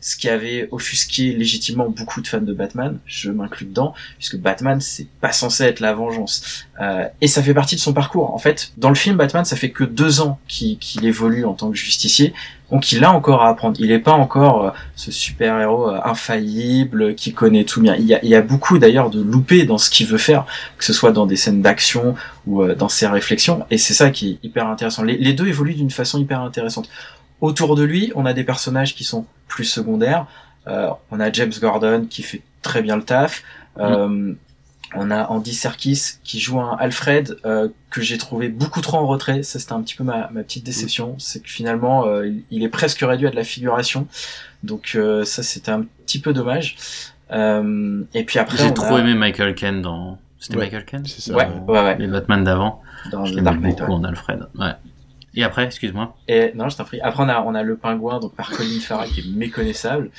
Ce 0.00 0.16
qui 0.16 0.28
avait 0.28 0.68
offusqué 0.70 1.32
légitimement 1.32 1.88
beaucoup 1.88 2.20
de 2.20 2.28
fans 2.28 2.40
de 2.40 2.52
Batman, 2.52 2.98
je 3.06 3.30
m'inclus 3.30 3.66
dedans, 3.66 3.94
puisque 4.18 4.36
Batman, 4.36 4.80
c'est 4.80 5.08
pas 5.20 5.32
censé 5.32 5.64
être 5.64 5.80
la 5.80 5.94
vengeance. 5.94 6.66
Euh, 6.80 7.04
et 7.20 7.28
ça 7.28 7.42
fait 7.42 7.54
partie 7.54 7.76
de 7.76 7.80
son 7.80 7.92
parcours. 7.92 8.34
En 8.34 8.38
fait, 8.38 8.72
dans 8.76 8.88
le 8.88 8.94
film, 8.94 9.16
Batman, 9.16 9.44
ça 9.44 9.56
fait 9.56 9.70
que 9.70 9.84
deux 9.84 10.20
ans 10.20 10.38
qu'il 10.48 11.04
évolue 11.04 11.44
en 11.44 11.54
tant 11.54 11.70
que 11.70 11.76
justicier, 11.76 12.32
donc 12.70 12.92
il 12.92 13.02
a 13.04 13.12
encore 13.12 13.42
à 13.42 13.48
apprendre. 13.48 13.76
Il 13.80 13.88
n'est 13.88 13.98
pas 13.98 14.12
encore 14.12 14.66
euh, 14.66 14.70
ce 14.94 15.10
super-héros 15.10 15.88
euh, 15.88 16.00
infaillible 16.04 17.14
qui 17.14 17.32
connaît 17.32 17.64
tout 17.64 17.80
bien. 17.80 17.96
Il 17.96 18.06
y 18.06 18.34
a, 18.34 18.42
beaucoup 18.42 18.78
d'ailleurs 18.78 19.10
de 19.10 19.22
loupés 19.22 19.64
dans 19.64 19.78
ce 19.78 19.90
qu'il 19.90 20.06
veut 20.06 20.18
faire, 20.18 20.44
que 20.76 20.84
ce 20.84 20.92
soit 20.92 21.12
dans 21.12 21.26
des 21.26 21.36
scènes 21.36 21.62
d'action 21.62 22.14
ou 22.46 22.62
euh, 22.62 22.74
dans 22.74 22.88
ses 22.88 23.06
réflexions, 23.06 23.64
et 23.70 23.78
c'est 23.78 23.94
ça 23.94 24.10
qui 24.10 24.32
est 24.32 24.46
hyper 24.46 24.66
intéressant. 24.66 25.02
Les 25.02 25.32
deux 25.32 25.46
évoluent 25.46 25.74
d'une 25.74 25.90
façon 25.90 26.18
hyper 26.18 26.40
intéressante. 26.40 26.88
Autour 27.40 27.76
de 27.76 27.84
lui, 27.84 28.12
on 28.14 28.26
a 28.26 28.32
des 28.32 28.44
personnages 28.44 28.94
qui 28.94 29.04
sont 29.04 29.26
plus 29.46 29.64
secondaires. 29.64 30.26
Euh, 30.66 30.90
on 31.10 31.20
a 31.20 31.30
James 31.32 31.52
Gordon 31.60 32.06
qui 32.08 32.22
fait 32.22 32.42
très 32.62 32.82
bien 32.82 32.96
le 32.96 33.02
taf. 33.04 33.42
Euh, 33.78 34.34
On 34.94 35.10
a 35.10 35.26
Andy 35.26 35.52
Serkis 35.52 36.14
qui 36.24 36.40
joue 36.40 36.58
un 36.60 36.74
Alfred 36.80 37.36
euh, 37.44 37.68
que 37.90 38.00
j'ai 38.00 38.16
trouvé 38.16 38.48
beaucoup 38.48 38.80
trop 38.80 38.96
en 38.96 39.06
retrait. 39.06 39.42
Ça, 39.42 39.58
c'était 39.58 39.74
un 39.74 39.82
petit 39.82 39.94
peu 39.94 40.02
ma, 40.02 40.30
ma 40.32 40.42
petite 40.42 40.64
déception. 40.64 41.14
C'est 41.18 41.42
que 41.42 41.48
finalement, 41.50 42.06
euh, 42.06 42.26
il- 42.50 42.62
est 42.62 42.70
presque 42.70 43.00
réduit 43.00 43.26
à 43.26 43.30
de 43.30 43.36
la 43.36 43.44
figuration. 43.44 44.06
Donc 44.62 44.92
euh, 44.94 45.24
ça, 45.26 45.42
c'était 45.42 45.70
un 45.70 45.82
petit 46.06 46.18
peu 46.20 46.32
dommage. 46.32 46.76
Euh, 47.32 48.02
et 48.14 48.24
puis 48.24 48.38
après, 48.38 48.56
J'ai 48.56 48.72
trop 48.72 48.96
a... 48.96 49.00
aimé 49.00 49.14
Michael 49.14 49.54
Caine 49.54 49.82
dans... 49.82 50.18
C'était 50.40 50.56
Ouais, 50.56 50.64
Michael 50.64 50.84
Caine 50.86 51.04
c'est 51.06 51.20
ça. 51.20 51.34
Ouais, 51.34 51.46
ouais, 51.66 51.80
ouais. 51.84 51.98
Les 51.98 52.06
Batman 52.06 52.42
d'avant. 52.42 52.80
Dans 53.12 53.26
Je 53.26 53.32
l'aimais 53.34 53.42
Dark 53.42 53.60
Knight, 53.60 53.78
beaucoup 53.78 53.92
ouais. 53.92 53.98
en 53.98 54.04
Alfred. 54.04 54.46
Ouais. 54.58 54.72
Et 55.38 55.44
après, 55.44 55.64
excuse-moi. 55.64 56.16
Et 56.26 56.50
non, 56.56 56.68
je 56.68 56.76
t'en 56.76 56.84
prie. 56.84 57.00
Après, 57.00 57.22
on 57.22 57.28
a, 57.28 57.40
on 57.42 57.54
a 57.54 57.62
le 57.62 57.76
pingouin, 57.76 58.18
donc 58.18 58.34
par 58.34 58.50
Colin 58.50 58.80
Farrell, 58.80 59.08
qui 59.08 59.20
est 59.20 59.28
méconnaissable 59.36 60.10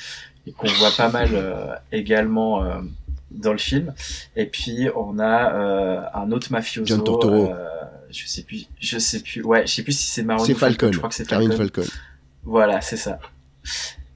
et 0.46 0.52
qu'on 0.52 0.66
voit 0.66 0.92
pas 0.96 1.10
mal 1.10 1.28
euh, 1.34 1.74
également 1.92 2.64
euh, 2.64 2.80
dans 3.30 3.52
le 3.52 3.58
film. 3.58 3.92
Et 4.34 4.46
puis 4.46 4.88
on 4.96 5.18
a 5.18 5.52
euh, 5.54 6.00
un 6.14 6.32
autre 6.32 6.50
mafioso. 6.50 6.86
John 6.86 7.04
Turturro. 7.04 7.50
euh, 7.50 7.54
je 8.10 8.26
sais 8.26 8.42
plus, 8.44 8.66
je 8.80 8.98
sais 8.98 9.20
plus. 9.20 9.42
Ouais, 9.42 9.66
je 9.66 9.72
sais 9.74 9.82
plus 9.82 9.92
si 9.92 10.06
c'est 10.06 10.22
Maroni 10.22 10.46
C'est 10.46 10.54
Falcon. 10.54 10.78
Falcon. 10.86 10.92
Je 10.92 10.98
crois 10.98 11.08
que 11.10 11.14
c'est 11.14 11.28
Falcon. 11.28 11.54
Falcon. 11.54 11.82
Voilà, 12.44 12.80
c'est 12.80 12.96
ça. 12.96 13.18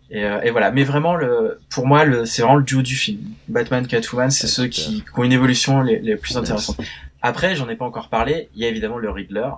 Et, 0.08 0.24
euh, 0.24 0.40
et 0.42 0.50
voilà, 0.50 0.70
mais 0.70 0.84
vraiment 0.84 1.16
le, 1.16 1.60
pour 1.68 1.86
moi, 1.86 2.06
le, 2.06 2.24
c'est 2.24 2.40
vraiment 2.40 2.56
le 2.56 2.64
duo 2.64 2.80
du 2.80 2.96
film. 2.96 3.20
Batman, 3.48 3.86
Catwoman, 3.86 4.30
c'est 4.30 4.46
ceux 4.46 4.68
qui, 4.68 5.02
qui 5.02 5.20
ont 5.20 5.24
une 5.24 5.32
évolution 5.32 5.82
les, 5.82 5.98
les 5.98 6.16
plus 6.16 6.38
intéressantes. 6.38 6.78
Après, 7.20 7.54
j'en 7.56 7.68
ai 7.68 7.76
pas 7.76 7.84
encore 7.84 8.08
parlé. 8.08 8.48
Il 8.54 8.62
y 8.62 8.64
a 8.64 8.68
évidemment 8.68 8.98
le 8.98 9.10
Riddler, 9.10 9.50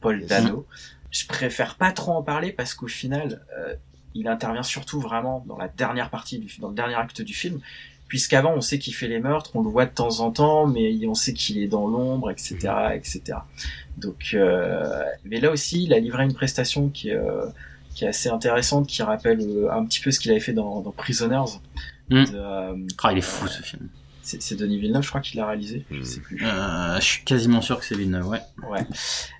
Paul 0.00 0.20
Yes. 0.20 0.28
Dano. 0.28 0.66
Je 1.10 1.26
préfère 1.26 1.76
pas 1.76 1.92
trop 1.92 2.12
en 2.12 2.22
parler 2.22 2.52
parce 2.52 2.74
qu'au 2.74 2.88
final, 2.88 3.42
euh, 3.56 3.74
il 4.14 4.28
intervient 4.28 4.62
surtout 4.62 5.00
vraiment 5.00 5.44
dans 5.46 5.56
la 5.56 5.68
dernière 5.68 6.10
partie 6.10 6.38
du, 6.38 6.58
dans 6.58 6.68
le 6.68 6.74
dernier 6.74 6.94
acte 6.94 7.22
du 7.22 7.34
film. 7.34 7.60
Puisqu'avant, 8.08 8.54
on 8.54 8.60
sait 8.60 8.78
qu'il 8.78 8.94
fait 8.94 9.08
les 9.08 9.18
meurtres, 9.18 9.50
on 9.54 9.62
le 9.62 9.68
voit 9.68 9.84
de 9.84 9.90
temps 9.90 10.20
en 10.20 10.30
temps, 10.30 10.66
mais 10.66 10.94
on 11.08 11.14
sait 11.14 11.32
qu'il 11.32 11.58
est 11.58 11.66
dans 11.66 11.88
l'ombre, 11.88 12.30
etc., 12.30 12.56
etc. 12.94 13.38
Donc, 13.98 14.30
euh, 14.34 15.02
mais 15.24 15.40
là 15.40 15.50
aussi, 15.50 15.82
il 15.84 15.92
a 15.92 15.98
livré 15.98 16.22
une 16.22 16.34
prestation 16.34 16.88
qui 16.88 17.08
est, 17.08 17.16
euh, 17.16 17.46
qui 17.96 18.04
est 18.04 18.08
assez 18.08 18.28
intéressante, 18.28 18.86
qui 18.86 19.02
rappelle 19.02 19.40
euh, 19.40 19.72
un 19.72 19.84
petit 19.84 20.00
peu 20.00 20.12
ce 20.12 20.20
qu'il 20.20 20.30
avait 20.30 20.38
fait 20.40 20.52
dans, 20.52 20.82
dans 20.82 20.92
Prisoners. 20.92 21.58
Mm. 22.10 22.24
De, 22.24 22.30
euh, 22.34 22.76
Ah, 23.02 23.12
il 23.12 23.18
est 23.18 23.22
fou 23.22 23.48
ce 23.48 23.62
film. 23.62 23.88
C'est 24.40 24.56
Denis 24.56 24.78
Villeneuve, 24.78 25.02
je 25.02 25.08
crois 25.08 25.20
qu'il 25.20 25.38
l'a 25.40 25.46
réalisé. 25.46 25.84
Je 25.90 26.02
sais 26.02 26.20
plus. 26.20 26.42
Euh, 26.44 26.96
je 26.96 27.04
suis 27.04 27.24
quasiment 27.24 27.60
sûr 27.60 27.78
que 27.78 27.84
c'est 27.84 27.96
Villeneuve, 27.96 28.26
ouais. 28.28 28.40
Ouais. 28.68 28.84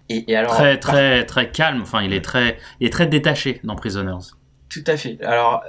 Et, 0.08 0.30
et 0.30 0.36
alors, 0.36 0.54
Très, 0.54 0.78
par- 0.78 0.92
très, 0.92 1.26
très 1.26 1.50
calme. 1.50 1.82
Enfin, 1.82 2.02
il 2.02 2.12
est 2.12 2.20
très, 2.20 2.58
il 2.80 2.86
est 2.86 2.90
très 2.92 3.06
détaché 3.06 3.60
dans 3.64 3.74
Prisoners. 3.76 4.24
Tout 4.68 4.84
à 4.86 4.96
fait. 4.96 5.22
Alors 5.24 5.64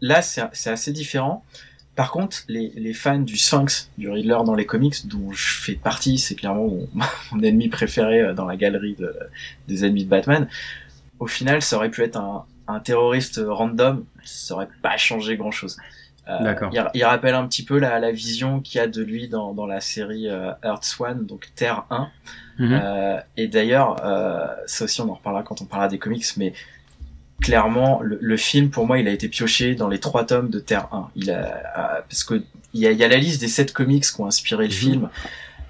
là, 0.00 0.20
c'est 0.22 0.42
c'est 0.52 0.70
assez 0.70 0.92
différent. 0.92 1.44
Par 1.96 2.12
contre, 2.12 2.38
les, 2.48 2.72
les 2.76 2.94
fans 2.94 3.18
du 3.18 3.36
Sphinx, 3.36 3.90
du 3.98 4.08
Riddler 4.08 4.38
dans 4.44 4.54
les 4.54 4.64
comics, 4.64 5.06
dont 5.06 5.32
je 5.32 5.54
fais 5.54 5.74
partie, 5.74 6.18
c'est 6.18 6.34
clairement 6.34 6.66
mon, 6.68 6.88
mon 7.32 7.42
ennemi 7.42 7.68
préféré 7.68 8.20
euh, 8.20 8.32
dans 8.34 8.44
la 8.46 8.56
galerie 8.56 8.94
de, 8.94 9.14
des 9.68 9.84
ennemis 9.84 10.04
de 10.04 10.10
Batman. 10.10 10.48
Au 11.18 11.26
final, 11.26 11.60
ça 11.62 11.76
aurait 11.76 11.90
pu 11.90 12.02
être 12.02 12.16
un, 12.16 12.44
un 12.68 12.80
terroriste 12.80 13.40
random, 13.46 14.04
ça 14.24 14.54
aurait 14.54 14.68
pas 14.82 14.96
changé 14.96 15.36
grand 15.36 15.50
chose. 15.50 15.76
D'accord. 16.40 16.70
il, 16.72 16.84
il 16.94 17.04
rappelle 17.04 17.34
un 17.34 17.46
petit 17.46 17.64
peu 17.64 17.78
la, 17.78 17.98
la 17.98 18.12
vision 18.12 18.60
qu'il 18.60 18.78
y 18.78 18.80
a 18.80 18.86
de 18.86 19.02
lui 19.02 19.28
dans, 19.28 19.52
dans 19.52 19.66
la 19.66 19.80
série 19.80 20.28
euh, 20.28 20.52
Earth 20.62 20.96
One, 20.98 21.26
donc 21.26 21.48
Terre 21.54 21.84
1. 21.90 22.08
Mhm. 22.58 22.80
Euh, 22.82 23.20
et 23.36 23.48
d'ailleurs, 23.48 23.96
euh, 24.04 24.46
ça 24.66 24.84
aussi 24.84 25.00
on 25.00 25.08
en 25.08 25.14
reparlera 25.14 25.42
quand 25.42 25.62
on 25.62 25.64
parlera 25.64 25.88
des 25.88 25.98
comics, 25.98 26.26
mais 26.36 26.52
clairement, 27.40 28.00
le, 28.02 28.18
le 28.20 28.36
film, 28.36 28.70
pour 28.70 28.86
moi, 28.86 28.98
il 28.98 29.08
a 29.08 29.10
été 29.10 29.28
pioché 29.28 29.74
dans 29.74 29.88
les 29.88 29.98
trois 29.98 30.24
tomes 30.26 30.50
de 30.50 30.60
Terre 30.60 30.88
1. 30.92 31.08
Il 31.16 31.30
a, 31.30 31.38
euh, 31.38 32.00
parce 32.08 32.22
que 32.22 32.42
il 32.74 32.80
y 32.80 32.86
a, 32.86 32.92
il 32.92 32.98
y 32.98 33.04
a 33.04 33.08
la 33.08 33.16
liste 33.16 33.40
des 33.40 33.48
sept 33.48 33.72
comics 33.72 34.04
qui 34.04 34.20
ont 34.20 34.26
inspiré 34.26 34.66
le 34.66 34.72
film, 34.72 35.08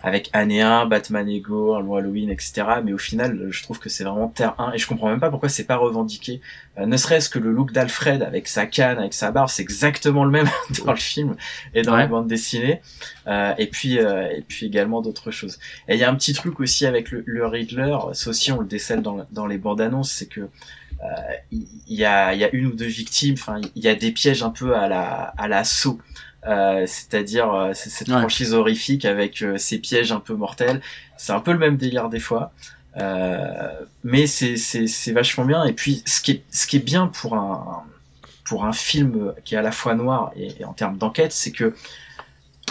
avec 0.03 0.31
Année 0.33 0.63
1, 0.63 0.87
Batman 0.87 1.29
Ego, 1.29 1.75
Halloween, 1.75 2.31
etc. 2.31 2.63
Mais 2.85 2.93
au 2.93 2.99
final, 2.99 3.49
je 3.51 3.63
trouve 3.63 3.79
que 3.79 3.89
c'est 3.89 4.05
vraiment 4.05 4.29
Terre 4.29 4.55
1, 4.59 4.73
et 4.73 4.79
je 4.79 4.87
comprends 4.87 5.09
même 5.11 5.21
pas 5.21 5.31
pourquoi 5.31 5.49
c'est 5.49 5.65
pas 5.65 5.77
revendiqué. 5.77 6.41
Euh, 6.79 6.87
ne 6.87 6.97
serait-ce 6.97 7.29
que 7.29 7.39
le 7.39 7.53
look 7.53 7.73
d'Alfred 7.73 8.23
avec 8.23 8.49
sa 8.49 8.67
canne, 8.67 8.99
avec 8.99 9.13
sa 9.15 9.31
barbe, 9.31 9.49
c'est 9.51 9.63
exactement 9.63 10.25
le 10.25 10.31
même 10.31 10.49
dans 10.87 10.93
le 10.93 10.99
film 10.99 11.37
et 11.75 11.83
dans 11.83 11.93
Ouais. 11.93 11.99
la 12.01 12.07
bande 12.07 12.29
dessinée. 12.29 12.81
Euh, 13.27 13.53
et 13.59 13.67
puis, 13.67 13.99
euh, 13.99 14.29
et 14.31 14.43
puis 14.43 14.67
également 14.67 15.03
d'autres 15.03 15.31
choses. 15.31 15.59
Et 15.89 15.95
il 15.95 16.01
y 16.01 16.05
a 16.05 16.11
un 16.11 16.15
petit 16.15 16.33
truc 16.33 16.61
aussi 16.61 16.87
avec 16.87 17.11
le, 17.11 17.23
le 17.27 17.47
Riddler, 17.47 17.97
ça 18.13 18.31
aussi 18.31 18.53
on 18.53 18.61
le 18.61 18.67
décèle 18.67 19.03
dans, 19.03 19.27
dans 19.33 19.47
les 19.47 19.59
bandes 19.59 19.81
annonces, 19.81 20.11
c'est 20.13 20.27
que 20.27 20.41
euh, 21.03 21.07
il 21.51 21.67
y, 21.89 22.05
a, 22.05 22.35
y 22.35 22.45
a 22.45 22.51
une 22.55 22.67
ou 22.67 22.73
deux 22.75 22.85
victimes, 22.85 23.35
enfin 23.39 23.61
il 23.75 23.83
y 23.83 23.89
a 23.89 23.95
des 23.95 24.13
pièges 24.13 24.43
un 24.43 24.51
peu 24.51 24.77
à 24.77 24.87
la 24.87 25.33
à 25.39 25.49
la 25.49 25.65
saut. 25.65 25.99
Euh, 26.47 26.87
c'est-à-dire 26.87 27.53
euh, 27.53 27.73
c'est 27.75 27.91
cette 27.91 28.09
Ouais. 28.09 28.19
franchise 28.19 28.55
horrifique 28.55 29.05
avec 29.05 29.43
euh, 29.43 29.59
ces 29.59 29.79
pièges 29.79 30.11
un 30.13 30.21
peu 30.21 30.35
mortels. 30.35 30.81
C'est 31.19 31.33
un 31.33 31.41
peu 31.41 31.53
le 31.53 31.59
même 31.59 31.77
délire 31.77 32.09
des 32.09 32.21
fois, 32.21 32.53
euh, 32.97 33.71
mais 34.05 34.27
c'est 34.27 35.13
vachement 35.13 35.45
bien. 35.45 35.65
Et 35.65 35.73
puis 35.75 36.03
ce 36.07 36.21
qui 36.21 36.31
est 36.33 36.43
ce 36.51 36.67
qui 36.67 36.77
est 36.77 36.85
bien 36.85 37.07
pour 37.09 37.35
un 37.37 37.83
pour 38.45 38.65
un 38.65 38.73
film 38.73 39.33
qui 39.45 39.55
est 39.55 39.59
à 39.59 39.63
la 39.63 39.71
fois 39.73 39.95
noir 39.95 40.33
et, 40.35 40.61
et 40.61 40.65
en 40.65 40.73
termes 40.73 40.97
d'enquête, 40.99 41.33
c'est 41.33 41.53
que 41.53 41.75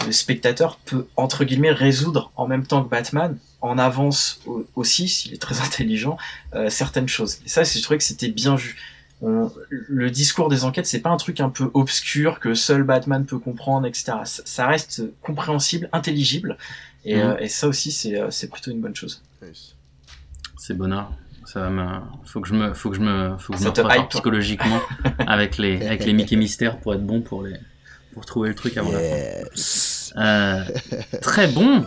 le 0.06 0.12
spectateur 0.12 0.78
peut 0.78 1.08
entre 1.16 1.44
guillemets 1.44 1.72
résoudre 1.72 2.32
en 2.38 2.48
même 2.48 2.66
temps 2.66 2.84
que 2.84 2.90
Batman 2.90 3.38
en 3.62 3.78
avance 3.78 4.40
au- 4.46 4.66
aussi 4.76 5.08
s'il 5.10 5.34
est 5.34 5.42
très 5.42 5.60
intelligent 5.62 6.18
euh, 6.56 6.70
certaines 6.70 7.08
choses. 7.10 7.40
Et 7.46 7.50
ça, 7.50 7.66
c'est- 7.66 7.80
je 7.80 7.84
trouvais 7.84 7.98
que 7.98 8.04
c'était 8.04 8.30
bien 8.30 8.56
vu. 8.56 8.78
On- 9.22 9.52
le 9.70 10.10
discours 10.10 10.48
des 10.50 10.64
enquêtes, 10.64 10.86
c'est 10.86 11.02
pas 11.02 11.10
un 11.10 11.18
truc 11.18 11.40
un 11.42 11.50
peu 11.50 11.70
obscur 11.74 12.40
que 12.40 12.54
seul 12.54 12.84
Batman 12.84 13.26
peut 13.26 13.40
comprendre, 13.40 13.86
etc. 13.86 14.14
Ça, 14.24 14.44
ça 14.46 14.68
reste 14.68 15.04
compréhensible, 15.22 15.90
intelligible, 15.92 16.58
et, 17.04 17.16
Mhm. 17.16 17.22
euh, 17.22 17.38
et 17.40 17.50
ça 17.50 17.68
aussi, 17.68 17.92
c'est 17.92 18.18
euh, 18.20 18.30
c'est 18.32 18.50
plutôt 18.50 18.72
une 18.72 18.80
bonne 18.82 18.96
chose. 18.96 19.22
C'est 20.58 20.74
bonheur. 20.74 21.12
Ça 21.46 21.62
va 21.62 21.70
me, 21.70 21.86
faut 22.26 22.42
que 22.42 22.48
je 22.48 22.54
me, 22.54 22.74
faut 22.74 22.90
que 22.92 22.96
je 22.98 23.02
me, 23.02 23.36
faut 23.40 23.54
que 23.54 23.60
je 23.60 23.64
me 23.66 23.72
prépare 23.72 23.96
hype. 23.98 24.10
psychologiquement 24.10 24.80
avec 25.28 25.58
les, 25.58 25.86
avec 25.86 26.06
les 26.06 26.14
Mickey 26.14 26.36
Mystères 26.36 26.78
pour 26.80 26.94
être 26.94 27.04
bon 27.06 27.22
pour 27.22 27.44
les, 27.44 27.56
pour 28.14 28.24
trouver 28.26 28.50
le 28.50 28.56
truc 28.56 28.78
avant 28.78 28.92
la 28.92 29.00
fin. 29.00 29.06
Yes. 29.56 30.14
Euh, 30.16 30.64
très 31.22 31.48
bon. 31.48 31.86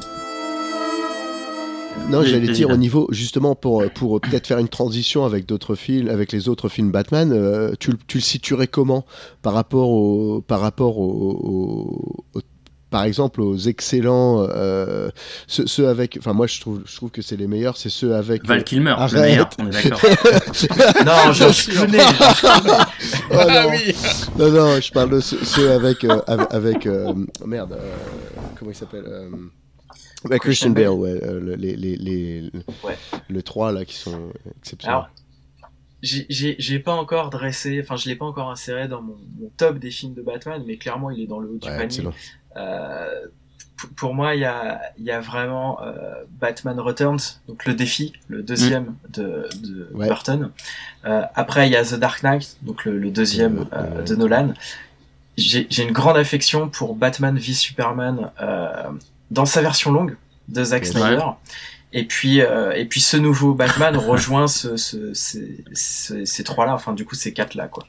Non, 2.08 2.22
j'allais 2.24 2.48
dire 2.52 2.68
au 2.70 2.76
niveau 2.76 3.06
justement 3.10 3.54
pour 3.54 3.84
pour 3.94 4.20
peut-être 4.20 4.46
faire 4.46 4.58
une 4.58 4.68
transition 4.68 5.24
avec 5.24 5.46
d'autres 5.46 5.74
films, 5.74 6.08
avec 6.08 6.32
les 6.32 6.48
autres 6.48 6.68
films 6.68 6.90
Batman. 6.90 7.32
euh, 7.32 7.72
tu, 7.78 7.92
le- 7.92 7.98
tu 8.06 8.18
le 8.18 8.22
situerais 8.22 8.66
comment 8.66 9.04
par 9.40 9.54
rapport 9.54 9.88
au 9.88 10.42
par 10.42 10.60
rapport 10.60 10.98
au, 10.98 11.04
au- 12.34 12.38
au- 12.38 12.40
par 12.90 13.04
exemple 13.04 13.40
aux 13.40 13.56
excellents 13.56 14.44
euh, 14.50 15.08
ceux, 15.46 15.66
ceux 15.66 15.88
avec 15.88 16.18
enfin 16.18 16.34
moi 16.34 16.46
je 16.46 16.60
trouve 16.60 16.82
je 16.84 16.94
trouve 16.96 17.10
que 17.10 17.22
c'est 17.22 17.36
les 17.36 17.46
meilleurs 17.46 17.78
c'est 17.78 17.88
ceux 17.88 18.14
avec 18.14 18.44
Val 18.46 18.62
Kilmer, 18.64 18.90
le 18.90 19.00
Arrête. 19.02 19.22
meilleur, 19.22 19.48
on 19.58 19.66
est 19.68 19.70
d'accord. 19.70 20.00
non, 21.06 21.32
Georges 21.32 21.68
Clooney. 21.68 21.98
Oh, 23.30 23.36
Ah 23.38 23.46
non. 23.64 23.70
oui 23.70 23.94
non 24.38 24.50
non 24.50 24.80
je 24.80 24.92
parle 24.92 25.10
de 25.10 25.20
ceux, 25.20 25.38
ceux 25.42 25.70
avec 25.72 26.04
euh, 26.04 26.20
avec, 26.50 26.84
euh, 26.86 27.14
merde 27.46 27.72
euh, 27.72 27.90
comment 28.58 28.70
il 28.70 28.76
s'appelle 28.76 29.04
avec 30.24 30.42
Christian 30.42 30.70
Bale 30.70 30.88
ouais 30.90 31.18
euh, 31.22 31.40
le- 31.40 31.54
les 31.54 31.74
les 31.76 31.96
les 31.96 32.50
Ouais. 32.84 32.96
le 33.28 33.42
3 33.42 33.72
là 33.72 33.84
qui 33.84 33.94
sont 33.96 34.32
exceptionnels 34.58 35.04
j'ai- 36.02 36.78
pas 36.80 36.92
encore 36.94 37.30
dressé, 37.30 37.80
enfin 37.82 37.96
je 37.96 38.08
l'ai 38.08 38.16
pas 38.16 38.24
encore 38.24 38.50
inséré 38.50 38.88
dans 38.88 39.00
mon, 39.02 39.16
mon 39.38 39.50
top 39.56 39.78
des 39.78 39.90
films 39.92 40.14
de 40.14 40.22
Batman, 40.22 40.60
mais 40.66 40.76
clairement 40.76 41.10
il 41.10 41.20
est 41.22 41.26
dans 41.26 41.38
le 41.38 41.48
haut 41.48 41.58
du 41.58 41.68
Ouais, 41.68 41.76
panier. 41.76 42.08
Euh, 42.56 43.26
pour 43.96 44.12
moi, 44.14 44.34
il 44.34 44.40
y 44.40 44.44
a, 44.44 44.80
y 44.98 45.10
a 45.12 45.20
vraiment 45.20 45.80
euh, 45.82 46.24
Batman 46.40 46.78
Returns, 46.80 47.40
donc 47.48 47.64
le 47.66 47.74
défi, 47.74 48.12
le 48.28 48.42
deuxième 48.42 48.94
de, 49.10 49.48
de 49.62 49.88
Ouais. 49.92 50.08
Burton. 50.08 50.50
Euh, 51.04 51.22
après, 51.34 51.68
il 51.68 51.72
y 51.72 51.76
a 51.76 51.84
The 51.84 51.94
Dark 51.94 52.22
Knight, 52.24 52.56
donc 52.62 52.84
le, 52.84 52.98
le 52.98 53.10
deuxième 53.10 53.66
Euh, 53.72 53.98
ouais. 53.98 54.04
de 54.04 54.14
Nolan. 54.16 54.54
J'ai 55.36 55.66
j'ai 55.70 55.82
une 55.84 55.92
grande 55.92 56.16
affection 56.16 56.68
pour 56.68 56.94
Batman 56.96 57.36
v 57.38 57.54
Superman 57.54 58.30
dans 59.32 59.46
sa 59.46 59.62
version 59.62 59.90
longue 59.92 60.16
de 60.48 60.62
Zack 60.62 60.82
Ouais. 60.82 60.88
Snyder. 60.90 61.24
Et 61.94 62.04
puis, 62.04 62.40
euh, 62.40 62.72
et 62.72 62.84
puis 62.86 63.00
ce 63.00 63.16
nouveau 63.16 63.54
Batman 63.54 63.96
rejoint 64.10 64.46
ce, 64.46 64.76
ce, 64.76 65.12
ces, 65.14 65.64
ces, 65.72 66.24
ces 66.26 66.44
trois-là, 66.44 66.74
enfin 66.74 66.92
du 66.92 67.04
coup 67.04 67.14
ces 67.14 67.32
quatre-là, 67.32 67.68
quoi. 67.68 67.84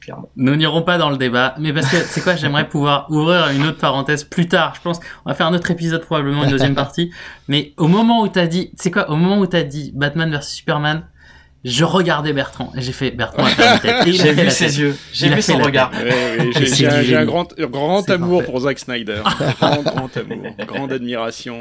Clairement. 0.00 0.28
Nous 0.34 0.56
n'irons 0.56 0.82
pas 0.82 0.98
dans 0.98 1.10
le 1.10 1.16
débat, 1.16 1.54
mais 1.60 1.72
parce 1.72 1.88
que 1.88 1.96
c'est 1.98 2.22
quoi, 2.22 2.34
j'aimerais 2.34 2.68
pouvoir 2.68 3.06
ouvrir 3.08 3.50
une 3.50 3.64
autre 3.66 3.78
parenthèse 3.78 4.24
plus 4.24 4.48
tard. 4.48 4.74
Je 4.74 4.80
pense, 4.80 4.98
on 5.24 5.30
va 5.30 5.36
faire 5.36 5.46
un 5.46 5.54
autre 5.54 5.70
épisode 5.70 6.04
probablement 6.04 6.42
une 6.42 6.50
deuxième 6.50 6.74
partie. 6.84 7.12
Mais 7.46 7.72
au 7.76 7.86
moment 7.86 8.22
où 8.22 8.28
t'as 8.28 8.48
dit, 8.48 8.72
c'est 8.76 8.90
quoi, 8.90 9.08
au 9.10 9.16
moment 9.16 9.38
où 9.38 9.46
t'as 9.46 9.62
dit 9.62 9.92
Batman 9.94 10.28
versus 10.28 10.54
Superman, 10.56 11.04
je 11.64 11.84
regardais 11.84 12.32
Bertrand 12.32 12.72
et 12.76 12.82
j'ai 12.82 12.92
fait 12.92 13.10
Bertrand 13.12 13.44
a 13.44 13.48
fait 13.50 13.78
tête. 13.80 14.06
Et 14.06 14.10
il 14.10 14.20
a 14.20 14.24
J'ai 14.24 14.32
fait 14.34 14.40
vu 14.40 14.44
la 14.44 14.50
ses 14.50 14.66
tête. 14.66 14.76
yeux, 14.76 14.96
j'ai 15.12 15.28
vu 15.28 15.42
son 15.42 15.58
regard. 15.58 15.90
tête. 15.90 16.02
Ouais, 16.04 16.52
ouais, 16.54 16.66
J'ai 17.04 17.16
un, 17.16 17.24
grand, 17.24 17.48
grand 17.58 18.02
C'est 18.02 18.12
amour 18.12 18.38
parfait. 18.38 18.52
pour 18.52 18.60
Zack 18.60 18.78
Snyder. 18.78 19.22
Grand, 19.60 19.82
grand 19.82 20.16
amour. 20.16 20.46
Grande 20.66 20.92
admiration. 20.92 21.60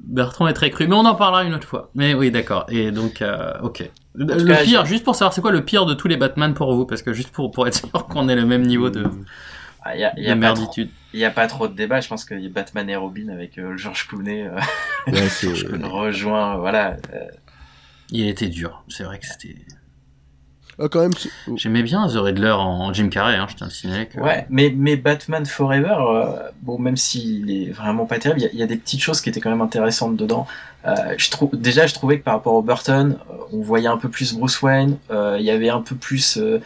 Bertrand 0.00 0.46
est 0.46 0.52
très 0.52 0.70
cru, 0.70 0.86
mais 0.86 0.94
on 0.94 1.04
en 1.04 1.14
parlera 1.16 1.42
une 1.44 1.54
autre 1.54 1.66
fois. 1.66 1.90
Mais 1.96 2.14
oui, 2.14 2.30
d'accord. 2.30 2.66
Et 2.68 2.92
donc, 2.92 3.22
euh, 3.22 3.52
ok. 3.62 3.88
Le, 4.14 4.26
cas, 4.44 4.62
pire, 4.62 4.84
j'ai- 4.84 4.92
juste 4.92 5.04
pour 5.04 5.14
savoir, 5.16 5.32
c'est 5.32 5.40
quoi 5.40 5.50
le 5.50 5.64
pire 5.64 5.84
de 5.86 5.94
tous 5.94 6.06
les 6.08 6.16
Batman 6.16 6.54
pour 6.54 6.72
vous? 6.74 6.86
Parce 6.86 7.02
que 7.02 7.12
juste 7.12 7.30
pour, 7.30 7.50
pour 7.50 7.66
être 7.66 7.74
sûr 7.74 7.90
qu'on 8.06 8.28
ait 8.28 8.36
le 8.36 8.46
même 8.46 8.62
niveau 8.62 8.88
de, 8.90 9.04
Ah, 9.82 9.96
Il 9.96 10.00
y 10.00 10.04
a, 10.04 10.12
y 10.16 10.28
a 10.28 10.34
merditude. 10.36 10.90
il 11.12 11.18
y 11.20 11.24
a 11.24 11.30
pas 11.30 11.46
trop 11.48 11.66
de 11.66 11.74
débat. 11.74 12.00
Je 12.00 12.08
pense 12.08 12.24
que 12.24 12.34
Batman 12.48 12.88
et 12.88 12.96
Robin 12.96 13.28
avec 13.30 13.58
euh, 13.58 13.76
George 13.76 14.06
Clooney 14.06 14.46
euh, 14.46 14.60
Ouais, 15.08 15.78
le 15.78 15.86
rejoins. 15.86 16.56
Voilà. 16.58 16.96
Il 18.10 18.26
était 18.28 18.48
dur. 18.48 18.82
C'est 18.88 19.04
vrai 19.04 19.18
que 19.18 19.26
c'était. 19.26 19.56
Ah, 20.78 20.88
quand 20.90 21.00
même. 21.00 21.14
c'est- 21.14 21.30
J'aimais 21.56 21.82
bien 21.82 22.06
The 22.06 22.16
Riddler 22.16 22.50
en 22.52 22.92
Jim 22.92 23.08
Carrey, 23.08 23.34
hein, 23.36 23.46
je 23.48 23.56
tiens 23.56 23.66
à 23.66 23.70
le 23.70 23.74
signaler 23.74 24.06
que... 24.06 24.20
Ouais, 24.20 24.46
mais, 24.50 24.74
mais 24.76 24.96
Batman 24.96 25.46
Forever, 25.46 25.96
euh, 26.00 26.50
bon, 26.60 26.78
même 26.78 26.98
s'il 26.98 27.50
est 27.50 27.70
vraiment 27.70 28.04
pas 28.04 28.18
terrible, 28.18 28.40
il 28.40 28.44
y 28.44 28.46
a- 28.46 28.50
il 28.52 28.58
y, 28.58 28.62
a 28.62 28.66
des 28.66 28.76
petites 28.76 29.00
choses 29.00 29.22
qui 29.22 29.30
étaient 29.30 29.40
quand 29.40 29.48
même 29.50 29.62
intéressantes 29.62 30.16
dedans. 30.16 30.46
Euh, 30.86 30.92
je 31.16 31.30
déjà, 31.54 31.86
je 31.86 31.94
trouvais 31.94 32.18
que 32.18 32.24
par 32.24 32.34
rapport 32.34 32.52
au 32.52 32.60
Burton, 32.62 33.16
euh, 33.30 33.34
on 33.54 33.62
voyait 33.62 33.88
un 33.88 33.96
peu 33.96 34.10
plus 34.10 34.34
Bruce 34.34 34.60
Wayne, 34.60 34.98
euh, 35.10 35.36
il 35.40 35.46
y 35.46 35.50
avait 35.50 35.70
un 35.70 35.80
peu 35.80 35.94
plus, 35.96 36.36
euh, 36.36 36.60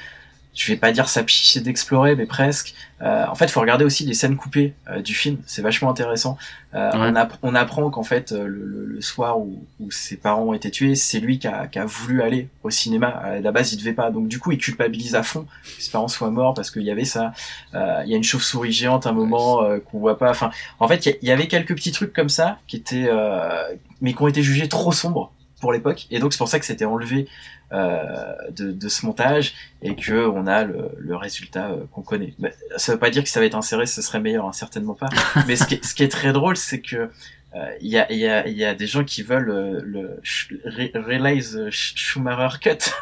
je 0.55 0.73
vais 0.73 0.77
pas 0.79 0.91
dire 0.93 1.09
sa 1.09 1.23
psyché 1.23 1.61
d'explorer, 1.61 2.17
mais 2.17 2.27
presque. 2.27 2.75
Euh, 3.03 3.25
en 3.27 3.35
fait, 3.35 3.47
il 3.47 3.51
faut 3.51 3.61
regarder 3.61 3.85
aussi 3.85 4.05
les 4.05 4.13
scènes 4.15 4.37
coupées 4.37 4.75
euh, 4.91 5.01
du 5.01 5.15
film, 5.15 5.39
c'est 5.47 5.63
vachement 5.63 5.89
intéressant. 5.91 6.37
Euh, 6.75 6.91
Ouais. 6.91 6.97
on, 7.13 7.15
app- 7.17 7.39
on 7.43 7.55
apprend 7.55 7.89
qu'en 7.91 8.03
fait, 8.03 8.33
euh, 8.33 8.47
le, 8.47 8.65
le- 8.67 8.85
le 8.87 9.01
soir 9.01 9.39
où, 9.39 9.65
où 9.81 9.91
ses 9.91 10.17
parents 10.17 10.43
ont 10.43 10.53
été 10.53 10.71
tués, 10.71 10.95
c'est 10.97 11.19
lui 11.21 11.39
qui 11.39 11.47
a, 11.47 11.67
qui 11.67 11.79
a 11.79 11.87
voulu 11.87 12.21
aller 12.21 12.49
au 12.63 12.69
cinéma. 12.71 13.09
À 13.09 13.41
la 13.41 13.53
base, 13.53 13.73
il 13.73 13.79
devait 13.79 13.95
pas, 13.95 14.11
donc 14.11 14.29
du 14.29 14.39
coup, 14.39 14.53
il 14.53 14.59
culpabilise 14.59 15.15
à 15.15 15.23
fond 15.23 15.47
que 15.65 15.83
ses 15.83 15.91
parents 15.91 16.09
soient 16.09 16.31
morts 16.31 16.53
parce 16.53 16.71
qu'il 16.71 16.83
y 16.83 16.91
avait 16.91 17.05
ça. 17.07 17.33
Euh, 17.75 18.03
Il 18.05 18.11
y 18.11 18.15
a 18.15 18.17
une 18.19 18.25
chauve-souris 18.25 18.73
géante 18.73 19.07
à 19.07 19.11
un 19.11 19.13
moment 19.15 19.63
euh, 19.63 19.79
qu'on 19.79 19.99
voit 19.99 20.19
pas. 20.19 20.31
Enfin, 20.31 20.51
en 20.79 20.87
fait, 20.89 21.07
il 21.07 21.17
y 21.23 21.27
y, 21.27 21.31
avait 21.33 21.49
quelques 21.49 21.75
petits 21.75 21.93
trucs 21.93 22.13
comme 22.13 22.29
ça 22.29 22.59
qui 22.67 22.77
étaient, 22.77 23.07
euh, 23.09 23.63
mais 24.03 24.13
qui 24.13 24.21
ont 24.23 24.29
été 24.29 24.43
jugés 24.43 24.69
trop 24.69 24.93
sombres 24.93 25.33
pour 25.61 25.73
l'époque. 25.73 26.07
Et 26.11 26.19
donc 26.19 26.33
c'est 26.33 26.39
pour 26.39 26.49
ça 26.49 26.59
que 26.59 26.65
c'était 26.67 26.85
enlevé 26.85 27.29
euh, 27.73 28.35
de, 28.51 28.73
de 28.73 28.89
ce 28.89 29.07
montage 29.07 29.55
et 29.83 29.95
que 29.95 30.27
on 30.29 30.47
a 30.47 30.65
le, 30.65 30.91
le 30.99 31.17
résultat 31.17 31.71
euh, 31.71 31.85
qu'on 31.93 32.03
connaît. 32.03 32.35
Mais 32.39 32.53
ça 32.77 32.93
veut 32.93 32.99
pas 32.99 33.11
dire 33.11 33.23
que 33.23 33.29
ça 33.29 33.39
va 33.41 33.47
être 33.47 33.55
inséré, 33.55 33.87
ce 33.87 34.03
serait 34.03 34.21
meilleur, 34.21 34.47
hein, 34.47 34.53
certainement 34.53 34.95
pas. 34.95 35.09
Mais 35.47 35.57
ce 35.57 35.65
qui 35.67 35.75
est, 35.75 35.85
ce 35.85 35.95
qui 35.95 36.03
est 36.03 36.09
très 36.09 36.33
drôle, 36.33 36.57
c'est 36.57 36.81
que 36.81 37.11
euh, 37.57 37.69
il 37.81 37.89
y, 37.89 37.99
a, 37.99 38.11
il 38.13 38.19
y, 38.19 38.29
a, 38.29 38.47
il 38.47 38.57
y 38.57 38.65
a 38.65 38.75
des 38.75 38.87
gens 38.87 39.03
qui 39.05 39.23
veulent 39.23 39.51
euh, 39.51 39.81
le 39.85 40.21
sh- 40.23 40.53
re- 40.65 40.97
Realize 40.97 41.57
euh, 41.57 41.69
Sch- 41.71 41.93
Schumacher 41.97 42.59
Cut. 42.61 42.93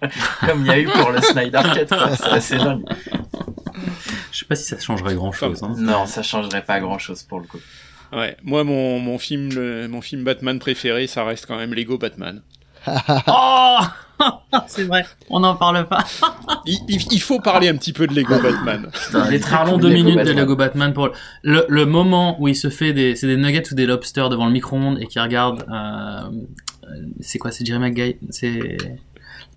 Comme 0.46 0.62
il 0.62 0.66
y 0.66 0.70
a 0.70 0.78
eu 0.80 0.86
pour 0.86 1.10
le 1.10 1.20
Snyder 1.20 1.60
Cut, 1.74 1.86
c'est 2.16 2.24
assez 2.24 2.56
dingue. 2.56 2.82
Je 4.32 4.38
sais 4.38 4.44
pas 4.46 4.54
si 4.56 4.64
ça 4.64 4.78
changerait 4.78 5.14
grand 5.14 5.32
chose. 5.32 5.62
Hein. 5.62 5.74
Non, 5.76 6.06
ça 6.06 6.22
changerait 6.22 6.64
pas 6.64 6.80
grand 6.80 6.98
chose 6.98 7.22
pour 7.22 7.40
le 7.40 7.46
coup. 7.46 7.58
Ouais, 8.12 8.36
moi 8.42 8.62
mon, 8.64 8.98
mon 8.98 9.18
film 9.18 9.50
le- 9.54 9.88
mon 9.88 10.00
film 10.02 10.22
Batman 10.24 10.58
préféré, 10.58 11.06
ça 11.06 11.24
reste 11.24 11.46
quand 11.46 11.56
même 11.56 11.72
Lego 11.74 11.98
Batman. 11.98 12.42
Oh 13.28 13.78
C'est 14.68 14.84
vrai, 14.84 15.04
on 15.30 15.40
n'en 15.40 15.56
parle 15.56 15.88
pas. 15.88 16.04
Il, 16.66 16.78
il- 16.88 17.12
il 17.12 17.20
faut 17.20 17.40
parler 17.40 17.68
un 17.68 17.76
petit 17.76 17.92
peu 17.92 18.06
de 18.06 18.14
Lego 18.14 18.38
Batman. 18.40 18.88
Il 19.28 19.34
est 19.34 19.40
très 19.40 19.64
cool, 19.64 19.80
deux 19.80 19.88
minutes 19.90 20.16
de. 20.24 20.32
Lego 20.32 20.54
Batman 20.54 20.92
pour 20.92 21.08
le, 21.42 21.64
le 21.68 21.86
moment 21.86 22.40
où 22.40 22.46
il 22.46 22.54
se 22.54 22.70
fait 22.70 22.92
des, 22.92 23.16
c'est 23.16 23.26
des 23.26 23.36
nuggets 23.36 23.72
ou 23.72 23.74
des 23.74 23.86
lobsters 23.86 24.28
devant 24.28 24.46
le 24.46 24.52
micro-ondes 24.52 24.98
et 25.00 25.06
qui 25.06 25.18
regarde, 25.18 25.64
euh, 25.72 26.30
c'est 27.20 27.38
quoi, 27.38 27.50
c'est 27.50 27.64
Jerry 27.66 27.80
Maguire, 27.80 28.14
c'est 28.30 28.76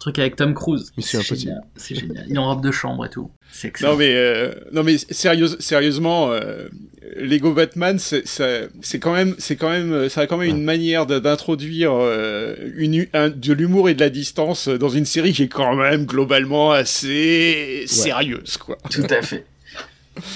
truc 0.06 0.20
avec 0.20 0.36
Tom 0.36 0.53
Cruise. 0.53 0.91
C'est 0.99 1.18
Impossible. 1.18 1.39
génial, 1.39 1.62
C'est 1.76 1.95
génial. 1.95 2.26
Il 2.30 2.36
est 2.36 2.38
en 2.38 2.47
robe 2.47 2.64
de 2.64 2.72
chambre 2.72 3.06
et 3.06 3.10
tout. 3.10 3.32
C'est 3.51 3.70
excellent. 3.70 3.91
Non 3.93 3.97
mais 3.97 4.14
euh, 4.14 4.51
non 4.72 4.84
mais 4.84 4.97
sérieuse, 4.97 5.58
sérieusement, 5.60 6.32
euh, 6.32 6.68
Lego 7.18 7.53
Batman, 7.53 7.97
c'est 7.99 8.28
ça- 8.28 8.68
c'est 8.82 8.99
quand 8.99 9.14
même, 9.14 9.36
c'est 9.39 9.56
quand 9.56 9.70
même, 9.70 10.10
ça 10.10 10.22
a 10.22 10.28
quand 10.28 10.38
même 10.38 10.49
une 10.49 10.64
manière 10.64 11.06
d'introduire 11.06 11.91
euh, 11.93 12.56
une 12.76 13.08
un- 13.14 13.30
de 13.30 13.53
l'humour 13.53 13.89
et 13.89 13.93
de 13.95 13.99
la 13.99 14.10
distance 14.10 14.68
dans 14.68 14.89
une 14.89 15.06
série 15.06 15.34
qui 15.34 15.43
est 15.43 15.47
quand 15.47 15.76
même 15.76 16.06
globalement 16.06 16.72
assez 16.72 17.86
sérieuse 17.88 18.58
quoi. 18.58 18.78
Tout 18.91 19.08
à 19.10 19.22
fait. 19.22 19.45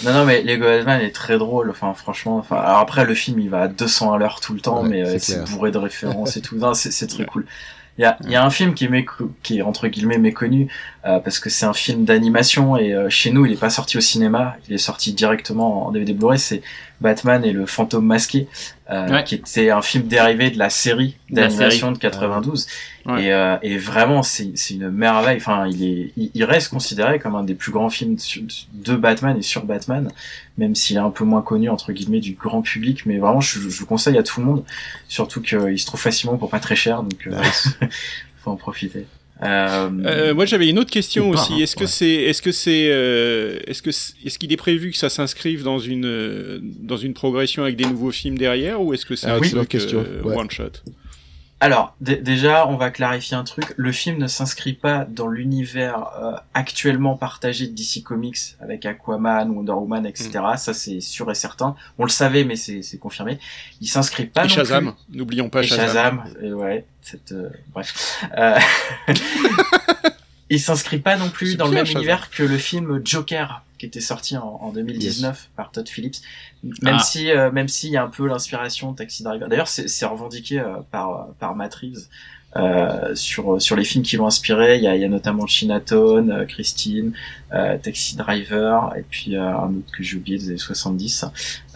Non, 0.04 0.12
non, 0.12 0.26
mais 0.26 0.42
Lego 0.44 0.66
Batman 0.66 1.00
est 1.02 1.12
très 1.16 1.38
drôle. 1.38 1.70
Enfin, 1.70 1.94
franchement. 1.94 2.38
Enfin, 2.38 2.58
alors 2.58 2.80
après, 2.80 3.06
le 3.06 3.14
film, 3.14 3.40
il 3.40 3.50
va 3.50 3.62
à 3.62 3.68
200 3.70 4.12
à 4.12 4.18
l'heure 4.18 4.42
tout 4.42 4.54
le 4.54 4.60
temps, 4.60 4.84
Ouais, 4.84 4.90
mais 4.90 5.08
euh, 5.08 5.16
c'est 5.20 5.42
bourré 5.50 5.72
de 5.72 5.78
références 5.78 6.36
et 6.36 6.42
tout. 6.42 6.58
Non, 6.58 6.74
c'est 6.74 6.92
c'est 6.92 7.08
très 7.08 7.26
cool. 7.26 7.46
Il 8.00 8.04
y 8.04 8.06
a, 8.06 8.18
il 8.24 8.32
y 8.32 8.36
a 8.38 8.46
un 8.46 8.50
film 8.50 8.76
qui 8.76 8.86
est, 8.86 9.06
qui 9.44 9.58
est 9.58 9.62
entre 9.62 9.90
guillemets 9.90 10.18
méconnu 10.18 10.72
euh, 11.06 11.20
parce 11.20 11.40
que 11.40 11.50
c'est 11.50 11.66
un 11.66 11.74
film 11.74 12.04
d'animation 12.06 12.76
et 12.76 12.94
euh, 12.94 13.10
chez 13.10 13.32
nous 13.32 13.46
il 13.46 13.54
est 13.54 13.60
pas 13.60 13.70
sorti 13.70 13.98
au 13.98 14.02
cinéma, 14.02 14.58
il 14.68 14.74
est 14.76 14.78
sorti 14.78 15.14
directement 15.14 15.88
en 15.88 15.92
DVD 15.92 16.14
Blu-ray. 16.14 16.38
C'est 16.40 16.62
Batman 17.02 17.46
et 17.46 17.54
le 17.54 17.66
fantôme 17.66 18.06
masqué, 18.06 18.50
euh, 18.92 19.08
Ouais. 19.08 19.24
qui 19.24 19.36
était 19.36 19.70
un 19.70 19.82
film 19.82 20.08
dérivé 20.08 20.52
de 20.52 20.60
la 20.60 20.70
série 20.70 21.16
d'animation 21.30 21.94
de 21.94 21.98
92. 21.98 22.68
Ouais. 23.06 23.24
Et, 23.24 23.32
euh, 23.34 23.56
et 23.62 23.78
vraiment 23.78 24.22
c'est 24.24 24.52
c'est 24.56 24.74
une 24.74 24.90
merveille. 24.90 25.38
Enfin 25.38 25.66
il 25.68 25.82
est 25.86 26.12
il, 26.18 26.32
il 26.34 26.44
reste 26.44 26.68
considéré 26.70 27.18
comme 27.20 27.36
un 27.36 27.44
des 27.44 27.56
plus 27.56 27.72
grands 27.72 27.90
films 27.90 28.18
de 28.74 28.96
Batman 28.98 29.38
et 29.38 29.42
sur 29.42 29.64
Batman, 29.64 30.12
même 30.58 30.76
s'il 30.76 30.98
est 30.98 31.00
un 31.00 31.10
peu 31.12 31.24
moins 31.24 31.42
connu 31.42 31.70
entre 31.70 31.94
guillemets 31.94 32.20
du 32.20 32.34
grand 32.34 32.62
public. 32.62 33.06
Mais 33.06 33.18
vraiment 33.20 33.40
je, 33.40 33.58
je 33.70 33.80
le 33.80 33.86
conseille 33.86 34.18
à 34.18 34.24
tout 34.24 34.42
le 34.42 34.46
monde, 34.48 34.66
surtout 35.08 35.42
qu'il 35.42 35.80
se 35.80 35.86
trouve 35.86 36.02
facilement 36.02 36.36
pour 36.38 36.50
pas 36.50 36.60
très 36.60 36.76
cher, 36.76 37.04
donc 37.04 37.26
euh, 37.28 37.42
faut 38.44 38.52
en 38.52 38.58
profiter. 38.58 39.06
Euh, 39.42 39.90
Euh, 40.06 40.34
moi 40.34 40.46
j'avais 40.46 40.68
une 40.70 40.80
autre 40.80 40.92
question 40.92 41.30
aussi. 41.30 41.54
hein, 41.54 41.58
Est-ce 41.60 41.76
que 41.76 41.82
ouais. 41.82 41.88
c'est, 41.88 42.10
est-ce 42.14 42.42
que 42.42 42.52
c'est, 42.52 42.90
euh, 42.92 43.58
est-ce 43.68 43.82
que 43.82 43.92
c'est- 43.92 44.14
est-ce 44.26 44.38
qu'il 44.38 44.52
est 44.52 44.58
prévu 44.58 44.92
que 44.92 44.98
ça 44.98 45.10
s'inscrive 45.10 45.64
dans 45.64 45.80
une 45.80 46.60
dans 46.82 46.98
une 46.98 47.14
progression 47.14 47.64
avec 47.64 47.76
des 47.78 47.86
nouveaux 47.86 48.12
films 48.12 48.38
derrière 48.38 48.82
ou 48.82 48.94
est-ce 48.94 49.06
que 49.06 49.16
c'est 49.16 49.28
Ah, 49.28 49.36
un 49.36 49.40
truc 49.40 49.70
question, 49.70 50.04
euh, 50.06 50.22
ouais. 50.24 50.36
one 50.36 50.52
shot? 50.52 50.72
Alors, 51.62 51.94
dé- 52.00 52.16
déjà, 52.16 52.68
on 52.68 52.78
va 52.78 52.90
clarifier 52.90 53.36
un 53.36 53.44
truc. 53.44 53.74
Le 53.76 53.92
film 53.92 54.18
ne 54.18 54.28
s'inscrit 54.28 54.74
pas 54.74 55.06
dans 55.06 55.28
l'univers 55.28 56.08
euh, 56.22 56.32
actuellement 56.54 57.18
partagé 57.18 57.68
de 57.68 57.76
DC 57.76 58.02
Comics 58.04 58.38
avec 58.62 58.86
Aquaman, 58.86 59.50
Wonder 59.50 59.74
Woman, 59.74 60.06
etc. 60.06 60.40
Mm. 60.54 60.58
Ça, 60.58 60.74
c'est 60.74 61.02
sûr 61.02 61.30
et 61.30 61.36
certain. 61.36 61.76
On 61.98 62.04
le 62.04 62.10
savait, 62.10 62.46
mais 62.46 62.56
c'est 62.56 62.82
c'est 62.82 62.98
confirmé. 62.98 63.40
Il 63.82 63.88
s'inscrit 63.88 64.26
pas 64.26 64.46
Et 64.46 64.48
non 64.48 64.54
Shazam, 64.54 64.94
n'oublions 65.10 65.50
pas. 65.50 65.62
Et 65.62 65.68
Shazam. 65.68 66.24
Shazam. 66.26 66.46
Et 66.46 66.54
ouais, 66.54 66.86
cette, 67.02 67.34
euh, 67.34 67.50
bref. 67.74 68.24
Euh, 68.38 68.58
il 70.50 70.62
s'inscrit 70.62 71.00
pas 71.00 71.18
non 71.18 71.30
plus 71.30 71.58
dans 71.58 71.68
le 71.68 71.74
même 71.74 71.86
Shazam. 71.86 72.02
univers 72.02 72.30
que 72.30 72.44
le 72.44 72.58
film 72.58 73.02
Joker 73.04 73.64
qui 73.80 73.86
était 73.88 74.02
sorti 74.02 74.38
en, 74.38 74.60
en 74.62 74.72
2019 74.72 75.50
par 75.56 75.72
Todd 75.72 75.88
Phillips. 75.90 76.18
Même 76.84 76.98
Ah. 77.00 77.04
si, 77.04 77.32
euh, 77.32 77.50
même 77.52 77.68
s'il 77.68 77.90
y 77.92 77.98
a 77.98 78.04
un 78.04 78.10
peu 78.10 78.28
l'inspiration 78.28 78.92
de 78.92 78.98
Taxi 78.98 79.24
Driver. 79.24 79.48
D'ailleurs, 79.50 79.68
c'est 79.68 79.88
c'est 79.88 80.06
revendiqué 80.06 80.60
euh, 80.60 80.78
par 80.92 81.30
par 81.40 81.56
Matt 81.56 81.74
Reeves 81.76 82.08
euh, 82.56 83.14
sur 83.16 83.62
sur 83.62 83.76
les 83.76 83.84
films 83.84 84.04
qui 84.04 84.18
l'ont 84.18 84.26
inspiré. 84.28 84.78
Il 84.78 84.84
y 84.84 84.88
a, 84.88 84.96
il 84.96 85.02
y 85.02 85.06
a 85.06 85.08
notamment 85.08 85.46
Chinatown, 85.48 86.32
euh, 86.32 86.46
Christine, 86.46 87.14
euh, 87.54 87.78
Taxi 87.78 88.16
Driver 88.18 88.92
et 88.98 89.04
puis 89.04 89.36
euh, 89.38 89.42
un 89.48 89.70
autre 89.76 89.92
que 89.96 90.04
j'ai 90.04 90.18
oublié 90.18 90.38
des 90.38 90.50
années 90.50 90.58
70. 90.58 91.26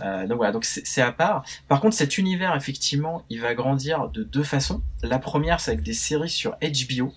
Euh, 0.04 0.28
donc 0.28 0.38
voilà, 0.38 0.52
donc 0.52 0.66
c'est 0.66 0.86
c'est 0.86 1.02
à 1.02 1.12
part. 1.12 1.46
Par 1.68 1.80
contre, 1.80 1.96
cet 1.96 2.18
univers 2.18 2.56
effectivement, 2.56 3.24
il 3.30 3.40
va 3.40 3.54
grandir 3.54 4.10
de 4.10 4.24
deux 4.24 4.44
façons. 4.44 4.82
La 5.04 5.20
première, 5.20 5.60
c'est 5.60 5.72
avec 5.72 5.84
des 5.84 5.94
séries 5.94 6.30
sur 6.30 6.56
HBO. 6.62 7.14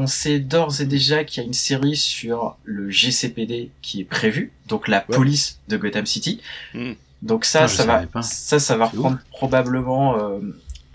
On 0.00 0.06
sait 0.06 0.38
d'ores 0.38 0.80
et 0.80 0.84
déjà 0.84 1.24
qu'il 1.24 1.42
y 1.42 1.44
a 1.44 1.46
une 1.46 1.52
série 1.54 1.96
sur 1.96 2.56
le 2.62 2.88
GCPD 2.88 3.70
qui 3.82 4.00
est 4.02 4.04
prévue, 4.04 4.52
donc 4.68 4.86
la 4.86 4.98
Ouais. 5.08 5.16
police 5.16 5.58
de 5.68 5.76
Gotham 5.76 6.06
City. 6.06 6.40
Hmm. 6.72 6.92
Donc 7.22 7.44
ça, 7.44 7.66
ça 7.66 7.84
va, 7.84 8.04
ça, 8.22 8.60
ça 8.60 8.76
va 8.76 8.86
reprendre 8.86 9.18
probablement 9.32 10.16
euh, 10.18 10.38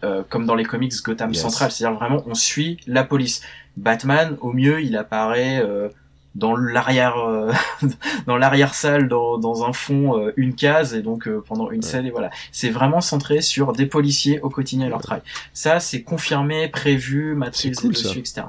euh, 0.05 0.23
comme 0.29 0.45
dans 0.45 0.55
les 0.55 0.63
comics 0.63 0.93
Gotham 1.03 1.33
Yes. 1.33 1.41
Central, 1.41 1.69
c'est-à-dire 1.71 1.99
vraiment 1.99 2.23
on 2.27 2.33
suit 2.33 2.77
la 2.87 3.03
police. 3.03 3.41
Batman, 3.75 4.37
au 4.39 4.53
mieux, 4.53 4.81
il 4.81 4.95
apparaît 4.95 5.61
euh, 5.61 5.89
dans 6.35 6.55
l'arrière, 6.55 7.17
euh, 7.17 7.51
dans 8.27 8.37
l'arrière 8.37 8.73
salle, 8.73 9.07
dans, 9.07 9.37
dans 9.37 9.65
un 9.65 9.73
fond, 9.73 10.17
euh, 10.19 10.33
une 10.35 10.55
case, 10.55 10.93
et 10.95 11.01
donc 11.01 11.27
euh, 11.27 11.43
pendant 11.47 11.69
une 11.69 11.81
scène, 11.83 12.05
et 12.05 12.11
voilà. 12.11 12.29
C'est 12.51 12.69
vraiment 12.69 13.01
centré 13.01 13.41
sur 13.41 13.73
des 13.73 13.85
policiers 13.85 14.39
au 14.41 14.49
quotidien 14.49 14.87
et 14.87 14.89
leur 14.89 15.01
travail. 15.01 15.21
Ça, 15.53 15.79
c'est 15.79 16.01
confirmé, 16.01 16.67
prévu, 16.69 17.35
cool, 17.37 17.47
est 17.47 17.69
dessus, 17.89 18.03
ça. 18.03 18.11
etc. 18.19 18.41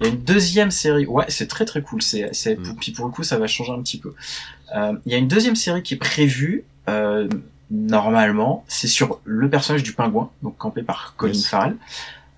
Il 0.00 0.06
y 0.06 0.10
a 0.10 0.12
une 0.12 0.22
deuxième 0.22 0.70
série, 0.70 1.06
ouais, 1.06 1.24
c'est 1.28 1.48
très 1.48 1.64
très 1.64 1.82
cool. 1.82 2.02
C'est, 2.02 2.28
c'est, 2.32 2.56
Mm. 2.58 2.76
puis 2.80 2.92
pour 2.92 3.06
le 3.06 3.12
coup, 3.12 3.22
ça 3.24 3.38
va 3.38 3.46
changer 3.46 3.72
un 3.72 3.82
petit 3.82 3.98
peu. 3.98 4.14
Euh, 4.76 4.92
Il 5.06 5.12
y 5.12 5.14
a 5.14 5.18
une 5.18 5.28
deuxième 5.28 5.56
série 5.56 5.82
qui 5.82 5.94
est 5.94 5.98
prévue. 5.98 6.64
Euh, 6.88 7.28
normalement, 7.70 8.64
c'est 8.68 8.86
sur 8.88 9.20
le 9.24 9.48
personnage 9.50 9.82
du 9.82 9.92
pingouin, 9.92 10.30
donc 10.42 10.56
campé 10.56 10.82
par 10.82 11.14
Colin 11.16 11.32
Yes. 11.34 11.46
Farrell. 11.48 11.76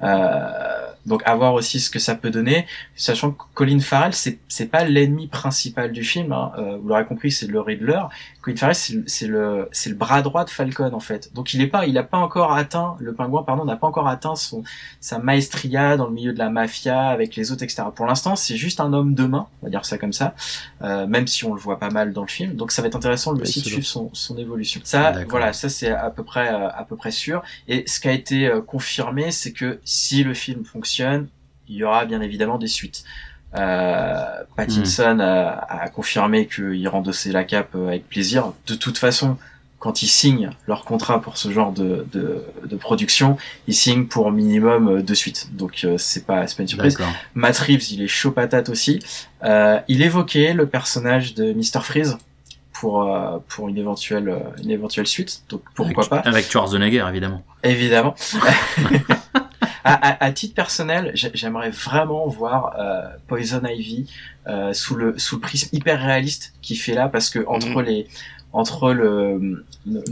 Euh, 0.02 0.89
donc 1.06 1.22
à 1.24 1.34
voir 1.34 1.54
aussi 1.54 1.80
ce 1.80 1.90
que 1.90 1.98
ça 1.98 2.14
peut 2.14 2.30
donner, 2.30 2.66
sachant 2.94 3.32
que 3.32 3.42
Colin 3.54 3.80
Farrell 3.80 4.12
c'est 4.12 4.38
c'est 4.48 4.66
pas 4.66 4.84
l'ennemi 4.84 5.28
principal 5.28 5.92
du 5.92 6.04
film. 6.04 6.32
Hein. 6.32 6.52
Euh, 6.58 6.78
vous 6.80 6.88
l'aurez 6.88 7.06
compris, 7.06 7.30
c'est 7.30 7.46
le 7.46 7.60
Riddler. 7.60 8.02
Colin 8.42 8.56
Farrell 8.56 8.74
c'est 8.74 8.94
le- 8.94 9.04
c'est 9.06 9.26
le 9.26 9.68
c'est 9.70 9.90
le 9.90 9.96
bras 9.96 10.22
droit 10.22 10.44
de 10.44 10.50
Falcon 10.50 10.92
en 10.94 11.00
fait. 11.00 11.32
Donc 11.34 11.52
il 11.52 11.60
est 11.60 11.66
pas 11.66 11.86
il 11.86 11.98
a 11.98 12.02
pas 12.02 12.16
encore 12.18 12.52
atteint 12.52 12.96
le 12.98 13.12
pingouin 13.12 13.42
pardon 13.42 13.64
n'a 13.66 13.76
pas 13.76 13.86
encore 13.86 14.08
atteint 14.08 14.34
son 14.34 14.62
sa 15.00 15.18
maestria 15.18 15.96
dans 15.98 16.06
le 16.06 16.12
milieu 16.12 16.32
de 16.32 16.38
la 16.38 16.48
mafia 16.48 17.08
avec 17.08 17.36
les 17.36 17.52
autres 17.52 17.62
etc. 17.62 17.82
Pour 17.94 18.06
l'instant 18.06 18.36
c'est 18.36 18.56
juste 18.56 18.80
un 18.80 18.92
homme 18.94 19.14
de 19.14 19.24
main, 19.24 19.46
on 19.60 19.66
va 19.66 19.70
dire 19.70 19.84
ça 19.84 19.98
comme 19.98 20.12
ça. 20.14 20.34
Euh, 20.82 21.06
même 21.06 21.26
si 21.26 21.44
on 21.44 21.52
le 21.54 21.60
voit 21.60 21.78
pas 21.78 21.90
mal 21.90 22.12
dans 22.14 22.22
le 22.22 22.28
film. 22.28 22.54
Donc 22.56 22.72
ça 22.72 22.80
va 22.82 22.88
être 22.88 22.96
intéressant 22.96 23.32
lui 23.32 23.42
aussi 23.42 23.60
de 23.60 23.64
suivre 23.82 23.86
son, 23.86 24.10
son 24.14 24.38
évolution. 24.38 24.80
Ça, 24.84 25.12
voilà, 25.28 25.52
ça 25.52 25.68
c'est 25.68 25.90
à 25.90 26.08
peu 26.10 26.24
près 26.24 26.52
euh, 26.52 26.68
à 26.70 26.84
peu 26.84 26.96
près 26.96 27.10
sûr. 27.10 27.42
Et 27.68 27.84
ce 27.86 28.00
qui 28.00 28.08
a 28.08 28.12
été 28.12 28.46
euh, 28.46 28.62
confirmé, 28.62 29.30
c'est 29.32 29.52
que 29.52 29.80
si 29.84 30.24
le 30.24 30.32
film 30.34 30.64
fonctionne, 30.64 31.28
il 31.68 31.76
y 31.76 31.84
aura 31.84 32.04
bien 32.06 32.20
évidemment 32.20 32.56
des 32.58 32.66
suites. 32.68 33.04
Euh, 33.56 34.24
Pattinson 34.56 35.18
a, 35.20 35.66
a 35.68 35.88
confirmé 35.88 36.46
qu'il 36.46 36.86
rendossait 36.88 37.32
la 37.32 37.44
cape 37.44 37.74
euh, 37.74 37.88
avec 37.88 38.08
plaisir. 38.08 38.52
De 38.66 38.74
toute 38.74 38.98
façon, 38.98 39.36
quand 39.80 40.02
ils 40.02 40.08
signent 40.08 40.50
leur 40.68 40.84
contrat 40.84 41.20
pour 41.20 41.36
ce 41.38 41.50
genre 41.50 41.72
de, 41.72 42.06
de, 42.12 42.44
de 42.64 42.76
production, 42.76 43.36
ils 43.66 43.74
signent 43.74 44.06
pour 44.06 44.30
minimum 44.30 44.88
euh, 44.88 45.02
de 45.02 45.14
suite. 45.14 45.48
Donc 45.56 45.80
euh, 45.84 45.96
c'est 45.98 46.26
pas, 46.26 46.46
c'est 46.46 46.56
pas 46.56 46.62
une 46.62 46.68
surprise. 46.68 46.98
Matt 47.34 47.58
Reeves, 47.58 47.90
il 47.90 48.02
est 48.02 48.08
chaud 48.08 48.30
patate 48.30 48.68
aussi. 48.68 49.00
Euh, 49.42 49.80
il 49.88 50.02
évoquait 50.02 50.52
le 50.52 50.66
personnage 50.66 51.34
de 51.34 51.52
Mr. 51.52 51.80
Freeze 51.82 52.18
pour 52.72 53.02
euh, 53.02 53.38
pour 53.48 53.68
une 53.68 53.78
éventuelle 53.78 54.32
une 54.62 54.70
éventuelle 54.70 55.06
suite. 55.06 55.42
Donc 55.48 55.62
pourquoi 55.74 56.04
avec, 56.04 56.24
pas 56.24 56.30
Avec 56.30 56.50
Schwarzenegger, 56.50 57.06
évidemment. 57.08 57.42
Évidemment. 57.64 58.14
à, 59.84 59.94
à, 59.94 60.24
à 60.24 60.32
titre 60.32 60.54
personnel, 60.54 61.10
j'ai- 61.14 61.30
j'aimerais 61.34 61.70
vraiment 61.70 62.26
voir 62.28 62.74
euh, 62.78 63.02
Poison 63.28 63.62
Ivy 63.64 64.10
euh, 64.46 64.72
sous 64.72 64.94
le 64.94 65.18
sous 65.18 65.36
le 65.36 65.40
prisme 65.42 65.68
hyper 65.74 66.00
réaliste 66.00 66.52
qu'il 66.62 66.78
fait 66.78 66.94
là, 66.94 67.08
parce 67.08 67.30
que 67.30 67.40
entre 67.46 67.68
Mhm. 67.80 67.82
les 67.82 68.06
entre 68.52 68.92
le 68.92 69.64
nos, 69.86 70.02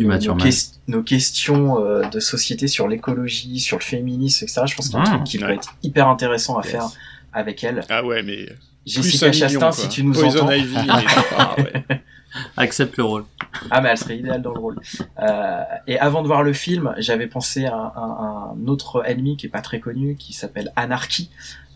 nos 0.87 1.03
questions 1.03 1.85
euh, 1.85 2.09
de 2.09 2.21
société 2.21 2.69
sur 2.69 2.87
l'écologie, 2.87 3.59
sur 3.59 3.79
le 3.79 3.83
féminisme, 3.83 4.45
etc. 4.45 4.63
Je 4.67 4.77
pense 4.77 4.89
qu'il 4.89 4.97
y 4.97 4.99
a 4.99 5.03
un 5.03 5.05
Ah, 5.07 5.15
truc 5.17 5.25
qui 5.25 5.39
être 5.55 5.75
hyper 5.83 6.07
intéressant 6.09 6.57
à 6.59 6.63
Yes. 6.63 6.71
faire 6.73 6.87
avec 7.33 7.65
elle. 7.65 7.81
Ah 7.89 8.05
ouais, 8.05 8.23
mais 8.23 8.47
Jessica 8.89 9.33
Chastain, 9.33 9.73
si 9.73 9.89
tu 9.89 10.03
nous 10.03 10.13
Poison 10.13 10.41
entends. 10.45 10.53
Ivy, 10.53 10.77
mais- 10.87 11.05
ah 11.39 11.55
ouais. 11.59 11.85
Accepte 12.57 12.97
le 12.99 13.05
rôle. 13.05 13.25
Ah 13.71 13.81
mais 13.81 13.89
elle 13.89 13.97
serait 13.99 14.19
idéale 14.19 14.43
dans 14.43 14.53
le 14.53 14.61
rôle. 14.61 14.79
Euh, 15.21 15.63
et 15.87 15.99
avant 15.99 16.23
de 16.23 16.27
voir 16.27 16.43
le 16.43 16.53
film, 16.53 16.95
j'avais 16.99 17.27
pensé 17.27 17.65
à 17.67 17.75
un, 17.75 17.93
à 17.97 18.53
un 18.55 18.67
autre 18.69 19.03
ennemi 19.09 19.37
qui 19.37 19.47
est 19.47 19.51
pas 19.51 19.63
très 19.63 19.81
connu, 19.81 20.15
qui 20.17 20.33
s'appelle 20.35 20.71
Anarchy. 20.77 21.31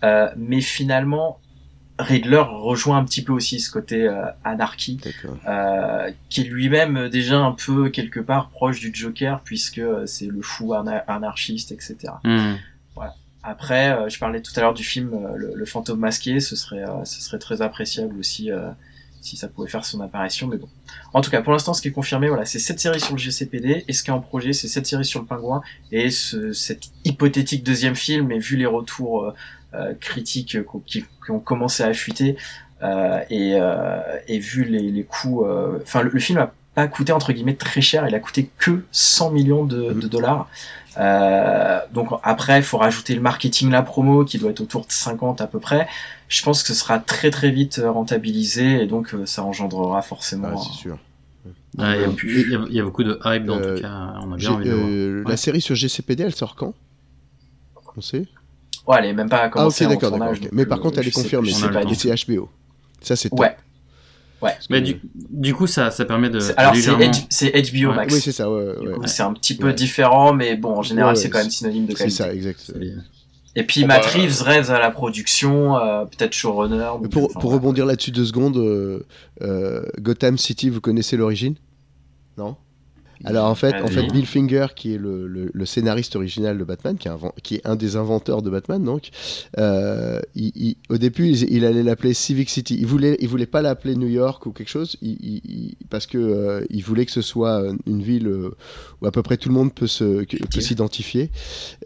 Euh, 0.05 0.29
mais 0.37 0.61
finalement, 0.61 1.39
Riddler 1.99 2.45
rejoint 2.49 2.99
un 2.99 3.05
petit 3.05 3.23
peu 3.25 3.33
aussi 3.33 3.61
ce 3.61 3.71
côté 3.71 4.07
euh, 4.07 4.25
Anarchy, 4.45 4.97
D'accord. 5.03 5.37
euh, 5.49 6.11
qui 6.29 6.43
est 6.43 6.45
lui-même 6.45 7.09
déjà 7.09 7.39
un 7.39 7.53
peu 7.53 7.89
quelque 7.89 8.21
part 8.21 8.51
proche 8.51 8.79
du 8.81 8.91
Joker, 8.95 9.41
puisque 9.45 9.79
euh, 9.79 10.05
c'est 10.07 10.27
le 10.27 10.43
fou 10.43 10.75
ana- 10.75 11.05
anarchiste, 11.09 11.73
etc. 11.73 11.97
Après, 13.43 13.93
euh, 13.93 14.09
je 14.09 14.19
parlais 14.19 14.41
tout 14.41 14.53
à 14.57 14.61
l'heure 14.61 14.75
du 14.75 14.85
film 14.85 15.15
euh, 15.15 15.37
le, 15.37 15.53
le 15.55 15.65
fantôme 15.67 15.99
masqué, 15.99 16.41
ce 16.41 16.55
serait, 16.55 16.83
euh, 16.83 17.05
ce 17.05 17.21
serait 17.21 17.39
très 17.39 17.61
appréciable 17.61 18.17
aussi 18.19 18.51
euh, 18.53 18.71
si 19.21 19.37
ça 19.37 19.49
pouvait 19.49 19.69
faire 19.69 19.85
son 19.85 20.01
apparition, 20.01 20.49
mais 20.49 20.57
bon. 20.57 20.69
En 21.13 21.21
tout 21.21 21.31
cas, 21.31 21.43
pour 21.43 21.53
l'instant, 21.53 21.75
ce 21.75 21.83
qui 21.83 21.89
est 21.89 21.93
confirmé, 21.93 22.29
voilà, 22.29 22.45
c'est 22.45 22.59
cette 22.59 22.81
série 22.81 23.01
sur 23.01 23.13
le 23.15 23.19
GCPD, 23.19 23.85
et 23.87 23.93
ce 23.93 24.03
qui 24.03 24.11
est 24.11 24.13
en 24.13 24.21
projet, 24.21 24.53
c'est 24.53 24.69
cette 24.69 24.87
série 24.87 25.05
sur 25.05 25.21
le 25.21 25.27
pingouin, 25.27 25.63
et 25.93 26.11
ce, 26.11 26.53
cet 26.53 26.91
hypothétique 27.05 27.63
deuxième 27.63 27.95
film, 27.95 28.27
mais 28.27 28.39
vu 28.39 28.57
les 28.57 28.67
retours 28.67 29.33
euh, 29.75 29.95
critiques 30.01 30.59
qui, 30.87 31.05
qui 31.25 31.31
ont 31.31 31.39
commencé 31.39 31.85
à 31.85 31.95
fuiter, 31.95 32.37
euh, 32.83 33.21
et, 33.31 33.55
euh, 33.55 34.01
et 34.27 34.39
vu 34.41 34.65
les, 34.65 34.91
les 34.91 35.05
coûts, 35.05 35.45
euh, 35.47 35.79
enfin, 35.83 36.03
le, 36.03 36.11
le 36.11 36.19
film 36.19 36.39
a 36.39 36.53
pas 36.75 36.89
coûté 36.89 37.13
entre 37.13 37.33
guillemets 37.33 37.55
très 37.55 37.81
cher, 37.81 38.09
il 38.09 38.15
a 38.15 38.19
coûté 38.19 38.51
que 38.59 38.83
100 38.91 39.31
millions 39.31 39.65
de, 39.65 39.93
de 39.93 40.09
dollars. 40.09 40.49
Euh, 40.99 41.81
donc 41.93 42.09
après, 42.23 42.59
il 42.59 42.63
faut 42.63 42.79
rajouter 42.79 43.15
le 43.15 43.21
marketing, 43.21 43.71
la 43.71 43.83
promo, 43.83 44.25
qui 44.25 44.39
doit 44.39 44.51
être 44.51 44.61
autour 44.61 44.87
de 44.87 44.93
50 44.93 45.41
à 45.41 45.47
peu 45.47 45.59
près. 45.59 45.89
Je 46.29 46.43
pense 46.43 46.63
que 46.63 46.69
ce 46.69 46.75
sera 46.75 46.99
très 46.99 47.31
très 47.31 47.51
vite 47.51 47.79
euh, 47.79 47.91
rentabilisé 47.91 48.83
et 48.83 48.87
donc 48.87 49.15
euh, 49.15 49.27
ça 49.27 49.43
engendrera 49.43 50.03
forcément. 50.03 50.49
Ah, 50.53 50.57
c'est 50.57 50.79
sûr. 50.79 50.99
Ah, 51.79 51.97
Il 51.97 52.03
y, 52.51 52.55
a- 52.55 52.67
y 52.71 52.77
y 52.77 52.83
beaucoup 52.83 53.05
de 53.05 53.19
hype 53.25 53.45
dans 53.45 53.57
Euh, 53.59 53.77
tout 53.77 53.83
cas. 53.83 54.15
On 54.23 54.33
a 54.33 54.37
bien 54.37 54.51
envie 54.53 54.65
de 54.69 54.75
voir. 54.75 54.89
La 55.25 55.31
Ouais. 55.31 55.37
série 55.37 55.61
sur 55.61 55.75
GCPD, 55.75 56.23
elle 56.25 56.35
sort 56.35 56.55
quand? 56.55 56.75
On 57.97 58.01
sait? 58.01 58.27
Ouais, 58.87 58.97
elle 58.99 59.07
est 59.07 59.13
même 59.13 59.29
pas 59.29 59.43
Ah 59.43 59.47
ok, 59.47 59.53
commencée 59.53 59.87
d'accord, 59.87 60.11
d'accord. 60.11 60.35
Mais 60.53 60.67
par 60.67 60.81
contre, 60.81 60.99
elle 60.99 61.09
est 61.09 61.11
confirmée. 61.15 61.53
c'est 61.95 62.27
HBO. 62.27 62.51
Ça, 63.01 63.17
c'est 63.17 63.29
top. 63.31 63.39
Ouais. 64.43 64.53
Mais 64.71 64.81
du, 64.81 65.01
du 65.15 65.55
coup, 65.55 65.67
ça, 65.67 65.91
ça 65.91 66.05
permet 66.05 66.29
de. 66.29 66.41
C'est- 66.41 66.57
Alors 66.59 66.75
c'est 66.75 66.91
c'est 67.31 67.51
HBO 67.73 67.91
Ouais. 67.91 67.97
Max. 67.97 68.13
Oui, 68.15 68.21
c'est 68.21 68.33
ça, 68.33 68.51
ouais. 68.51 68.75
C'est 69.07 69.23
un 69.23 69.33
petit 69.33 69.57
peu 69.57 69.69
Ouais. 69.69 69.75
différent, 69.75 70.33
mais 70.33 70.57
bon, 70.57 70.77
en 70.79 70.83
général, 70.83 71.15
Ouais, 71.15 71.21
c'est 71.21 71.31
quand 71.31 71.39
même 71.39 71.49
c'est- 71.51 71.59
synonyme 71.59 71.87
de 71.87 71.93
C'est 71.93 71.99
qualité. 71.99 72.17
ça, 72.17 72.35
exact. 72.35 72.61
C'est. 72.67 72.75
Et 73.55 73.65
puis 73.65 73.83
Bon, 73.83 73.89
Matt 73.89 74.03
bah, 74.05 74.09
Reeves 74.15 74.43
reste 74.43 74.71
à 74.71 74.79
la 74.81 74.91
production, 74.91 75.77
euh, 75.77 76.05
peut-être 76.07 76.33
showrunner. 76.33 76.79
Donc, 77.03 77.11
Pour, 77.11 77.25
enfin, 77.27 77.39
pour 77.41 77.53
rebondir 77.53 77.85
là-dessus 77.85 78.11
deux 78.11 78.25
secondes, 78.25 78.57
euh, 78.57 79.05
euh, 79.43 79.83
Gotham 80.01 80.39
City, 80.39 80.71
vous 80.71 80.81
connaissez 80.81 81.17
l'origine? 81.19 81.55
Non? 82.39 82.57
Alors 83.25 83.49
en 83.49 83.55
fait, 83.55 83.73
en 83.85 83.87
fait, 83.89 84.03
Bill 84.13 84.27
Finger, 84.27 84.67
qui 84.75 84.95
est 84.95 84.99
le, 84.99 85.27
le- 85.27 85.51
le 85.53 85.67
scénariste 85.67 86.17
original 86.17 86.59
de 86.59 86.65
Batman, 86.65 86.97
qui 86.97 87.09
est, 87.09 87.11
inven- 87.11 87.33
qui 87.43 87.55
est 87.57 87.67
un 87.67 87.77
des 87.77 87.97
inventeurs 87.97 88.43
de 88.43 88.51
Batman, 88.51 88.83
donc, 88.83 89.11
euh, 89.59 90.21
il- 90.35 90.53
il- 90.55 90.77
au 90.89 90.99
début, 90.99 91.29
il, 91.29 91.53
il 91.53 91.65
allait 91.65 91.83
l'appeler 91.83 92.15
Civic 92.15 92.49
City. 92.51 92.77
Il 92.79 92.87
voulait, 92.87 93.17
il 93.21 93.29
voulait 93.29 93.47
pas 93.47 93.63
l'appeler 93.63 93.95
New 93.97 94.09
York 94.09 94.45
ou 94.47 94.53
quelque 94.53 94.69
chose, 94.71 94.97
il- 95.03 95.19
il- 95.21 95.41
il- 95.45 95.77
parce 95.91 96.07
que 96.07 96.19
euh, 96.19 96.65
il 96.71 96.83
voulait 96.83 97.07
que 97.07 97.13
ce 97.13 97.23
soit 97.23 97.63
une 97.87 98.03
ville 98.03 98.27
euh, 98.29 98.51
où 99.01 99.07
à 99.07 99.13
peu 99.13 99.23
près 99.23 99.37
tout 99.37 99.49
le 99.49 99.55
monde 99.55 99.73
peut 99.73 99.87
se 99.87 100.25
peut 100.25 100.61
s'identifier. 100.61 101.31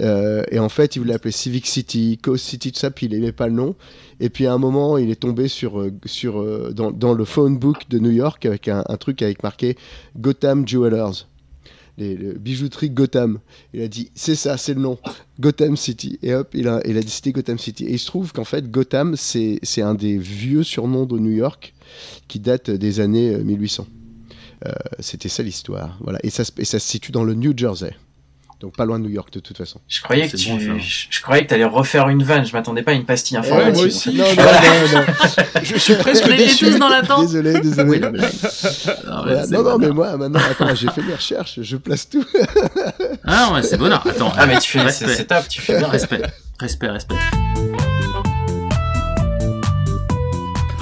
Euh, 0.01 0.43
et 0.51 0.59
en 0.59 0.68
fait, 0.68 0.97
il 0.97 1.01
voulait 1.01 1.12
l'appeler 1.12 1.32
Civic 1.32 1.66
City, 1.66 2.18
Coast 2.22 2.45
City, 2.47 2.72
tout 2.72 2.78
ça, 2.78 2.91
puis 2.91 3.07
il 3.07 3.14
aimait 3.14 3.32
pas 3.32 3.47
le 3.49 3.55
nom. 3.55 3.74
Et 4.20 4.30
puis 4.30 4.46
à 4.46 4.52
un 4.52 4.58
moment, 4.58 4.96
il 4.98 5.10
est 5.10 5.20
tombé 5.20 5.48
sur, 5.48 5.80
euh, 5.80 5.92
sur, 6.04 6.40
euh, 6.40 6.72
dans, 6.72 7.14
le 7.14 7.24
phone 7.24 7.58
book 7.58 7.88
de 7.88 7.98
New 7.98 8.10
York 8.10 8.46
avec 8.46 8.68
un, 8.68 8.82
truc 8.98 9.22
avec 9.22 9.42
marqué 9.42 9.76
Gotham 10.16 10.66
Jewelers. 10.66 11.26
Les, 11.98 12.14
les 12.16 12.90
Gotham. 12.90 13.38
Il 13.72 13.80
a 13.80 13.88
dit 13.88 14.10
c'est 14.14 14.34
ça, 14.34 14.56
c'est 14.56 14.74
le 14.74 14.80
nom. 14.80 14.98
Gotham 15.40 15.76
City. 15.76 16.18
Et 16.22 16.34
hop, 16.34 16.48
il 16.52 16.68
a, 16.68 16.80
il 16.86 16.96
a 16.98 17.00
décidé 17.00 17.32
Gotham 17.32 17.58
City. 17.58 17.84
Et 17.84 17.92
il 17.92 17.98
se 17.98 18.06
trouve 18.06 18.32
qu'en 18.32 18.44
fait, 18.44 18.70
Gotham, 18.70 19.16
c'est 19.16 19.60
un 19.78 19.94
des 19.94 20.18
vieux 20.18 20.62
surnoms 20.62 21.06
de 21.06 21.18
New 21.18 21.32
York 21.32 21.74
qui 22.28 22.38
date 22.38 22.70
des 22.70 23.00
années 23.00 23.34
euh, 23.34 23.42
1800. 23.42 23.86
Euh, 24.66 24.72
C'était 25.00 25.28
ça 25.28 25.42
l'histoire. 25.42 25.98
Voilà. 26.02 26.18
Et 26.22 26.30
ça, 26.30 26.42
et 26.58 26.64
ça 26.64 26.78
se 26.78 26.88
situe 26.88 27.12
dans 27.12 27.24
le 27.24 27.34
New 27.34 27.56
Jersey. 27.56 27.94
Donc 28.61 28.74
pas 28.74 28.86
loin 28.86 28.98
de 28.98 29.04
New 29.04 29.11
York 29.11 29.30
de 29.34 29.40
toute 29.40 29.59
façon. 29.59 29.80
Je 29.86 30.00
croyais 30.00 30.24
que 30.28 30.36
C'est 30.38 30.44
tu, 30.44 30.48
bon, 30.48 30.59
je, 30.78 31.07
je 31.11 31.20
croyais 31.20 31.44
que 31.44 31.50
t'allais 31.50 31.66
refaire 31.66 32.09
une 32.09 32.22
vanne. 32.22 32.46
Je 32.46 32.54
m'attendais 32.54 32.82
pas 32.82 32.92
à 32.92 32.94
une 32.94 33.04
pastille 33.04 33.36
Ouais, 33.36 33.44
informatique. 33.46 33.74
moi 33.76 33.84
aussi. 33.86 34.14
Non, 34.14 34.24
non, 34.24 34.42
non, 34.42 35.00
non. 35.00 35.04
Je 35.62 35.76
suis 35.76 35.94
presque 35.96 36.24
On 36.26 36.34
déçu. 36.34 36.64
tous 36.64 36.78
dans 36.78 36.88
l'attente. 36.88 37.26
Désolé, 37.26 37.61
désolé. 37.61 38.00
Ah, 38.02 39.22
Voilà. 39.24 39.46
Non, 39.48 39.62
non, 39.62 39.78
mais 39.78 39.90
moi, 39.90 40.16
maintenant, 40.16 40.40
attends, 40.50 40.74
j'ai 40.74 40.88
fait 40.88 41.02
mes 41.02 41.14
recherches, 41.14 41.61
je 41.61 41.76
place 41.76 42.09
tout. 42.09 42.24
Ah, 43.24 43.52
ouais, 43.52 43.62
c'est 43.62 43.76
bonheur. 43.76 44.07
Attends. 44.07 44.32
Ah 44.36 44.46
mais 44.46 44.59
tu 44.59 44.70
fais, 44.70 44.78
c'est 44.90 45.04
Respect. 45.04 45.09
c'est 45.16 45.24
top, 45.26 45.48
tu 45.48 45.61
fais 45.61 45.76
bien. 45.78 45.88
Respect, 45.88 46.22
respect, 46.59 46.88
respect. 46.88 47.14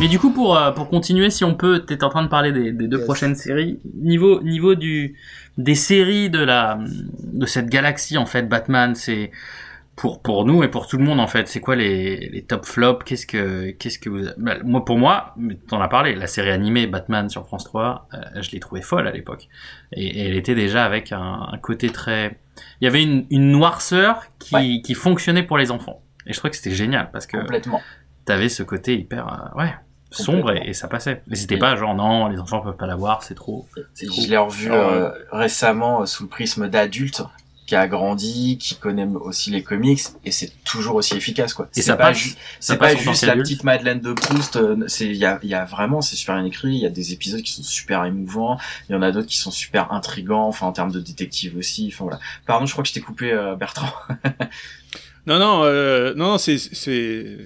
Mais 0.01 0.09
du 0.09 0.19
coup, 0.19 0.31
pour, 0.31 0.57
euh, 0.57 0.73
pour 0.73 0.89
continuer, 0.91 1.31
si 1.31 1.45
on 1.45 1.55
peut, 1.55 1.81
t'es 1.87 2.03
en 2.03 2.09
train 2.11 2.23
de 2.25 2.29
parler 2.29 2.53
des, 2.53 2.73
des 2.73 2.89
deux 2.89 2.97
Yes. 2.99 3.05
prochaines 3.07 3.37
séries. 3.37 3.79
Niveau, 4.03 4.43
niveau 4.43 4.75
du, 4.75 5.17
des 5.59 5.75
séries 5.75 6.31
de 6.31 6.43
la, 6.43 6.79
de 7.23 7.47
cette 7.47 7.67
galaxie, 7.69 8.19
en 8.19 8.27
fait, 8.27 8.49
Batman, 8.49 8.95
c'est, 8.95 9.31
pour, 9.97 10.21
pour 10.23 10.45
nous 10.45 10.65
et 10.65 10.69
pour 10.69 10.89
tout 10.89 10.99
le 10.99 11.05
monde, 11.05 11.21
en 11.21 11.29
fait, 11.29 11.47
c'est 11.47 11.61
quoi 11.61 11.77
les, 11.77 12.29
les 12.31 12.43
top 12.43 12.65
flops? 12.65 13.05
Qu'est-ce 13.05 13.27
que, 13.27 13.71
qu'est-ce 13.71 13.99
que 14.01 14.11
vous, 14.11 14.25
bah, 14.37 14.57
moi, 14.65 14.85
pour 14.85 14.99
moi, 14.99 15.37
t'en 15.69 15.81
as 15.81 15.87
parlé, 15.89 16.17
la 16.17 16.27
série 16.27 16.51
animée 16.51 16.87
Batman 16.89 17.29
sur 17.29 17.47
France 17.47 17.65
3, 17.65 18.09
euh, 18.15 18.43
je 18.43 18.51
l'ai 18.51 18.59
trouvée 18.59 18.83
folle 18.83 19.07
à 19.07 19.13
l'époque. 19.13 19.49
Et, 19.93 20.05
et 20.05 20.27
elle 20.29 20.37
était 20.37 20.57
déjà 20.57 20.85
avec 20.85 21.13
un, 21.13 21.49
un 21.53 21.59
côté 21.59 21.91
très, 21.91 22.41
il 22.81 22.85
y 22.85 22.89
avait 22.89 23.03
une, 23.05 23.25
une 23.31 23.51
noirceur 23.53 24.25
qui, 24.41 24.55
Ouais. 24.57 24.81
qui 24.83 24.95
fonctionnait 24.95 25.45
pour 25.45 25.59
les 25.59 25.71
enfants. 25.71 26.03
Et 26.27 26.33
je 26.33 26.39
trouvais 26.39 26.51
que 26.51 26.57
c'était 26.57 26.75
génial 26.75 27.11
parce 27.13 27.27
que 27.29 27.37
Complètement. 27.37 27.81
t'avais 28.25 28.49
ce 28.49 28.65
côté 28.65 28.97
hyper, 28.99 29.29
euh, 29.57 29.61
ouais, 29.61 29.75
sombre 30.15 30.53
et, 30.53 30.69
et 30.69 30.73
ça 30.75 30.89
passait. 30.89 31.23
Mais 31.27 31.37
c'était 31.37 31.59
pas 31.59 31.77
genre 31.77 31.95
non, 31.95 32.29
les 32.29 32.39
enfants 32.39 32.61
peuvent 32.61 32.77
pas 32.77 32.87
l'avoir, 32.87 33.23
c'est 33.23 33.35
trop. 33.35 33.67
C'est 33.95 34.07
trop. 34.07 34.21
Je 34.23 34.29
l'ai 34.29 34.37
revu 34.37 34.71
ouais. 34.71 34.77
euh, 34.77 35.11
récemment 35.33 36.03
euh, 36.03 36.07
sous 36.07 36.23
le 36.25 36.29
prisme 36.29 36.69
d'adulte 36.69 37.23
qui 37.67 37.77
a 37.77 37.89
grandi, 37.89 38.59
qui 38.59 38.77
connaît 38.77 39.07
aussi 39.07 39.51
les 39.51 39.63
comics 39.63 40.03
et 40.27 40.31
c'est 40.31 40.53
toujours 40.65 40.97
aussi 40.97 41.17
efficace 41.17 41.55
quoi. 41.55 41.67
Et 41.75 41.81
C'est 41.81 41.97
pas 41.97 42.13
ju- 42.13 42.29
ça 42.33 42.37
c'est 42.61 42.77
pas 42.77 42.95
juste 42.95 43.25
la 43.25 43.35
petite 43.37 43.65
Madeleine 43.65 44.01
de 44.01 44.13
Proust. 44.13 44.57
euh, 44.57 44.85
C'est 44.87 45.07
il 45.07 45.17
y 45.17 45.25
a, 45.25 45.39
il 45.43 45.49
y 45.49 45.55
a 45.55 45.65
vraiment 45.65 46.03
c'est 46.03 46.15
super 46.15 46.35
bien 46.35 46.45
écrit. 46.45 46.75
Il 46.75 46.81
y 46.83 46.85
a 46.85 46.91
des 46.91 47.15
épisodes 47.15 47.41
qui 47.41 47.53
sont 47.53 47.63
super 47.63 48.05
émouvants. 48.05 48.59
Il 48.91 48.93
y 48.93 48.97
en 48.97 49.01
a 49.01 49.11
d'autres 49.13 49.29
qui 49.29 49.39
sont 49.39 49.51
super 49.51 49.93
intrigants. 49.93 50.47
Enfin 50.47 50.67
en 50.67 50.73
termes 50.73 50.93
de 50.93 51.01
détective 51.01 51.57
aussi. 51.57 51.91
Enfin 51.91 52.05
voilà. 52.05 52.21
Pardon, 52.45 52.67
je 52.67 52.73
crois 52.73 52.83
que 52.83 52.89
je 52.91 52.95
t'ai 52.95 53.01
coupé 53.01 53.33
euh, 53.33 53.57
Bertrand. 53.57 53.89
Non, 55.27 55.39
non, 55.39 55.63
euh, 55.65 56.13
non, 56.17 56.33
non, 56.33 56.39
c'est, 56.39 56.59
c'est, 56.59 57.39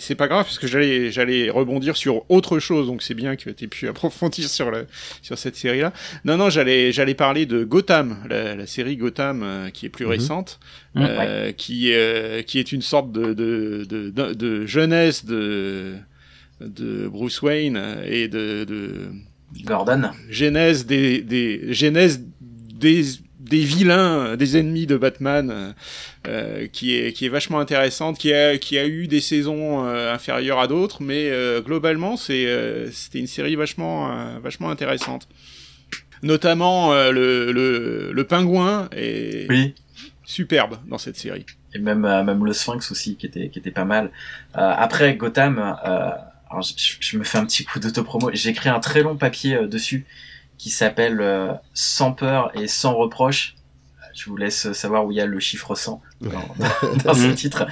c'est, 0.00 0.14
pas 0.14 0.28
grave 0.28 0.44
parce 0.44 0.58
que 0.58 0.66
j'allais, 0.66 1.10
j'allais 1.10 1.50
rebondir 1.50 1.96
sur 1.96 2.28
autre 2.30 2.58
chose, 2.58 2.86
donc 2.86 3.02
c'est 3.02 3.14
bien 3.14 3.36
que 3.36 3.50
t'aies 3.50 3.66
pu 3.66 3.86
approfondir 3.92 4.48
sur 4.48 4.70
le, 4.70 4.86
sur 5.22 5.36
cette 5.36 5.56
série-là. 5.56 5.92
Non, 6.24 6.36
non, 6.36 6.48
j'allais, 6.50 6.90
j'allais 6.92 7.14
parler 7.14 7.44
de 7.46 7.64
Gotham, 7.64 8.16
la, 8.28 8.54
la 8.56 8.66
série 8.66 8.96
Gotham 8.96 9.42
euh, 9.42 9.70
qui 9.70 9.86
est 9.86 9.90
plus 9.90 10.04
Mhm. 10.06 10.10
récente, 10.10 10.60
euh, 10.96 11.52
qui, 11.52 11.92
euh, 11.92 12.42
qui 12.42 12.58
est 12.58 12.72
une 12.72 12.82
sorte 12.82 13.12
de, 13.12 13.34
de, 13.34 13.84
de, 13.88 14.10
de, 14.10 14.32
de 14.32 14.66
jeunesse 14.66 15.24
de, 15.24 15.94
de 16.60 17.06
Bruce 17.08 17.42
Wayne 17.42 17.78
et 18.06 18.28
de, 18.28 18.64
de 18.64 19.08
Gordon. 19.64 20.10
genèse 20.30 20.86
des, 20.86 21.20
des 21.20 21.72
genèse 21.74 22.22
des 22.40 23.02
des 23.44 23.64
vilains, 23.64 24.36
des 24.36 24.56
ennemis 24.56 24.86
de 24.86 24.96
Batman, 24.96 25.50
euh, 25.50 25.72
euh, 26.26 26.66
qui 26.72 26.94
est 26.96 27.12
qui 27.12 27.26
est 27.26 27.28
vachement 27.28 27.60
intéressante, 27.60 28.18
qui 28.18 28.32
a 28.32 28.58
qui 28.58 28.78
a 28.78 28.86
eu 28.86 29.06
des 29.06 29.20
saisons 29.20 29.86
euh, 29.86 30.12
inférieures 30.12 30.58
à 30.60 30.66
d'autres, 30.66 31.02
mais 31.02 31.30
euh, 31.30 31.60
globalement 31.60 32.16
c'est 32.16 32.46
euh, 32.46 32.90
c'était 32.90 33.18
une 33.20 33.26
série 33.26 33.54
vachement 33.56 34.10
euh, 34.10 34.38
vachement 34.42 34.70
intéressante. 34.70 35.28
Notamment 36.22 36.92
euh, 36.94 37.10
le, 37.12 37.52
le, 37.52 38.12
le 38.12 38.24
pingouin 38.24 38.88
est 38.96 39.46
Oui. 39.50 39.74
superbe 40.24 40.78
dans 40.88 40.96
cette 40.98 41.16
série. 41.16 41.44
Et 41.74 41.78
même, 41.78 42.04
euh, 42.04 42.22
même 42.24 42.44
le 42.44 42.52
Sphinx 42.52 42.90
aussi, 42.90 43.16
qui 43.16 43.26
était, 43.26 43.48
qui 43.50 43.58
était 43.58 43.72
pas 43.72 43.84
mal. 43.84 44.06
Euh, 44.56 44.60
après, 44.76 45.16
Gotham, 45.16 45.58
euh, 45.58 46.10
alors 46.50 46.62
je, 46.62 46.94
je 47.00 47.18
me 47.18 47.24
fais 47.24 47.36
un 47.38 47.44
petit 47.44 47.64
coup 47.64 47.78
d'autopromo. 47.80 48.30
J'ai 48.32 48.50
écrit 48.50 48.68
un 48.70 48.80
très 48.80 49.02
long 49.02 49.16
papier 49.16 49.56
euh, 49.56 49.66
dessus 49.66 50.06
qui 50.58 50.70
s'appelle 50.70 51.20
euh, 51.20 51.52
Sans 51.74 52.12
peur 52.12 52.50
et 52.58 52.66
sans 52.68 52.94
reproche. 52.94 53.54
Je 54.14 54.30
vous 54.30 54.36
laisse 54.36 54.72
savoir 54.72 55.04
où 55.04 55.10
il 55.10 55.16
y 55.16 55.20
a 55.20 55.26
le 55.26 55.40
chiffre 55.40 55.74
100 55.74 56.00
dans, 56.20 56.30
dans, 56.30 56.96
dans 57.04 57.14
ce 57.14 57.32
titre. 57.32 57.66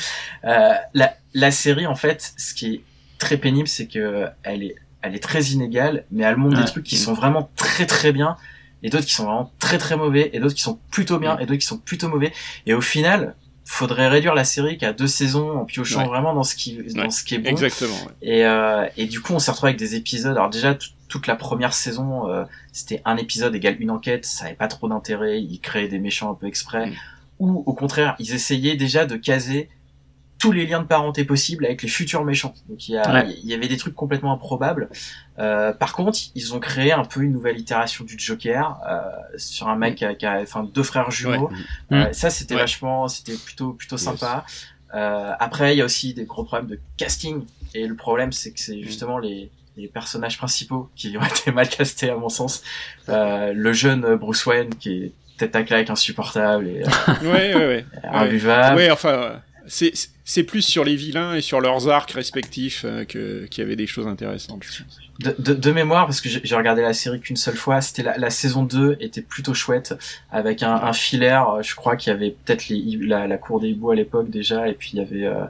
Euh, 0.45 0.73
la, 0.93 1.15
la 1.35 1.51
série, 1.53 1.87
en 1.87 1.95
fait, 1.95 2.33
ce 2.37 2.53
qui 2.55 2.75
est 2.75 2.81
très 3.19 3.37
pénible, 3.37 3.69
c'est 3.69 3.87
que 3.87 4.27
elle 4.43 4.65
est, 4.65 4.75
elle 5.03 5.15
est 5.15 5.23
très 5.23 5.43
inégale, 5.47 6.05
mais 6.11 6.25
elle 6.25 6.37
montre 6.37 6.57
Ouais. 6.59 6.65
des 6.65 6.71
trucs 6.71 6.85
qui 6.85 6.97
sont 6.97 7.15
vraiment 7.15 7.49
très 7.57 7.87
très 7.87 8.13
bien, 8.13 8.37
et 8.83 8.91
d'autres 8.91 9.07
qui 9.07 9.15
sont 9.15 9.25
vraiment 9.27 9.53
très 9.61 9.79
très 9.79 9.97
mauvais, 9.97 10.31
et 10.33 10.41
d'autres 10.41 10.55
qui 10.57 10.63
sont 10.63 10.81
plutôt 10.91 11.19
bien, 11.21 11.39
et 11.39 11.47
d'autres 11.47 11.61
qui 11.61 11.67
sont 11.67 11.79
plutôt 11.79 12.09
mauvais. 12.09 12.33
Et 12.67 12.75
au 12.75 12.81
final, 12.81 13.37
faudrait 13.65 14.09
réduire 14.09 14.35
la 14.35 14.45
série 14.45 14.77
qu'à 14.79 14.93
deux 14.93 15.07
saisons 15.07 15.59
en 15.59 15.65
piochant 15.65 16.01
Ouais. 16.01 16.07
vraiment 16.09 16.35
dans 16.35 16.43
ce 16.43 16.55
qui, 16.55 16.77
dans 16.95 17.03
Ouais. 17.03 17.11
ce 17.11 17.23
qui 17.25 17.35
est 17.37 17.39
bon. 17.39 17.49
Exactement. 17.51 17.95
ouais. 17.95 18.13
Et, 18.23 18.45
euh, 18.45 18.87
et 18.97 19.07
du 19.07 19.21
coup, 19.21 19.33
on 19.35 19.39
s'est 19.39 19.51
retrouvé 19.51 19.71
avec 19.71 19.79
des 19.79 19.95
épisodes. 19.95 20.33
Alors 20.37 20.51
déjà, 20.51 20.75
tout- 20.75 20.89
toute 21.09 21.27
la 21.27 21.37
première 21.37 21.73
saison, 21.75 22.29
euh, 22.31 22.45
c'était 22.73 23.03
un 23.05 23.17
épisode 23.17 23.55
égale 23.55 23.77
une 23.81 23.91
enquête. 23.91 24.25
Ça 24.25 24.47
avait 24.47 24.55
pas 24.55 24.69
trop 24.69 24.89
d'intérêt. 24.89 25.41
Ils 25.41 25.61
créaient 25.61 25.89
des 25.89 25.99
méchants 25.99 26.31
un 26.31 26.35
peu 26.35 26.47
exprès. 26.47 26.87
Mm. 26.87 26.93
Ou 27.39 27.63
au 27.67 27.73
contraire, 27.75 28.15
ils 28.19 28.33
essayaient 28.35 28.77
déjà 28.77 29.05
de 29.07 29.17
caser 29.17 29.69
tous 30.43 30.51
les 30.51 30.67
liens 30.67 30.81
de 30.83 30.87
parenté 30.89 31.25
possibles 31.25 31.65
avec 31.67 31.83
les 31.83 31.89
futurs 31.89 32.25
méchants. 32.25 32.53
Donc 32.69 32.89
il 32.89 32.93
y, 32.95 32.99
a, 32.99 33.13
Ouais. 33.13 33.33
il 33.45 33.49
y 33.49 33.55
avait 33.55 33.69
des 33.69 33.77
trucs 33.77 33.95
complètement 33.95 34.33
improbables. 34.33 34.89
Euh, 35.39 35.73
par 35.73 35.93
contre, 35.93 36.19
ils 36.35 36.53
ont 36.53 36.59
créé 36.59 36.91
un 36.91 37.05
peu 37.05 37.21
une 37.23 37.31
nouvelle 37.33 37.61
itération 37.61 38.05
du 38.05 38.19
Joker 38.19 38.77
euh, 38.91 39.03
sur 39.37 39.69
un 39.69 39.77
mec 39.77 39.95
qui 39.95 40.05
a, 40.05 40.15
qui 40.17 40.27
a- 40.27 40.41
enfin 40.43 40.65
deux 40.65 40.83
frères 40.83 41.13
jumeaux. 41.13 41.49
Ouais. 41.93 41.97
Euh, 42.09 42.13
ça, 42.13 42.29
c'était 42.29 42.57
Ouais. 42.57 42.63
vachement, 42.63 43.07
c'était 43.07 43.37
plutôt 43.37 43.73
plutôt 43.73 43.95
Yes. 43.97 44.05
sympa. 44.05 44.45
Euh, 44.95 45.33
après, 45.39 45.75
il 45.75 45.79
y 45.79 45.81
a 45.81 45.85
aussi 45.85 46.13
des 46.13 46.25
gros 46.25 46.43
problèmes 46.43 46.69
de 46.69 46.81
casting. 46.97 47.45
Et 47.75 47.87
le 47.87 47.95
problème, 47.95 48.33
c'est 48.33 48.51
que 48.51 48.57
Mm. 48.61 48.65
c'est 48.67 48.83
justement 48.83 49.19
les, 49.19 49.51
les 49.77 49.87
personnages 49.87 50.37
principaux 50.39 50.91
qui 50.97 51.17
ont 51.17 51.21
été 51.47 51.53
mal 51.53 51.69
castés, 51.69 52.11
à 52.11 52.17
mon 52.17 52.29
sens. 52.29 52.63
Euh, 53.09 53.53
le 53.55 53.73
jeune 53.73 54.17
Bruce 54.17 54.45
Wayne, 54.45 54.75
qui 54.75 54.91
est 55.05 55.13
tête 55.39 55.55
à 55.57 55.63
claque, 55.63 55.89
insupportable 55.89 56.67
et 56.67 56.83
euh, 56.83 56.87
Ouais, 57.33 57.55
ouais, 57.55 57.67
ouais. 57.69 57.85
imbuvable. 58.13 58.77
Ouais, 58.77 58.91
enfin, 58.91 59.41
c'est 59.75 59.93
c'est 60.25 60.45
plus 60.45 60.63
sur 60.63 60.85
les 60.85 60.95
vilains 60.97 61.35
et 61.35 61.41
sur 61.41 61.61
leurs 61.61 61.89
arcs 61.89 62.11
respectifs 62.13 62.85
euh, 62.85 63.05
que 63.05 63.47
qu'il 63.47 63.63
y 63.63 63.67
avait 63.67 63.75
des 63.77 63.87
choses 63.87 64.07
intéressantes. 64.07 64.63
Je 64.65 64.83
pense. 64.83 64.99
De, 65.21 65.35
de, 65.39 65.55
de 65.55 65.73
mémoire, 65.73 66.07
parce 66.07 66.21
que 66.21 66.29
j'ai 66.29 66.41
j'ai 66.45 66.57
regardé 66.57 66.83
la 66.83 66.93
série 66.93 67.21
qu'une 67.21 67.37
seule 67.37 67.57
fois, 67.57 67.81
c'était 67.81 68.03
la, 68.03 68.17
la 68.19 68.31
saison 68.31 68.63
2 68.65 68.99
était 69.01 69.23
plutôt 69.23 69.55
chouette, 69.55 69.95
avec 70.31 70.63
un, 70.63 70.75
un 70.75 70.93
filaire, 70.93 71.49
euh, 71.49 71.63
je 71.63 71.75
crois 71.75 71.97
qu'il 71.97 72.13
y 72.13 72.17
avait 72.17 72.31
peut-être 72.45 72.69
les- 72.69 72.99
la, 73.01 73.27
la 73.27 73.39
cour 73.39 73.61
des 73.61 73.69
hiboux 73.71 73.91
à 73.91 73.95
l'époque 73.95 74.31
déjà, 74.31 74.69
et 74.69 74.75
puis 74.75 74.91
il 74.93 74.99
y 74.99 75.03
avait... 75.03 75.25
euh, 75.27 75.45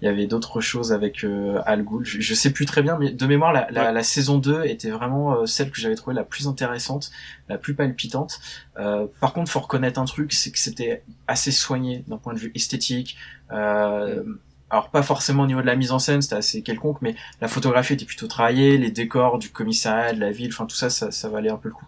il 0.00 0.04
y 0.04 0.08
avait 0.08 0.28
d'autres 0.28 0.60
choses 0.60 0.92
avec 0.92 1.24
euh, 1.24 1.58
Al 1.66 1.82
Ghul. 1.82 2.04
Je, 2.04 2.20
je 2.20 2.32
sais 2.34 2.52
plus 2.52 2.66
très 2.66 2.82
bien, 2.82 2.96
mais 3.00 3.10
de 3.10 3.26
mémoire, 3.26 3.52
la, 3.52 3.66
la, 3.72 3.86
Ouais. 3.86 3.92
la 3.92 4.02
saison 4.04 4.38
2 4.38 4.62
était 4.66 4.90
vraiment 4.90 5.40
euh, 5.40 5.46
celle 5.46 5.72
que 5.72 5.80
j'avais 5.80 5.96
trouvée 5.96 6.14
la 6.14 6.22
plus 6.22 6.46
intéressante, 6.46 7.10
la 7.48 7.58
plus 7.58 7.74
palpitante. 7.74 8.38
Euh, 8.78 9.06
par 9.20 9.32
contre, 9.32 9.50
faut 9.50 9.58
reconnaître 9.58 9.98
un 9.98 10.04
truc, 10.04 10.32
c'est 10.32 10.52
que 10.52 10.58
c'était 10.60 11.02
assez 11.26 11.50
soigné 11.50 12.04
d'un 12.06 12.16
point 12.16 12.32
de 12.32 12.38
vue 12.38 12.52
esthétique. 12.54 13.16
Euh, 13.52 14.22
alors 14.70 14.90
pas 14.90 15.02
forcément 15.02 15.44
au 15.44 15.46
niveau 15.46 15.62
de 15.62 15.66
la 15.66 15.76
mise 15.76 15.92
en 15.92 15.98
scène, 15.98 16.20
c'était 16.20 16.36
assez 16.36 16.62
quelconque, 16.62 17.00
mais 17.00 17.14
la 17.40 17.48
photographie 17.48 17.94
était 17.94 18.04
plutôt 18.04 18.26
travaillée, 18.26 18.76
les 18.76 18.90
décors 18.90 19.38
du 19.38 19.50
commissariat, 19.50 20.12
de 20.12 20.20
la 20.20 20.30
ville, 20.30 20.50
enfin 20.52 20.66
tout 20.66 20.76
ça, 20.76 20.90
ça, 20.90 21.10
ça 21.10 21.28
valait 21.28 21.50
un 21.50 21.56
peu 21.56 21.68
le 21.68 21.74
coup. 21.74 21.86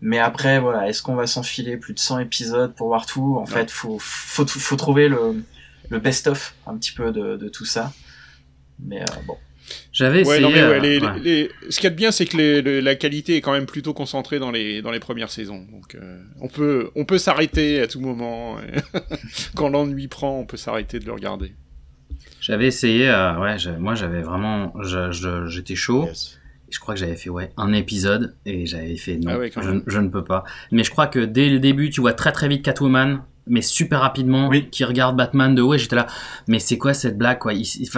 Mais 0.00 0.18
après, 0.18 0.58
voilà, 0.58 0.88
est-ce 0.88 1.02
qu'on 1.02 1.14
va 1.14 1.26
s'enfiler 1.26 1.76
plus 1.76 1.94
de 1.94 1.98
100 1.98 2.18
épisodes 2.18 2.74
pour 2.74 2.88
voir 2.88 3.06
tout? 3.06 3.38
En 3.40 3.46
fait, 3.46 3.70
faut, 3.70 3.98
faut, 3.98 4.46
faut 4.46 4.76
trouver 4.76 5.08
le, 5.08 5.42
le 5.88 5.98
best-of 5.98 6.54
un 6.66 6.76
petit 6.76 6.92
peu 6.92 7.12
de, 7.12 7.36
de 7.36 7.48
tout 7.48 7.64
ça. 7.64 7.92
Mais 8.78 9.02
euh, 9.02 9.06
bon. 9.26 9.36
J'avais 9.92 10.24
Ouais, 10.26 10.38
essayé. 10.38 10.40
non, 10.42 10.50
mais 10.50 10.62
ouais, 10.62 10.76
euh, 10.76 10.78
les, 10.80 10.98
ouais. 11.00 11.18
les- 11.22 11.50
ce 11.70 11.76
qu'il 11.76 11.84
y 11.84 11.86
a 11.86 11.90
de 11.90 11.96
bien, 11.96 12.10
c'est 12.12 12.26
que 12.26 12.36
les- 12.36 12.62
le- 12.62 12.80
la 12.80 12.94
qualité 12.94 13.36
est 13.36 13.40
quand 13.40 13.52
même 13.52 13.66
plutôt 13.66 13.94
concentrée 13.94 14.38
dans 14.38 14.50
les, 14.50 14.82
dans 14.82 14.90
les 14.90 15.00
premières 15.00 15.30
saisons. 15.30 15.66
Donc, 15.72 15.94
euh, 15.94 16.18
on 16.40 16.48
peut, 16.48 16.90
on 16.94 17.04
peut 17.04 17.18
s'arrêter 17.18 17.80
à 17.80 17.86
tout 17.86 18.00
moment. 18.00 18.58
et 18.60 18.78
Quand 19.56 19.68
l'ennui 19.68 20.08
prend, 20.08 20.38
on 20.38 20.44
peut 20.46 20.56
s'arrêter 20.56 20.98
de 21.00 21.06
le 21.06 21.12
regarder. 21.12 21.52
J'avais 22.40 22.66
essayé. 22.66 23.08
euh, 23.08 23.38
ouais, 23.40 23.56
moi 23.78 23.94
j'avais 23.94 24.22
vraiment. 24.22 24.72
J'étais 25.48 25.74
chaud. 25.74 26.04
Yes. 26.06 26.38
Je 26.68 26.80
crois 26.80 26.94
que 26.94 27.00
j'avais 27.00 27.14
fait 27.16 27.30
ouais 27.30 27.50
un 27.56 27.72
épisode 27.72 28.34
et 28.44 28.66
j'avais 28.66 28.96
fait 28.96 29.16
non, 29.18 29.32
Ah 29.34 29.38
ouais, 29.38 29.50
je, 29.86 29.98
ne 30.00 30.08
peux 30.08 30.24
pas. 30.24 30.42
Mais 30.72 30.82
je 30.82 30.90
crois 30.90 31.06
que 31.06 31.20
dès 31.20 31.48
le 31.48 31.60
début, 31.60 31.90
tu 31.90 32.00
vois 32.00 32.12
très 32.12 32.32
très 32.32 32.48
vite 32.48 32.62
Catwoman, 32.64 33.22
mais 33.46 33.62
super 33.62 34.00
rapidement, 34.00 34.48
Oui. 34.48 34.68
qui 34.70 34.82
regarde 34.84 35.16
Batman 35.16 35.54
de 35.54 35.62
haut 35.62 35.74
et 35.74 35.78
j'étais 35.78 35.94
là. 35.96 36.06
Mais 36.48 36.58
c'est 36.58 36.76
quoi 36.76 36.92
cette 36.92 37.16
blague 37.18 37.38
quoi? 37.38 37.54
Il- 37.54 37.60
il- 37.60 37.88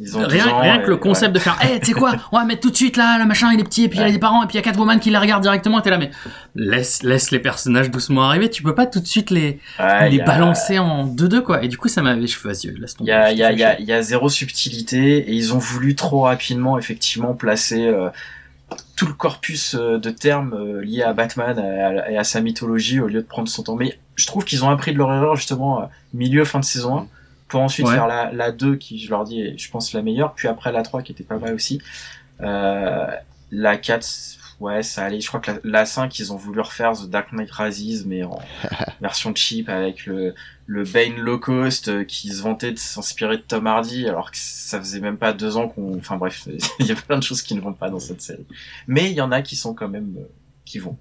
Ils 0.00 0.16
ont 0.16 0.20
10 0.20 0.26
rien, 0.26 0.48
ans 0.48 0.60
rien 0.60 0.80
et- 0.80 0.82
que 0.84 0.90
le 0.90 0.96
concept 0.96 1.34
de 1.34 1.38
faire, 1.38 1.56
hey, 1.62 1.78
tu 1.80 1.86
sais 1.86 1.92
quoi, 1.92 2.14
on 2.32 2.38
va 2.38 2.44
mettre 2.44 2.60
tout 2.62 2.70
de 2.70 2.76
suite 2.76 2.96
là, 2.96 3.18
le 3.18 3.26
machin, 3.26 3.52
il 3.52 3.60
est 3.60 3.64
petit, 3.64 3.84
et 3.84 3.88
puis 3.88 3.98
il 3.98 4.02
y 4.02 4.04
a 4.04 4.10
des 4.10 4.18
parents, 4.18 4.42
et 4.42 4.46
puis 4.46 4.54
il 4.54 4.58
y 4.58 4.60
a 4.60 4.62
Catwoman 4.62 4.98
qui 5.00 5.10
les 5.10 5.18
regarde 5.18 5.42
directement, 5.42 5.78
et 5.78 5.82
t'es 5.82 5.90
là, 5.90 5.98
mais 5.98 6.10
laisse, 6.54 7.02
laisse 7.02 7.30
les 7.30 7.38
personnages 7.38 7.90
doucement 7.90 8.24
arriver, 8.24 8.48
tu 8.50 8.62
peux 8.62 8.74
pas 8.74 8.86
tout 8.86 9.00
de 9.00 9.06
suite 9.06 9.30
les, 9.30 9.60
Ouais, 9.78 10.10
les 10.10 10.20
a- 10.20 10.24
balancer 10.24 10.78
en 10.78 11.06
2-2, 11.06 11.42
quoi. 11.42 11.62
Et 11.62 11.68
du 11.68 11.78
coup, 11.78 11.88
ça 11.88 12.02
m'avait, 12.02 12.26
je 12.26 12.38
vas-y, 12.40 12.68
laisse 12.78 12.96
Il 13.00 13.06
y 13.06 13.12
a, 13.12 13.32
y, 13.32 13.36
y, 13.82 13.92
y 13.92 14.02
zéro 14.02 14.28
subtilité 14.28 15.18
et 15.18 15.32
ils 15.32 15.54
ont 15.54 15.58
voulu 15.58 15.94
trop 15.94 16.20
rapidement 16.22 16.78
effectivement 16.78 17.34
placer 17.34 17.86
euh, 17.86 18.08
tout 18.96 19.06
le 19.06 19.12
corpus 19.12 19.74
euh, 19.78 19.98
de 19.98 20.10
termes 20.10 20.54
euh, 20.54 20.82
liés 20.84 21.02
à 21.02 21.12
Batman 21.12 21.56
et 22.08 22.16
à, 22.16 22.24
sa 22.24 22.40
mythologie 22.40 22.98
au 23.00 23.06
lieu 23.08 23.20
de 23.20 23.26
prendre 23.26 23.48
son 23.48 23.62
temps. 23.62 23.76
Mais 23.76 23.98
je 24.16 24.26
trouve 24.26 24.44
qu'ils 24.44 24.64
ont 24.64 24.70
appris 24.70 24.92
de 24.92 24.98
leur 24.98 25.12
erreur 25.12 25.36
justement 25.36 25.88
milieu 26.14 26.44
fin 26.44 26.58
de 26.60 26.64
saison 26.64 26.98
1 26.98 27.06
pour 27.48 27.60
ensuite 27.60 27.86
Ouais. 27.86 27.94
faire 27.94 28.06
la, 28.06 28.32
la 28.32 28.52
2 28.52 28.76
qui 28.76 28.98
je 28.98 29.08
leur 29.10 29.24
dis 29.24 29.40
est, 29.40 29.58
je 29.58 29.70
pense 29.70 29.92
la 29.92 30.02
meilleure 30.02 30.34
puis 30.34 30.48
après 30.48 30.72
la 30.72 30.82
3 30.82 31.02
qui 31.02 31.12
était 31.12 31.24
pas 31.24 31.38
mal 31.38 31.54
aussi. 31.54 31.80
Euh, 32.40 33.06
la 33.50 33.76
4 33.76 34.06
ouais 34.60 34.82
ça 34.82 35.04
allait 35.04 35.20
je 35.20 35.28
crois 35.28 35.40
que 35.40 35.50
la, 35.52 35.58
la 35.64 35.86
5 35.86 36.18
ils 36.18 36.32
ont 36.32 36.36
voulu 36.36 36.60
refaire 36.60 36.92
The 36.92 37.08
Dark 37.08 37.32
Knight 37.32 37.50
Rises 37.50 38.04
mais 38.06 38.24
en 38.24 38.38
version 39.00 39.34
cheap 39.34 39.68
avec 39.68 40.06
le 40.06 40.34
le 40.66 40.82
Bane 40.84 41.16
low 41.16 41.38
cost 41.38 41.88
euh, 41.88 42.04
qui 42.04 42.28
se 42.30 42.42
vantait 42.42 42.72
de 42.72 42.78
s'inspirer 42.78 43.36
de 43.36 43.42
Tom 43.42 43.66
Hardy 43.66 44.08
alors 44.08 44.30
que 44.30 44.36
ça 44.38 44.78
faisait 44.80 45.00
même 45.00 45.16
pas 45.18 45.32
deux 45.32 45.56
ans 45.56 45.68
qu'on 45.68 45.96
enfin 45.98 46.16
bref 46.16 46.48
il 46.80 46.86
y 46.86 46.92
a 46.92 46.96
plein 46.96 47.18
de 47.18 47.22
choses 47.22 47.42
qui 47.42 47.54
ne 47.54 47.60
vont 47.60 47.72
pas 47.74 47.88
dans 47.90 48.00
cette 48.00 48.20
série 48.22 48.46
mais 48.88 49.10
il 49.10 49.16
y 49.16 49.20
en 49.20 49.30
a 49.30 49.42
qui 49.42 49.56
sont 49.56 49.74
quand 49.74 49.88
même 49.88 50.14
euh, 50.18 50.24
qui 50.64 50.78
vont 50.80 50.96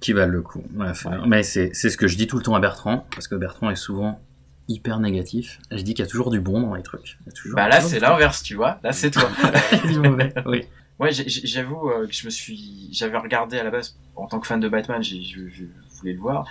Qui 0.00 0.12
valent 0.12 0.32
le 0.32 0.42
coup. 0.42 0.62
Ouais, 0.76 0.88
enfin, 0.88 1.22
Mais 1.26 1.42
c'est, 1.42 1.70
c'est 1.74 1.90
ce 1.90 1.96
que 1.96 2.06
je 2.06 2.16
dis 2.16 2.28
tout 2.28 2.36
le 2.36 2.42
temps 2.44 2.54
à 2.54 2.60
Bertrand, 2.60 3.04
parce 3.12 3.26
que 3.26 3.34
Bertrand 3.34 3.68
est 3.68 3.74
souvent 3.74 4.20
hyper 4.68 5.00
négatif. 5.00 5.58
Je 5.70 5.82
dis 5.82 5.94
qu'il 5.94 6.04
y 6.04 6.08
a 6.08 6.10
toujours 6.10 6.30
du 6.30 6.40
bon 6.40 6.60
dans 6.60 6.74
les 6.74 6.82
trucs. 6.82 7.16
Il 7.22 7.26
y 7.26 7.28
a 7.30 7.32
toujours- 7.32 7.56
bah 7.56 7.68
là 7.68 7.80
c'est 7.80 8.00
l'inverse 8.00 8.42
tu 8.42 8.54
vois 8.54 8.78
là 8.82 8.92
c'est 8.92 9.10
toi 9.10 9.28
du 9.86 9.98
mauvais. 9.98 10.32
Oui. 10.46 10.64
ouais 10.98 11.10
j'avoue 11.12 11.90
euh, 11.90 12.06
que 12.06 12.12
je 12.12 12.24
me 12.26 12.30
suis 12.30 12.88
j'avais 12.92 13.16
regardé 13.18 13.58
à 13.58 13.64
la 13.64 13.70
base 13.70 13.96
en 14.16 14.26
tant 14.26 14.40
que 14.40 14.46
fan 14.46 14.60
de 14.60 14.68
Batman 14.68 15.02
je, 15.02 15.16
je 15.22 15.64
voulais 15.98 16.12
le 16.12 16.20
voir 16.20 16.44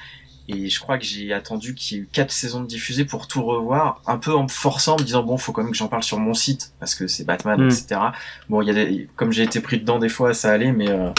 et 0.49 0.69
je 0.69 0.79
crois 0.79 0.97
que 0.97 1.03
j'ai 1.03 1.33
attendu 1.33 1.75
qu'il 1.75 1.97
y 1.97 1.99
ait 1.99 2.03
eu 2.03 2.09
quatre 2.09 2.31
saisons 2.31 2.61
de 2.61 2.67
diffusées 2.67 3.03
pour 3.03 3.27
tout 3.27 3.43
revoir, 3.43 4.01
un 4.07 4.17
peu 4.17 4.33
en 4.33 4.43
me 4.43 4.47
forçant, 4.47 4.95
en 4.95 4.97
me 4.97 5.03
disant 5.03 5.21
bon, 5.21 5.35
faut 5.37 5.51
quand 5.51 5.61
même 5.61 5.71
que 5.73 5.77
j'en 5.77 5.89
parle 5.89 6.03
sur 6.03 6.19
mon 6.19 6.33
site 6.33 6.71
parce 6.79 6.95
que 6.95 7.05
c'est 7.07 7.25
Batman, 7.25 7.59
Mm. 7.61 7.67
etc. 7.67 7.99
Bon, 8.47 8.61
il 8.61 8.67
y 8.69 8.71
a 8.71 8.73
des, 8.73 9.09
comme 9.17 9.33
j'ai 9.33 9.43
été 9.43 9.59
pris 9.59 9.77
dedans 9.77 9.99
des 9.99 10.07
fois, 10.07 10.33
ça 10.33 10.51
allait, 10.53 10.71
mais 10.71 10.87
euh, 10.89 11.09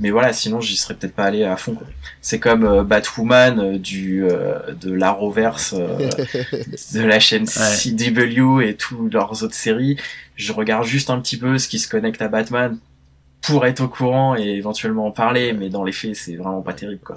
mais 0.00 0.10
voilà, 0.10 0.32
sinon 0.32 0.60
j'y 0.60 0.76
serais 0.76 0.94
peut-être 0.94 1.14
pas 1.14 1.24
allé 1.24 1.44
à 1.44 1.56
fond. 1.56 1.74
quoi. 1.74 1.86
C'est 2.20 2.38
comme 2.38 2.64
euh, 2.64 2.82
Batwoman 2.84 3.60
euh, 3.60 3.78
du 3.78 4.24
euh, 4.24 4.58
de 4.80 4.92
l'Arrowverse 4.92 5.74
euh, 5.78 5.98
de 6.94 7.00
la 7.00 7.20
chaîne 7.20 7.46
CW 7.46 8.60
et 8.62 8.76
toutes 8.76 9.12
leurs 9.12 9.42
autres 9.42 9.54
séries. 9.54 9.96
Je 10.36 10.52
regarde 10.52 10.84
juste 10.84 11.10
un 11.10 11.20
petit 11.20 11.36
peu 11.36 11.58
ce 11.58 11.68
qui 11.68 11.78
se 11.78 11.88
connecte 11.88 12.22
à 12.22 12.28
Batman 12.28 12.78
pour 13.42 13.66
être 13.66 13.80
au 13.80 13.88
courant 13.88 14.36
et 14.36 14.42
éventuellement 14.42 15.06
en 15.06 15.10
parler, 15.10 15.52
mais 15.52 15.68
dans 15.68 15.84
les 15.84 15.92
faits, 15.92 16.14
c'est 16.16 16.36
vraiment 16.36 16.62
pas 16.62 16.72
terrible 16.72 17.00
quoi. 17.04 17.16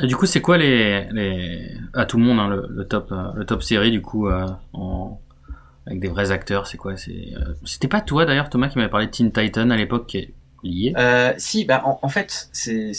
Et 0.00 0.06
du 0.06 0.14
coup, 0.16 0.26
c'est 0.26 0.40
quoi 0.40 0.58
les, 0.58 1.08
les, 1.10 1.72
à 1.92 2.04
tout 2.04 2.18
le 2.18 2.22
monde, 2.24 2.38
hein, 2.38 2.48
le, 2.48 2.66
le 2.70 2.86
top, 2.86 3.10
euh, 3.10 3.32
le 3.34 3.44
top 3.44 3.62
série, 3.62 3.90
du 3.90 4.00
coup, 4.00 4.28
euh, 4.28 4.46
en, 4.72 5.20
avec 5.86 5.98
des 5.98 6.06
vrais 6.08 6.30
acteurs, 6.30 6.68
c'est 6.68 6.76
quoi, 6.76 6.96
c'est, 6.96 7.32
euh, 7.36 7.54
c'était 7.64 7.88
pas 7.88 8.00
toi, 8.00 8.24
d'ailleurs, 8.24 8.48
Thomas, 8.48 8.68
qui 8.68 8.78
m'avait 8.78 8.90
parlé 8.90 9.06
de 9.06 9.10
Teen 9.10 9.32
Titan 9.32 9.70
à 9.70 9.76
l'époque, 9.76 10.06
qui 10.06 10.18
est 10.18 10.34
lié. 10.62 10.92
Euh, 10.96 11.32
si, 11.38 11.64
bah 11.64 11.82
en, 11.84 11.98
en 12.02 12.08
fait, 12.08 12.48
c'est, 12.52 12.92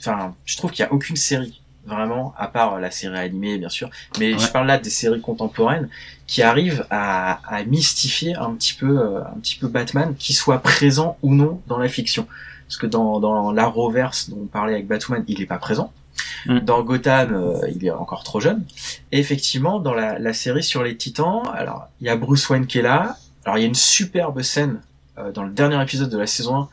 enfin, 0.00 0.34
je 0.44 0.56
trouve 0.56 0.70
qu'il 0.70 0.84
y 0.84 0.88
a 0.88 0.92
aucune 0.92 1.16
série 1.16 1.60
vraiment, 1.86 2.34
à 2.38 2.48
part 2.48 2.80
la 2.80 2.90
série 2.90 3.18
animée 3.18 3.58
bien 3.58 3.68
sûr, 3.68 3.90
mais 4.18 4.32
Ouais. 4.32 4.38
je 4.38 4.48
parle 4.48 4.66
là 4.66 4.78
des 4.78 4.88
séries 4.90 5.20
contemporaines 5.20 5.88
qui 6.26 6.42
arrivent 6.42 6.86
à, 6.88 7.40
à 7.46 7.62
mystifier 7.64 8.34
un 8.36 8.54
petit 8.54 8.72
peu, 8.72 8.98
euh, 8.98 9.20
un 9.20 9.38
petit 9.40 9.56
peu 9.56 9.68
Batman, 9.68 10.14
qui 10.18 10.32
soit 10.32 10.58
présent 10.60 11.18
ou 11.22 11.34
non 11.34 11.60
dans 11.66 11.76
la 11.78 11.88
fiction. 11.88 12.26
Parce 12.66 12.78
que 12.78 12.86
dans, 12.86 13.20
dans 13.20 13.52
l'Arrowverse 13.52 14.30
dont 14.30 14.38
on 14.44 14.46
parlait 14.46 14.72
avec 14.72 14.86
Batman, 14.86 15.22
il 15.28 15.42
est 15.42 15.46
pas 15.46 15.58
présent. 15.58 15.92
Mm. 16.46 16.60
Dans 16.60 16.82
Gotham, 16.82 17.34
euh, 17.34 17.68
il 17.74 17.84
est 17.84 17.90
encore 17.90 18.24
trop 18.24 18.40
jeune. 18.40 18.64
Et 19.12 19.18
effectivement, 19.18 19.78
dans 19.78 19.92
la, 19.92 20.18
la 20.18 20.32
série 20.32 20.62
sur 20.62 20.82
les 20.82 20.96
Titans, 20.96 21.42
alors 21.54 21.88
il 22.00 22.06
y 22.06 22.10
a 22.10 22.16
Bruce 22.16 22.48
Wayne 22.48 22.66
qui 22.66 22.78
est 22.78 22.82
là. 22.82 23.16
Alors 23.44 23.58
il 23.58 23.60
y 23.60 23.64
a 23.64 23.66
une 23.68 23.74
superbe 23.74 24.40
scène 24.40 24.80
euh, 25.18 25.30
dans 25.32 25.42
le 25.42 25.52
dernier 25.52 25.80
épisode 25.82 26.08
de 26.08 26.16
la 26.18 26.26
saison 26.26 26.56
1 26.56 26.68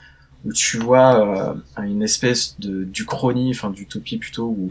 où 0.45 0.53
tu 0.53 0.77
vois 0.77 1.53
euh, 1.77 1.83
une 1.83 2.01
espèce 2.03 2.55
de 2.59 2.83
d'uchronie, 2.83 3.51
enfin 3.51 3.69
d'utopie 3.69 4.17
plutôt, 4.17 4.47
ou 4.47 4.69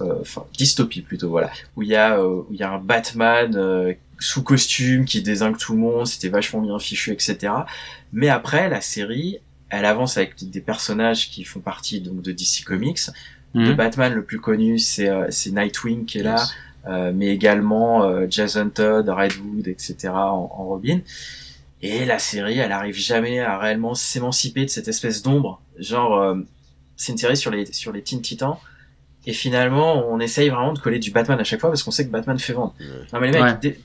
euh, 0.00 0.14
enfin 0.20 0.44
dystopie 0.56 1.02
plutôt, 1.02 1.28
voilà, 1.28 1.50
où 1.76 1.82
il 1.82 1.88
y 1.88 1.96
a 1.96 2.18
euh, 2.18 2.42
où 2.42 2.46
il 2.50 2.56
y 2.58 2.62
a 2.62 2.70
un 2.72 2.78
Batman 2.78 3.54
euh, 3.56 3.92
sous 4.18 4.42
costume 4.42 5.04
qui 5.04 5.20
désingue 5.22 5.56
tout 5.58 5.72
le 5.74 5.80
monde, 5.80 6.06
c'était 6.06 6.28
vachement 6.28 6.60
bien 6.60 6.78
fichu, 6.78 7.10
etc. 7.12 7.52
Mais 8.12 8.28
après 8.28 8.68
la 8.68 8.80
série, 8.80 9.38
elle 9.68 9.84
avance 9.84 10.16
avec 10.16 10.34
des 10.48 10.60
personnages 10.60 11.28
qui 11.30 11.44
font 11.44 11.60
partie 11.60 12.00
donc 12.00 12.22
de 12.22 12.32
DC 12.32 12.64
Comics. 12.64 13.00
Mhm. 13.54 13.64
Le 13.66 13.74
Batman 13.74 14.14
le 14.14 14.22
plus 14.24 14.40
connu, 14.40 14.78
c'est 14.78 15.08
euh, 15.08 15.26
c'est 15.30 15.50
Nightwing 15.50 16.06
qui 16.06 16.18
est 16.18 16.22
là, 16.22 16.36
Yes. 16.38 16.52
euh, 16.88 17.12
mais 17.14 17.26
également 17.28 18.04
euh, 18.04 18.26
Jason 18.30 18.70
Todd, 18.70 19.08
Redwood, 19.08 19.68
etc. 19.68 20.08
en, 20.14 20.50
en 20.56 20.64
Robin. 20.64 21.00
Et 21.82 22.04
la 22.04 22.18
série, 22.18 22.58
elle 22.58 22.72
arrive 22.72 22.94
jamais 22.96 23.40
à 23.40 23.58
réellement 23.58 23.94
s'émanciper 23.94 24.64
de 24.64 24.70
cette 24.70 24.86
espèce 24.88 25.22
d'ombre. 25.22 25.60
Genre, 25.78 26.16
euh, 26.16 26.36
c'est 26.96 27.12
une 27.12 27.18
série 27.18 27.36
sur 27.36 27.50
les 27.50 27.66
sur 27.72 27.92
les 27.92 28.02
Teen 28.02 28.22
Titans. 28.22 28.56
Et 29.26 29.32
finalement, 29.32 30.04
on 30.08 30.18
essaye 30.18 30.48
vraiment 30.48 30.72
de 30.72 30.78
coller 30.80 30.98
du 30.98 31.10
Batman 31.12 31.38
à 31.38 31.44
chaque 31.44 31.60
fois 31.60 31.70
parce 31.70 31.82
qu'on 31.84 31.90
sait 31.92 32.04
que 32.04 32.10
Batman 32.10 32.38
fait 32.40 32.52
vendre. 32.54 32.74
Non 33.12 33.20
mais 33.20 33.30
les 33.30 33.40
mecs, 33.40 33.42
Ouais. 33.42 33.58
dé- 33.60 33.80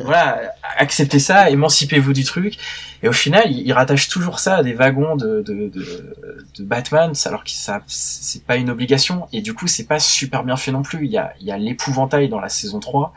voilà, 0.00 0.52
acceptez 0.76 1.18
ça, 1.18 1.48
émancipez-vous 1.48 2.12
du 2.12 2.24
truc. 2.24 2.58
Et 3.02 3.08
au 3.08 3.12
final, 3.12 3.50
ils 3.50 3.66
ils 3.66 3.72
rattachent 3.72 4.08
toujours 4.08 4.38
ça 4.38 4.56
à 4.56 4.62
des 4.62 4.74
wagons 4.74 5.16
de, 5.16 5.42
de, 5.42 5.68
de, 5.68 6.14
de 6.56 6.64
Batman, 6.64 7.12
alors 7.24 7.42
que 7.44 7.50
ça, 7.50 7.80
c'est 7.86 8.44
pas 8.44 8.56
une 8.56 8.70
obligation. 8.70 9.26
Et 9.32 9.40
du 9.42 9.54
coup, 9.54 9.66
c'est 9.66 9.86
pas 9.86 9.98
super 9.98 10.44
bien 10.44 10.56
fait 10.56 10.70
non 10.72 10.82
plus. 10.82 11.04
Il 11.06 11.10
y 11.10 11.18
a, 11.18 11.32
il 11.40 11.46
y 11.46 11.50
a 11.50 11.58
l'épouvantail 11.58 12.28
dans 12.28 12.40
la 12.40 12.48
saison 12.48 12.78
3, 12.80 13.12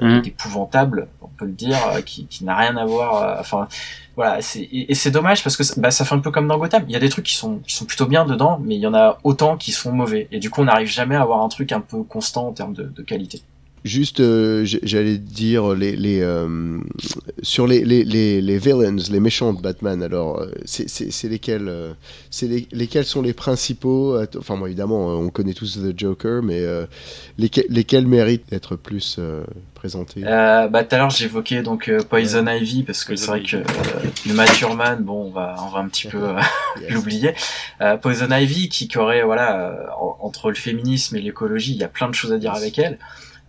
Mhm. 0.00 0.22
épouvantable, 0.24 1.08
on 1.20 1.28
peut 1.28 1.46
le 1.46 1.52
dire, 1.52 1.76
euh, 1.94 2.00
qui, 2.00 2.26
qui 2.26 2.44
n'a 2.44 2.56
rien 2.56 2.76
à 2.76 2.84
voir. 2.84 3.22
euh, 3.22 3.36
Enfin, 3.40 3.68
voilà, 4.16 4.40
c'est 4.42 4.60
et, 4.60 4.92
et 4.92 4.94
c'est 4.94 5.10
dommage 5.10 5.42
parce 5.42 5.56
que 5.56 5.64
ça- 5.64 5.74
bah, 5.80 5.90
ça 5.90 6.04
fait 6.04 6.14
un 6.14 6.20
peu 6.20 6.30
comme 6.30 6.46
dans 6.46 6.58
Gotham. 6.58 6.84
Il 6.88 6.92
y 6.92 6.96
a 6.96 7.00
des 7.00 7.08
trucs 7.08 7.24
qui 7.26 7.34
sont 7.34 7.58
qui 7.66 7.74
sont 7.74 7.84
plutôt 7.86 8.06
bien 8.06 8.24
dedans, 8.24 8.60
mais 8.62 8.76
il 8.76 8.80
y 8.80 8.86
en 8.86 8.94
a 8.94 9.18
autant 9.24 9.56
qui 9.56 9.72
sont 9.72 9.92
mauvais. 9.92 10.28
Et 10.30 10.38
du 10.38 10.50
coup, 10.50 10.60
on 10.62 10.64
n'arrive 10.66 10.88
jamais 10.88 11.16
à 11.16 11.22
avoir 11.22 11.42
un 11.42 11.48
truc 11.48 11.72
un 11.72 11.80
peu 11.80 12.02
constant 12.04 12.48
en 12.48 12.52
termes 12.52 12.74
de, 12.74 12.84
de 12.84 13.02
qualité. 13.02 13.42
Juste, 13.84 14.20
euh, 14.20 14.64
j'allais 14.64 15.18
dire 15.18 15.74
les, 15.74 15.94
les 15.94 16.22
euh, 16.22 16.78
sur 17.42 17.66
les, 17.66 17.84
les, 17.84 18.02
les, 18.02 18.40
les 18.40 18.56
villains, 18.56 18.96
les 19.10 19.20
méchants 19.20 19.52
de 19.52 19.60
Batman. 19.60 20.02
Alors, 20.02 20.40
euh, 20.40 20.46
c'est 20.64 20.88
c'est- 20.88 21.10
c'est 21.10 21.28
lesquels 21.28 21.68
euh, 21.68 21.92
C'est 22.30 22.46
les, 22.48 22.66
lesquels 22.72 23.04
sont 23.04 23.20
les 23.20 23.34
principaux 23.34 24.18
Enfin, 24.38 24.56
moi, 24.56 24.68
évidemment, 24.68 25.10
euh, 25.10 25.14
on 25.16 25.28
connaît 25.28 25.52
tous 25.52 25.78
The 25.78 25.98
Joker, 25.98 26.42
mais 26.42 26.60
euh, 26.60 26.86
lesquels, 27.36 27.66
lesquels 27.68 28.06
méritent 28.06 28.48
d'être 28.50 28.76
plus 28.76 29.16
euh, 29.18 29.44
présentés? 29.74 30.22
Euh, 30.24 30.66
bah 30.68 30.82
tout 30.84 30.94
à 30.94 30.98
l'heure 30.98 31.10
j'évoquais 31.10 31.62
donc 31.62 31.88
euh, 31.90 31.98
Poison 32.02 32.46
Ivy 32.46 32.84
parce 32.84 33.04
que 33.04 33.16
c'est 33.16 33.26
vrai 33.26 33.42
que 33.42 33.56
euh, 33.56 33.62
le 34.26 34.32
Matthew 34.32 34.72
Man 34.74 35.02
bon 35.02 35.26
on 35.26 35.30
va 35.30 35.56
on 35.62 35.68
va 35.68 35.80
un 35.80 35.88
petit 35.88 36.06
peu 36.08 36.22
Yes. 36.80 36.90
l'oublier. 36.90 37.34
Euh, 37.82 37.98
Poison 37.98 38.28
Ivy 38.30 38.70
qui 38.70 38.88
qui 38.88 38.96
aurait 38.96 39.24
voilà 39.24 39.60
euh, 39.72 39.86
en- 40.00 40.16
entre 40.22 40.48
le 40.48 40.54
féminisme 40.54 41.16
et 41.16 41.20
l'écologie 41.20 41.72
il 41.72 41.78
y 41.80 41.84
a 41.84 41.88
plein 41.88 42.08
de 42.08 42.14
choses 42.14 42.32
à 42.32 42.38
dire 42.38 42.54
avec 42.54 42.78
elle 42.78 42.98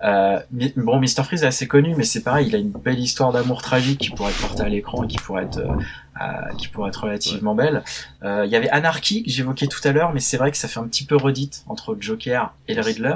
euh, 0.04 0.40
bon 0.76 1.00
Mr 1.00 1.24
Freeze 1.24 1.44
est 1.44 1.48
assez 1.48 1.68
connu 1.68 1.94
mais 1.96 2.04
c'est 2.04 2.22
pareil 2.22 2.48
il 2.48 2.56
a 2.56 2.58
une 2.60 2.72
belle 2.72 3.00
histoire 3.00 3.32
d'amour 3.32 3.62
tragique 3.62 4.00
qui 4.02 4.10
pourrait 4.10 4.32
être 4.32 4.42
portée 4.42 4.64
à 4.64 4.68
l'écran 4.70 5.04
et 5.04 5.08
qui 5.08 5.18
pourrait 5.18 5.44
être 5.44 5.60
euh, 5.60 6.54
qui 6.58 6.68
pourrait 6.68 6.90
être 6.90 7.04
relativement 7.04 7.56
belle 7.56 7.82
Euh, 8.24 8.44
il 8.46 8.52
y 8.52 8.56
avait 8.58 8.70
Anarchy 8.70 9.24
que 9.24 9.30
j'évoquais 9.30 9.68
tout 9.68 9.80
à 9.88 9.92
l'heure 9.94 10.12
mais 10.14 10.20
c'est 10.20 10.36
vrai 10.38 10.52
que 10.52 10.58
ça 10.58 10.68
fait 10.68 10.80
un 10.82 10.88
petit 10.88 11.06
peu 11.06 11.16
redite 11.16 11.64
entre 11.68 11.94
le 11.96 12.02
Joker 12.02 12.54
et 12.68 12.74
le 12.74 12.82
Riddler 12.82 13.16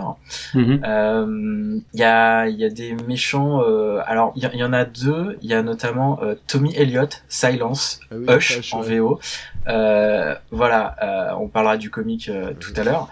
Mhm. 0.53 0.81
euh, 0.85 1.79
Il 1.93 1.99
y, 1.99 2.03
a, 2.03 2.47
il 2.47 2.55
y 2.57 2.63
a 2.65 2.69
des 2.69 2.93
méchants. 3.07 3.61
euh, 3.61 3.99
alors, 4.05 4.31
il 4.35 4.43
y, 4.55 4.63
en 4.63 4.73
a 4.73 4.85
deux. 4.85 5.37
Il 5.41 5.49
y 5.49 5.53
a 5.53 5.61
notamment 5.63 6.19
Tommy 6.47 6.73
Elliott, 6.75 7.23
Silence, 7.27 7.99
Ah 8.11 8.15
oui, 8.17 8.25
Hush 8.35 8.57
Hush, 8.59 8.73
en 8.73 8.81
ouais. 8.81 8.99
VO. 8.99 9.19
Euh, 9.67 10.35
voilà, 10.51 10.95
euh, 11.01 11.35
on 11.39 11.47
parlera 11.47 11.77
du 11.77 11.89
comic 11.89 12.29
euh, 12.29 12.53
tout 12.59 12.73
à 12.75 12.83
l'heure. 12.83 13.09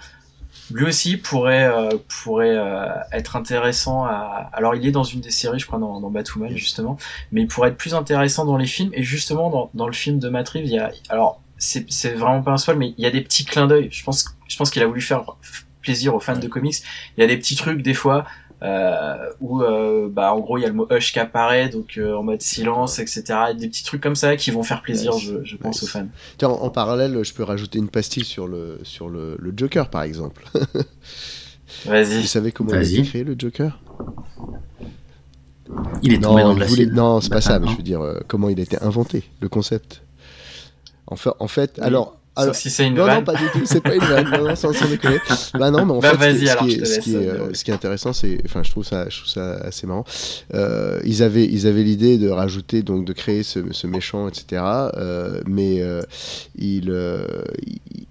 Lui 0.72 0.86
aussi 0.86 1.18
pourrait 1.18 1.65
euh, 1.65 1.97
pourrait 2.24 2.55
euh, 2.55 2.88
être 3.11 3.36
intéressant 3.36 4.05
à. 4.05 4.49
Alors, 4.53 4.76
il 4.76 4.86
est 4.86 4.91
dans 4.91 5.03
une 5.03 5.22
des 5.22 5.32
séries, 5.32 5.59
je 5.59 5.65
crois, 5.65 5.80
dans, 5.80 5.99
dans 5.99 6.09
Batwoman 6.09 6.55
justement, 6.55 6.97
mais 7.32 7.41
il 7.41 7.47
pourrait 7.47 7.70
être 7.70 7.78
plus 7.78 7.93
intéressant 7.93 8.45
dans 8.45 8.57
les 8.57 8.65
films. 8.68 8.91
Et 8.93 9.03
justement, 9.03 9.49
dans, 9.49 9.70
dans 9.74 9.88
le 9.88 9.93
film 9.93 10.20
de 10.20 10.30
Matt 10.30 10.49
Reeves, 10.49 10.65
il 10.65 10.74
y 10.74 10.80
a. 10.80 10.91
Alors, 11.09 11.41
c'est 11.57 11.89
c'est 11.91 12.13
vraiment 12.13 12.41
pas 12.41 12.51
un 12.51 12.57
spoil, 12.57 12.78
mais 12.78 12.93
il 12.97 13.03
y 13.03 13.07
a 13.07 13.11
des 13.11 13.22
petits 13.22 13.45
clins 13.45 13.68
d'œil. 13.68 13.89
Je 13.91 14.03
pense 14.03 14.38
je 14.47 14.57
pense 14.57 14.70
qu'il 14.70 14.82
a 14.82 14.88
voulu 14.88 15.01
faire 15.01 15.24
plaisir 15.82 16.15
aux 16.15 16.20
fans 16.20 16.38
de 16.38 16.47
comics. 16.47 16.76
Il 17.18 17.22
y 17.22 17.24
a 17.24 17.28
des 17.28 17.38
petits 17.38 17.55
trucs 17.55 17.82
des 17.82 17.93
fois 17.93 18.26
euh, 18.64 19.16
où 19.39 19.62
euh, 19.62 20.10
bah 20.12 20.34
en 20.34 20.39
gros 20.39 20.58
il 20.58 20.62
y 20.62 20.66
a 20.66 20.68
le 20.68 20.74
mot 20.74 20.88
hush 20.89 21.14
qui 21.14 21.20
apparaît 21.20 21.70
donc 21.70 21.97
euh, 21.97 22.16
en 22.16 22.24
mode 22.24 22.41
silence 22.41 22.97
etc 22.97 23.22
des 23.55 23.68
petits 23.68 23.84
trucs 23.84 24.01
comme 24.01 24.16
ça 24.16 24.36
qui 24.36 24.49
vont 24.49 24.64
faire 24.64 24.82
plaisir 24.82 25.14
Nice. 25.14 25.24
je, 25.26 25.43
je 25.43 25.58
pense 25.58 25.82
Nice. 25.82 25.84
aux 25.84 25.91
fans 25.99 26.08
Tiens, 26.39 26.49
en, 26.49 26.64
en 26.64 26.70
parallèle, 26.72 27.24
je 27.24 27.34
peux 27.34 27.43
rajouter 27.43 27.78
une 27.78 27.89
pastille 27.89 28.26
sur 28.26 28.47
le, 28.47 28.80
sur 28.82 29.10
le, 29.10 29.36
le 29.38 29.53
Joker, 29.55 29.89
par 29.91 30.01
exemple. 30.03 30.43
vas-y 31.86 32.22
Vous 32.22 32.28
savez 32.28 32.51
comment 32.51 32.72
il 32.72 32.78
a 32.78 32.82
été 32.82 33.03
créé, 33.03 33.24
le 33.24 33.36
Joker? 33.38 33.78
Il 36.01 36.14
est 36.14 36.20
tombé 36.24 36.41
Non, 36.43 36.49
dans 36.49 36.55
de 36.55 36.64
voulais- 36.64 36.84
l'acide. 36.86 36.93
non, 36.93 37.22
c'est 37.22 37.30
pas 37.30 37.41
ça, 37.41 37.60
mais 37.60 37.68
je 37.68 37.76
veux 37.76 37.84
dire, 37.84 38.01
euh, 38.01 38.20
comment 38.28 38.49
il 38.49 38.60
a 38.60 38.64
été 38.64 38.82
inventé, 38.82 39.24
le 39.41 39.49
concept. 39.49 40.01
En 41.08 41.16
fait, 41.16 41.30
en 41.39 41.47
fait 41.47 41.74
Oui. 41.78 41.84
alors. 41.86 42.16
Alors 42.38 42.54
sauf 42.56 42.62
si 42.64 42.70
c'est 42.70 42.88
une 42.88 42.96
non, 42.96 43.08
non, 43.08 43.24
pas 43.24 43.34
du 43.36 43.44
tout, 43.52 43.62
c'est 43.66 43.82
pas 43.82 43.94
une 43.96 44.02
vanne, 44.02 44.30
non, 44.32 44.44
non, 44.48 44.56
sans, 44.56 44.74
sans 44.74 44.88
déconner. 44.88 45.20
Bah 45.54 45.70
non, 45.72 45.86
mais 45.86 45.92
en 45.94 46.00
Bah, 46.00 46.18
fait, 46.18 46.34
ce 46.34 46.40
qui- 46.40 46.50
alors, 46.50 46.66
est, 46.68 46.86
ce, 46.86 47.00
qui 47.00 47.14
est, 47.14 47.18
euh, 47.18 47.34
dérouler. 47.34 47.54
ce 47.56 47.64
qui 47.64 47.72
est 47.72 47.74
intéressant, 47.74 48.14
c'est, 48.14 48.40
enfin, 48.46 48.64
je 48.64 48.72
trouve 48.72 48.86
ça, 48.86 49.08
je 49.10 49.18
trouve 49.18 49.30
ça 49.30 49.54
assez 49.58 49.86
marrant. 49.88 50.06
Euh, 50.54 51.00
ils 51.04 51.22
avaient, 51.24 51.46
ils 51.46 51.68
avaient 51.68 51.84
l'idée 51.84 52.18
de 52.18 52.30
rajouter, 52.30 52.82
donc, 52.84 53.06
de 53.06 53.14
créer 53.14 53.44
ce, 53.44 53.60
ce 53.72 53.86
méchant, 53.88 54.28
etc. 54.28 54.62
euh, 54.96 55.42
mais 55.46 55.82
euh, 55.82 56.02
ils, 56.58 56.90
euh, 56.90 57.26
ils- 57.66 58.07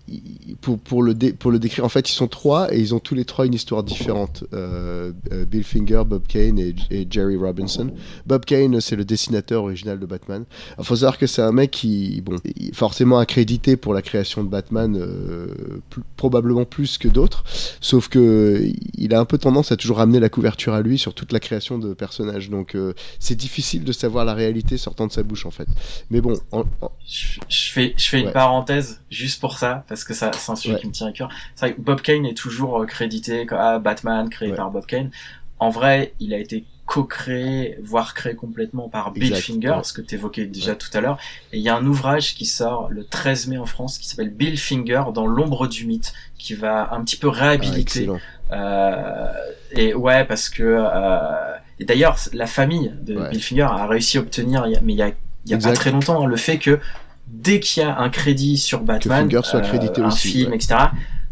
pour, 0.61 0.79
pour 0.79 1.03
le 1.03 1.15
dé- 1.15 1.33
pour 1.33 1.51
le 1.51 1.59
décrire, 1.59 1.85
en 1.85 1.89
fait, 1.89 2.09
ils 2.09 2.15
sont 2.15 2.29
trois 2.29 2.73
et 2.75 2.79
ils 2.79 2.95
ont 2.95 2.99
tous 3.01 3.15
les 3.15 3.25
trois 3.25 3.47
une 3.47 3.55
histoire 3.55 3.83
différente. 3.83 4.45
Euh, 4.53 5.13
euh, 5.33 5.45
Bill 5.45 5.65
Finger, 5.65 6.03
Bob 6.07 6.27
Kane 6.27 6.59
et, 6.59 6.75
et 6.91 7.07
Jerry 7.11 7.37
Robinson. 7.37 7.91
Bob 8.27 8.45
Kane, 8.45 8.81
c'est 8.81 8.97
le 8.97 9.05
dessinateur 9.05 9.65
original 9.65 9.99
de 9.99 10.07
Batman. 10.07 10.45
Il 10.79 10.85
faut 10.85 10.97
savoir 10.97 11.19
que 11.19 11.27
c'est 11.27 11.43
un 11.43 11.53
mec 11.53 11.71
qui, 11.71 12.21
bon, 12.21 12.37
est 12.45 12.75
forcément 12.75 13.19
accrédité 13.19 13.77
pour 13.77 13.95
la 13.95 14.03
création 14.03 14.45
de 14.45 14.49
Batman, 14.49 14.97
euh, 14.97 15.47
plus- 15.91 16.03
probablement 16.17 16.65
plus 16.65 16.99
que 16.99 17.09
d'autres, 17.09 17.45
sauf 17.81 18.09
que 18.09 18.63
il 18.97 19.15
a 19.15 19.21
un 19.21 19.25
peu 19.25 19.39
tendance 19.39 19.73
à 19.73 19.77
toujours 19.77 19.99
ramener 19.99 20.21
la 20.21 20.29
couverture 20.29 20.75
à 20.75 20.83
lui 20.83 20.99
sur 20.99 21.15
toute 21.15 21.33
la 21.33 21.41
création 21.41 21.79
de 21.79 21.95
personnages. 21.95 22.51
Donc 22.51 22.75
euh, 22.75 22.93
c'est 23.19 23.35
difficile 23.37 23.85
de 23.85 23.93
savoir 23.93 24.25
la 24.25 24.35
réalité 24.35 24.77
sortant 24.77 25.07
de 25.07 25.13
sa 25.13 25.23
bouche 25.23 25.47
en 25.47 25.51
fait. 25.51 25.69
Mais 26.11 26.21
bon, 26.21 26.35
en- 26.53 26.65
en- 26.81 26.91
je, 27.07 27.39
je 27.49 27.73
fais 27.73 27.95
je 27.97 28.09
fais 28.09 28.21
une 28.21 28.33
parenthèse 28.33 29.01
juste 29.11 29.41
pour 29.41 29.59
ça 29.59 29.85
parce 29.89 29.96
que 30.05 30.15
ça 30.15 30.31
c'est 30.33 30.53
un 30.53 30.57
sujet 30.57 30.75
Ouais. 30.75 30.81
qui 30.81 30.87
me 30.87 30.93
tient 30.93 31.07
à 31.09 31.13
cœur 31.13 31.29
c'est 31.55 31.67
vrai 31.67 31.75
que 31.75 31.81
Bob 31.81 32.01
Kane 32.01 32.27
est 32.27 32.37
toujours 32.37 32.83
euh, 32.83 32.87
crédité 32.87 33.47
comme 33.47 33.59
ah, 33.61 33.79
Batman 33.79 34.29
créé 34.29 34.51
Ouais. 34.51 34.57
par 34.57 34.71
Bob 34.71 34.87
Kane 34.87 35.11
en 35.59 35.71
vrai 35.71 36.13
il 36.21 36.35
a 36.35 36.39
été 36.39 36.65
co-créé 36.87 37.79
voire 37.83 38.15
créé 38.15 38.35
complètement 38.37 38.89
par 38.89 39.11
Bill 39.11 39.25
Exact, 39.33 39.41
Finger 39.47 39.71
ouais. 39.71 39.83
ce 39.85 39.93
que 39.93 40.01
tu 40.03 40.15
évoquais 40.15 40.47
déjà 40.47 40.75
tout 40.77 40.89
à 40.95 41.01
l'heure 41.01 41.19
et 41.53 41.59
il 41.59 41.63
y 41.63 41.69
a 41.69 41.77
un 41.77 41.85
ouvrage 41.85 42.35
qui 42.35 42.47
sort 42.47 42.89
le 42.91 43.05
13 43.05 43.49
mai 43.49 43.59
en 43.59 43.67
France 43.67 43.99
qui 43.99 44.09
s'appelle 44.09 44.31
Bill 44.31 44.57
Finger 44.59 45.03
dans 45.13 45.27
l'ombre 45.27 45.67
du 45.67 45.85
mythe 45.87 46.13
qui 46.39 46.55
va 46.55 46.93
un 46.95 47.03
petit 47.03 47.17
peu 47.17 47.29
ah, 47.29 47.39
réhabiliter 47.39 48.09
euh, 48.53 49.27
et 49.73 49.95
ouais, 49.95 50.25
parce 50.25 50.49
que 50.49 50.63
euh, 50.63 51.57
et 51.81 51.85
d'ailleurs 51.85 52.17
la 52.33 52.47
famille 52.47 52.93
de 53.03 53.17
Ouais. 53.17 53.31
Bill 53.31 53.43
Finger 53.43 53.63
a 53.69 53.87
réussi 53.87 54.19
à 54.19 54.21
obtenir, 54.21 54.65
mais 54.83 54.93
il 54.93 54.97
y 54.99 55.03
a, 55.03 55.09
il 55.45 55.51
y 55.51 55.55
a 55.55 55.59
pas 55.59 55.73
très 55.73 55.91
longtemps, 55.91 56.23
hein, 56.23 56.27
le 56.27 56.37
fait 56.37 56.59
que 56.59 56.79
dès 57.27 57.61
qu'il 57.61 57.83
y 57.83 57.87
a 57.87 57.99
un 57.99 58.09
crédit 58.09 58.57
sur 58.57 58.81
Batman, 58.81 59.23
Finger 59.23 59.41
soit 59.45 59.61
crédité 59.61 60.01
un 60.01 60.09
aussi, 60.09 60.29
film, 60.29 60.51
ouais. 60.51 60.57
etc. 60.57 60.77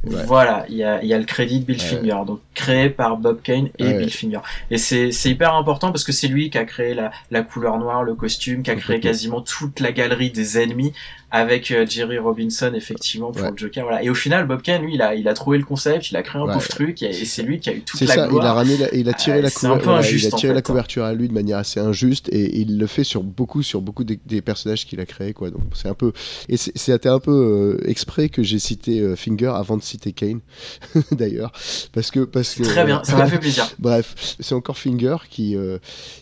Ouais. 0.06 0.24
Voilà, 0.26 0.64
il 0.68 0.76
y 0.76 0.84
a, 0.84 1.02
il 1.02 1.08
y 1.08 1.14
a 1.14 1.18
le 1.18 1.24
crédit 1.24 1.60
de 1.60 1.64
Bill 1.64 1.76
Ouais. 1.78 1.82
Finger, 1.84 2.18
donc 2.26 2.40
créé 2.54 2.90
par 2.90 3.16
Bob 3.16 3.40
Kane 3.42 3.68
et 3.78 3.84
Ouais. 3.84 3.98
Bill 3.98 4.10
Finger. 4.10 4.40
Et 4.70 4.78
c'est 4.78 5.12
c'est 5.12 5.30
hyper 5.30 5.54
important 5.54 5.90
parce 5.92 6.04
que 6.04 6.12
c'est 6.12 6.28
lui 6.28 6.50
qui 6.50 6.58
a 6.58 6.64
créé 6.64 6.94
la, 6.94 7.10
la 7.30 7.42
couleur 7.42 7.78
noire, 7.78 8.02
le 8.04 8.14
costume, 8.14 8.62
qui 8.62 8.70
a 8.70 8.76
créé 8.76 9.00
quasiment 9.00 9.40
toute 9.40 9.80
la 9.80 9.92
galerie 9.92 10.30
des 10.30 10.58
ennemis 10.58 10.92
avec 11.30 11.72
euh, 11.72 11.84
Jerry 11.84 12.16
Robinson 12.18 12.70
effectivement 12.76 13.32
pour 13.32 13.50
le 13.50 13.56
Joker. 13.56 13.82
Voilà. 13.84 14.04
Et 14.04 14.08
au 14.08 14.14
final, 14.14 14.46
Bob 14.46 14.62
Kane, 14.62 14.82
lui, 14.82 14.94
il 14.94 15.02
a, 15.02 15.16
il 15.16 15.26
a 15.26 15.34
trouvé 15.34 15.58
le 15.58 15.64
concept, 15.64 16.10
il 16.12 16.16
a 16.16 16.22
créé 16.22 16.40
un 16.40 16.46
pauvre 16.46 16.68
truc 16.68 17.02
et, 17.02 17.06
et 17.06 17.24
c'est 17.24 17.42
lui 17.42 17.58
qui 17.58 17.70
a 17.70 17.72
eu 17.72 17.80
toute 17.80 17.98
C'est 17.98 18.06
la 18.06 18.14
ça, 18.14 18.28
gloire. 18.28 18.44
il 18.44 18.46
a 18.46 18.52
ramené, 18.52 18.76
la- 18.76 18.94
il 18.94 19.08
a 19.08 19.14
tiré 19.14 19.38
Euh, 19.38 19.42
la 19.42 19.48
il 19.48 20.26
a 20.26 20.30
tiré 20.30 20.52
la 20.52 20.58
hein. 20.58 20.62
couverture 20.62 21.02
à 21.04 21.12
lui 21.12 21.26
de 21.26 21.32
manière 21.34 21.58
assez 21.58 21.80
injuste 21.80 22.28
et 22.30 22.60
il 22.60 22.78
le 22.78 22.86
fait 22.86 23.02
sur 23.02 23.24
beaucoup, 23.24 23.62
sur 23.64 23.80
beaucoup 23.80 24.04
des, 24.04 24.20
des 24.26 24.42
personnages 24.42 24.86
qu'il 24.86 25.00
a 25.00 25.06
créés 25.06 25.32
quoi. 25.32 25.50
Donc 25.50 25.62
c'est 25.74 25.88
un 25.88 25.94
peu, 25.94 26.12
et 26.48 26.56
c'était 26.56 27.08
un 27.08 27.18
peu 27.18 27.78
euh, 27.82 27.88
exprès 27.90 28.28
que 28.28 28.44
j'ai 28.44 28.60
cité 28.60 29.00
euh, 29.00 29.16
Finger 29.16 29.52
avant 29.56 29.76
de 29.76 29.82
citer 29.94 30.12
Kane 30.12 30.40
d'ailleurs, 31.12 31.52
parce 31.92 32.10
que 32.10 32.20
parce 32.20 32.54
que 32.54 32.64
Très 32.64 32.84
bien, 32.84 33.02
ça 33.04 33.16
m'a 33.16 33.26
fait 33.28 33.38
plaisir. 33.38 33.68
Bref, 33.78 34.36
c'est 34.40 34.54
encore 34.54 34.78
Finger 34.78 35.16
qui, 35.30 35.56
euh, 35.56 35.78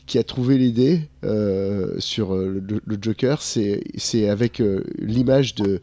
qui 0.07 0.19
a 0.19 0.25
trouvé 0.25 0.59
l'idée 0.59 1.09
euh, 1.25 1.95
sur 1.99 2.35
euh, 2.35 2.63
le, 2.69 2.99
Joker. 3.01 3.41
C'est 3.43 4.29
avec 4.29 4.61
euh, 4.61 4.83
l'image 4.99 5.55
de, 5.55 5.81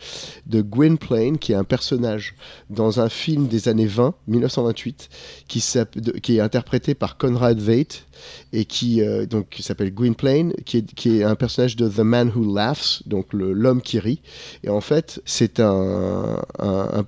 de 0.48 0.62
Gwynplaine, 0.62 1.38
qui 1.38 1.54
est 1.54 1.56
un 1.56 1.64
personnage 1.64 2.36
dans 2.70 3.00
un 3.00 3.10
film 3.10 3.48
des 3.48 3.70
années 3.70 3.86
20, 3.86 4.16
1928, 4.28 5.10
qui, 5.48 5.64
qui 6.22 6.38
est 6.38 6.40
interprété 6.40 6.94
par 6.94 7.18
Conrad 7.18 7.60
Veidt. 7.60 8.06
et 8.54 8.66
qui 8.66 9.02
euh, 9.02 9.26
donc 9.26 9.58
s'appelle 9.60 9.94
Gwynplaine, 9.94 10.54
qui 10.66 10.78
est, 10.78 10.94
qui 10.94 11.18
est 11.18 11.24
un 11.24 11.36
personnage 11.36 11.76
de 11.76 11.88
The 11.88 12.00
Man 12.00 12.32
Who 12.36 12.54
Laughs, 12.54 13.04
donc 13.06 13.28
l'homme 13.34 13.82
qui 13.82 14.00
rit. 14.00 14.22
Et 14.64 14.70
en 14.70 14.82
fait, 14.82 15.22
c'est 15.26 15.60
un, 15.60 16.42
un, 16.60 17.06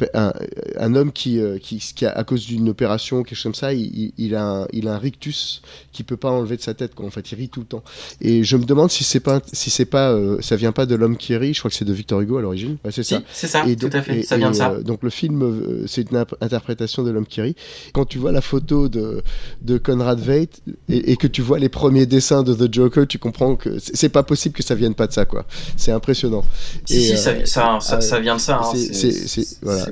un, 0.78 0.96
homme 0.96 1.12
qui, 1.12 1.40
qui, 1.62 2.06
à 2.06 2.24
cause 2.24 2.46
d'une 2.46 2.70
opération, 2.70 3.24
quelque 3.24 3.36
chose 3.36 3.44
comme 3.44 3.56
ça, 3.56 3.74
il, 3.74 4.36
a 4.36 4.46
un, 4.46 4.68
il 4.74 4.88
a 4.88 4.96
un 4.96 4.98
rictus 4.98 5.62
qui 5.92 6.04
peut 6.04 6.18
pas 6.18 6.32
enlever 6.32 6.58
de 6.58 6.62
sa 6.62 6.74
tête. 6.74 6.94
En 7.00 7.10
fait, 7.10 7.32
il 7.32 7.36
rit 7.36 7.50
tout 7.50 7.62
le 7.62 7.66
temps. 7.66 7.84
Et 8.24 8.44
je 8.44 8.56
me 8.56 8.66
demande 8.66 8.92
si 8.92 9.04
c'est 9.04 9.20
pas, 9.20 9.42
si 9.52 9.70
c'est 9.72 9.86
pas, 9.86 10.12
euh, 10.12 10.38
ça 10.42 10.56
vient 10.56 10.72
pas 10.72 10.86
de 10.86 10.94
l'homme 10.96 11.18
qui 11.18 11.36
rit. 11.36 11.54
Je 11.56 11.60
crois 11.60 11.72
que 11.72 11.76
c'est 11.76 11.86
de 11.86 11.94
Victor 11.94 12.22
Hugo 12.22 12.38
à 12.38 12.42
l'origine. 12.42 12.78
Ouais, 12.86 12.92
c'est 12.92 13.02
Si, 13.04 13.16
ça. 13.16 13.22
c'est 13.34 13.48
ça, 13.48 13.66
Et 13.68 13.76
tout 13.76 13.90
à 13.92 14.02
fait, 14.02 14.20
et- 14.20 14.24
ça 14.24 14.38
vient 14.38 14.52
de 14.52 14.56
ça. 14.56 14.72
euh, 14.72 14.82
donc 14.84 15.02
le 15.02 15.10
film, 15.10 15.42
euh, 15.42 15.86
c'est 15.88 16.10
une 16.12 16.24
interprétation 16.40 17.04
de 17.04 17.10
l'homme 17.10 17.26
qui 17.26 17.42
rit. 17.42 17.56
Quand 17.94 18.06
tu 18.06 18.20
vois 18.20 18.32
la 18.32 18.42
photo 18.42 18.90
de, 18.90 19.24
de 19.64 19.78
Conrad 19.80 20.20
Veidt 20.20 20.62
et, 20.88 21.12
et 21.12 21.18
que 21.18 21.26
tu 21.28 21.42
vois 21.42 21.58
les 21.58 21.70
premiers 21.70 22.06
dessins 22.06 22.44
de 22.44 22.54
The 22.54 22.72
Joker, 22.72 23.08
tu 23.08 23.18
comprends 23.18 23.56
que 23.56 23.78
c'est 23.80 24.10
pas 24.10 24.24
possible 24.24 24.54
que 24.56 24.64
ça 24.64 24.76
vienne 24.76 24.94
pas 24.94 25.08
de 25.08 25.14
ça, 25.14 25.26
quoi. 25.26 25.46
C'est 25.76 25.92
impressionnant. 25.92 26.44
Si, 26.86 26.98
Et, 26.98 27.02
si, 27.02 27.18
ça, 27.18 27.46
ça, 27.46 27.80
ça, 27.82 28.02
ça 28.02 28.20
vient 28.20 28.36
de 28.36 28.42
ça. 28.42 28.60
hein, 28.60 28.72
c'est- 28.76 29.58
voilà, 29.64 29.88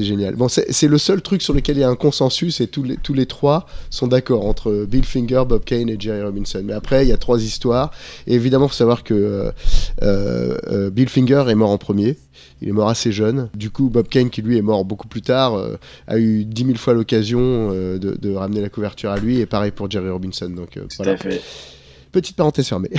génial. 0.00 0.34
Bon, 0.34 0.48
c'est 0.48 0.70
c'est 0.70 0.88
le 0.88 0.98
seul 0.98 1.22
truc 1.22 1.40
sur 1.40 1.54
lequel 1.54 1.76
il 1.76 1.80
y 1.80 1.84
a 1.84 1.88
un 1.88 1.96
consensus 1.96 2.60
et 2.60 2.66
tous 2.66 2.82
les, 2.82 2.96
tous 2.96 3.14
les 3.14 3.26
trois 3.26 3.66
sont 3.88 4.06
d'accord 4.06 4.44
entre 4.46 4.84
Bill 4.88 5.04
Finger, 5.04 5.44
Bob 5.48 5.64
Kane 5.64 5.88
et 5.88 5.96
Jerry 5.98 6.22
Robinson. 6.22 6.60
Mais 6.64 6.72
après, 6.74 7.06
il 7.06 7.08
y 7.08 7.12
a 7.12 7.16
trois 7.16 7.40
histoires. 7.42 7.69
Et 8.26 8.34
évidemment, 8.34 8.68
faut 8.68 8.74
savoir 8.74 9.02
que 9.04 9.14
euh, 9.14 9.50
euh, 10.02 10.58
euh, 10.68 10.90
Bill 10.90 11.08
Finger 11.08 11.44
est 11.48 11.54
mort 11.54 11.70
en 11.70 11.78
premier. 11.78 12.16
Il 12.62 12.68
est 12.68 12.72
mort 12.72 12.88
assez 12.88 13.10
jeune. 13.12 13.48
Du 13.54 13.70
coup, 13.70 13.88
Bob 13.88 14.08
Kane, 14.08 14.28
qui 14.30 14.42
lui 14.42 14.58
est 14.58 14.62
mort 14.62 14.84
beaucoup 14.84 15.08
plus 15.08 15.22
tard, 15.22 15.54
euh, 15.54 15.76
a 16.06 16.18
eu 16.18 16.44
dix 16.44 16.64
mille 16.64 16.78
fois 16.78 16.92
l'occasion 16.94 17.40
euh, 17.40 17.98
de, 17.98 18.16
de 18.20 18.34
ramener 18.34 18.60
la 18.60 18.68
couverture 18.68 19.10
à 19.10 19.18
lui. 19.18 19.40
Et 19.40 19.46
pareil 19.46 19.70
pour 19.70 19.90
Jerry 19.90 20.10
Robinson. 20.10 20.50
Donc, 20.50 20.76
euh, 20.76 20.82
Tout 20.82 20.96
voilà. 20.98 21.12
à 21.12 21.16
fait. 21.16 21.40
Petite 22.12 22.36
parenthèse 22.36 22.66
fermée. 22.68 22.90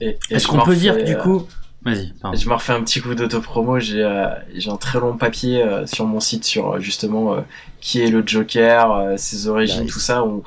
Est-ce 0.00 0.44
je 0.44 0.46
qu'on 0.46 0.62
peut 0.64 0.76
dire 0.76 0.94
refais, 0.94 1.04
du 1.04 1.16
coup. 1.16 1.46
Je 1.84 2.48
me 2.48 2.54
refais 2.54 2.72
un 2.72 2.82
petit 2.82 3.00
coup 3.00 3.14
d'autopromo. 3.14 3.80
J'ai 3.80 4.02
euh, 4.04 4.26
j'ai 4.54 4.70
un 4.70 4.76
très 4.76 5.00
long 5.00 5.16
papier 5.16 5.62
euh, 5.62 5.84
sur 5.86 6.04
mon 6.06 6.20
site 6.20 6.44
sur 6.44 6.78
justement 6.80 7.34
euh, 7.34 7.40
qui 7.80 8.00
est 8.00 8.08
le 8.08 8.22
Joker, 8.24 8.92
euh, 8.92 9.14
ses 9.16 9.48
origines, 9.48 9.82
Nice. 9.82 9.92
tout 9.92 9.98
ça, 9.98 10.24
où 10.24 10.44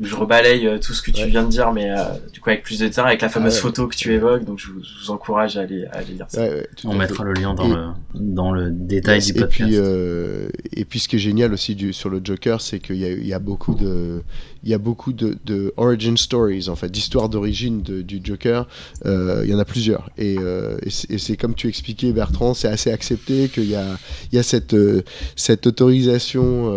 je 0.00 0.14
rebalaye 0.14 0.66
euh, 0.66 0.78
tout 0.78 0.92
ce 0.92 1.00
que 1.02 1.10
tu 1.10 1.22
Ouais. 1.22 1.28
viens 1.30 1.42
de 1.44 1.48
dire, 1.48 1.72
mais 1.72 1.90
euh, 1.90 2.04
du 2.32 2.40
coup 2.40 2.50
avec 2.50 2.62
plus 2.62 2.78
de 2.78 2.86
détails, 2.86 3.06
avec 3.06 3.22
la 3.22 3.28
fameuse 3.28 3.54
ouais. 3.54 3.60
photo 3.60 3.86
que 3.88 3.96
tu 3.96 4.12
évoques. 4.12 4.44
Donc 4.44 4.58
je 4.58 4.68
vous, 4.70 4.82
je 4.82 5.04
vous 5.04 5.10
encourage 5.10 5.56
à 5.56 5.62
aller, 5.62 5.84
à 5.92 5.98
aller 5.98 6.12
lire 6.14 6.26
ça. 6.28 6.42
Ouais, 6.42 6.50
ouais, 6.50 6.68
tout 6.76 6.88
On 6.88 6.94
mettra 6.94 7.24
le 7.24 7.32
lien 7.32 7.54
dans 7.54 7.64
Et- 7.66 7.74
le 7.74 7.86
dans 8.14 8.52
le 8.52 8.70
détail 8.70 9.16
Yes, 9.16 9.26
du 9.32 9.38
et 9.38 9.40
podcast. 9.40 9.70
puis, 9.70 9.76
euh, 9.78 10.48
et 10.72 10.84
puis 10.84 10.98
ce 11.00 11.08
qui 11.08 11.16
est 11.16 11.20
génial 11.20 11.52
aussi 11.52 11.74
du, 11.74 11.92
sur 11.92 12.10
le 12.10 12.20
Joker, 12.22 12.60
c'est 12.60 12.78
qu'il 12.78 12.96
y 12.96 13.04
a, 13.04 13.10
il 13.10 13.26
y 13.26 13.32
a 13.34 13.38
beaucoup 13.38 13.74
de, 13.74 14.22
il 14.62 14.70
y 14.70 14.74
a 14.74 14.78
beaucoup 14.78 15.12
de, 15.12 15.36
de 15.44 15.72
origin 15.76 16.16
stories, 16.16 16.68
en 16.68 16.76
fait, 16.76 16.90
d'histoires 16.90 17.28
d'origine 17.28 17.82
du 17.82 18.20
Joker. 18.22 18.66
Euh, 19.04 19.42
il 19.44 19.50
y 19.50 19.54
en 19.54 19.58
a 19.58 19.64
plusieurs. 19.64 20.10
Et, 20.18 20.36
euh, 20.38 20.76
et 20.82 21.18
c'est- 21.18 21.36
comme 21.36 21.54
tu 21.54 21.68
expliquais, 21.68 22.12
Bertrand, 22.12 22.54
c'est 22.54 22.68
assez 22.68 22.90
accepté 22.90 23.48
qu'il 23.48 23.68
y 23.70 23.76
a, 23.76 23.84
il 24.32 24.36
y 24.36 24.38
a 24.38 24.42
cette, 24.42 24.74
euh, 24.74 25.02
cette 25.36 25.66
autorisation, 25.66 26.76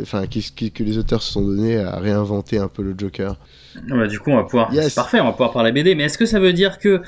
enfin, 0.00 0.24
que 0.26 0.82
les 0.82 0.98
auteurs 0.98 1.22
se 1.22 1.32
sont 1.32 1.42
donnés 1.42 1.78
à 1.78 1.98
réinventer 1.98 2.58
un 2.58 2.68
peu 2.68 2.82
le 2.82 2.94
Joker. 2.96 3.36
Ah 3.76 3.80
bah, 3.96 4.06
du 4.06 4.18
coup, 4.18 4.30
on 4.30 4.36
va 4.36 4.44
pouvoir. 4.44 4.72
Yes. 4.74 4.88
C'est 4.88 4.94
parfait, 4.94 5.20
on 5.20 5.24
va 5.26 5.32
pouvoir 5.32 5.52
parler 5.52 5.72
BD. 5.72 5.94
Mais 5.94 6.04
est-ce 6.04 6.18
que 6.18 6.26
ça 6.26 6.40
veut 6.40 6.52
dire 6.52 6.78
que 6.78 7.00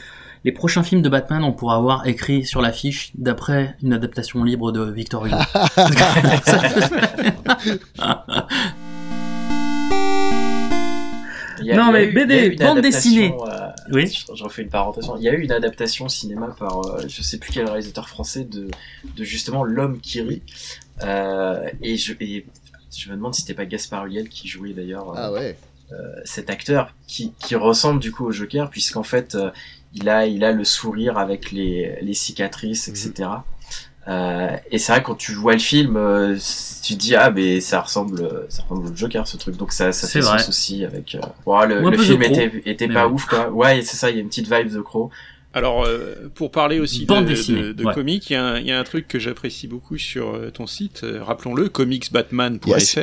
les 0.45 0.53
prochains 0.53 0.83
films 0.83 1.03
de 1.03 1.09
Batman, 1.09 1.45
on 1.45 1.53
pourra 1.53 1.77
avoir 1.77 2.07
écrit 2.07 2.45
sur 2.45 2.61
l'affiche 2.61 3.11
d'après 3.17 3.77
une 3.83 3.93
adaptation 3.93 4.43
libre 4.45 4.73
de 4.73 4.83
Victor 4.83 5.27
Hugo? 5.27 5.37
a- 11.71 11.77
Non, 11.77 11.93
mais 11.93 12.05
eu- 12.07 12.09
il 12.09 12.15
y 12.15 12.19
a 12.23 12.25
BD, 12.27 12.35
eu 12.47 12.51
une 12.53 12.59
bande 12.59 12.79
adaptation, 12.79 12.83
dessinée. 12.83 13.35
euh, 13.47 13.69
Oui. 13.93 14.07
je, 14.09 14.35
je 14.35 14.43
refais 14.45 14.63
une 14.63 14.69
parenthèse. 14.69 15.05
Il 15.19 15.23
y 15.23 15.29
a 15.29 15.33
eu 15.35 15.41
une 15.43 15.53
adaptation 15.53 16.09
cinéma 16.09 16.49
par 16.59 16.85
euh, 16.87 17.03
je 17.07 17.23
sais 17.23 17.39
plus 17.39 17.53
quel 17.53 17.67
réalisateur 17.67 18.09
français 18.09 18.45
de, 18.45 18.69
de 19.17 19.25
justement 19.25 19.63
l'homme 19.63 20.01
qui 20.01 20.21
rit. 20.23 20.43
Euh, 21.03 21.69
et, 21.83 21.97
je, 21.97 22.15
et 22.21 22.45
je 22.97 23.11
me 23.11 23.17
demande 23.17 23.35
si 23.35 23.43
c'était 23.43 23.55
pas 23.55 23.67
Gaspard 23.67 24.07
Ulliel 24.07 24.29
qui 24.29 24.49
jouait 24.49 24.73
d'ailleurs 24.73 25.11
euh, 25.11 25.15
Ah 25.17 25.33
ouais. 25.33 25.57
cet 26.25 26.49
acteur 26.51 26.95
qui, 27.07 27.33
qui 27.39 27.55
ressemble 27.55 28.01
du 28.01 28.13
coup 28.13 28.25
au 28.27 28.33
Joker 28.33 28.71
puisqu'en 28.71 29.03
fait 29.03 29.35
euh, 29.35 29.51
il 29.95 30.09
a 30.09 30.27
il 30.27 30.43
a 30.45 30.53
le 30.53 30.65
sourire 30.65 31.19
avec 31.19 31.53
les, 31.53 31.99
les 32.01 32.15
cicatrices 32.15 32.89
etc. 32.89 33.29
Euh, 34.09 34.57
et 34.71 34.79
c'est 34.79 34.93
vrai 34.93 35.03
quand 35.03 35.15
tu 35.15 35.33
vois 35.33 35.53
le 35.53 35.61
film, 35.61 35.97
euh, 35.97 36.37
tu 36.83 36.95
te 36.95 36.99
dis 36.99 37.15
ah 37.15 37.31
mais 37.31 37.61
ça 37.61 37.81
ressemble, 37.81 38.47
ça 38.49 38.63
ressemble 38.63 38.89
au 38.89 38.97
Joker 38.97 39.27
ce 39.27 39.37
truc. 39.37 39.57
Donc 39.57 39.73
ça, 39.73 39.93
ça 39.93 40.09
fait 40.09 40.21
vrai. 40.21 40.39
sens 40.39 40.49
aussi 40.49 40.85
avec. 40.85 41.15
Euh... 41.15 41.67
le, 41.67 41.89
le 41.89 41.99
film 41.99 42.23
était 42.23 42.63
était 42.67 42.89
pas 42.89 43.07
ouais. 43.07 43.13
ouf 43.13 43.27
quoi. 43.27 43.51
Ouais 43.51 43.83
c'est 43.83 43.97
ça, 43.97 44.11
il 44.11 44.17
y 44.17 44.19
a 44.19 44.23
une 44.23 44.29
petite 44.29 44.53
vibe 44.53 44.73
de 44.73 44.81
Crow. 44.81 45.11
Alors, 45.55 45.85
euh, 45.85 46.31
pour 46.35 46.51
parler 46.51 46.81
aussi 46.81 47.05
Bande 47.05 47.27
de, 47.27 47.35
de, 47.35 47.73
de 47.73 47.85
ouais. 47.85 47.93
comics, 47.93 48.31
il 48.31 48.33
y, 48.33 48.37
a 48.37 48.43
un- 48.45 48.59
il 48.59 48.67
y 48.67 48.73
a 48.73 48.79
un 48.79 48.85
truc 48.85 49.07
que 49.07 49.19
j'apprécie 49.19 49.69
beaucoup 49.69 49.99
sur 49.99 50.31
euh, 50.35 50.51
ton 50.51 50.67
site, 50.67 51.03
euh, 51.05 51.23
rappelons-le, 51.23 51.69
comicsbatman.fr, 51.69 52.69
Yes. 52.69 52.99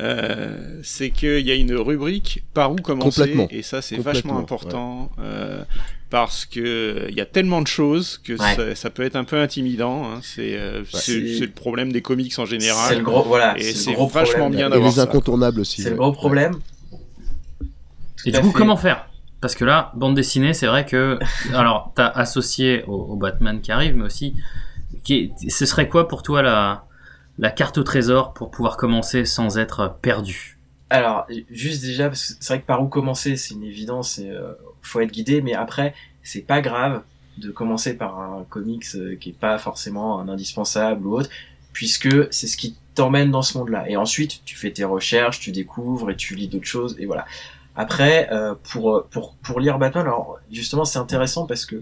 euh, 0.00 0.80
c'est 0.82 1.08
qu'il 1.10 1.40
y 1.40 1.50
a 1.50 1.54
une 1.54 1.74
rubrique 1.74 2.42
par 2.52 2.70
où 2.72 2.76
commencer, 2.76 3.20
Complètement. 3.20 3.48
et 3.50 3.62
ça 3.62 3.80
c'est 3.80 3.96
vachement 3.96 4.38
important, 4.38 5.10
euh, 5.20 5.62
parce 6.10 6.44
que 6.44 7.06
il 7.08 7.14
y 7.14 7.20
a 7.22 7.26
tellement 7.26 7.62
de 7.62 7.66
choses 7.68 8.18
que 8.22 8.34
Ouais. 8.34 8.54
ça, 8.56 8.74
ça 8.74 8.90
peut 8.90 9.02
être 9.02 9.16
un 9.16 9.24
peu 9.24 9.36
intimidant, 9.40 10.04
hein, 10.04 10.20
c'est 10.22 10.56
euh, 10.58 10.82
c'est- 10.92 11.18
le 11.40 11.48
problème 11.50 11.92
des 11.92 12.02
comics 12.02 12.38
en 12.38 12.44
général. 12.44 12.88
C'est 12.90 12.96
le 12.96 13.04
gros 13.04 13.22
voilà. 13.22 13.56
Et 13.58 13.62
c'est 13.72 13.92
le 13.92 13.96
vachement 13.96 14.22
problème. 14.22 14.50
bien 14.50 14.66
Et 14.66 14.70
d'avoir 14.70 14.90
les 14.90 14.96
ça. 14.96 15.02
incontournables 15.04 15.60
aussi. 15.60 15.80
C'est 15.82 15.88
le 15.90 15.94
ouais. 15.94 16.00
gros 16.00 16.12
problème. 16.12 16.56
Et 18.26 18.32
du 18.32 18.40
coup, 18.40 18.48
fait. 18.50 18.58
comment 18.58 18.76
faire? 18.76 19.06
Parce 19.40 19.54
que 19.54 19.64
là, 19.64 19.92
bande 19.94 20.14
dessinée, 20.14 20.54
c'est 20.54 20.66
vrai 20.66 20.84
que. 20.84 21.18
Alors, 21.54 21.92
t'as 21.94 22.08
associé 22.08 22.84
au, 22.84 22.94
au 22.94 23.16
Batman 23.16 23.60
qui 23.60 23.72
arrive, 23.72 23.96
mais 23.96 24.04
aussi. 24.04 24.34
Qui 25.04 25.32
ce 25.48 25.66
serait 25.66 25.88
quoi 25.88 26.08
pour 26.08 26.22
toi 26.22 26.42
la, 26.42 26.84
la 27.38 27.50
carte 27.50 27.78
au 27.78 27.82
trésor 27.82 28.34
pour 28.34 28.50
pouvoir 28.50 28.76
commencer 28.76 29.24
sans 29.24 29.56
être 29.56 29.96
perdu? 30.02 30.58
Alors, 30.90 31.26
juste 31.50 31.82
déjà, 31.82 32.08
parce 32.08 32.34
que 32.34 32.34
c'est 32.40 32.54
vrai 32.54 32.60
que 32.60 32.66
par 32.66 32.82
où 32.82 32.88
commencer, 32.88 33.36
c'est 33.36 33.54
une 33.54 33.62
évidence, 33.62 34.18
et, 34.18 34.28
euh, 34.28 34.52
faut 34.82 35.00
être 35.00 35.12
guidé, 35.12 35.40
mais 35.40 35.54
après, 35.54 35.94
c'est 36.22 36.42
pas 36.42 36.60
grave 36.60 37.02
de 37.38 37.50
commencer 37.50 37.96
par 37.96 38.18
un 38.18 38.44
comics 38.50 38.84
euh, 38.96 39.16
qui 39.16 39.30
est 39.30 39.38
pas 39.38 39.56
forcément 39.58 40.20
un 40.20 40.28
indispensable 40.28 41.06
ou 41.06 41.16
autre, 41.16 41.30
puisque 41.72 42.32
c'est 42.32 42.48
ce 42.48 42.56
qui 42.56 42.76
t'emmène 42.96 43.30
dans 43.30 43.42
ce 43.42 43.56
monde-là. 43.56 43.88
Et 43.88 43.96
ensuite, 43.96 44.42
tu 44.44 44.56
fais 44.56 44.72
tes 44.72 44.84
recherches, 44.84 45.38
tu 45.38 45.52
découvres 45.52 46.10
et 46.10 46.16
tu 46.16 46.34
lis 46.34 46.48
d'autres 46.48 46.66
choses, 46.66 46.96
et 46.98 47.06
voilà. 47.06 47.24
Après, 47.84 48.28
euh, 48.32 48.54
pour, 48.70 49.04
pour, 49.10 49.36
pour 49.42 49.58
lire 49.60 49.78
Batman, 49.78 50.04
alors 50.06 50.38
justement, 50.50 50.84
c'est 50.84 50.98
intéressant 50.98 51.46
parce 51.46 51.64
que 51.66 51.76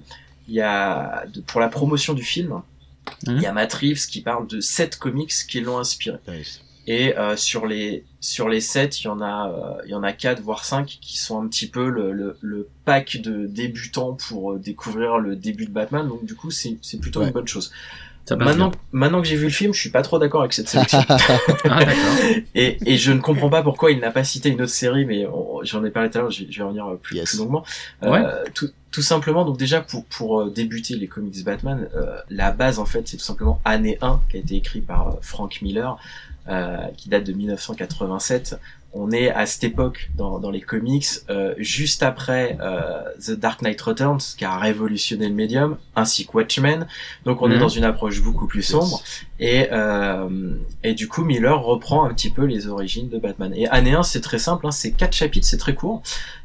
il 0.49 0.55
y 0.55 0.61
a, 0.61 1.24
de- 1.34 1.40
pour 1.40 1.61
la 1.61 1.68
promotion 1.68 2.14
du 2.14 2.22
film, 2.34 2.62
il 3.26 3.32
Mhm. 3.34 3.40
y 3.42 3.46
a 3.46 3.53
Matt 3.53 3.72
Reeves 3.74 4.07
qui 4.12 4.20
parle 4.22 4.46
de 4.46 4.61
sept 4.61 4.96
comics 4.96 5.32
qui 5.51 5.61
l'ont 5.61 5.78
inspiré. 5.78 6.18
Nice. 6.28 6.61
Et 6.86 7.16
euh, 7.18 7.36
sur 7.36 7.66
les 7.66 8.05
sur 8.20 8.49
les 8.49 8.62
sept, 8.62 9.01
il 9.01 9.05
y 9.05 9.09
en 9.09 9.20
a 9.20 9.51
euh, 9.51 9.82
il 9.84 9.90
y 9.90 9.94
en 9.94 10.03
a 10.03 10.12
quatre 10.12 10.40
voire 10.40 10.64
cinq 10.64 10.86
qui 11.03 11.18
sont 11.18 11.36
un 11.42 11.46
petit 11.49 11.68
peu 11.68 11.86
le, 11.90 12.12
le, 12.12 12.38
le 12.40 12.68
pack 12.86 13.18
de 13.20 13.46
débutants 13.46 14.14
pour 14.14 14.53
euh, 14.53 14.59
découvrir 14.59 15.18
le 15.18 15.36
début 15.36 15.66
de 15.66 15.70
Batman. 15.70 16.09
Donc 16.09 16.24
du 16.24 16.34
coup, 16.34 16.51
c'est 16.51 16.78
c'est 16.80 16.99
plutôt 16.99 17.20
Ouais. 17.20 17.26
une 17.26 17.32
bonne 17.32 17.46
chose. 17.49 17.72
Ça 18.28 18.36
Maintenant 18.36 18.68
bien. 18.68 18.78
maintenant 18.92 19.22
que 19.22 19.26
j'ai 19.26 19.36
vu 19.36 19.44
le 19.44 19.50
film, 19.50 19.72
je 19.72 19.80
suis 19.80 19.88
pas 19.90 20.02
trop 20.02 20.18
d'accord 20.18 20.40
avec 20.42 20.52
cette 20.52 20.68
sélection. 20.68 20.98
Ah, 21.70 21.80
et, 22.54 22.76
et 22.84 22.96
je 22.98 23.10
ne 23.12 23.20
comprends 23.20 23.48
pas 23.48 23.62
pourquoi 23.62 23.90
il 23.90 24.00
n'a 24.00 24.10
pas 24.10 24.22
cité 24.24 24.50
une 24.50 24.60
autre 24.60 24.70
série, 24.72 25.06
mais 25.06 25.26
j'en 25.62 25.82
ai 25.84 25.90
parlé 25.90 26.10
tout 26.10 26.18
à 26.18 26.20
l'heure, 26.22 26.30
je 26.30 26.44
vais 26.44 26.52
je 26.52 26.58
vais 26.58 26.64
revenir 26.64 26.86
plus, 27.02 27.16
Yes. 27.16 27.30
plus 27.30 27.38
longuement. 27.38 27.64
Euh, 28.02 28.10
Ouais. 28.10 28.22
tout, 28.54 28.68
tout 28.90 29.02
simplement, 29.02 29.44
donc 29.46 29.56
déjà 29.58 29.80
pour, 29.80 30.04
pour 30.06 30.40
euh, 30.42 30.50
débuter 30.50 30.94
les 30.96 31.06
comics 31.06 31.42
Batman, 31.44 31.88
euh, 31.96 32.18
la 32.30 32.50
base 32.52 32.78
en 32.78 32.84
fait 32.86 33.08
c'est 33.08 33.16
tout 33.16 33.22
simplement 33.24 33.60
année 33.64 33.96
1 34.02 34.20
qui 34.30 34.36
a 34.36 34.40
été 34.40 34.56
écrit 34.56 34.80
par 34.80 35.08
euh, 35.08 35.12
Frank 35.22 35.60
Miller, 35.62 35.96
euh, 36.48 36.76
qui 36.96 37.08
date 37.08 37.24
de 37.24 37.32
1987. 37.32 38.58
On 38.95 39.11
est 39.11 39.30
à 39.30 39.45
cette 39.45 39.64
époque 39.64 40.11
dans, 40.16 40.39
dans 40.41 40.51
les 40.51 40.62
comics, 40.62 41.07
euh, 41.28 41.55
juste 41.59 42.03
après 42.03 42.57
euh, 42.61 43.03
The 43.24 43.32
Dark 43.32 43.61
Knight 43.61 43.80
Returns, 43.82 44.18
qui 44.36 44.45
a 44.47 44.57
révolutionné 44.59 45.28
le 45.28 45.34
médium, 45.34 45.76
ainsi 45.95 46.26
que 46.26 46.32
Watchmen. 46.32 46.86
Donc 47.26 47.43
on 47.43 47.51
est 47.51 47.55
Mhm. 47.55 47.61
dans 47.61 47.68
une 47.68 47.84
approche 47.84 48.22
beaucoup 48.22 48.47
plus 48.47 48.62
sombre. 48.62 49.03
Et, 49.41 49.68
euh, 49.72 50.55
et 50.82 50.95
du 50.95 51.07
coup, 51.07 51.22
Miller 51.22 51.61
reprend 51.62 52.05
un 52.07 52.14
petit 52.14 52.30
peu 52.30 52.45
les 52.45 52.66
origines 52.66 53.09
de 53.11 53.18
Batman. 53.18 53.53
Et 53.55 53.68
année 53.68 53.93
1, 53.93 54.03
c'est 54.03 54.22
très 54.22 54.39
simple, 54.39 54.66
hein, 54.66 54.70
c'est 54.70 54.93
quatre 54.93 55.12
chapitres, 55.14 55.47
c'est 55.47 55.59
très 55.59 55.74
court. 55.74 56.03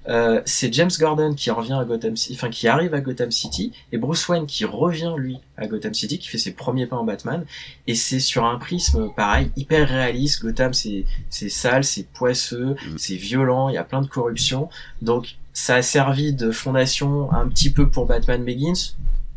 Euh, 0.09 0.41
c'est 0.45 0.73
James 0.73 0.89
Gordon 0.99 1.33
qui 1.33 1.49
revient 1.49 1.73
à 1.79 1.85
Gotham 1.85 2.17
City, 2.17 2.33
enfin 2.35 2.49
qui 2.49 2.67
arrive 2.67 2.93
à 2.93 2.99
Gotham 3.01 3.31
City, 3.31 3.71
et 3.91 3.97
Bruce 3.97 4.27
Wayne 4.27 4.45
qui 4.45 4.65
revient 4.65 5.13
lui 5.17 5.37
à 5.57 5.65
Gotham 5.67 5.93
City, 5.93 6.19
qui 6.19 6.27
fait 6.27 6.37
ses 6.37 6.51
premiers 6.53 6.87
pas 6.87 6.97
en 6.97 7.03
Batman. 7.05 7.45
Et 7.87 7.95
c'est 7.95 8.19
sur 8.19 8.43
un 8.45 8.57
prisme 8.57 9.09
pareil, 9.15 9.49
hyper 9.55 9.87
réaliste. 9.87 10.41
Gotham, 10.41 10.73
c'est 10.73 11.05
c'est 11.29 11.49
sale, 11.49 11.83
c'est 11.83 12.07
poisseux, 12.11 12.75
c'est 12.97 13.15
violent, 13.15 13.69
il 13.69 13.75
y 13.75 13.77
a 13.77 13.83
plein 13.83 14.01
de 14.01 14.07
corruption. 14.07 14.69
Donc 15.01 15.35
ça 15.53 15.75
a 15.75 15.81
servi 15.81 16.33
de 16.33 16.51
fondation 16.51 17.31
un 17.31 17.47
petit 17.47 17.69
peu 17.69 17.87
pour 17.89 18.05
Batman 18.05 18.43
Begins, 18.43 18.95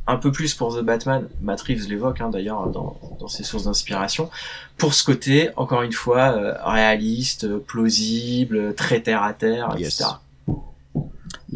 un 0.09 0.17
peu 0.17 0.33
plus 0.33 0.55
pour 0.55 0.77
The 0.77 0.83
Batman, 0.83 1.29
Matt 1.43 1.61
Reeves 1.63 1.89
l'évoque 1.89 2.21
hein, 2.21 2.31
d'ailleurs 2.31 2.69
dans, 2.69 2.99
dans 3.21 3.29
ses 3.29 3.43
sources 3.45 3.65
d'inspiration, 3.65 4.31
pour 4.79 4.95
ce 4.95 5.05
côté, 5.05 5.51
encore 5.57 5.83
une 5.83 5.93
fois, 5.93 6.33
euh, 6.37 6.55
réaliste, 6.65 7.59
plausible, 7.59 8.75
très 8.75 9.01
terre 9.01 9.23
à 9.23 9.33
terre, 9.33 9.75
Yes. 9.79 10.01
etc. 10.01 10.11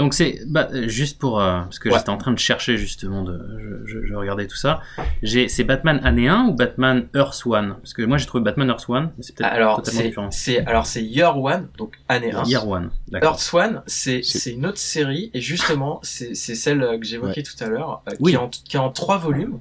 Donc 0.01 0.15
c'est 0.15 0.41
bah, 0.47 0.69
euh, 0.73 0.89
juste 0.89 1.19
pour 1.19 1.41
euh, 1.41 1.61
parce 1.61 1.79
que 1.79 1.91
Ouais. 1.91 1.99
j'étais 1.99 2.09
en 2.09 2.17
train 2.17 2.33
de 2.33 2.39
chercher 2.39 2.79
justement 2.79 3.23
de 3.23 3.39
je, 3.59 3.87
je, 4.01 4.07
je 4.07 4.15
regardais 4.15 4.47
tout 4.47 4.57
ça. 4.57 4.81
J'ai 5.23 5.47
c'est 5.49 5.63
Batman 5.65 6.01
année 6.03 6.27
1 6.27 6.47
ou 6.47 6.55
Batman 6.55 7.07
Earth 7.15 7.43
One? 7.45 7.77
Parce 7.83 7.93
que 7.93 8.03
moi 8.03 8.17
j'ai 8.17 8.25
trouvé 8.25 8.43
Batman 8.43 8.69
Earth 8.71 8.89
One 8.89 9.11
mais 9.19 9.23
c'est 9.23 9.35
peut-être 9.37 9.53
Alors 9.53 9.77
totalement 9.77 10.01
c'est 10.01 10.09
différent. 10.09 10.31
c'est 10.31 10.67
alors 10.67 10.87
c'est 10.87 11.03
Year 11.05 11.39
One, 11.39 11.69
donc 11.77 11.97
année 12.09 12.33
1. 12.33 12.45
Year 12.45 12.67
One. 12.67 12.91
D'accord. 13.09 13.33
Earth 13.35 13.51
One, 13.55 13.83
c'est 13.87 14.23
C'est- 14.25 14.39
c'est 14.39 14.53
une 14.53 14.65
autre 14.67 14.79
série 14.79 15.31
et 15.35 15.41
justement 15.43 16.01
c'est 16.03 16.35
c'est 16.35 16.55
celle 16.55 16.83
euh, 16.83 16.99
que 16.99 17.05
j'évoquais 17.05 17.43
tout 17.43 17.63
à 17.63 17.69
l'heure, 17.69 18.03
euh, 18.09 18.13
qui, 18.13 18.17
Oui. 18.21 18.33
est 18.33 18.37
en, 18.39 18.49
qui 18.49 18.77
est 18.77 18.81
en 18.81 18.91
trois 18.91 19.19
volumes, 19.19 19.59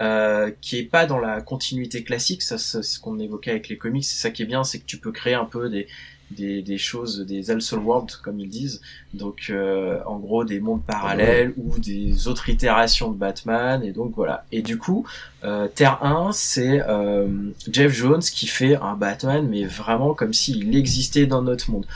euh, 0.00 0.50
qui 0.60 0.78
est 0.78 0.84
pas 0.84 1.06
dans 1.06 1.18
la 1.18 1.40
continuité 1.42 2.02
classique. 2.04 2.42
Ça, 2.42 2.58
ça, 2.58 2.82
c'est 2.82 2.94
ce 2.94 3.00
qu'on 3.00 3.18
évoquait 3.18 3.50
avec 3.52 3.68
les 3.68 3.76
comics. 3.78 4.04
C'est 4.04 4.20
ça 4.20 4.30
qui 4.30 4.42
est 4.42 4.46
bien, 4.46 4.64
c'est 4.64 4.78
que 4.80 4.84
tu 4.86 4.98
peux 4.98 5.12
créer 5.12 5.34
un 5.34 5.44
peu 5.44 5.68
des 5.68 5.86
des, 6.32 6.62
des 6.62 6.78
choses, 6.78 7.20
des 7.26 7.50
Elseworlds 7.50 8.18
comme 8.22 8.40
ils 8.40 8.48
disent. 8.48 8.80
Donc 9.14 9.48
euh, 9.50 10.00
en 10.06 10.18
gros 10.18 10.44
des 10.44 10.60
mondes 10.60 10.84
parallèles 10.84 11.52
ou 11.56 11.78
des 11.78 12.28
autres 12.28 12.48
itérations 12.48 13.10
de 13.10 13.16
Batman 13.16 13.82
et 13.82 13.92
donc 13.92 14.12
voilà. 14.16 14.44
Et 14.52 14.62
du 14.62 14.78
coup, 14.78 15.06
euh, 15.44 15.68
Terre 15.68 16.02
1, 16.02 16.30
c'est 16.32 16.82
euh, 16.88 17.28
Jeff 17.70 17.92
Jones 17.92 18.22
qui 18.22 18.46
fait 18.46 18.76
un 18.76 18.94
Batman 18.94 19.46
mais 19.48 19.64
vraiment 19.64 20.14
comme 20.14 20.32
s'il 20.32 20.74
existait 20.76 21.26
dans 21.26 21.42
notre 21.42 21.70
monde. 21.70 21.86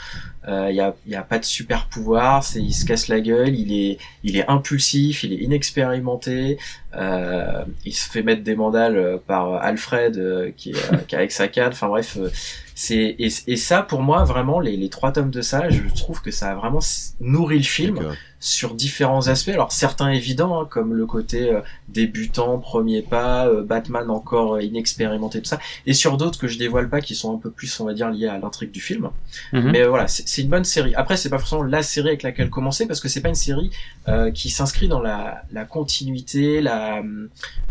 Il 0.47 0.75
y, 0.75 0.79
a, 0.79 0.95
y 1.05 1.15
a 1.15 1.23
pas 1.23 1.39
de 1.39 1.45
super 1.45 1.87
pouvoir, 1.87 2.43
c'est 2.43 2.61
il 2.61 2.73
se 2.73 2.85
casse 2.85 3.09
la 3.09 3.19
gueule, 3.19 3.53
il 3.53 3.73
est 3.73 3.97
il 4.23 4.37
est 4.37 4.47
impulsif, 4.47 5.23
il 5.23 5.33
est 5.33 5.43
inexpérimenté, 5.43 6.57
euh, 6.95 7.63
il 7.85 7.93
se 7.93 8.09
fait 8.09 8.23
mettre 8.23 8.43
des 8.43 8.55
mandales 8.55 8.97
euh, 8.97 9.17
par 9.17 9.53
Alfred 9.55 10.17
euh, 10.17 10.51
qui, 10.55 10.71
est, 10.71 10.93
euh, 10.93 10.97
qui 11.07 11.15
est 11.15 11.17
avec 11.17 11.31
sa 11.31 11.47
canne. 11.47 11.71
Enfin 11.71 11.87
bref, 11.87 12.17
euh, 12.17 12.29
c'est 12.75 13.15
et, 13.19 13.55
ça 13.57 13.81
pour 13.81 14.01
moi 14.01 14.23
vraiment 14.23 14.59
les, 14.59 14.89
trois 14.89 15.11
tomes 15.11 15.31
de 15.31 15.41
ça, 15.41 15.69
je 15.69 15.81
trouve 15.95 16.21
que 16.21 16.31
ça 16.31 16.51
a 16.51 16.55
vraiment 16.55 16.79
nourri 17.19 17.57
le 17.57 17.63
film. 17.63 17.99
Sur 18.39 18.75
différents 18.75 19.27
aspects. 19.27 19.49
Alors 19.49 19.71
certains 19.71 20.09
évidents, 20.11 20.61
hein, 20.61 20.67
comme 20.69 20.93
le 20.93 21.05
côté 21.05 21.51
euh, 21.51 21.61
débutant, 21.89 22.59
premier 22.59 23.01
pas, 23.01 23.47
euh, 23.47 23.63
Batman 23.63 24.09
encore 24.09 24.55
euh, 24.55 24.61
inexpérimenté, 24.61 25.41
tout 25.41 25.49
ça, 25.49 25.59
et 25.85 25.93
sur 25.93 26.17
d'autres 26.17 26.37
que 26.39 26.47
je 26.47 26.57
dévoile 26.59 26.87
pas, 26.89 27.01
qui 27.01 27.15
sont 27.15 27.33
un 27.33 27.39
peu 27.39 27.49
plus, 27.49 27.79
on 27.79 27.85
va 27.85 27.93
dire, 27.93 28.09
liés 28.11 28.27
à 28.27 28.37
l'intrigue 28.37 28.71
du 28.71 28.81
film. 28.81 29.09
Mhm. 29.53 29.71
Mais 29.71 29.81
euh, 29.81 29.89
voilà, 29.89 30.07
c'est 30.07 30.27
c'est 30.27 30.41
une 30.43 30.49
bonne 30.49 30.65
série. 30.65 30.93
Après, 30.95 31.17
c'est 31.17 31.29
pas 31.29 31.39
forcément 31.39 31.63
la 31.63 31.81
série 31.81 32.09
avec 32.09 32.23
laquelle 32.23 32.49
commencer, 32.49 32.85
parce 32.85 32.99
que 32.99 33.07
c'est 33.09 33.21
pas 33.21 33.29
une 33.29 33.35
série 33.35 33.71
euh, 34.07 34.29
qui 34.31 34.49
s'inscrit 34.49 34.87
dans 34.87 34.99
la, 35.01 35.41
la 35.51 35.65
continuité, 35.65 36.61
la, 36.61 37.01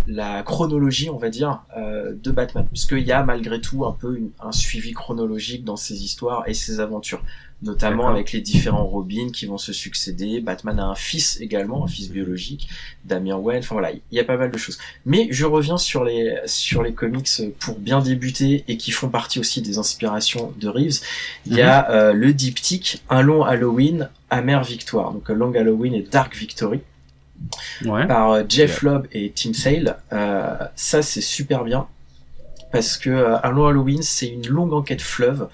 la 0.07 0.43
chronologie, 0.43 1.11
on 1.11 1.19
va 1.19 1.29
dire, 1.31 1.63
euh, 1.77 2.13
de 2.21 2.31
Batman, 2.31 2.67
puisqu'il 2.73 3.07
y 3.07 3.13
a 3.13 3.23
malgré 3.23 3.61
tout 3.61 3.85
un 3.87 3.93
peu 3.93 4.17
une- 4.17 4.31
un 4.41 4.53
suivi 4.53 4.93
chronologique 4.93 5.65
dans 5.65 5.77
ses 5.77 6.03
histoires 6.05 6.43
et 6.47 6.55
ses 6.55 6.81
aventures 6.81 7.23
notamment 7.63 8.09
avec 8.09 8.33
les 8.33 8.41
différents 8.41 8.85
Robins 8.85 9.31
qui 9.33 9.47
vont 9.47 9.59
se 9.59 9.73
succéder. 9.73 10.41
Batman 10.41 10.79
a 10.79 10.85
un 10.85 10.95
fils 10.95 11.41
également, 11.41 11.85
un 11.85 11.89
fils 11.89 12.11
biologique, 12.11 12.69
Damien 13.05 13.37
Wayne. 13.37 13.61
Enfin 13.61 13.75
voilà, 13.75 13.93
il 13.93 14.01
y 14.13 14.21
a 14.21 14.25
pas 14.25 14.37
mal 14.37 14.51
de 14.51 14.59
choses. 14.59 14.79
Mais 15.07 15.29
je 15.31 15.47
reviens 15.47 15.79
sur 15.79 16.05
les 16.05 16.37
sur 16.47 16.83
les 16.83 16.93
comics 16.93 17.29
pour 17.59 17.79
bien 17.79 18.01
débuter 18.01 18.65
et 18.69 18.77
qui 18.77 18.91
font 18.91 19.09
partie 19.09 19.39
aussi 19.39 19.63
des 19.63 19.79
inspirations 19.79 20.53
de 20.61 20.69
Reeves. 20.69 21.01
Il 21.47 21.55
y 21.55 21.63
a 21.63 21.91
euh, 21.91 22.13
le 22.13 22.33
diptyque 22.33 23.03
Un 23.09 23.23
long 23.23 23.43
Halloween, 23.43 24.11
Amère 24.31 24.63
Victoire. 24.65 25.13
Donc 25.13 25.29
Long 25.29 25.55
Halloween 25.55 25.95
et 25.95 26.03
Dark 26.03 26.37
Victory 26.37 26.81
Ouais. 27.85 28.07
par 28.07 28.31
euh, 28.33 28.43
Jeff 28.49 28.81
Lobb 28.83 29.07
et 29.13 29.31
Tim 29.35 29.53
Sale. 29.53 29.99
Euh, 30.13 30.57
ça, 30.75 31.03
c'est 31.03 31.21
super 31.21 31.65
bien 31.65 31.87
parce 32.73 32.97
que 32.97 33.11
euh, 33.11 33.37
un 33.43 33.51
long 33.51 33.67
Halloween, 33.67 34.03
c'est 34.03 34.27
une 34.27 34.47
longue 34.49 34.73
enquête 34.73 35.03
fleuve 35.03 35.49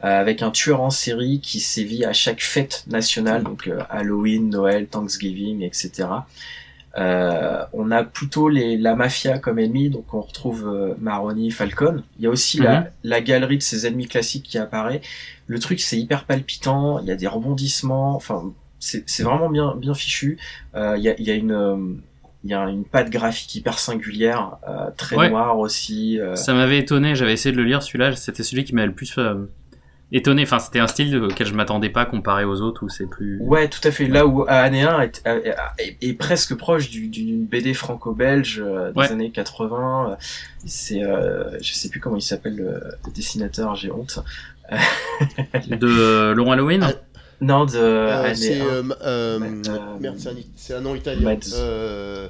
avec 0.00 0.42
un 0.42 0.50
tueur 0.50 0.80
en 0.80 0.90
série 0.90 1.40
qui 1.40 1.60
sévit 1.60 2.04
à 2.04 2.12
chaque 2.12 2.40
fête 2.40 2.84
nationale, 2.86 3.42
donc 3.42 3.66
euh, 3.66 3.80
Halloween, 3.90 4.48
Noël, 4.50 4.86
Thanksgiving, 4.86 5.62
etc. 5.62 6.08
Euh, 6.96 7.64
on 7.72 7.90
a 7.90 8.02
plutôt 8.02 8.48
les, 8.48 8.76
la 8.76 8.94
mafia 8.96 9.38
comme 9.38 9.58
ennemi, 9.58 9.90
donc 9.90 10.12
on 10.14 10.20
retrouve 10.20 10.66
euh, 10.66 10.94
Maroni, 11.00 11.50
Falcon. 11.50 12.02
Il 12.18 12.24
y 12.24 12.26
a 12.26 12.30
aussi 12.30 12.58
Mhm. 12.58 12.64
la, 12.64 12.86
la 13.04 13.20
galerie 13.20 13.58
de 13.58 13.62
ses 13.62 13.86
ennemis 13.86 14.08
classiques 14.08 14.44
qui 14.44 14.58
apparaît. 14.58 15.00
Le 15.46 15.58
truc, 15.58 15.80
c'est 15.80 15.98
hyper 15.98 16.24
palpitant. 16.24 16.98
Il 17.00 17.06
y 17.06 17.10
a 17.12 17.16
des 17.16 17.28
rebondissements. 17.28 18.16
Enfin, 18.16 18.52
c'est 18.80 19.22
vraiment 19.22 19.48
bien 19.50 19.74
bien 19.76 19.94
fichu. 19.94 20.38
Euh, 20.74 20.94
Il 20.96 21.02
y, 21.04 21.08
a, 21.08 21.14
il 21.18 21.26
y 21.26 21.30
a 21.30 21.34
une 21.34 21.52
euh, 21.52 21.76
il 22.44 22.50
y 22.50 22.54
a 22.54 22.64
une 22.68 22.84
patte 22.84 23.10
graphique 23.10 23.54
hyper 23.56 23.78
singulière, 23.80 24.56
euh, 24.68 24.90
très 24.96 25.16
Ouais. 25.16 25.28
noire 25.28 25.58
aussi. 25.58 26.18
euh, 26.20 26.36
Ça 26.36 26.54
m'avait 26.54 26.78
étonné, 26.78 27.16
j'avais 27.16 27.32
essayé 27.32 27.52
de 27.52 27.56
le 27.60 27.64
lire 27.64 27.82
celui-là, 27.82 28.14
c'était 28.14 28.44
celui 28.44 28.62
qui 28.64 28.74
m'avait 28.76 28.86
le 28.86 28.92
plus 28.94 29.12
euh, 29.18 29.34
étonné. 30.12 30.42
Enfin, 30.42 30.58
c'était 30.58 30.78
un 30.80 30.86
style 30.86 31.16
auquel 31.16 31.46
je 31.46 31.54
m'attendais 31.54 31.90
pas 31.90 32.04
comparé 32.06 32.44
aux 32.44 32.60
autres 32.60 32.84
où 32.84 32.88
c'est 32.88 33.06
plus. 33.08 33.38
Ouais, 33.40 33.68
tout 33.68 33.80
à 33.84 33.90
fait. 33.90 34.06
Là 34.08 34.26
où 34.26 34.44
Année 34.48 34.82
1 34.82 35.00
est, 35.02 35.22
est, 35.26 35.54
est- 35.78 35.96
est 36.08 36.14
presque 36.14 36.54
proche 36.54 36.90
du- 36.90 37.08
d'une 37.08 37.44
BD 37.44 37.74
franco-belge 37.74 38.62
euh, 38.64 38.92
des 38.92 38.98
Ouais. 39.00 39.10
années 39.12 39.30
80. 39.30 40.10
euh, 40.12 40.16
C'est, 40.66 41.02
euh, 41.04 41.58
je 41.60 41.72
sais 41.72 41.88
plus 41.88 42.00
comment 42.00 42.16
il 42.16 42.22
s'appelle 42.22 42.56
le, 42.56 42.80
dessinateur, 43.14 43.74
j'ai 43.76 43.90
honte. 43.90 44.18
De 45.68 46.32
Long 46.32 46.52
Halloween? 46.52 46.82
Ah, 46.82 46.92
Non, 47.40 47.64
de 47.64 47.76
Euh, 47.76 48.34
c'est 48.34 48.60
1. 48.60 48.64
euh, 48.64 48.82
euh, 49.02 49.38
euh, 49.68 49.98
merde, 50.00 50.16
c'est 50.18 50.28
un, 50.30 50.34
c'est 50.56 50.80
nom 50.80 50.94
italien. 50.94 51.36
Euh, 51.54 52.28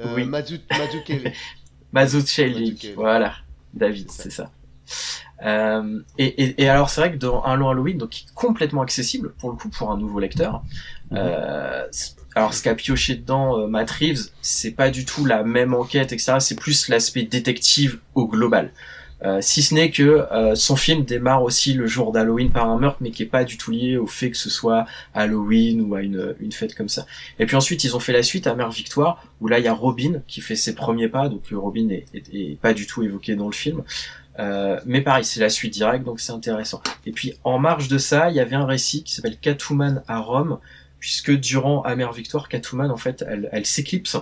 euh, 0.00 0.06
Oui. 0.16 0.24
Mazzu- 0.24 0.60
Mazzucchelli. 0.70 1.30
Mazzucchelli, 1.92 2.60
Mazzucchelli. 2.70 2.94
voilà. 2.94 3.34
David, 3.74 4.10
c'est 4.10 4.30
ça. 4.32 4.50
Euh, 5.44 6.00
et, 6.18 6.42
et, 6.44 6.62
et 6.64 6.68
alors 6.68 6.90
c'est 6.90 7.00
vrai 7.00 7.12
que 7.12 7.16
dans 7.16 7.42
un 7.44 7.56
long 7.56 7.70
Halloween, 7.70 7.96
donc 7.98 8.24
complètement 8.34 8.82
accessible 8.82 9.32
pour 9.38 9.50
le 9.50 9.56
coup 9.56 9.68
pour 9.70 9.90
un 9.90 9.96
nouveau 9.98 10.18
lecteur. 10.20 10.62
Euh, 11.12 11.86
c- 11.90 12.12
alors 12.34 12.54
ce 12.54 12.62
qu'a 12.62 12.74
pioché 12.74 13.14
dedans 13.16 13.58
euh, 13.58 13.66
Matt 13.66 13.90
Reeves, 13.90 14.28
c'est 14.42 14.70
pas 14.72 14.90
du 14.90 15.04
tout 15.04 15.24
la 15.24 15.42
même 15.42 15.74
enquête, 15.74 16.12
etc. 16.12 16.34
C'est 16.40 16.56
plus 16.58 16.88
l'aspect 16.88 17.22
détective 17.22 17.98
au 18.14 18.26
global. 18.28 18.70
Euh, 19.22 19.38
si 19.42 19.60
ce 19.62 19.74
n'est 19.74 19.90
que 19.90 20.02
euh, 20.32 20.54
son 20.54 20.76
film 20.76 21.04
démarre 21.04 21.42
aussi 21.42 21.74
le 21.74 21.86
jour 21.86 22.10
d'Halloween 22.10 22.50
par 22.50 22.70
un 22.70 22.78
meurtre, 22.78 22.98
mais 23.02 23.10
qui 23.10 23.22
est 23.22 23.26
pas 23.26 23.44
du 23.44 23.58
tout 23.58 23.70
lié 23.70 23.98
au 23.98 24.06
fait 24.06 24.30
que 24.30 24.36
ce 24.38 24.48
soit 24.48 24.86
Halloween 25.12 25.82
ou 25.82 25.94
à 25.94 26.00
une, 26.00 26.34
une 26.40 26.52
fête 26.52 26.74
comme 26.74 26.88
ça. 26.88 27.04
Et 27.38 27.44
puis 27.44 27.54
ensuite, 27.54 27.84
ils 27.84 27.94
ont 27.94 28.00
fait 28.00 28.14
la 28.14 28.22
suite 28.22 28.46
à 28.46 28.54
Mère 28.54 28.70
Victoire, 28.70 29.22
où 29.42 29.48
là, 29.48 29.58
il 29.58 29.64
y 29.66 29.68
a 29.68 29.74
Robin 29.74 30.22
qui 30.26 30.40
fait 30.40 30.56
ses 30.56 30.74
premiers 30.74 31.08
pas, 31.08 31.28
donc 31.28 31.42
euh, 31.52 31.58
Robin 31.58 31.90
est, 31.90 32.06
est- 32.14 32.34
est 32.34 32.58
pas 32.62 32.72
du 32.72 32.86
tout 32.86 33.02
évoqué 33.02 33.36
dans 33.36 33.46
le 33.46 33.52
film. 33.52 33.82
Euh, 34.38 34.80
mais 34.86 35.00
pareil, 35.00 35.24
c'est 35.24 35.40
la 35.40 35.50
suite 35.50 35.72
directe, 35.72 36.04
donc 36.04 36.20
c'est 36.20 36.32
intéressant. 36.32 36.82
Et 37.04 37.12
puis, 37.12 37.34
en 37.44 37.58
marge 37.58 37.88
de 37.88 37.98
ça, 37.98 38.30
il 38.30 38.36
y 38.36 38.40
avait 38.40 38.56
un 38.56 38.66
récit 38.66 39.02
qui 39.02 39.12
s'appelle 39.12 39.38
Catwoman 39.38 40.02
à 40.08 40.18
Rome, 40.18 40.58
puisque 40.98 41.32
durant 41.32 41.82
Amère 41.82 42.12
Victoire, 42.12 42.48
Catwoman, 42.48 42.90
en 42.90 42.96
fait, 42.96 43.24
elle, 43.26 43.48
elle 43.52 43.66
s'éclipse 43.66 44.16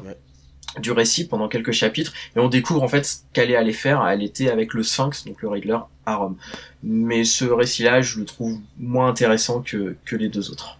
du 0.80 0.93
récit 0.93 1.26
pendant 1.26 1.48
quelques 1.48 1.72
chapitres, 1.72 2.12
et 2.36 2.40
on 2.40 2.48
découvre 2.48 2.82
en 2.82 2.89
fait 2.89 3.05
ce 3.05 3.16
qu'elle 3.32 3.51
est 3.51 3.56
allée 3.56 3.72
faire. 3.72 4.06
Elle 4.06 4.22
était 4.22 4.51
avec 4.51 4.74
le 4.74 4.82
Sphinx, 4.82 5.24
donc 5.24 5.43
le 5.43 5.48
Riddler, 5.48 5.78
à 6.06 6.16
Rome. 6.16 6.36
Mais 6.82 7.24
ce 7.24 7.44
récit-là, 7.44 8.01
je 8.01 8.18
le 8.18 8.24
trouve 8.24 8.59
moins 8.78 9.09
intéressant 9.09 9.60
que, 9.60 9.97
que 10.05 10.16
les 10.16 10.28
deux 10.28 10.51
autres. 10.51 10.78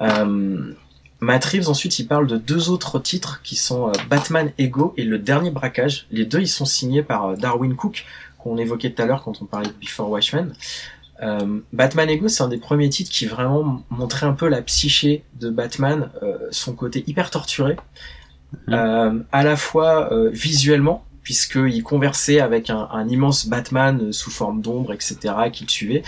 Euh, 0.00 0.74
Matt 1.20 1.44
Reeves, 1.44 1.68
ensuite, 1.68 1.98
il 1.98 2.06
parle 2.06 2.26
de 2.26 2.36
deux 2.36 2.68
autres 2.68 2.98
titres 2.98 3.40
qui 3.42 3.56
sont 3.56 3.88
euh, 3.88 3.92
Batman 4.10 4.52
Ego 4.58 4.92
et 4.96 5.04
Le 5.04 5.18
Dernier 5.18 5.50
Braquage. 5.50 6.06
Les 6.10 6.26
deux, 6.26 6.40
ils 6.40 6.48
sont 6.48 6.66
signés 6.66 7.02
par 7.02 7.26
euh, 7.26 7.36
Darwin 7.36 7.74
Cook, 7.74 8.04
qu'on 8.44 8.58
évoquait 8.58 8.90
tout 8.90 9.02
à 9.02 9.06
l'heure 9.06 9.22
quand 9.24 9.40
on 9.40 9.46
parlait 9.46 9.68
de 9.68 9.74
Before 9.80 10.10
Watchmen. 10.10 10.52
Euh, 11.22 11.60
Batman 11.72 12.10
Ego, 12.10 12.28
c'est 12.28 12.42
un 12.42 12.48
des 12.48 12.58
premiers 12.58 12.90
titres 12.90 13.10
qui 13.10 13.24
vraiment 13.24 13.82
montrait 13.88 14.26
un 14.26 14.34
peu 14.34 14.48
la 14.48 14.60
psyché 14.62 15.24
de 15.40 15.48
Batman, 15.48 16.10
euh, 16.22 16.36
son 16.50 16.74
côté 16.74 17.02
hyper 17.06 17.30
torturé, 17.30 17.76
euh, 18.68 19.18
à 19.32 19.42
la 19.42 19.56
fois 19.56 20.12
euh, 20.12 20.28
visuellement, 20.30 21.04
puisqu'il 21.22 21.82
conversait 21.82 22.40
avec 22.40 22.68
un, 22.68 22.88
un 22.92 23.08
immense 23.08 23.46
Batman 23.46 24.12
sous 24.12 24.30
forme 24.30 24.60
d'ombre, 24.60 24.92
etc., 24.92 25.16
qui 25.50 25.64
le 25.64 25.70
suivait, 25.70 26.02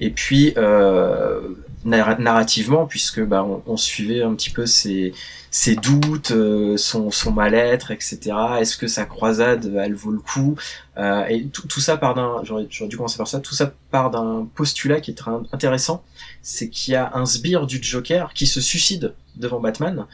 et 0.00 0.10
puis 0.10 0.54
euh, 0.56 1.40
narrativement, 1.86 2.86
puisque 2.86 3.22
bah, 3.24 3.44
on, 3.44 3.62
on 3.66 3.76
suivait 3.76 4.22
un 4.22 4.34
petit 4.34 4.50
peu 4.50 4.66
ses, 4.66 5.14
ses 5.50 5.74
doutes, 5.74 6.32
euh, 6.32 6.76
son, 6.76 7.10
son 7.10 7.32
mal-être, 7.32 7.90
etc. 7.90 8.18
Est-ce 8.60 8.76
que 8.76 8.88
sa 8.88 9.06
croisade, 9.06 9.72
elle 9.78 9.94
vaut 9.94 10.10
le 10.10 10.18
coup? 10.18 10.56
Euh, 10.98 11.24
Et 11.28 11.46
tout, 11.46 11.66
tout 11.66 11.80
ça 11.80 11.96
part 11.96 12.14
d'un, 12.14 12.40
j'aurais 12.42 12.66
j'aurais 12.68 12.88
dû 12.88 12.96
commencer 12.96 13.16
par 13.16 13.28
ça, 13.28 13.40
tout 13.40 13.54
ça 13.54 13.72
part 13.90 14.10
d'un 14.10 14.46
postulat 14.54 15.00
qui 15.00 15.12
est 15.12 15.14
très 15.14 15.30
intéressant, 15.52 16.02
c'est 16.42 16.68
qu'il 16.68 16.92
y 16.92 16.96
a 16.96 17.12
un 17.14 17.24
sbire 17.24 17.66
du 17.66 17.82
Joker 17.82 18.34
qui 18.34 18.46
se 18.46 18.60
suicide 18.60 19.14
devant 19.36 19.60
Batman, 19.60 20.06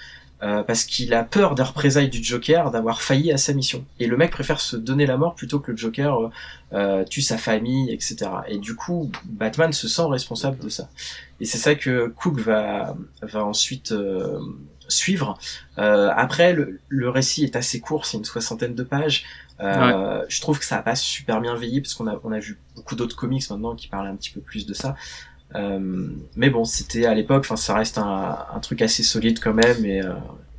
euh, 0.43 0.65
parce 0.65 0.85
qu'il 0.85 1.15
a 1.15 1.23
peur 1.23 1.55
des 1.55 1.63
représailles 1.63 2.09
du 2.09 2.23
Joker 2.23 2.73
d'avoir 2.73 3.01
failli 3.01 3.31
à 3.31 3.37
sa 3.37 3.53
mission. 3.53 3.85
Et 4.01 4.09
le 4.09 4.17
mec 4.17 4.33
préfère 4.33 4.61
se 4.61 4.77
donner 4.77 5.07
la 5.07 5.17
mort 5.17 5.37
plutôt 5.37 5.61
que 5.61 5.71
le 5.71 5.77
Joker 5.77 6.19
euh, 6.19 6.29
euh, 6.73 7.05
tue 7.05 7.23
sa 7.23 7.39
famille, 7.39 7.93
etc. 7.93 8.29
Et 8.49 8.59
du 8.59 8.75
coup, 8.75 9.13
Batman 9.25 9.73
se 9.73 9.87
sent 9.87 10.03
responsable 10.09 10.59
de 10.59 10.69
ça. 10.69 10.89
Et 11.43 11.45
c'est 11.45 11.59
ça 11.59 11.75
que 11.75 12.07
Cook 12.07 12.39
va, 12.39 12.95
va 13.21 13.45
ensuite 13.45 13.91
euh, 13.91 14.39
suivre. 14.87 15.37
Euh, 15.77 16.09
après, 16.15 16.53
le, 16.53 16.79
le, 16.89 17.09
récit 17.09 17.43
est 17.43 17.57
assez 17.57 17.81
court, 17.81 18.07
c'est 18.07 18.17
une 18.17 18.25
soixantaine 18.25 18.77
de 18.77 18.85
pages. 18.85 19.25
Euh, 19.59 20.23
Je 20.29 20.41
trouve 20.41 20.61
que 20.61 20.65
ça 20.65 20.77
a 20.77 20.83
pas 20.83 20.95
super 20.95 21.41
bien 21.41 21.57
vieilli 21.57 21.81
parce 21.81 21.95
qu'on 21.95 22.07
a, 22.07 22.21
on 22.23 22.31
a 22.31 22.39
vu 22.39 22.61
beaucoup 22.77 22.95
d'autres 22.95 23.17
comics 23.17 23.51
maintenant 23.51 23.75
qui 23.75 23.89
parlent 23.89 24.07
un 24.07 24.15
petit 24.15 24.31
peu 24.31 24.41
plus 24.41 24.67
de 24.67 24.73
ça. 24.73 24.95
Mais 26.37 26.49
bon, 26.49 26.65
c'était 26.65 27.07
à 27.07 27.15
l'époque, 27.15 27.41
enfin, 27.45 27.57
ça 27.57 27.75
reste 27.75 27.99
un, 27.99 28.39
un, 28.55 28.61
truc 28.61 28.81
assez 28.81 29.03
solide 29.03 29.41
quand 29.41 29.53
même. 29.53 29.85
Et, 29.85 30.01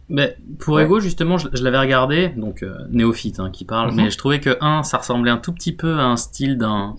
mais 0.09 0.35
pour 0.59 0.81
Ego, 0.81 0.99
justement, 0.99 1.37
je, 1.37 1.47
l'avais 1.63 1.79
regardé, 1.79 2.27
donc 2.27 2.65
néophyte 2.89 3.39
hein, 3.39 3.51
qui 3.51 3.63
parle, 3.63 3.91
mhm. 3.91 3.95
mais 3.95 4.11
je 4.11 4.17
trouvais 4.17 4.41
que 4.41 4.57
un, 4.59 4.83
ça 4.83 4.97
ressemblait 4.97 5.31
un 5.31 5.37
tout 5.37 5.53
petit 5.53 5.71
peu 5.71 5.97
à 5.97 6.03
un 6.03 6.17
style 6.17 6.57
d'un 6.57 6.97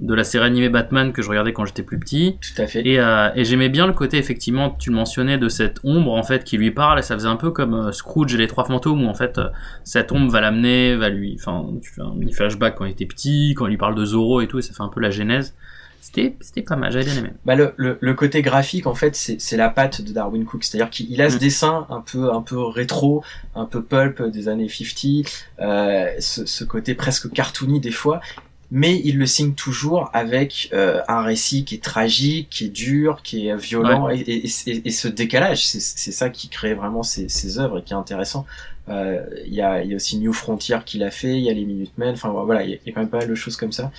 de 0.00 0.14
la 0.14 0.24
série 0.24 0.46
animée 0.46 0.70
Batman 0.70 1.12
que 1.12 1.20
je 1.22 1.28
regardais 1.28 1.52
quand 1.52 1.66
j'étais 1.66 1.82
plus 1.82 1.98
petit. 1.98 2.38
Tout 2.40 2.62
à 2.62 2.66
fait. 2.66 2.86
Et, 2.86 2.98
euh, 2.98 3.28
et 3.34 3.44
j'aimais 3.44 3.68
bien 3.68 3.86
le 3.86 3.92
côté, 3.92 4.16
effectivement, 4.16 4.70
tu 4.70 4.90
le 4.90 4.96
mentionnais, 4.96 5.38
de 5.38 5.48
cette 5.48 5.80
ombre, 5.84 6.12
en 6.12 6.22
fait, 6.22 6.42
qui 6.42 6.56
lui 6.56 6.70
parle, 6.70 6.98
et 6.98 7.02
ça 7.02 7.14
faisait 7.14 7.28
un 7.28 7.36
peu 7.36 7.50
comme 7.50 7.74
euh, 7.74 7.92
Scrooge 7.92 8.34
et 8.34 8.38
les 8.38 8.46
trois 8.46 8.64
fantômes, 8.64 9.04
où, 9.04 9.08
en 9.08 9.14
fait, 9.14 9.38
euh, 9.38 9.48
cette 9.84 10.10
ombre 10.10 10.30
va 10.30 10.40
l'amener, 10.40 10.96
va 10.96 11.10
lui, 11.10 11.36
enfin, 11.38 11.66
tu 11.82 11.92
fais 11.92 12.02
un 12.02 12.14
mini 12.14 12.32
flashback 12.32 12.76
quand 12.76 12.86
il 12.86 12.92
était 12.92 13.06
petit, 13.06 13.54
quand 13.56 13.66
il 13.66 13.70
lui 13.70 13.76
parle 13.76 13.94
de 13.94 14.04
Zoro 14.04 14.40
et 14.40 14.48
tout, 14.48 14.58
et 14.58 14.62
ça 14.62 14.72
fait 14.72 14.82
un 14.82 14.88
peu 14.88 15.00
la 15.00 15.10
genèse. 15.10 15.54
C'était, 16.00 16.34
c'était 16.40 16.62
pas 16.62 16.76
mal, 16.76 16.90
j'avais 16.90 17.04
bien 17.04 17.16
aimé. 17.16 17.30
Bah 17.44 17.54
le, 17.54 17.74
le, 17.76 17.98
le, 18.00 18.14
côté 18.14 18.40
graphique, 18.40 18.86
en 18.86 18.94
fait, 18.94 19.14
c'est, 19.14 19.38
c'est 19.38 19.58
la 19.58 19.68
patte 19.68 20.00
de 20.00 20.12
Darwin 20.14 20.46
Cook. 20.46 20.64
C'est-à-dire 20.64 20.88
qu'il 20.88 21.20
a 21.20 21.28
ce 21.28 21.36
mm. 21.36 21.38
dessin 21.38 21.86
un 21.90 22.00
peu, 22.00 22.32
un 22.32 22.40
peu 22.40 22.58
rétro, 22.58 23.22
un 23.54 23.66
peu 23.66 23.82
pulp 23.82 24.22
des 24.22 24.48
années 24.48 24.68
50, 24.68 25.46
euh, 25.60 26.06
ce, 26.18 26.46
ce 26.46 26.64
côté 26.64 26.94
presque 26.94 27.30
cartoony 27.30 27.80
des 27.80 27.90
fois 27.90 28.22
mais 28.70 29.00
il 29.04 29.18
le 29.18 29.26
signe 29.26 29.54
toujours 29.54 30.10
avec 30.12 30.70
euh, 30.72 31.00
un 31.08 31.22
récit 31.22 31.64
qui 31.64 31.76
est 31.76 31.82
tragique, 31.82 32.48
qui 32.50 32.66
est 32.66 32.68
dur, 32.68 33.22
qui 33.22 33.48
est 33.48 33.56
violent, 33.56 34.08
et, 34.10 34.20
et, 34.20 34.86
et, 34.86 34.90
ce 34.90 35.08
décalage, 35.08 35.66
c'est 35.66 35.80
ça 36.12 36.30
qui 36.30 36.48
crée 36.48 36.74
vraiment 36.74 37.02
ces, 37.02 37.28
ces 37.28 37.58
œuvres 37.58 37.78
et 37.78 37.82
qui 37.82 37.92
est 37.92 37.96
intéressant. 37.96 38.46
Euh, 38.88 39.24
il 39.46 39.54
y, 39.54 39.60
a, 39.60 39.82
y, 39.84 39.92
a, 39.92 39.96
aussi 39.96 40.18
New 40.18 40.32
Frontier 40.32 40.78
qu'il 40.84 41.02
a 41.02 41.10
fait, 41.10 41.36
il 41.36 41.42
y 41.44 41.50
a 41.50 41.52
les 41.52 41.64
Minutemen, 41.64 42.12
enfin 42.12 42.30
voilà, 42.30 42.64
il 42.64 42.70
y, 42.70 42.74
a 42.74 42.92
quand 42.92 43.00
même 43.00 43.08
pas 43.08 43.18
mal 43.18 43.28
de 43.28 43.34
choses 43.34 43.56
comme 43.56 43.72
ça 43.72 43.90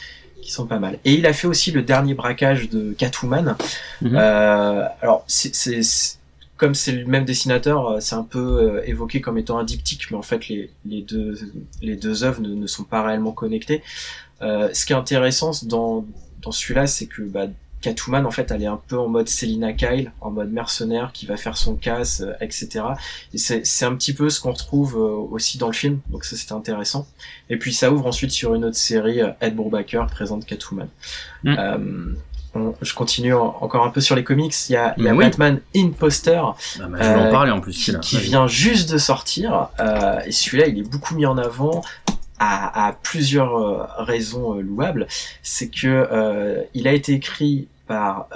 qui 0.42 0.52
sont 0.52 0.66
pas 0.66 0.80
mal. 0.80 0.98
Et 1.06 1.14
il 1.14 1.26
a 1.28 1.34
fait 1.34 1.48
aussi 1.48 1.72
le 1.72 1.84
dernier 1.84 2.14
braquage 2.14 2.70
de 2.70 2.94
Catwoman. 2.94 3.56
Mhm. 4.02 4.16
euh, 4.16 4.88
alors 5.02 5.24
c'est 5.28 5.52
comme 6.58 6.76
c'est 6.76 6.92
le 6.92 7.06
même 7.06 7.26
dessinateur, 7.26 7.88
euh, 7.88 8.00
c'est 8.02 8.14
un 8.14 8.24
peu 8.24 8.40
euh, 8.40 8.84
évoqué 8.86 9.20
comme 9.20 9.40
étant 9.40 9.58
un 9.58 9.64
diptyque, 9.64 10.12
mais 10.12 10.18
en 10.18 10.22
fait 10.22 10.48
les, 10.48 10.70
les 10.86 11.02
deux 11.02 11.36
les 11.82 11.96
deux 11.96 12.24
œuvres 12.24 12.40
ne, 12.40 12.54
ne 12.54 12.68
sont 12.68 12.84
pas 12.84 13.02
réellement 13.02 13.32
connectées. 13.32 13.82
Euh, 14.42 14.70
ce 14.74 14.86
qui 14.86 14.94
est 14.94 14.96
intéressant 14.96 15.52
dans, 15.64 16.06
dans 16.42 16.52
celui-là, 16.52 16.88
c'est 16.88 17.06
que 17.06 17.22
bah, 17.22 17.48
Catwoman, 17.82 18.26
en 18.26 18.32
fait, 18.32 18.52
elle 18.52 18.64
est 18.64 18.68
un 18.68 18.80
peu 18.88 18.98
en 18.98 19.08
mode 19.08 19.28
Selina 19.28 19.74
Kyle, 19.74 20.12
en 20.22 20.32
mode 20.32 20.52
mercenaire 20.52 21.12
qui 21.14 21.26
va 21.26 21.38
faire 21.38 21.58
son 21.58 21.76
casse, 21.76 22.22
euh, 22.22 22.34
etc. 22.42 22.86
Et 23.34 23.38
c'est 23.38 23.86
un 23.86 23.96
petit 23.96 24.14
peu 24.14 24.30
ce 24.30 24.40
qu'on 24.40 24.52
retrouve 24.52 24.98
euh, 24.98 25.34
aussi 25.34 25.58
dans 25.58 25.68
le 25.68 25.74
film, 25.74 26.00
donc 26.10 26.26
ça 26.26 26.36
c'était 26.36 26.54
intéressant. 26.54 27.08
Et 27.50 27.58
puis 27.58 27.74
ça 27.74 27.92
ouvre 27.92 28.06
ensuite 28.08 28.32
sur 28.32 28.56
une 28.56 28.66
autre 28.66 28.78
série, 28.78 29.22
Ed 29.42 29.56
Brubaker 29.56 30.06
présente 30.08 30.46
Catwoman. 30.46 30.88
Mm. 31.44 32.16
je 32.82 32.94
continue 32.94 33.34
encore 33.34 33.86
un 33.86 33.90
peu 33.90 34.02
sur 34.02 34.16
les 34.16 34.24
comics. 34.24 34.54
Il 34.70 34.74
y 34.74 34.76
a, 34.76 34.94
il 34.98 35.06
y 35.06 35.08
a 35.08 35.14
Batman 35.16 35.60
Imposter 35.76 36.42
ah, 36.44 36.88
bah, 36.88 37.28
en 37.28 37.32
parler 37.32 37.52
en 37.52 37.62
plus, 37.62 37.78
qui, 37.78 37.98
qui 38.00 38.18
vient 38.18 38.46
juste 38.46 38.92
de 38.92 38.98
sortir. 38.98 39.70
et 40.26 40.32
celui-là, 40.32 40.68
il 40.68 40.80
est 40.80 40.90
beaucoup 40.90 41.16
mis 41.16 41.26
en 41.26 41.38
avant 41.38 41.82
à, 42.42 42.98
plusieurs 43.04 43.56
euh, 43.56 43.86
raisons 44.00 44.58
euh, 44.58 44.62
louables. 44.62 45.08
C'est 45.44 45.70
que 45.70 45.88
euh, 45.88 46.62
il 46.74 46.88
a 46.88 46.94
été 46.94 47.14
écrit 47.14 47.68
par, 47.88 48.28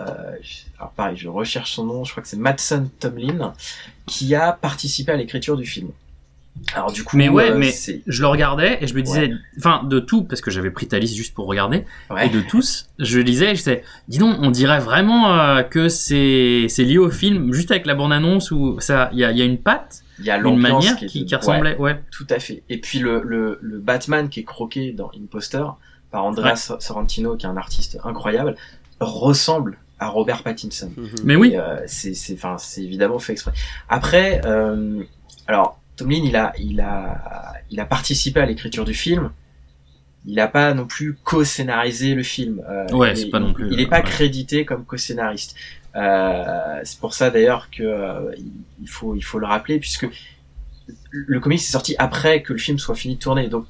alors 0.77 0.91
pareil, 0.91 1.15
je 1.15 1.29
recherche 1.29 1.71
son 1.71 1.85
nom, 1.85 2.03
je 2.03 2.11
crois 2.11 2.21
que 2.21 2.27
c'est 2.27 2.37
Madsen 2.37 2.89
Tomlin, 2.99 3.53
qui 4.05 4.35
a 4.35 4.51
participé 4.51 5.13
à 5.13 5.15
l'écriture 5.15 5.55
du 5.55 5.65
film. 5.65 5.91
Alors 6.73 6.91
du 6.91 7.05
coup, 7.05 7.15
mais 7.15 7.29
ouais, 7.29 7.53
mais 7.53 7.73
je 8.05 8.21
le 8.21 8.27
regardais 8.27 8.77
et 8.81 8.87
je 8.87 8.93
me 8.93 9.01
disais, 9.01 9.31
enfin 9.57 9.83
de 9.83 9.99
tout 9.99 10.23
parce 10.23 10.41
que 10.41 10.51
j'avais 10.51 10.71
pris 10.71 10.87
ta 10.87 10.99
liste 10.99 11.15
juste 11.15 11.33
pour 11.33 11.47
regarder 11.47 11.85
et 12.21 12.29
de 12.29 12.41
tous, 12.41 12.87
je 12.97 13.19
lisais 13.19 13.51
et 13.51 13.55
je 13.55 13.59
disais, 13.59 13.83
dis 14.07 14.17
donc, 14.17 14.37
on 14.41 14.51
dirait 14.51 14.79
vraiment 14.79 15.63
que 15.63 15.89
c'est 15.89 16.67
c'est 16.69 16.83
lié 16.83 16.97
au 16.97 17.09
film 17.09 17.53
juste 17.53 17.71
avec 17.71 17.85
la 17.85 17.95
bande 17.95 18.13
annonce 18.13 18.51
où 18.51 18.77
ça, 18.79 19.09
il 19.13 19.19
y 19.19 19.25
a, 19.25 19.31
y 19.31 19.41
a 19.41 19.45
une 19.45 19.57
patte 19.57 20.04
il 20.19 20.25
y 20.25 20.31
a 20.31 20.37
une 20.37 20.57
manière 20.57 20.95
qui, 20.95 21.25
qui, 21.25 21.35
ressemblait, 21.35 21.75
ouais, 21.77 22.01
Tout 22.11 22.27
à 22.29 22.39
fait. 22.39 22.63
Et 22.69 22.79
puis 22.79 22.99
le, 22.99 23.21
le, 23.23 23.59
le 23.61 23.79
Batman 23.79 24.29
qui 24.29 24.41
est 24.41 24.45
croqué 24.45 24.91
dans 24.91 25.11
Imposter 25.15 25.65
par 26.11 26.25
Andrea 26.25 26.55
Sorrentino, 26.55 27.35
qui 27.35 27.45
est 27.45 27.49
un 27.49 27.57
artiste 27.57 27.97
incroyable, 28.03 28.55
ressemble 28.99 29.77
à 29.99 30.07
Robert 30.07 30.43
Pattinson. 30.43 30.91
Mhm. 30.95 31.09
Mais 31.23 31.35
oui. 31.35 31.55
Euh, 31.55 31.79
c'est, 31.87 32.13
c'est, 32.13 32.33
enfin, 32.33 32.57
c'est 32.57 32.83
évidemment 32.83 33.19
fait 33.19 33.33
exprès. 33.33 33.51
Après, 33.89 34.41
euh, 34.45 35.03
alors 35.47 35.79
Tomlin, 35.95 36.21
il 36.23 36.35
a, 36.35 36.53
il 36.57 36.81
a, 36.81 37.53
il 37.71 37.79
a 37.79 37.85
participé 37.85 38.39
à 38.39 38.45
l'écriture 38.45 38.85
du 38.85 38.93
film. 38.93 39.31
Il 40.27 40.35
n'a 40.35 40.47
pas 40.47 40.73
non 40.73 40.87
plus 40.87 41.15
co-scénarisé 41.23 42.15
le 42.15 42.23
film. 42.23 42.61
Euh, 42.67 42.87
ouais, 42.93 43.15
c'est 43.15 43.29
pas 43.29 43.39
non 43.39 43.53
plus. 43.53 43.69
Il 43.71 43.77
n'est 43.77 43.85
pas 43.85 44.01
crédité 44.01 44.65
comme 44.65 44.83
co-scénariste. 44.83 45.55
Euh, 45.95 46.81
c'est 46.83 46.99
pour 46.99 47.13
ça 47.13 47.29
d'ailleurs 47.29 47.69
que 47.71 47.83
euh, 47.83 48.31
il 48.81 48.89
faut 48.89 49.15
il 49.15 49.23
faut 49.23 49.39
le 49.39 49.45
rappeler 49.45 49.79
puisque 49.79 50.07
le 51.11 51.39
comic 51.39 51.59
s'est 51.59 51.71
sorti 51.71 51.95
après 51.97 52.41
que 52.41 52.53
le 52.53 52.59
film 52.59 52.77
soit 52.79 52.95
fini 52.95 53.15
de 53.15 53.19
tourner. 53.19 53.47
Donc 53.47 53.65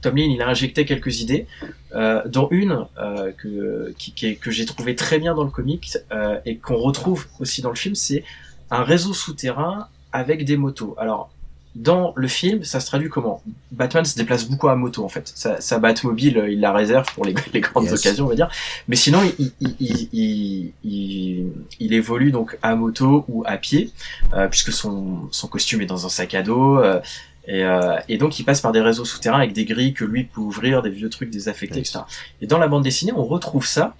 Tomlin 0.00 0.30
il 0.30 0.42
a 0.42 0.48
injecté 0.48 0.84
quelques 0.84 1.20
idées, 1.20 1.46
euh, 1.94 2.22
dont 2.26 2.48
une 2.50 2.86
euh, 2.98 3.32
que 3.32 3.94
qui, 3.98 4.36
que 4.36 4.50
j'ai 4.50 4.64
trouvé 4.64 4.94
très 4.94 5.18
bien 5.18 5.34
dans 5.34 5.44
le 5.44 5.50
comic 5.50 5.96
euh, 6.12 6.38
et 6.44 6.56
qu'on 6.56 6.76
retrouve 6.76 7.26
aussi 7.40 7.62
dans 7.62 7.70
le 7.70 7.76
film, 7.76 7.94
c'est 7.94 8.24
un 8.70 8.82
réseau 8.82 9.12
souterrain 9.12 9.88
avec 10.12 10.44
des 10.44 10.56
motos. 10.56 10.94
Alors 10.98 11.30
dans 11.78 12.12
le 12.16 12.26
film, 12.26 12.64
ça 12.64 12.80
se 12.80 12.86
traduit 12.86 13.08
comment? 13.08 13.40
Batman 13.70 14.04
se 14.04 14.16
déplace 14.16 14.48
beaucoup 14.48 14.68
à 14.68 14.74
moto 14.74 15.04
en 15.04 15.08
fait. 15.08 15.30
Sa, 15.34 15.60
sa 15.60 15.78
Batmobile, 15.78 16.46
il 16.50 16.58
la 16.58 16.72
réserve 16.72 17.06
pour 17.14 17.24
les, 17.24 17.34
les 17.52 17.60
grandes 17.60 17.90
occasions, 17.92 18.26
on 18.26 18.28
va 18.28 18.34
dire. 18.34 18.50
Mais 18.88 18.96
sinon, 18.96 19.20
il, 19.38 19.52
il, 19.60 20.08
il, 20.12 20.72
il, 20.82 21.52
il 21.78 21.92
évolue 21.92 22.32
donc 22.32 22.58
à 22.62 22.74
moto 22.74 23.24
ou 23.28 23.44
à 23.46 23.56
pied, 23.58 23.92
euh, 24.34 24.48
puisque 24.48 24.72
son, 24.72 25.28
son 25.30 25.46
costume 25.46 25.80
est 25.80 25.86
dans 25.86 26.04
un 26.04 26.08
sac 26.08 26.34
à 26.34 26.42
dos. 26.42 26.78
Euh, 26.78 27.00
et, 27.46 27.64
euh, 27.64 27.96
et, 28.08 28.18
donc 28.18 28.38
il 28.40 28.44
passe 28.44 28.60
par 28.60 28.72
des 28.72 28.80
réseaux 28.80 29.04
souterrains 29.04 29.38
avec 29.38 29.52
des 29.52 29.64
grilles 29.64 29.94
que 29.94 30.04
lui 30.04 30.24
peut 30.24 30.40
ouvrir, 30.40 30.82
des 30.82 30.90
vieux 30.90 31.08
trucs 31.08 31.30
désaffectés, 31.30 31.78
etc. 31.78 32.00
Et 32.42 32.48
dans 32.48 32.58
la 32.58 32.66
bande 32.66 32.82
dessinée, 32.82 33.12
on 33.14 33.24
retrouve 33.24 33.66
ça, 33.66 33.94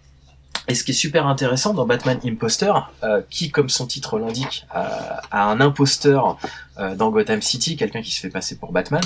et 0.67 0.75
ce 0.75 0.85
qui 0.85 0.91
est 0.91 0.95
super 0.95 1.27
intéressant 1.27 1.75
dans 1.75 1.87
Batman 1.87 2.19
Imposter, 2.25 2.73
euh, 3.03 3.23
qui, 3.31 3.51
comme 3.51 3.69
son 3.69 3.87
titre 3.87 4.19
l'indique, 4.19 4.67
a, 4.71 5.23
un 5.31 5.61
imposteur 5.61 6.39
euh, 6.79 6.95
dans 6.95 7.11
Gotham 7.11 7.41
City, 7.43 7.77
quelqu'un 7.77 8.03
qui 8.03 8.13
se 8.13 8.21
fait 8.21 8.31
passer 8.31 8.57
pour 8.57 8.73
Batman, 8.73 9.03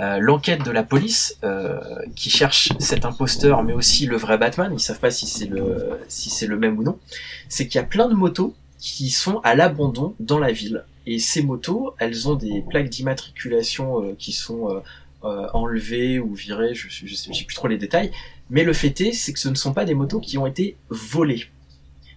euh, 0.00 0.18
l'enquête 0.20 0.64
de 0.64 0.70
la 0.70 0.82
police 0.82 1.38
qui 2.14 2.30
cherche 2.30 2.70
cet 2.78 3.04
imposteur, 3.04 3.62
mais 3.62 3.72
aussi 3.72 4.06
le 4.06 4.16
vrai 4.16 4.38
Batman, 4.38 4.72
ils 4.72 4.80
savent 4.80 5.00
pas 5.00 5.10
si 5.10 5.26
c'est 5.26 5.46
le 5.46 6.00
si 6.08 6.30
c'est 6.30 6.46
le 6.46 6.58
même 6.58 6.78
ou 6.78 6.82
non, 6.82 6.98
c'est 7.48 7.66
qu'il 7.66 7.76
y 7.76 7.84
a 7.84 7.86
plein 7.86 8.08
de 8.08 8.14
motos 8.14 8.54
qui 8.78 9.10
sont 9.10 9.40
à 9.40 9.54
l'abandon 9.54 10.14
dans 10.20 10.38
la 10.38 10.52
ville. 10.52 10.84
Et 11.06 11.18
ces 11.18 11.42
motos, 11.42 11.94
elles 11.98 12.28
ont 12.28 12.34
des 12.34 12.62
plaques 12.68 12.90
d'immatriculation 12.90 14.14
qui 14.18 14.32
sont 14.32 14.82
enlevées 15.22 16.18
ou 16.18 16.34
virées, 16.34 16.74
je, 16.74 16.88
je, 16.88 17.14
sais, 17.14 17.30
plus 17.44 17.54
trop 17.54 17.68
les 17.68 17.78
détails, 17.78 18.10
mais 18.50 18.64
le 18.64 18.72
fait 18.72 19.00
est, 19.00 19.12
c'est 19.12 19.32
que 19.32 19.38
ce 19.38 19.48
ne 19.48 19.54
sont 19.54 19.72
pas 19.72 19.84
des 19.84 19.94
motos 19.94 20.20
qui 20.20 20.38
ont 20.38 20.46
été 20.46 20.76
volées. 20.88 21.46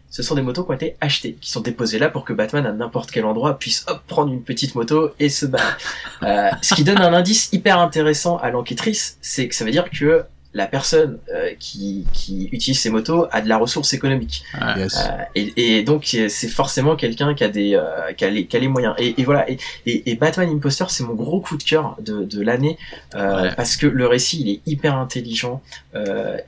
Ce 0.09 0.23
sont 0.23 0.35
des 0.35 0.41
motos 0.41 0.65
qui 0.65 0.71
ont 0.71 0.75
été 0.75 0.97
achetées, 0.99 1.37
qui 1.39 1.49
sont 1.49 1.61
déposées 1.61 1.97
là 1.97 2.09
pour 2.09 2.25
que 2.25 2.33
Batman 2.33 2.65
à 2.65 2.73
n'importe 2.73 3.11
quel 3.11 3.23
endroit 3.25 3.57
puisse 3.57 3.85
hop 3.87 4.01
prendre 4.07 4.31
une 4.31 4.43
petite 4.43 4.75
moto 4.75 5.11
et 5.19 5.29
se 5.29 5.45
battre. 5.45 5.77
Euh, 6.23 6.49
ce 6.61 6.75
qui 6.75 6.83
donne 6.83 6.99
un 6.99 7.13
indice 7.13 7.49
hyper 7.53 7.79
intéressant 7.79 8.37
à 8.37 8.51
l'enquêtrice, 8.51 9.17
c'est 9.21 9.47
que 9.47 9.55
ça 9.55 9.63
veut 9.63 9.71
dire 9.71 9.89
que 9.89 10.23
la 10.53 10.67
personne 10.67 11.19
euh, 11.33 11.51
qui, 11.59 12.05
qui, 12.13 12.49
utilise 12.51 12.79
ces 12.79 12.89
motos 12.89 13.27
a 13.31 13.41
de 13.41 13.47
la 13.47 13.57
ressource 13.57 13.93
économique. 13.93 14.43
Ah, 14.59 14.77
euh, 14.77 14.87
et, 15.35 15.77
et, 15.77 15.83
donc 15.83 16.03
c'est 16.05 16.47
forcément 16.49 16.95
quelqu'un 16.95 17.33
qui 17.33 17.43
a 17.43 17.47
des 17.47 17.75
euh, 17.75 18.11
qui, 18.13 18.25
a 18.25 18.29
les, 18.29 18.45
qui 18.45 18.57
a 18.57 18.59
les 18.59 18.67
moyens. 18.67 18.93
Et, 18.97 19.19
et 19.19 19.23
voilà. 19.23 19.49
Et, 19.49 19.57
et, 19.85 20.15
Batman 20.15 20.49
Imposter 20.49 20.85
c'est 20.89 21.03
mon 21.03 21.13
gros 21.13 21.39
coup 21.39 21.57
de 21.57 21.63
cœur 21.63 21.95
de, 22.01 22.23
de 22.23 22.41
l'année 22.41 22.77
euh, 23.15 23.49
parce 23.55 23.77
que 23.77 23.87
le 23.87 24.07
récit 24.07 24.41
il 24.41 24.49
est 24.49 24.61
hyper 24.65 24.95
intelligent, 24.97 25.61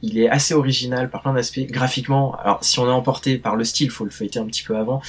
il 0.01 0.19
est 0.19 0.29
assez 0.29 0.53
original 0.53 1.09
par 1.09 1.21
plein 1.21 1.33
d'aspects. 1.33 1.61
Graphiquement, 1.69 2.35
alors 2.43 2.63
si 2.63 2.79
on 2.79 2.87
est 2.87 2.91
emporté 2.91 3.37
par 3.37 3.55
le 3.55 3.63
style, 3.63 3.89
faut 3.89 4.03
le 4.05 4.11
feuilleter 4.11 4.39
un 4.39 4.45
petit 4.45 4.63
peu 4.63 4.75
avant. 4.75 5.01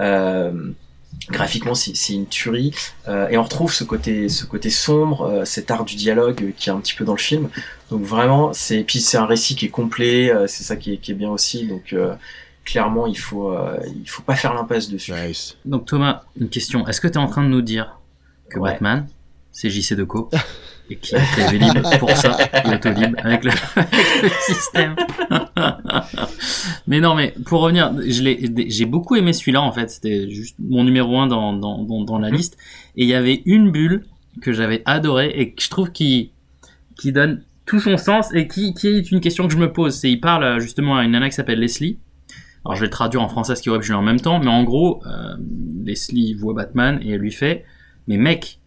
Euh, 0.00 0.72
graphiquement 1.28 1.74
c'est 1.74 2.12
une 2.12 2.26
tuerie. 2.26 2.72
Euh, 3.08 3.28
et 3.28 3.36
on 3.36 3.42
retrouve 3.42 3.72
ce 3.72 3.84
côté 3.84 4.28
ce 4.28 4.44
côté 4.44 4.70
sombre 4.70 5.22
euh, 5.22 5.44
cet 5.44 5.70
art 5.70 5.84
du 5.84 5.96
dialogue 5.96 6.52
qui 6.56 6.68
est 6.68 6.72
un 6.72 6.80
petit 6.80 6.94
peu 6.94 7.04
dans 7.04 7.14
le 7.14 7.18
film. 7.18 7.48
Donc 7.90 8.02
vraiment 8.02 8.52
c'est 8.52 8.84
puis 8.84 9.00
c'est 9.00 9.18
un 9.18 9.26
récit 9.26 9.56
qui 9.56 9.66
est 9.66 9.70
complet 9.70 10.32
euh, 10.32 10.46
c'est 10.46 10.64
ça 10.64 10.76
qui 10.76 10.94
est, 10.94 10.96
qui 10.98 11.12
est, 11.12 11.14
bien 11.14 11.30
aussi. 11.30 11.66
Donc 11.66 11.94
clairement 12.64 13.06
il 13.06 13.18
faut 13.18 13.54
il 13.94 14.08
faut 14.08 14.22
pas 14.22 14.36
faire 14.36 14.54
l'impasse 14.54 14.88
dessus. 14.88 15.12
Donc 15.64 15.86
Thomas 15.86 16.22
une 16.38 16.48
question. 16.48 16.86
Est-ce 16.88 17.00
que 17.00 17.08
tu 17.08 17.14
es 17.14 17.18
en 17.18 17.28
train 17.28 17.42
de 17.42 17.48
nous 17.48 17.62
dire 17.62 17.98
que 18.48 18.58
Batman 18.58 19.06
c'est 19.52 19.70
JC 19.70 19.94
Deco 19.94 20.30
et 20.90 20.96
qui 20.96 21.14
a 21.14 21.20
fait 21.20 21.50
Vélib 21.50 21.82
pour 21.98 22.10
ça, 22.10 22.36
l'autolib 22.68 23.14
avec 23.18 23.44
le, 23.44 23.50
avec 23.76 24.22
le 24.22 24.28
système. 24.40 24.96
mais 26.86 27.00
non, 27.00 27.14
mais 27.14 27.32
pour 27.46 27.60
revenir, 27.60 27.94
j'ai 28.06 28.86
beaucoup 28.86 29.16
aimé 29.16 29.32
celui-là 29.32 29.62
en 29.62 29.72
fait. 29.72 29.90
C'était 29.90 30.28
juste 30.28 30.56
mon 30.58 30.84
numéro 30.84 31.18
un 31.18 31.28
dans 31.28 31.52
dans 31.52 31.84
dans, 31.84 32.02
dans 32.02 32.18
la 32.18 32.30
liste. 32.30 32.58
Et 32.96 33.04
il 33.04 33.08
y 33.08 33.14
avait 33.14 33.42
une 33.46 33.70
bulle 33.70 34.04
que 34.42 34.52
j'avais 34.52 34.82
adorée 34.84 35.32
et 35.34 35.52
que 35.52 35.62
je 35.62 35.70
trouve 35.70 35.92
qui 35.92 36.32
qui 36.98 37.12
donne 37.12 37.42
tout 37.66 37.80
son 37.80 37.96
sens 37.96 38.34
et 38.34 38.48
qui 38.48 38.74
qui 38.74 38.88
est 38.88 39.10
une 39.12 39.20
question 39.20 39.46
que 39.46 39.52
je 39.52 39.58
me 39.58 39.72
pose. 39.72 39.94
C'est 39.94 40.10
il 40.10 40.20
parle 40.20 40.60
justement 40.60 40.96
à 40.96 41.04
une 41.04 41.12
nana 41.12 41.28
qui 41.28 41.36
s'appelle 41.36 41.60
Leslie. 41.60 41.98
Alors 42.64 42.74
je 42.74 42.80
vais 42.80 42.88
le 42.88 42.90
traduire 42.90 43.22
en 43.22 43.28
français 43.28 43.54
ce 43.54 43.62
qui 43.62 43.70
aurait 43.70 43.80
pu 43.80 43.92
en 43.92 44.02
même 44.02 44.20
temps, 44.20 44.38
mais 44.38 44.50
en 44.50 44.64
gros, 44.64 45.02
euh, 45.06 45.36
Leslie 45.82 46.34
voit 46.34 46.52
Batman 46.52 46.98
et 47.02 47.12
elle 47.12 47.20
lui 47.20 47.32
fait, 47.32 47.64
mais 48.06 48.18
mec, 48.18 48.59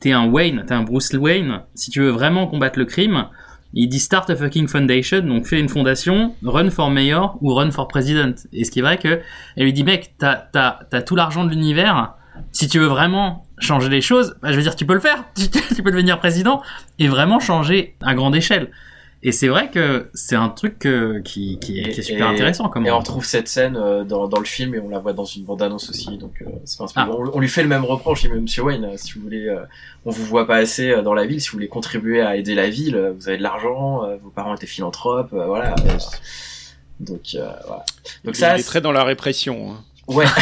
t'es 0.00 0.12
un 0.12 0.26
Wayne, 0.26 0.64
t'es 0.66 0.74
un 0.74 0.82
Bruce 0.82 1.12
Wayne, 1.12 1.62
si 1.74 1.90
tu 1.90 2.00
veux 2.00 2.10
vraiment 2.10 2.46
combattre 2.46 2.78
le 2.78 2.84
crime, 2.84 3.26
il 3.72 3.88
dit 3.88 4.00
start 4.00 4.30
a 4.30 4.36
fucking 4.36 4.68
foundation, 4.68 5.20
donc 5.20 5.46
fais 5.46 5.60
une 5.60 5.68
fondation, 5.68 6.34
run 6.44 6.70
for 6.70 6.90
mayor 6.90 7.36
ou 7.40 7.52
run 7.52 7.70
for 7.70 7.88
president. 7.88 8.34
Et 8.52 8.64
ce 8.64 8.70
qui 8.70 8.78
est 8.78 8.82
vrai 8.82 8.98
que, 8.98 9.20
elle 9.56 9.64
lui 9.64 9.72
dit 9.72 9.84
mec, 9.84 10.14
t'as, 10.18 10.36
t'as, 10.36 10.80
t'as 10.88 11.02
tout 11.02 11.16
l'argent 11.16 11.44
de 11.44 11.50
l'univers, 11.50 12.14
si 12.52 12.68
tu 12.68 12.78
veux 12.78 12.86
vraiment 12.86 13.46
changer 13.58 13.88
les 13.88 14.00
choses, 14.00 14.36
bah, 14.42 14.50
je 14.52 14.56
veux 14.56 14.62
dire, 14.62 14.76
tu 14.76 14.86
peux 14.86 14.94
le 14.94 15.00
faire, 15.00 15.24
tu, 15.34 15.48
tu 15.74 15.82
peux 15.82 15.90
devenir 15.90 16.18
président 16.18 16.62
et 16.98 17.08
vraiment 17.08 17.40
changer 17.40 17.96
à 18.02 18.14
grande 18.14 18.36
échelle. 18.36 18.70
Et 19.22 19.32
c'est 19.32 19.48
vrai 19.48 19.70
que 19.70 20.08
c'est 20.14 20.36
un 20.36 20.48
truc 20.50 20.78
que, 20.78 21.18
qui, 21.20 21.58
qui, 21.58 21.80
est, 21.80 21.88
qui 21.90 22.00
est 22.00 22.02
super 22.02 22.26
Et- 22.30 22.34
intéressant. 22.34 22.68
Comme 22.68 22.86
Et 22.86 22.90
on 22.90 22.98
retrouve 22.98 23.24
cette 23.24 23.48
scène 23.48 23.76
euh, 23.76 24.04
dans, 24.04 24.28
dans 24.28 24.38
le 24.38 24.44
film 24.44 24.74
et 24.74 24.78
on 24.78 24.88
la 24.88 24.98
voit 24.98 25.14
dans 25.14 25.24
une 25.24 25.44
bande-annonce 25.44 25.88
aussi. 25.90 26.16
Donc, 26.18 26.34
euh, 26.42 26.44
c'est 26.64 26.78
pas 26.78 26.84
un 26.84 26.88
spoil. 26.88 27.06
Ah. 27.08 27.12
on, 27.16 27.30
on 27.34 27.40
lui 27.40 27.48
fait 27.48 27.62
le 27.62 27.68
même 27.68 27.84
reproche, 27.84 28.24
il 28.24 28.30
dit, 28.32 28.38
Monsieur 28.40 28.62
Wayne, 28.62 28.84
euh, 28.84 28.96
si 28.96 29.14
vous 29.14 29.22
voulez, 29.22 29.48
euh, 29.48 29.60
on 30.04 30.10
vous 30.10 30.24
voit 30.24 30.46
pas 30.46 30.56
assez 30.56 31.02
dans 31.02 31.14
la 31.14 31.26
ville, 31.26 31.40
si 31.40 31.48
vous 31.48 31.54
voulez 31.54 31.66
contribuer 31.68 32.20
à 32.20 32.36
aider 32.36 32.54
la 32.54 32.68
ville, 32.68 33.14
vous 33.18 33.28
avez 33.28 33.38
de 33.38 33.42
l'argent, 33.42 34.04
euh, 34.04 34.16
vos 34.22 34.30
parents 34.30 34.54
étaient 34.54 34.66
philanthropes, 34.66 35.32
euh, 35.32 35.46
voilà. 35.46 35.74
donc, 37.00 37.20
euh, 37.34 37.48
voilà. 37.66 37.84
Donc 38.24 38.34
il 38.34 38.36
ça, 38.36 38.58
est 38.58 38.62
très 38.62 38.80
dans 38.80 38.92
la 38.92 39.02
répression. 39.04 39.72
hein. 39.72 39.84
Ouais. 40.08 40.24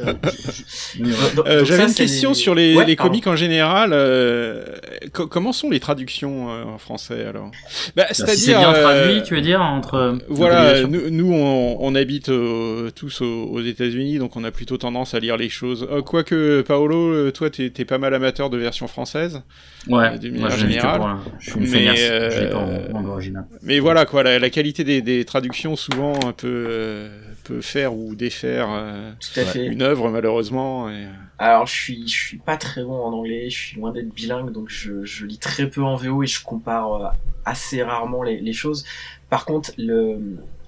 Euh, 0.00 0.14
Euh, 1.46 1.64
J'avais 1.64 1.84
une 1.84 1.94
question 1.94 2.30
les- 2.30 2.34
sur 2.34 2.54
les, 2.54 2.74
Ouais, 2.76 2.84
les 2.84 2.96
comics 2.96 3.26
en 3.26 3.36
général. 3.36 3.90
euh, 3.92 4.64
co- 5.12 5.26
comment 5.26 5.52
sont 5.52 5.70
les 5.70 5.80
traductions 5.80 6.50
euh, 6.50 6.64
en 6.64 6.78
français 6.78 7.24
alors? 7.24 7.50
Bah, 7.96 8.06
si 8.10 8.16
c'est 8.22 8.26
C'est-à-dire, 8.26 8.58
bien 8.58 8.74
euh, 8.74 8.82
traduit, 8.82 9.22
tu 9.22 9.34
veux 9.34 9.40
dire, 9.40 9.60
entre. 9.62 10.18
Voilà, 10.28 10.82
nous, 10.82 11.10
nous, 11.10 11.32
on, 11.32 11.76
on 11.80 11.94
habite 11.94 12.28
euh, 12.28 12.90
tous 12.90 13.20
aux, 13.22 13.44
aux 13.44 13.60
États-Unis, 13.62 14.18
donc 14.18 14.36
on 14.36 14.44
a 14.44 14.50
plutôt 14.50 14.76
tendance 14.76 15.14
à 15.14 15.20
lire 15.20 15.36
les 15.36 15.48
choses. 15.48 15.86
Euh, 15.90 16.02
Quoique, 16.02 16.62
Paolo, 16.62 17.30
toi, 17.30 17.48
t'es 17.50 17.70
t'es 17.70 17.84
pas 17.84 17.98
mal 17.98 18.14
amateur 18.14 18.50
de 18.50 18.58
version 18.58 18.86
française. 18.88 19.42
Ouais, 19.88 20.10
manière 20.10 20.50
je 20.50 20.66
l'ai 20.66 20.76
que 20.76 20.80
générale. 20.80 21.16
Je 21.38 21.50
suis 21.50 21.60
une 21.60 21.70
Mais, 21.70 22.10
euh, 22.10 22.30
je 22.30 22.40
l'ai 22.40 22.50
pas 22.50 22.58
en, 22.58 22.96
en 22.96 23.04
original. 23.06 23.46
Mais 23.62 23.80
voilà, 23.80 24.04
quoi, 24.04 24.22
la, 24.22 24.38
la 24.38 24.50
qualité 24.50 24.84
des, 24.84 25.00
des 25.00 25.24
traductions 25.24 25.74
souvent 25.76 26.14
un 26.26 26.32
peu 26.32 26.66
euh, 26.68 27.08
peut 27.44 27.60
faire 27.60 27.94
ou 27.94 28.14
défaire 28.14 28.68
euh, 28.70 29.12
une 29.54 29.82
œuvre 29.82 30.10
malheureusement. 30.10 30.90
Et... 30.90 31.06
Alors, 31.38 31.66
je 31.66 31.74
suis, 31.74 32.06
je 32.06 32.14
suis 32.26 32.38
pas 32.38 32.56
très 32.56 32.84
bon 32.84 33.00
en 33.00 33.12
anglais, 33.12 33.48
je 33.48 33.58
suis 33.58 33.76
loin 33.78 33.92
d'être 33.92 34.12
bilingue, 34.12 34.52
donc 34.52 34.68
je, 34.68 35.04
je 35.04 35.24
lis 35.24 35.38
très 35.38 35.66
peu 35.66 35.82
en 35.82 35.96
VO 35.96 36.22
et 36.22 36.26
je 36.26 36.42
compare 36.44 36.94
euh, 36.94 37.08
assez 37.46 37.82
rarement 37.82 38.22
les, 38.22 38.40
les 38.40 38.52
choses. 38.52 38.84
Par 39.30 39.46
contre, 39.46 39.72
le, 39.78 40.18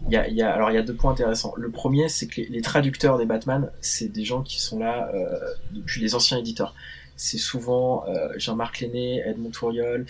il 0.09 0.13
y 0.13 0.17
a, 0.17 0.27
il 0.29 0.35
y 0.35 0.43
a, 0.43 0.53
alors 0.53 0.71
il 0.71 0.75
y 0.75 0.79
a 0.79 0.83
deux 0.83 0.95
points 0.95 1.13
intéressants. 1.13 1.53
Le 1.57 1.71
premier, 1.71 2.09
c'est 2.09 2.27
que 2.29 2.41
les, 2.41 2.47
les 2.49 2.63
traducteurs 2.63 3.19
des 3.19 3.27
Batman, 3.27 3.71
c'est 3.81 4.11
des 4.11 4.25
gens 4.25 4.43
qui 4.43 4.61
sont 4.61 4.79
là 4.79 5.11
euh, 5.15 5.39
depuis 5.73 6.01
les 6.01 6.15
anciens 6.15 6.39
éditeurs. 6.39 6.75
C'est 7.17 7.39
souvent 7.39 8.05
euh, 8.09 8.29
Jean-Marc 8.37 8.81
Lenné, 8.81 9.23
Edmond 9.27 9.51
Touriol, 9.51 10.07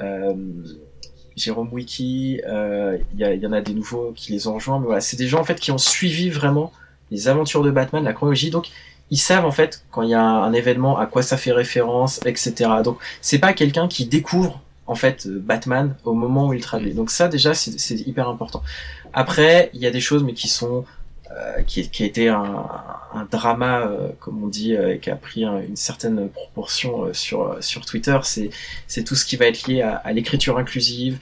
euh, 0.00 0.34
Jérôme 1.36 1.68
Wiki. 1.72 2.40
euh, 2.46 2.98
Il 3.16 3.20
y, 3.20 3.46
en 3.46 3.52
a 3.52 3.60
des 3.60 3.74
nouveaux 3.74 4.12
qui 4.14 4.32
les 4.32 4.46
ont 4.46 4.54
rejoints, 4.54 4.78
mais 4.78 4.86
voilà, 4.86 5.00
c'est 5.00 5.16
des 5.16 5.28
gens 5.28 5.40
en 5.40 5.44
fait 5.44 5.60
qui 5.60 5.70
ont 5.70 5.78
suivi 5.78 6.30
vraiment 6.30 6.72
les 7.10 7.28
aventures 7.28 7.62
de 7.62 7.70
Batman, 7.70 8.04
la 8.04 8.12
chronologie. 8.12 8.50
Donc 8.50 8.70
ils 9.10 9.18
savent 9.18 9.44
en 9.44 9.50
fait 9.50 9.84
quand 9.90 10.02
il 10.02 10.10
y 10.10 10.14
a 10.14 10.22
un, 10.22 10.52
événement 10.52 10.98
à 10.98 11.06
quoi 11.06 11.22
ça 11.22 11.36
fait 11.36 11.52
référence, 11.52 12.20
etc. 12.24 12.70
Donc 12.82 12.98
c'est 13.20 13.38
pas 13.38 13.52
quelqu'un 13.52 13.88
qui 13.88 14.06
découvre 14.06 14.60
en 14.86 14.94
fait 14.94 15.26
Batman 15.28 15.96
au 16.04 16.14
moment 16.14 16.48
où 16.48 16.54
il 16.54 16.60
traduit. 16.60 16.94
Donc 16.94 17.10
ça 17.10 17.28
déjà 17.28 17.54
c'est 17.54 17.94
hyper 17.94 18.28
important. 18.28 18.62
Après 19.12 19.70
il 19.74 19.80
y 19.80 19.86
a 19.86 19.90
des 19.90 20.00
choses 20.00 20.24
mais 20.24 20.34
qui 20.34 20.48
sont 20.48 20.84
euh, 21.32 21.62
qui, 21.66 21.88
qui 21.90 22.02
a 22.02 22.06
été 22.06 22.28
un, 22.28 22.66
un 23.14 23.24
drama 23.30 23.80
euh, 23.80 24.08
comme 24.20 24.42
on 24.44 24.48
dit 24.48 24.76
euh, 24.76 24.96
qui 24.98 25.10
a 25.10 25.16
pris 25.16 25.44
un- 25.44 25.60
une 25.60 25.76
certaine 25.76 26.28
proportion 26.28 27.06
euh, 27.06 27.12
sur 27.12 27.42
euh, 27.42 27.56
sur 27.60 27.84
Twitter. 27.86 28.18
C'est 28.24 28.50
c'est 28.86 29.04
tout 29.04 29.14
ce 29.14 29.24
qui 29.24 29.36
va 29.36 29.46
être 29.46 29.66
lié 29.66 29.82
à, 29.82 29.96
à 29.96 30.12
l'écriture 30.12 30.58
inclusive. 30.58 31.18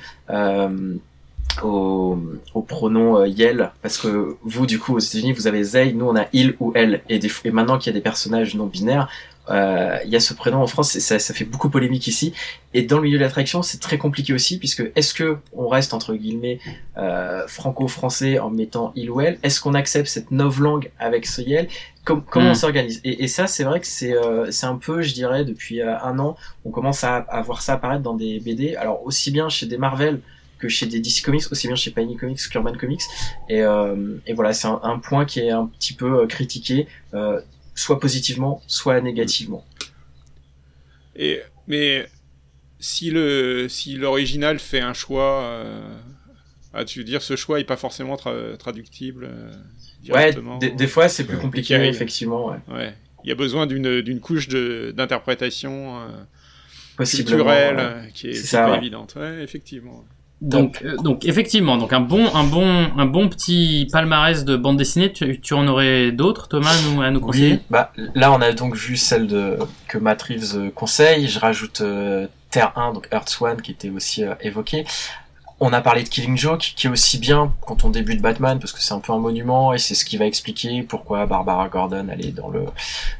Au, 1.62 2.18
au 2.54 2.62
pronom 2.62 3.26
Yel 3.26 3.72
parce 3.82 3.98
que 3.98 4.36
vous 4.42 4.64
du 4.64 4.78
coup 4.78 4.94
aux 4.94 4.98
États-Unis 5.00 5.32
vous 5.34 5.46
avez 5.46 5.62
they 5.62 5.92
nous 5.92 6.06
on 6.06 6.16
a 6.16 6.24
il 6.32 6.56
ou 6.60 6.72
elle 6.74 7.02
et, 7.10 7.18
des, 7.18 7.30
et 7.44 7.50
maintenant 7.50 7.76
qu'il 7.76 7.92
y 7.92 7.94
a 7.94 7.98
des 7.98 8.00
personnages 8.02 8.54
non 8.54 8.64
binaires 8.64 9.06
il 9.50 10.10
y 10.10 10.16
a 10.16 10.20
ce 10.20 10.34
prénom 10.34 10.58
en 10.62 10.66
France 10.66 10.94
et 10.96 11.00
ça, 11.00 11.18
ça 11.18 11.34
fait 11.34 11.44
beaucoup 11.44 11.68
polémique 11.70 12.06
ici. 12.06 12.32
Et 12.74 12.82
dans 12.82 12.96
le 12.96 13.02
milieu 13.02 13.18
de 13.18 13.22
l'attraction 13.22 13.62
c'est 13.62 13.78
très 13.80 13.98
compliqué 13.98 14.32
aussi 14.32 14.58
puisque 14.58 14.82
est-ce 14.96 15.12
que 15.14 15.38
on 15.52 15.68
reste 15.68 15.94
entre 15.94 16.14
guillemets 16.14 16.58
euh, 16.96 17.46
franco-français 17.48 18.38
en 18.38 18.50
mettant 18.50 18.92
il 18.94 19.10
ou 19.10 19.20
elle? 19.20 19.38
Est-ce 19.42 19.60
qu'on 19.60 19.74
accepte 19.74 20.08
cette 20.08 20.30
novlangue 20.30 20.90
avec 20.98 21.26
ce 21.26 21.42
Yel 21.42 21.68
Com- 22.04 22.22
comment 22.28 22.46
Mm. 22.48 22.50
on 22.50 22.54
s'organise? 22.54 23.00
Et, 23.04 23.24
et 23.24 23.28
ça 23.28 23.46
c'est 23.46 23.64
vrai 23.64 23.80
que 23.80 23.86
c'est 23.86 24.14
euh, 24.14 24.50
c'est 24.50 24.66
un 24.66 24.76
peu 24.76 25.02
je 25.02 25.12
dirais 25.14 25.44
depuis 25.44 25.80
euh, 25.80 25.98
un 26.02 26.18
an 26.18 26.36
on 26.64 26.70
commence 26.70 27.04
à, 27.04 27.16
à 27.16 27.42
voir 27.42 27.62
ça 27.62 27.74
apparaître 27.74 28.02
dans 28.02 28.14
des 28.14 28.40
BD 28.40 28.74
alors 28.76 29.04
aussi 29.04 29.30
bien 29.30 29.48
chez 29.48 29.66
des 29.66 29.76
Marvel 29.78 30.20
que 30.58 30.68
chez 30.68 30.86
des 30.86 31.00
DC 31.00 31.22
Comics, 31.24 31.42
aussi 31.50 31.66
bien 31.66 31.74
chez 31.74 31.90
Panini 31.90 32.16
Comics 32.16 32.38
qu'Urban 32.48 32.72
Comics. 32.78 33.00
Et, 33.48 33.62
euh, 33.62 33.96
et 34.28 34.32
voilà, 34.32 34.52
c'est 34.52 34.68
un, 34.68 34.78
un 34.84 35.00
point 35.00 35.24
qui 35.24 35.40
est 35.40 35.50
un 35.50 35.66
petit 35.66 35.92
peu 35.92 36.20
euh, 36.20 36.26
critiqué, 36.28 36.86
euh, 37.14 37.40
soit 37.74 37.98
positivement, 38.00 38.62
soit 38.66 39.00
négativement. 39.00 39.64
Et, 41.16 41.42
mais 41.66 42.06
si 42.80 43.10
le 43.10 43.66
si 43.68 43.94
l'original 43.96 44.58
fait 44.58 44.80
un 44.80 44.94
choix, 44.94 45.42
euh, 45.42 45.94
ah, 46.74 46.84
tu 46.84 46.98
veux 47.00 47.04
dire 47.04 47.22
ce 47.22 47.36
choix 47.36 47.60
est 47.60 47.64
pas 47.64 47.76
forcément 47.76 48.16
tra- 48.16 48.56
traductible 48.56 49.28
euh, 49.30 49.50
Ouais, 50.08 50.32
directement. 50.32 50.58
des, 50.58 50.70
des 50.70 50.86
fois 50.88 51.08
c'est 51.08 51.24
plus 51.24 51.36
Ouais. 51.36 51.42
compliqué, 51.42 51.74
effectivement, 51.84 52.46
ouais. 52.48 52.58
Ouais. 52.68 52.94
Il 53.24 53.28
y 53.28 53.32
a 53.32 53.36
besoin 53.36 53.66
d'une 53.66 54.18
couche 54.20 54.48
d'interprétation 54.48 56.00
euh, 56.00 57.04
culturelle 57.04 57.76
ouais. 57.76 58.10
qui 58.12 58.30
est, 58.30 58.34
ça, 58.34 58.62
pas 58.64 58.70
ouais. 58.72 58.78
évidente. 58.78 59.14
Ouais, 59.16 59.42
effectivement. 59.44 60.04
Donc, 60.42 60.82
euh, 60.84 60.96
donc 60.96 61.24
effectivement, 61.24 61.76
donc 61.76 61.92
un 61.92 62.00
bon, 62.00 62.26
un 62.34 62.42
bon, 62.42 62.88
un 62.98 63.06
bon 63.06 63.28
petit 63.28 63.88
palmarès 63.92 64.44
de 64.44 64.56
bande 64.56 64.76
dessinée. 64.76 65.12
Tu, 65.12 65.40
tu 65.40 65.54
en 65.54 65.68
aurais 65.68 66.10
d'autres, 66.10 66.48
Thomas, 66.48 66.72
à 66.72 66.90
nous, 66.90 67.00
à 67.00 67.10
nous 67.12 67.20
conseiller? 67.20 67.52
Oui, 67.52 67.60
bah, 67.70 67.92
là 68.16 68.32
on 68.32 68.40
a 68.40 68.52
donc 68.52 68.74
vu 68.74 68.96
celle 68.96 69.28
de 69.28 69.56
que 69.86 69.98
Matt 69.98 70.20
Reeves 70.22 70.56
euh, 70.56 70.70
conseille. 70.74 71.28
Je 71.28 71.38
rajoute 71.38 71.80
euh, 71.80 72.26
Terre 72.50 72.72
1, 72.76 72.92
donc 72.92 73.08
Earth 73.12 73.38
One, 73.40 73.62
qui 73.62 73.70
était 73.70 73.90
aussi 73.90 74.24
euh, 74.24 74.34
évoqué. 74.40 74.84
On 75.64 75.72
a 75.72 75.80
parlé 75.80 76.02
de 76.02 76.08
Killing 76.08 76.36
Joke, 76.36 76.72
qui 76.74 76.88
est 76.88 76.90
aussi 76.90 77.18
bien 77.18 77.52
quand 77.64 77.84
on 77.84 77.90
débute 77.90 78.20
Batman, 78.20 78.58
parce 78.58 78.72
que 78.72 78.80
c'est 78.82 78.94
un 78.94 78.98
peu 78.98 79.12
un 79.12 79.20
monument 79.20 79.72
et 79.72 79.78
c'est 79.78 79.94
ce 79.94 80.04
qui 80.04 80.16
va 80.16 80.26
expliquer 80.26 80.82
pourquoi 80.82 81.24
Barbara 81.26 81.68
Gordon 81.68 82.08
elle 82.10 82.26
est 82.26 82.32
dans 82.32 82.48
le 82.48 82.64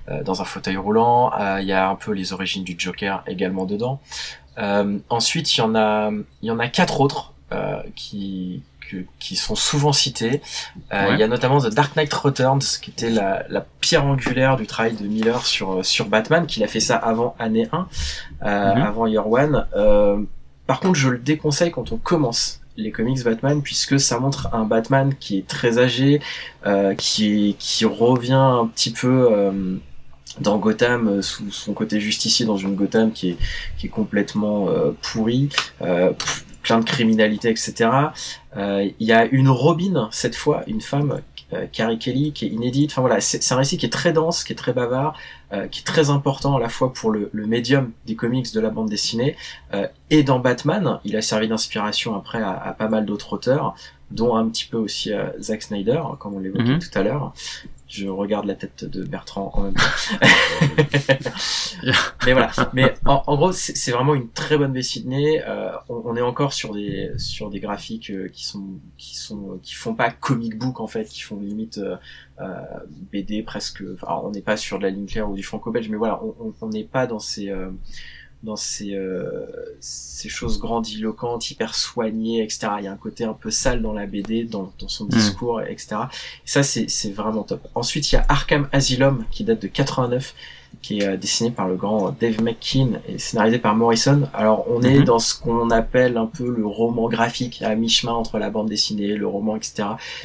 euh, 0.08 0.24
dans 0.24 0.42
un 0.42 0.44
fauteuil 0.44 0.76
roulant. 0.76 1.30
Euh, 1.38 1.58
Il 1.60 1.68
y 1.68 1.72
a 1.72 1.88
un 1.88 1.94
peu 1.94 2.10
les 2.10 2.32
origines 2.32 2.64
du 2.64 2.74
Joker 2.76 3.22
également 3.28 3.64
dedans. 3.64 4.00
Euh, 4.58 4.98
ensuite, 5.08 5.56
il 5.56 5.60
y 5.60 5.62
en 5.62 5.74
a 5.74 6.10
il 6.42 6.48
y 6.48 6.50
en 6.50 6.58
a 6.58 6.68
quatre 6.68 7.00
autres 7.00 7.32
euh, 7.52 7.82
qui 7.96 8.62
qui 9.18 9.36
sont 9.36 9.54
souvent 9.54 9.92
cités. 9.94 10.42
Euh, 10.92 11.06
Ouais. 11.08 11.14
Il 11.14 11.20
y 11.20 11.22
a 11.22 11.26
notamment 11.28 11.60
The 11.62 11.72
Dark 11.72 11.96
Knight 11.96 12.12
Returns, 12.12 12.60
qui 12.82 12.90
était 12.90 13.08
la, 13.08 13.42
la 13.48 13.64
pierre 13.80 14.04
angulaire 14.04 14.56
du 14.58 14.66
travail 14.66 14.92
de 14.94 15.06
Miller 15.06 15.46
sur, 15.46 15.78
euh, 15.78 15.82
sur 15.82 16.08
Batman, 16.08 16.44
qu'il 16.46 16.62
a 16.62 16.66
fait 16.66 16.80
ça 16.80 16.96
avant 16.96 17.34
année 17.38 17.68
1, 17.72 17.88
euh, 18.44 18.74
Mhm. 18.74 18.82
avant 18.82 19.06
Year 19.06 19.26
One. 19.30 19.66
Euh, 19.74 20.18
par 20.66 20.80
contre, 20.80 20.96
je 20.96 21.08
le 21.08 21.16
déconseille 21.18 21.70
quand 21.70 21.90
on 21.92 21.96
commence 21.96 22.60
les 22.76 22.90
comics 22.90 23.24
Batman, 23.24 23.62
puisque 23.62 23.98
ça 23.98 24.18
montre 24.18 24.50
un 24.54 24.64
Batman 24.64 25.14
qui 25.18 25.38
est 25.38 25.46
très 25.46 25.78
âgé, 25.78 26.20
euh, 26.66 26.94
qui, 26.94 27.56
qui 27.58 27.86
revient 27.86 28.32
un 28.34 28.66
petit 28.66 28.90
peu... 28.92 29.28
dans 30.40 30.58
Gotham 30.58 31.08
euh, 31.08 31.22
sous 31.22 31.50
son 31.50 31.72
côté 31.72 32.00
justicier 32.00 32.46
dans 32.46 32.56
une 32.56 32.74
Gotham 32.74 33.12
qui 33.12 33.30
est 33.30 33.36
qui 33.78 33.86
est 33.86 33.90
complètement 33.90 34.68
euh, 34.68 34.92
pourrie 35.02 35.48
euh, 35.82 36.12
plein 36.62 36.78
de 36.78 36.84
criminalité 36.84 37.50
etc 37.50 37.90
il 38.56 38.94
y 39.00 39.12
a 39.12 39.24
une 39.24 39.48
Robin 39.48 40.08
cette 40.12 40.36
fois 40.36 40.62
une 40.66 40.80
femme 40.80 41.20
Carrie 41.72 41.98
Kelly 41.98 42.32
qui 42.32 42.46
est 42.46 42.48
inédite. 42.48 42.92
Enfin 42.92 43.02
voilà 43.02 43.20
c'est 43.20 43.52
un 43.52 43.56
récit 43.56 43.76
qui 43.76 43.84
est 43.84 43.90
très 43.90 44.12
dense 44.12 44.44
qui 44.44 44.52
est 44.52 44.56
très 44.56 44.72
bavard 44.72 45.18
qui 45.70 45.80
est 45.80 45.84
très 45.84 46.10
important 46.10 46.56
à 46.56 46.60
la 46.60 46.68
fois 46.68 46.92
pour 46.92 47.10
le, 47.10 47.30
le 47.32 47.46
médium 47.46 47.90
des 48.06 48.14
comics 48.14 48.52
de 48.54 48.60
la 48.60 48.70
bande 48.70 48.88
dessinée 48.88 49.36
euh, 49.74 49.86
et 50.10 50.22
dans 50.22 50.38
Batman 50.38 51.00
il 51.04 51.16
a 51.16 51.22
servi 51.22 51.48
d'inspiration 51.48 52.14
après 52.14 52.42
à 52.42 52.74
pas 52.78 52.88
mal 52.88 53.06
d'autres 53.06 53.32
auteurs 53.32 53.74
dont 54.12 54.36
un 54.36 54.48
petit 54.48 54.66
peu 54.66 54.76
aussi 54.78 55.12
euh, 55.12 55.28
Zack 55.40 55.62
Snyder 55.62 56.00
comme 56.18 56.34
on 56.34 56.38
l'évoquait 56.38 56.62
Mhm. 56.74 56.78
tout 56.78 56.98
à 56.98 57.02
l'heure 57.02 57.34
je 57.88 58.08
regarde 58.08 58.46
la 58.46 58.54
tête 58.54 58.86
de 58.86 59.04
Bertrand 59.04 59.50
en 59.52 59.60
même 59.64 59.74
temps. 59.74 59.82
mais 62.26 62.32
voilà. 62.32 62.50
Mais 62.72 62.94
en, 63.04 63.22
en 63.26 63.36
gros, 63.36 63.52
c'est 63.52 63.90
vraiment 63.90 64.14
une 64.14 64.30
très 64.30 64.56
bonne 64.56 64.72
dessinée. 64.72 65.42
Euh, 65.46 65.72
on, 65.90 66.00
on 66.06 66.16
est 66.16 66.22
encore 66.22 66.54
sur 66.54 66.72
des 66.72 67.10
sur 67.18 67.50
des 67.50 67.60
graphiques 67.60 68.10
euh, 68.10 68.28
qui 68.32 68.46
sont 68.46 68.64
qui 68.96 69.14
sont 69.16 69.58
qui 69.62 69.74
font 69.74 69.94
pas 69.94 70.10
comic 70.10 70.56
book 70.58 70.80
en 70.80 70.86
fait, 70.86 71.04
qui 71.04 71.20
font 71.20 71.36
limite 71.38 71.76
euh, 71.78 71.96
euh, 72.40 72.54
BD 73.12 73.42
presque. 73.42 73.82
Enfin, 73.94 74.20
on 74.24 74.30
n'est 74.30 74.40
pas 74.40 74.56
sur 74.56 74.78
de 74.78 74.84
la 74.84 74.90
ligne 74.90 75.04
claire 75.06 75.28
ou 75.28 75.34
du 75.34 75.42
franco-belge, 75.42 75.90
mais 75.90 75.98
voilà, 75.98 76.22
on- 76.24 76.34
on 76.40 76.54
on 76.62 76.68
n'est 76.68 76.84
pas 76.84 77.06
dans 77.06 77.18
ces 77.18 77.50
euh, 77.50 77.68
dans 78.42 78.56
ces 78.56 78.94
euh, 78.94 79.46
ces 79.80 80.28
choses 80.28 80.58
grandiloquentes, 80.58 81.50
hyper 81.50 81.74
soignées, 81.74 82.42
etc. 82.42 82.68
Il 82.78 82.84
y 82.84 82.88
a 82.88 82.92
un 82.92 82.96
côté 82.96 83.24
un 83.24 83.34
peu 83.34 83.50
sale 83.50 83.82
dans 83.82 83.92
la 83.92 84.06
BD, 84.06 84.44
dans, 84.44 84.72
dans 84.78 84.88
son 84.88 85.06
discours, 85.06 85.62
etc. 85.62 85.96
Et 86.44 86.48
ça, 86.48 86.62
c'est 86.62 86.88
c'est 86.88 87.12
vraiment 87.12 87.42
top. 87.44 87.66
Ensuite, 87.74 88.10
il 88.10 88.16
y 88.16 88.18
a 88.18 88.26
Arkham 88.28 88.68
Asylum 88.72 89.24
qui 89.30 89.44
date 89.44 89.62
de 89.62 89.68
89 89.68 90.34
qui 90.80 91.00
est 91.00 91.06
euh, 91.06 91.16
dessiné 91.16 91.50
par 91.50 91.68
le 91.68 91.76
grand 91.76 92.16
Dave 92.20 92.42
McKean 92.42 93.00
et 93.08 93.18
scénarisé 93.18 93.58
par 93.58 93.74
Morrison. 93.76 94.28
Alors 94.34 94.64
on 94.70 94.82
est 94.82 94.98
Mhm. 95.00 95.04
dans 95.04 95.18
ce 95.18 95.34
qu'on 95.38 95.70
appelle 95.70 96.16
un 96.16 96.26
peu 96.26 96.48
le 96.48 96.66
roman 96.66 97.08
graphique, 97.08 97.62
à 97.62 97.74
mi-chemin 97.74 98.12
entre 98.12 98.38
la 98.38 98.50
bande 98.50 98.68
dessinée, 98.68 99.14
le 99.16 99.26
roman, 99.26 99.54
etc. 99.56 99.84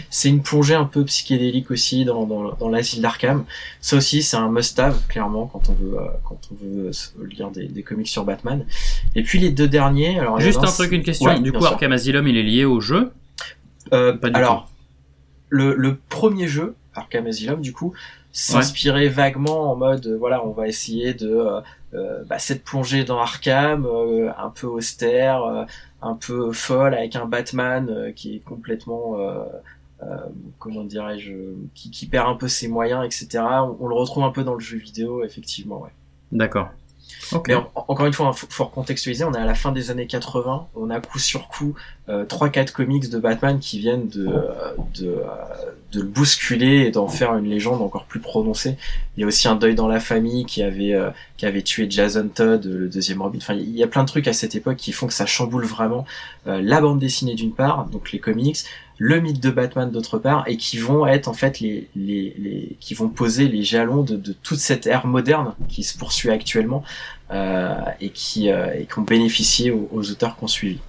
C'est 0.09 0.29
une 0.29 0.41
plongée 0.41 0.73
un 0.75 0.85
peu 0.85 1.03
psychédélique 1.05 1.69
aussi 1.69 2.05
dans, 2.05 2.25
dans, 2.25 2.53
dans 2.53 2.69
l'asile 2.69 3.01
d'Arkham. 3.01 3.43
Ça 3.81 3.97
aussi 3.97 4.23
c'est 4.23 4.37
un 4.37 4.49
must-have 4.49 5.05
clairement 5.07 5.47
quand 5.47 5.69
on 5.69 5.73
veut 5.73 5.97
euh, 5.99 6.05
quand 6.23 6.39
on 6.51 6.55
veut 6.65 6.87
euh, 6.91 7.25
lire 7.27 7.51
des, 7.51 7.67
des 7.67 7.83
comics 7.83 8.07
sur 8.07 8.23
Batman. 8.23 8.65
Et 9.15 9.23
puis 9.23 9.39
les 9.39 9.49
deux 9.51 9.67
derniers. 9.67 10.19
Alors 10.19 10.39
Juste 10.39 10.63
un 10.63 10.67
truc, 10.67 10.91
une 10.91 11.03
question. 11.03 11.29
Ouais, 11.29 11.39
du 11.39 11.51
coup, 11.51 11.59
sûr. 11.61 11.71
Arkham 11.73 11.91
Asylum, 11.91 12.27
il 12.27 12.37
est 12.37 12.43
lié 12.43 12.65
au 12.65 12.79
jeu 12.79 13.11
Euh, 13.93 14.13
Pas 14.17 14.29
du 14.29 14.35
alors, 14.35 14.69
le, 15.49 15.75
le 15.75 15.95
premier 16.09 16.47
jeu, 16.47 16.75
Arkham 16.93 17.25
Asylum, 17.27 17.61
du 17.61 17.73
coup, 17.73 17.93
s'inspirait 18.37 19.07
vaguement 19.07 19.71
en 19.71 19.75
mode, 19.75 20.05
euh, 20.05 20.17
voilà, 20.17 20.45
on 20.45 20.51
va 20.51 20.67
essayer 20.67 21.13
de 21.13 21.29
euh, 21.29 21.61
euh, 21.95 22.23
bah, 22.25 22.37
cette 22.37 22.63
plongée 22.63 23.03
dans 23.03 23.19
Arkham, 23.19 23.85
euh, 23.85 24.31
un 24.37 24.49
peu 24.49 24.67
austère, 24.67 25.43
euh, 25.43 25.65
un 26.01 26.13
peu 26.13 26.51
folle, 26.51 26.93
avec 26.93 27.15
un 27.15 27.25
Batman 27.25 27.89
euh, 27.89 28.11
qui 28.11 28.35
est 28.35 28.39
complètement, 28.39 29.17
euh, 29.19 29.43
euh, 30.03 30.17
comment 30.59 30.83
dirais-je, 30.83 31.33
qui, 31.73 31.89
qui 31.89 32.05
perd 32.05 32.29
un 32.29 32.35
peu 32.35 32.47
ses 32.47 32.67
moyens, 32.67 33.03
etc. 33.03 33.43
On, 33.43 33.77
on 33.79 33.87
le 33.87 33.95
retrouve 33.95 34.23
un 34.23 34.31
peu 34.31 34.43
dans 34.43 34.53
le 34.53 34.59
jeu 34.59 34.77
vidéo, 34.77 35.23
effectivement, 35.23 35.81
ouais. 35.81 35.91
D'accord. 36.31 36.69
Mais 37.47 37.55
en- 37.55 37.85
encore 37.87 38.05
une 38.05 38.13
fois, 38.13 38.31
il 38.33 38.37
faut, 38.37 38.47
faut 38.49 38.63
on 38.75 39.33
est 39.33 39.37
à 39.37 39.45
la 39.45 39.55
fin 39.55 39.71
des 39.71 39.91
années 39.91 40.07
80, 40.07 40.67
on 40.75 40.89
a 40.89 40.99
coup 40.99 41.19
sur 41.19 41.47
coup 41.47 41.73
euh, 42.09 42.25
3-4 42.25 42.71
comics 42.71 43.09
de 43.09 43.19
Batman 43.19 43.59
qui 43.59 43.79
viennent 43.79 44.07
de, 44.07 44.27
euh, 44.27 44.41
de, 44.99 45.07
euh, 45.07 45.23
de 45.91 46.01
le 46.01 46.07
bousculer 46.07 46.85
et 46.85 46.91
d'en 46.91 47.07
faire 47.07 47.35
une 47.35 47.49
légende 47.49 47.81
encore 47.81 48.05
plus 48.05 48.19
prononcée. 48.21 48.77
Il 49.17 49.21
y 49.21 49.23
a 49.23 49.27
aussi 49.27 49.47
un 49.47 49.55
deuil 49.55 49.75
dans 49.75 49.87
la 49.87 49.99
famille 49.99 50.45
qui 50.45 50.63
avait, 50.63 50.93
euh, 50.93 51.09
qui 51.37 51.45
avait 51.45 51.63
tué 51.63 51.87
Jason 51.89 52.29
Todd, 52.33 52.65
le 52.65 52.87
deuxième 52.87 53.21
Robin. 53.21 53.39
Enfin, 53.39 53.55
il 53.55 53.75
y 53.75 53.83
a 53.83 53.87
plein 53.87 54.03
de 54.03 54.07
trucs 54.07 54.27
à 54.27 54.33
cette 54.33 54.55
époque 54.55 54.77
qui 54.77 54.91
font 54.93 55.07
que 55.07 55.13
ça 55.13 55.25
chamboule 55.25 55.65
vraiment 55.65 56.05
euh, 56.47 56.61
la 56.61 56.79
bande 56.81 56.99
dessinée 56.99 57.35
d'une 57.35 57.53
part, 57.53 57.85
donc 57.87 58.11
les 58.13 58.19
comics, 58.19 58.57
le 58.97 59.19
mythe 59.19 59.39
de 59.39 59.49
Batman 59.51 59.91
d'autre 59.91 60.17
part, 60.17 60.43
et 60.47 60.57
qui 60.57 60.77
vont 60.79 61.05
être 61.05 61.27
en 61.27 61.33
fait 61.33 61.59
les, 61.59 61.87
les, 61.95 62.33
les 62.37 62.77
qui 62.79 62.93
vont 62.93 63.09
poser 63.09 63.47
les 63.47 63.63
jalons 63.63 64.03
de, 64.03 64.15
de 64.15 64.33
toute 64.33 64.59
cette 64.59 64.87
ère 64.87 65.05
moderne 65.05 65.53
qui 65.69 65.83
se 65.83 65.97
poursuit 65.97 66.31
actuellement 66.31 66.83
euh, 67.31 67.75
et 68.01 68.09
qui 68.09 68.49
euh, 68.49 68.73
et 68.73 68.85
qui 68.85 68.97
ont 68.99 69.03
bénéficié 69.03 69.71
aux, 69.71 69.87
aux 69.91 70.09
auteurs 70.11 70.35
qu'on 70.35 70.47
suivi. 70.47 70.79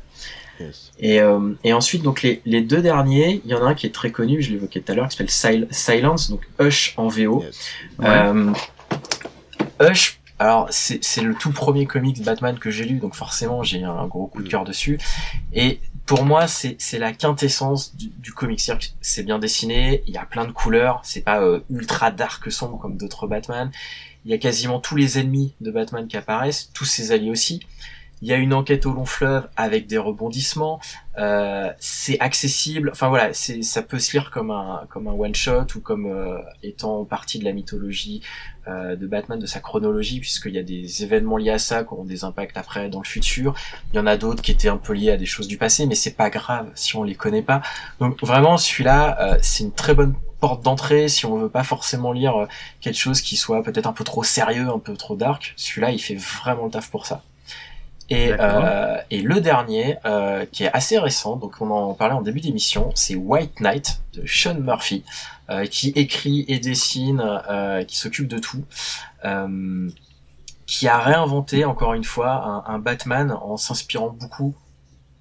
Yes. 0.61 0.91
Et, 0.99 1.21
euh, 1.21 1.53
et 1.63 1.73
ensuite, 1.73 2.03
donc 2.03 2.23
les, 2.23 2.43
les 2.45 2.63
deux 2.63 2.83
derniers, 2.83 3.41
il 3.45 3.51
y 3.51 3.55
en 3.55 3.63
a 3.65 3.69
un 3.71 3.75
qui 3.75 3.87
est 3.87 3.95
très 3.95 4.11
connu, 4.11 4.43
je 4.43 4.51
l'évoquais 4.51 4.81
tout 4.81 4.91
à 4.91 4.95
l'heure, 4.97 5.09
qui 5.09 5.17
s'appelle 5.17 5.31
Sil- 5.31 5.69
Silence, 5.71 6.31
donc 6.31 6.49
Hush 6.59 6.95
en 6.97 7.07
VO. 7.07 7.43
Yes. 7.45 7.61
Euh, 8.03 8.53
Hush, 9.81 10.19
alors 10.41 10.67
c'est 10.71 11.05
c'est 11.05 11.21
le 11.21 11.35
tout 11.35 11.53
premier 11.53 11.87
comics 11.87 12.21
Batman 12.25 12.59
que 12.59 12.71
j'ai 12.73 12.85
lu, 12.85 12.99
donc 12.99 13.15
forcément 13.15 13.63
j'ai 13.63 13.85
un 13.85 14.07
gros 14.07 14.27
coup 14.27 14.43
de 14.43 14.49
cœur 14.49 14.65
dessus. 14.65 14.99
Et 15.53 15.79
pour 16.09 16.25
moi, 16.25 16.47
c'est 16.49 16.99
la 16.99 17.13
quintessence 17.13 17.95
du, 17.95 18.09
du 18.09 18.33
comic. 18.33 18.61
C'est-à-dire 18.61 18.89
que 18.89 18.95
c'est 19.03 19.23
bien 19.23 19.39
dessiné, 19.39 20.03
il 20.07 20.15
y 20.15 20.17
a 20.17 20.25
plein 20.25 20.47
de 20.47 20.53
couleurs, 20.53 21.03
c'est 21.05 21.21
pas 21.21 21.43
euh, 21.43 21.61
ultra 21.69 22.11
dark 22.11 22.51
sombre 22.51 22.79
comme 22.79 22.97
d'autres 22.97 23.27
Batman. 23.27 23.71
Il 24.25 24.31
y 24.31 24.35
a 24.35 24.39
quasiment 24.39 24.81
tous 24.81 24.97
les 24.97 25.19
ennemis 25.19 25.55
de 25.61 25.71
Batman 25.71 26.09
qui 26.09 26.17
apparaissent, 26.17 26.71
tous 26.73 26.87
ses 26.87 27.13
alliés 27.13 27.31
aussi. 27.31 27.61
Il 28.23 28.29
y 28.29 28.33
a 28.33 28.37
une 28.37 28.55
enquête 28.55 28.87
au 28.87 28.93
long 28.93 29.05
fleuve 29.05 29.49
avec 29.57 29.87
des 29.87 29.99
rebondissements. 29.99 30.81
Euh, 31.19 31.71
c'est 31.79 32.19
accessible. 32.21 32.91
Enfin 32.93 33.09
voilà, 33.09 33.33
c'est 33.33 33.63
ça 33.63 33.83
peut 33.83 33.99
se 33.99 34.13
lire 34.13 34.31
comme 34.31 34.51
un 34.51 34.87
comme 34.89 35.09
un 35.09 35.13
one 35.13 35.35
shot 35.35 35.67
ou 35.75 35.81
comme 35.81 36.07
euh, 36.07 36.39
étant 36.63 37.05
partie 37.05 37.39
de 37.39 37.45
la 37.45 37.53
mythologie 37.53 38.23
euh, 38.69 38.97
de 38.97 39.07
Batman, 39.07 39.39
de 39.39 39.47
sa 39.47 39.61
chronologie, 39.61 40.21
puisqu'il 40.21 40.53
y 40.53 40.59
a 40.59 40.63
des 40.63 41.03
événements 41.03 41.39
liés 41.39 41.51
à 41.51 41.59
ça 41.59 41.85
qui 41.85 41.93
auront 41.93 42.05
des 42.05 42.25
impacts 42.25 42.57
après 42.57 42.91
dans 42.91 42.99
le 42.99 43.07
futur. 43.07 43.55
Il 43.93 43.97
y 43.97 43.99
en 43.99 44.07
a 44.07 44.19
d'autres 44.19 44.43
qui 44.43 44.51
étaient 44.51 44.69
un 44.69 44.77
peu 44.77 44.93
liés 44.93 45.11
à 45.11 45.17
des 45.17 45.27
choses 45.27 45.49
du 45.49 45.57
passé, 45.57 45.87
mais 45.87 45.95
c'est 45.95 46.15
pas 46.15 46.29
grave 46.29 46.71
si 46.75 46.95
on 46.95 47.03
les 47.03 47.15
connaît 47.15 47.43
pas. 47.43 47.63
Donc 47.99 48.23
vraiment, 48.23 48.59
celui-là, 48.59 49.17
euh, 49.21 49.39
c'est 49.41 49.65
une 49.65 49.73
très 49.73 49.95
bonne 49.95 50.15
porte 50.41 50.63
d'entrée 50.63 51.09
si 51.09 51.25
on 51.25 51.39
veut 51.39 51.49
pas 51.49 51.65
forcément 51.65 52.13
lire 52.13 52.37
euh, 52.37 52.47
quelque 52.81 52.99
chose 52.99 53.23
qui 53.23 53.37
soit 53.37 53.63
peut-être 53.63 53.87
un 53.87 53.95
peu 53.95 54.05
trop 54.05 54.23
sérieux, 54.23 54.69
un 54.69 54.79
peu 54.79 54.95
trop 54.97 55.17
dark. 55.17 55.55
Celui-là, 55.57 55.91
il 55.91 55.99
fait 55.99 56.17
vraiment 56.17 56.67
le 56.67 56.71
taf 56.71 56.91
pour 56.91 57.07
ça. 57.07 57.23
Et, 58.11 58.33
euh, 58.33 58.97
et 59.11 59.21
le 59.21 59.41
dernier, 59.41 59.97
euh, 60.07 60.47
qui 60.51 60.65
est 60.65 60.73
assez 60.73 60.99
récent, 60.99 61.37
donc 61.37 61.61
on 61.61 61.71
en 61.71 61.93
parlait 61.93 62.15
en 62.15 62.23
début 62.23 62.41
d'émission, 62.41 62.91
c'est 62.95 63.15
White 63.15 63.61
Knight 63.61 64.01
de 64.15 64.27
Sean 64.27 64.55
Murphy, 64.61 65.05
euh, 65.51 65.67
qui 65.67 65.91
écrit 65.91 66.45
et 66.49 66.59
dessine, 66.59 67.23
euh, 67.51 67.85
qui 67.85 67.99
s'occupe 67.99 68.27
de 68.27 68.39
tout, 68.39 68.65
euh, 69.27 69.91
qui 70.67 70.89
a 70.89 70.99
réinventé 70.99 71.67
encore 71.67 71.93
une 71.93 72.05
fois 72.05 72.65
un, 72.67 72.75
un 72.75 72.79
Batman 72.79 73.31
en 73.31 73.57
s'inspirant 73.59 74.09
beaucoup 74.09 74.55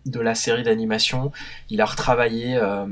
de 0.06 0.22
la 0.22 0.36
série 0.36 0.64
d'animation. 0.64 1.34
Il 1.70 1.82
a 1.82 1.86
retravaillé, 1.86 2.56
euh, 2.56 2.86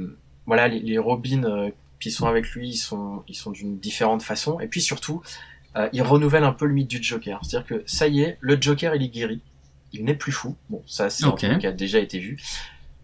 voilà, 0.45 0.67
les, 0.67 0.80
les 0.80 0.97
Robins 0.97 1.69
qui 2.01 2.11
sont 2.11 2.27
avec 2.27 2.49
lui, 2.51 2.69
ils 2.69 2.77
sont, 2.77 3.23
ils 3.30 3.35
sont 3.35 3.51
d'une 3.51 3.80
différente 3.80 4.22
façon. 4.22 4.59
Et 4.59 4.67
puis 4.67 4.81
surtout, 4.81 5.22
euh, 5.77 5.88
il 5.93 6.01
renouvelle 6.01 6.43
un 6.43 6.51
peu 6.51 6.65
le 6.65 6.73
mythe 6.73 6.89
du 6.89 7.01
Joker. 7.01 7.39
C'est-à-dire 7.43 7.67
que 7.67 7.84
ça 7.85 8.07
y 8.07 8.22
est, 8.22 8.38
le 8.41 8.57
Joker 8.59 8.93
il 8.95 9.03
est 9.03 9.07
guéri, 9.07 9.41
il 9.95 10.05
n'est 10.05 10.13
plus 10.15 10.31
fou. 10.31 10.55
Bon, 10.69 10.81
ça 10.88 11.09
c'est 11.09 11.26
un 11.26 11.31
truc 11.31 11.57
qui 11.59 11.67
a 11.67 11.72
déjà 11.72 11.99
été 11.99 12.19
vu. 12.19 12.38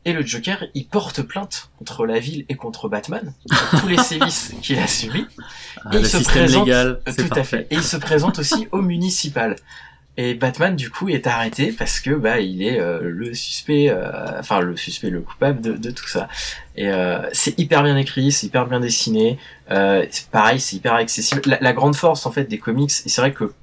Et 0.04 0.14
le 0.14 0.26
Joker, 0.26 0.64
il 0.74 0.88
porte 0.88 1.22
plainte 1.22 1.70
contre 1.78 2.08
la 2.08 2.18
ville 2.20 2.44
et 2.50 2.56
contre 2.56 2.90
Batman 2.90 3.34
pour 3.72 3.82
tous 3.82 3.88
les 3.88 3.98
sévices 4.04 4.52
qu'il 4.62 4.80
a 4.80 4.88
subis. 4.88 5.28
Ah, 5.86 5.90
Et 5.94 5.98
le 5.98 6.02
il 6.02 6.08
se 6.08 6.18
présente- 6.24 6.66
légal, 6.66 7.00
Tout 7.06 7.30
à 7.40 7.44
fait. 7.44 7.68
Et 7.70 7.76
il 7.76 7.84
se 7.84 7.98
présente 7.98 8.40
aussi 8.40 8.68
au 8.72 8.82
municipal. 8.82 9.56
Et 10.18 10.34
Batman, 10.34 10.76
du 10.76 10.90
coup, 10.90 11.08
est 11.08 11.26
arrêté 11.26 11.72
parce 11.72 12.00
que 12.02 12.10
bah 12.12 12.40
il 12.42 12.62
est 12.64 12.80
euh, 12.80 13.00
le 13.02 13.34
suspect, 13.34 13.90
euh, 13.90 14.40
enfin 14.40 14.60
le 14.60 14.76
suspect, 14.76 15.10
le 15.10 15.22
coupable 15.22 15.62
de, 15.62 15.74
de 15.74 15.92
tout 15.92 16.08
ça. 16.08 16.28
Et 16.76 16.90
euh, 16.90 17.20
c'est 17.32 17.58
hyper 17.58 17.82
bien 17.84 17.96
écrit, 17.96 18.32
c'est 18.32 18.48
hyper 18.48 18.66
bien 18.66 18.82
dessiné. 18.82 19.38
Euh, 19.70 20.06
pareil, 20.32 20.60
c'est 20.60 20.76
hyper 20.76 20.96
accessible. 20.96 21.42
La, 21.46 21.60
la 21.62 21.74
grande 21.74 21.96
force 21.96 22.26
en 22.26 22.32
fait 22.32 22.44
des 22.46 22.58
comics, 22.58 22.92
et 23.06 23.10
c'est 23.10 23.22
vrai 23.22 23.32
que 23.34 23.54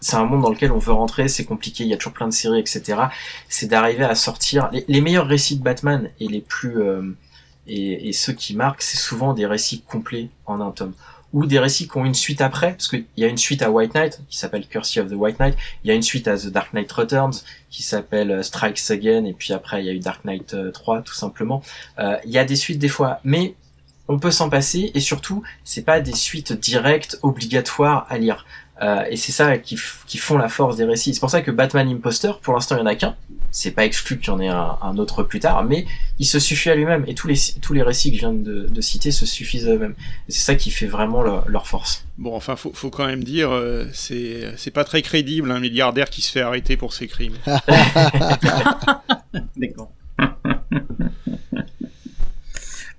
c'est 0.00 0.16
un 0.16 0.24
monde 0.24 0.42
dans 0.42 0.50
lequel 0.50 0.72
on 0.72 0.78
veut 0.78 0.92
rentrer, 0.92 1.28
c'est 1.28 1.44
compliqué, 1.44 1.84
il 1.84 1.90
y 1.90 1.94
a 1.94 1.96
toujours 1.96 2.12
plein 2.12 2.28
de 2.28 2.32
séries, 2.32 2.60
etc. 2.60 3.02
C'est 3.48 3.66
d'arriver 3.66 4.04
à 4.04 4.14
sortir 4.14 4.70
les, 4.72 5.00
meilleurs 5.00 5.26
récits 5.26 5.56
de 5.56 5.62
Batman 5.62 6.10
et 6.20 6.28
les 6.28 6.40
plus 6.40 6.80
euh, 6.82 7.16
et, 7.66 8.08
et 8.08 8.12
ceux 8.12 8.32
qui 8.32 8.56
marquent, 8.56 8.82
c'est 8.82 8.96
souvent 8.96 9.34
des 9.34 9.46
récits 9.46 9.82
complets 9.82 10.30
en 10.46 10.60
un 10.60 10.70
tome 10.70 10.94
ou 11.32 11.46
des 11.46 11.58
récits 11.58 11.88
qui 11.88 11.96
ont 11.96 12.04
une 12.04 12.14
suite 12.14 12.40
après, 12.40 12.72
parce 12.72 12.88
qu'il 12.88 13.04
y 13.16 13.24
a 13.24 13.28
une 13.28 13.36
suite 13.36 13.62
à 13.62 13.70
White 13.70 13.94
Knight 13.94 14.20
qui 14.28 14.38
s'appelle 14.38 14.66
Curse 14.66 14.96
of 14.98 15.08
the 15.08 15.14
White 15.14 15.38
Knight, 15.38 15.56
il 15.84 15.88
y 15.88 15.90
a 15.90 15.94
une 15.94 16.02
suite 16.02 16.26
à 16.28 16.36
The 16.36 16.46
Dark 16.46 16.72
Knight 16.72 16.90
Returns 16.90 17.34
qui 17.70 17.82
s'appelle 17.82 18.30
euh, 18.30 18.42
Strikes 18.42 18.90
Again, 18.90 19.24
et 19.24 19.34
puis 19.34 19.52
après 19.52 19.82
il 19.82 19.86
y 19.86 19.90
a 19.90 19.92
eu 19.92 19.98
Dark 19.98 20.24
Knight 20.24 20.54
euh, 20.54 20.70
3 20.70 21.02
tout 21.02 21.14
simplement. 21.14 21.62
Euh, 21.98 22.16
Il 22.24 22.30
y 22.30 22.38
a 22.38 22.44
des 22.44 22.56
suites 22.56 22.78
des 22.78 22.88
fois, 22.88 23.20
mais 23.24 23.54
on 24.08 24.18
peut 24.18 24.30
s'en 24.30 24.48
passer, 24.48 24.90
et 24.94 25.00
surtout 25.00 25.42
c'est 25.64 25.82
pas 25.82 26.00
des 26.00 26.14
suites 26.14 26.52
directes 26.52 27.18
obligatoires 27.22 28.06
à 28.08 28.16
lire. 28.16 28.46
Euh, 28.80 29.02
et 29.10 29.16
c'est 29.16 29.32
ça 29.32 29.58
qui, 29.58 29.76
qui 30.06 30.18
font 30.18 30.38
la 30.38 30.48
force 30.48 30.76
des 30.76 30.84
récits. 30.84 31.12
C'est 31.12 31.20
pour 31.20 31.30
ça 31.30 31.42
que 31.42 31.50
Batman 31.50 31.88
Imposter, 31.88 32.32
pour 32.42 32.54
l'instant 32.54 32.76
il 32.76 32.78
y 32.78 32.82
en 32.82 32.86
a 32.86 32.94
qu'un. 32.94 33.16
C'est 33.50 33.70
pas 33.72 33.84
exclu 33.84 34.18
qu'il 34.18 34.28
y 34.28 34.30
en 34.30 34.40
ait 34.40 34.48
un, 34.48 34.76
un 34.82 34.98
autre 34.98 35.22
plus 35.22 35.40
tard, 35.40 35.64
mais 35.64 35.86
il 36.18 36.26
se 36.26 36.38
suffit 36.38 36.70
à 36.70 36.74
lui-même. 36.74 37.04
Et 37.08 37.14
tous 37.14 37.26
les, 37.26 37.36
tous 37.62 37.72
les 37.72 37.82
récits 37.82 38.10
que 38.10 38.16
je 38.16 38.20
viens 38.20 38.32
de, 38.32 38.68
de 38.68 38.80
citer 38.80 39.10
se 39.10 39.26
suffisent 39.26 39.66
à 39.66 39.72
eux-mêmes. 39.74 39.94
Et 40.28 40.32
c'est 40.32 40.40
ça 40.40 40.54
qui 40.54 40.70
fait 40.70 40.86
vraiment 40.86 41.22
leur, 41.22 41.48
leur 41.48 41.66
force. 41.66 42.04
Bon, 42.18 42.34
enfin, 42.36 42.56
faut, 42.56 42.72
faut 42.72 42.90
quand 42.90 43.06
même 43.06 43.24
dire, 43.24 43.50
euh, 43.50 43.86
c'est 43.92 44.52
c'est 44.56 44.70
pas 44.70 44.84
très 44.84 45.02
crédible 45.02 45.50
un 45.50 45.60
milliardaire 45.60 46.10
qui 46.10 46.20
se 46.22 46.30
fait 46.30 46.42
arrêter 46.42 46.76
pour 46.76 46.92
ses 46.92 47.08
crimes. 47.08 47.34
D'accord. 49.56 49.90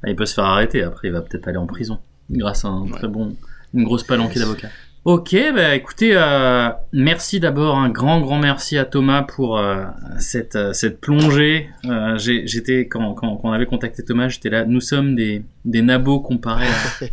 Bah, 0.01 0.07
il 0.07 0.15
peut 0.15 0.25
se 0.25 0.33
faire 0.33 0.45
arrêter, 0.45 0.83
après 0.83 1.09
il 1.09 1.11
va 1.11 1.21
peut-être 1.21 1.47
aller 1.47 1.57
en 1.57 1.67
prison. 1.67 1.99
Grâce 2.29 2.65
à 2.65 2.69
un 2.69 2.83
Ouais. 2.83 2.91
très 2.91 3.07
bon, 3.07 3.35
une 3.73 3.83
grosse 3.83 4.03
palanquée 4.03 4.39
d'avocats. 4.39 4.69
Ok, 5.05 5.33
bah 5.55 5.75
écoutez, 5.75 6.11
euh, 6.13 6.69
merci 6.91 7.39
d'abord, 7.39 7.77
un 7.77 7.89
grand 7.89 8.19
grand 8.19 8.37
merci 8.37 8.77
à 8.77 8.83
Thomas 8.83 9.21
pour 9.23 9.57
euh, 9.57 9.85
cette 10.19 10.57
euh, 10.57 10.73
cette 10.73 10.99
plongée. 10.99 11.69
Euh, 11.85 12.17
j'ai- 12.17 12.45
j'étais 12.45 12.85
quand, 12.87 13.13
quand 13.13 13.37
quand 13.37 13.47
on 13.49 13.51
avait 13.53 13.65
contacté 13.65 14.03
Thomas, 14.03 14.27
j'étais 14.27 14.49
là. 14.49 14.65
Nous 14.65 14.81
sommes 14.81 15.15
des 15.15 15.41
des 15.65 15.81
nabos 15.81 16.19
comparés 16.19 16.65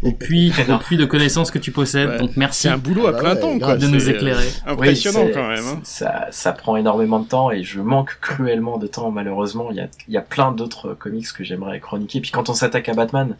au 0.03 0.11
puits 0.13 0.53
au 0.69 0.79
puits 0.79 0.97
de 0.97 1.05
connaissances 1.05 1.51
que 1.53 1.59
tu 1.61 1.71
possèdes. 1.71 2.09
Ouais. 2.11 2.19
Donc 2.19 2.37
merci 2.37 2.63
C'est 2.63 2.69
un 2.71 2.77
boulot 2.79 3.07
à 3.07 3.13
Ah 3.15 3.21
plein 3.21 3.35
ouais, 3.35 3.41
temps, 3.41 3.59
quoi. 3.59 3.77
de 3.77 3.87
nous 3.87 4.09
euh, 4.09 4.13
éclairer. 4.13 4.49
Impressionnant 4.67 5.25
Oui, 5.27 5.31
quand 5.33 5.49
même. 5.49 5.65
hein. 5.65 5.81
Ça, 5.85 6.27
ça 6.33 6.53
prend 6.53 6.77
énormément 6.77 7.21
de 7.21 7.29
temps 7.29 7.51
et 7.53 7.63
je 7.63 7.81
manque 7.81 8.19
cruellement 8.21 8.79
de 8.79 8.89
temps 8.89 9.11
malheureusement. 9.13 9.69
Il 9.71 9.77
y 9.77 9.81
a, 9.81 9.87
il 10.09 10.15
y 10.15 10.17
a 10.19 10.23
plein 10.23 10.51
d'autres 10.53 10.95
comics 10.95 11.27
que 11.33 11.45
j'aimerais 11.45 11.79
chroniquer. 11.81 12.21
Puis 12.21 12.33
quand 12.33 12.49
on 12.51 12.55
s'attaque 12.55 12.89
à 12.89 12.95
Batman, 12.95 13.37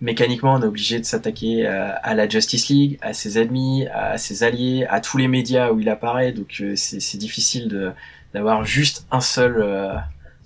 mécaniquement 0.00 0.54
on 0.54 0.62
est 0.62 0.66
obligé 0.66 0.98
de 1.00 1.04
s'attaquer 1.04 1.66
à, 1.66 1.90
à 1.96 2.14
la 2.14 2.28
Justice 2.28 2.68
League, 2.68 2.98
à 3.02 3.12
ses 3.12 3.38
ennemis, 3.40 3.86
à 3.92 4.18
ses 4.18 4.42
alliés, 4.42 4.86
à 4.88 5.00
tous 5.00 5.16
les 5.18 5.28
médias 5.28 5.70
où 5.70 5.80
il 5.80 5.88
apparaît. 5.88 6.32
Donc 6.32 6.56
euh, 6.60 6.74
c'est 6.76 7.18
difficile 7.18 7.68
de 7.68 7.92
d'avoir 8.34 8.64
juste 8.64 9.06
un 9.10 9.20
seul 9.20 9.56
euh, 9.58 9.94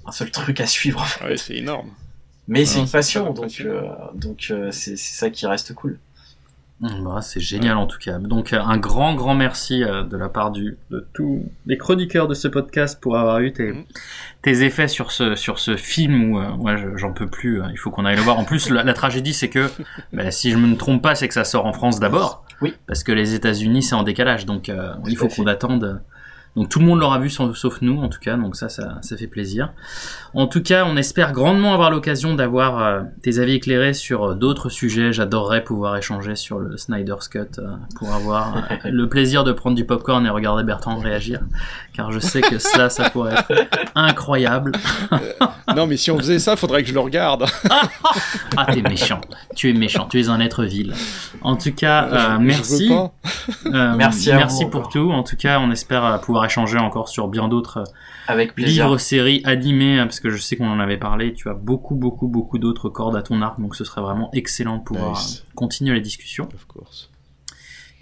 un 0.07 0.13
seul 0.13 0.31
truc 0.31 0.61
à 0.61 0.67
suivre. 0.67 1.01
en 1.01 1.05
fait. 1.05 1.25
Ouais, 1.25 1.37
c'est 1.37 1.57
énorme. 1.57 1.91
Mais 2.49 2.65
c'est 2.65 2.79
Ouais, 2.79 2.85
une 2.85 2.91
passion, 2.91 3.33
donc 3.33 3.61
euh, 3.65 3.83
donc 4.15 4.49
euh, 4.51 4.71
c'est 4.73 4.97
c'est 4.97 5.15
ça 5.15 5.31
qui 5.31 5.47
reste 5.47 5.75
cool. 5.75 5.99
Hum, 6.83 7.05
bah, 7.05 7.21
c'est 7.23 7.39
génial 7.39 7.77
en 7.77 7.87
tout 7.87 7.99
cas. 7.99 8.19
Donc 8.19 8.53
un 8.53 8.77
grand 8.77 9.15
grand 9.15 9.37
merci 9.37 9.85
euh, 9.85 10.03
de 10.03 10.17
la 10.17 10.29
part 10.29 10.51
du 10.51 10.77
de 10.91 11.07
tous 11.15 11.45
les 11.67 11.79
chroniqueurs 11.79 12.27
de 12.27 12.35
ce 12.35 12.49
podcast 12.49 13.01
pour 13.01 13.17
avoir 13.17 13.39
eu 13.39 13.53
tes 13.53 13.71
Mhm. 13.73 13.85
tes 14.43 14.65
effets 14.65 14.89
sur 14.89 15.13
ce 15.13 15.37
sur 15.37 15.61
ce 15.61 15.77
film 15.77 16.33
où 16.33 16.41
euh, 16.41 16.49
moi 16.57 16.77
je- 16.77 16.97
j'en 16.97 17.13
peux 17.13 17.29
plus. 17.29 17.63
euh, 17.63 17.67
il 17.71 17.77
faut 17.79 17.93
qu'on 17.93 18.05
aille 18.05 18.17
le 18.17 18.23
voir. 18.23 18.41
En 18.41 18.45
plus 18.45 18.69
la, 18.71 18.83
la 18.83 18.95
tragédie 18.95 19.33
c'est 19.35 19.49
que 19.49 19.71
bah, 20.13 20.33
si 20.33 20.51
je 20.51 20.57
me 20.57 20.77
trompe 20.77 21.01
pas 21.03 21.15
c'est 21.15 21.29
que 21.29 21.35
ça 21.35 21.45
sort 21.45 21.67
en 21.67 21.73
France 21.73 22.01
d'abord. 22.01 22.45
Oui. 22.63 22.75
Parce 22.87 23.05
que 23.05 23.13
les 23.13 23.35
États-Unis 23.35 23.83
c'est 23.83 23.95
en 23.95 24.03
décalage 24.03 24.47
donc 24.47 24.69
euh, 24.69 24.95
il 25.07 25.17
faut 25.17 25.29
qu'on 25.29 25.47
attende. 25.47 26.01
Donc 26.55 26.69
tout 26.69 26.81
le 26.81 26.85
monde 26.85 27.01
l'aura 27.01 27.19
vu 27.19 27.31
sauf 27.31 27.81
nous 27.81 28.03
en 28.03 28.09
tout 28.11 28.19
cas 28.21 28.37
donc 28.37 28.57
ça 28.57 28.69
ça 28.69 28.99
ça 29.01 29.17
fait 29.17 29.27
plaisir. 29.27 29.73
En 30.35 30.47
tout 30.47 30.63
cas, 30.63 30.85
on 30.87 30.97
espère 30.97 31.33
grandement 31.33 31.73
avoir 31.75 31.91
l'occasion 31.91 32.35
d'avoir 32.35 32.79
euh, 32.83 33.01
tes 33.23 33.39
avis 33.39 33.55
éclairés 33.55 33.93
sur 33.95 34.25
euh, 34.25 34.35
d'autres 34.35 34.69
sujets. 34.71 35.13
J'adorerais 35.13 35.63
pouvoir 35.65 35.97
échanger 35.97 36.37
sur 36.37 36.59
le 36.59 36.77
Snyder's 36.77 37.29
Cut 37.29 37.39
euh, 37.59 37.75
pour 37.97 38.13
avoir 38.15 38.57
euh, 38.57 38.61
le 38.91 39.09
plaisir 39.09 39.45
de 39.45 39.53
prendre 39.53 39.77
du 39.77 39.85
popcorn 39.85 40.25
et 40.27 40.31
regarder 40.31 40.63
Bertrand 40.63 40.97
réagir, 40.99 41.41
car 41.95 42.13
je 42.13 42.19
sais 42.19 42.41
que 42.43 42.59
cela, 42.59 42.89
ça 42.91 43.11
pourrait 43.11 43.35
être 43.35 43.53
incroyable. 43.95 44.73
non, 45.77 45.87
mais 45.87 45.97
si 45.97 46.11
on 46.11 46.19
faisait 46.19 46.39
ça, 46.39 46.57
faudrait 46.57 46.83
que 46.83 46.89
je 46.89 46.95
le 46.95 47.01
regarde. 47.01 47.45
Ah, 48.57 48.67
t'es 48.71 48.83
méchant. 48.83 49.21
Tu 49.57 49.71
es 49.71 49.73
méchant. 49.73 50.07
Tu 50.11 50.21
es 50.21 50.29
un 50.29 50.39
être 50.39 50.65
vil. 50.65 50.93
En 51.41 51.57
tout 51.57 51.73
cas, 51.73 52.07
Je- 52.11 52.15
euh, 52.15 52.21
je 52.25 52.33
veux 52.33 52.39
merci. 52.39 52.93
Euh, 52.93 53.95
Merci 53.97 54.31
à 54.31 54.45
vous 54.47 54.69
pour 54.69 54.81
encore. 54.81 54.93
tout. 54.93 55.11
En 55.11 55.23
tout 55.23 55.37
cas, 55.37 55.59
on 55.59 55.71
espère 55.71 56.05
euh, 56.05 56.19
pouvoir 56.43 56.67
échanger 56.67 56.79
encore 56.79 57.09
sur 57.09 57.29
bien 57.29 57.49
d'autres 57.49 57.79
euh, 57.79 57.85
Avec 58.29 58.55
plaisir. 58.55 58.85
livres, 58.87 58.99
séries, 58.99 59.41
animés, 59.45 59.99
hein, 59.99 60.05
parce 60.07 60.21
que 60.21 60.31
je 60.31 60.37
sais 60.41 60.57
qu'on 60.57 60.69
en 60.71 60.81
avait 60.81 60.97
parlé. 60.99 61.33
Tu 61.33 61.49
as 61.49 61.55
beaucoup, 61.55 61.95
beaucoup, 61.95 62.29
beaucoup 62.29 62.59
d'autres 62.59 62.89
cordes 62.89 63.17
à 63.17 63.23
ton 63.23 63.43
arc, 63.43 63.61
donc 63.61 63.75
ce 63.77 63.85
serait 63.85 64.01
vraiment 64.01 64.31
excellent 64.33 64.79
de 64.79 64.83
pouvoir 64.83 65.13
Nice. 65.13 65.45
euh, 65.47 65.53
continuer 65.55 65.95
la 65.95 66.01
discussion. 66.01 66.49
Of 66.55 66.65
course. 66.67 67.09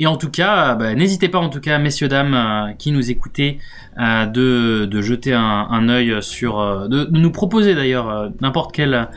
Et 0.02 0.06
en 0.06 0.16
tout 0.16 0.30
cas, 0.30 0.70
euh, 0.70 0.74
bah, 0.76 0.94
n'hésitez 0.94 1.28
pas, 1.28 1.38
en 1.38 1.50
tout 1.50 1.60
cas, 1.60 1.78
messieurs 1.78 2.08
dames 2.08 2.32
euh, 2.34 2.72
qui 2.72 2.90
nous 2.90 3.10
écoutez, 3.10 3.58
euh, 3.98 4.24
de, 4.24 4.86
de 4.86 5.02
jeter 5.02 5.34
un, 5.34 5.42
un 5.70 5.88
œil 5.90 6.22
sur, 6.22 6.58
euh, 6.58 6.88
de, 6.88 7.04
de 7.04 7.18
nous 7.18 7.30
proposer 7.30 7.74
d'ailleurs 7.74 8.08
euh, 8.08 8.28
n'importe 8.40 8.72
quel 8.74 9.08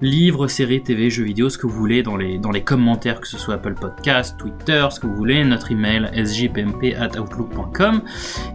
livre, 0.00 0.46
série, 0.46 0.82
TV, 0.82 1.10
jeu 1.10 1.24
vidéo, 1.24 1.48
ce 1.48 1.58
que 1.58 1.66
vous 1.66 1.76
voulez 1.76 2.02
dans 2.02 2.16
les 2.16 2.38
dans 2.38 2.50
les 2.50 2.62
commentaires, 2.62 3.20
que 3.20 3.28
ce 3.28 3.38
soit 3.38 3.54
Apple 3.54 3.74
Podcast, 3.74 4.36
Twitter, 4.38 4.86
ce 4.90 5.00
que 5.00 5.06
vous 5.06 5.16
voulez. 5.16 5.44
Notre 5.44 5.72
email 5.72 6.10
sgpmp@outlook.com. 6.14 8.02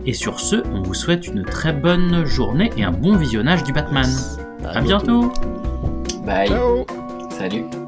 Et 0.05 0.13
sur 0.13 0.39
ce, 0.39 0.57
on 0.73 0.81
vous 0.81 0.93
souhaite 0.93 1.27
une 1.27 1.43
très 1.43 1.73
bonne 1.73 2.25
journée 2.25 2.71
et 2.77 2.83
un 2.83 2.91
bon 2.91 3.15
visionnage 3.15 3.63
du 3.63 3.73
Batman. 3.73 4.09
À 4.65 4.81
bientôt. 4.81 5.31
Bye. 6.25 6.47
Ciao 6.47 6.85
Salut. 7.37 7.82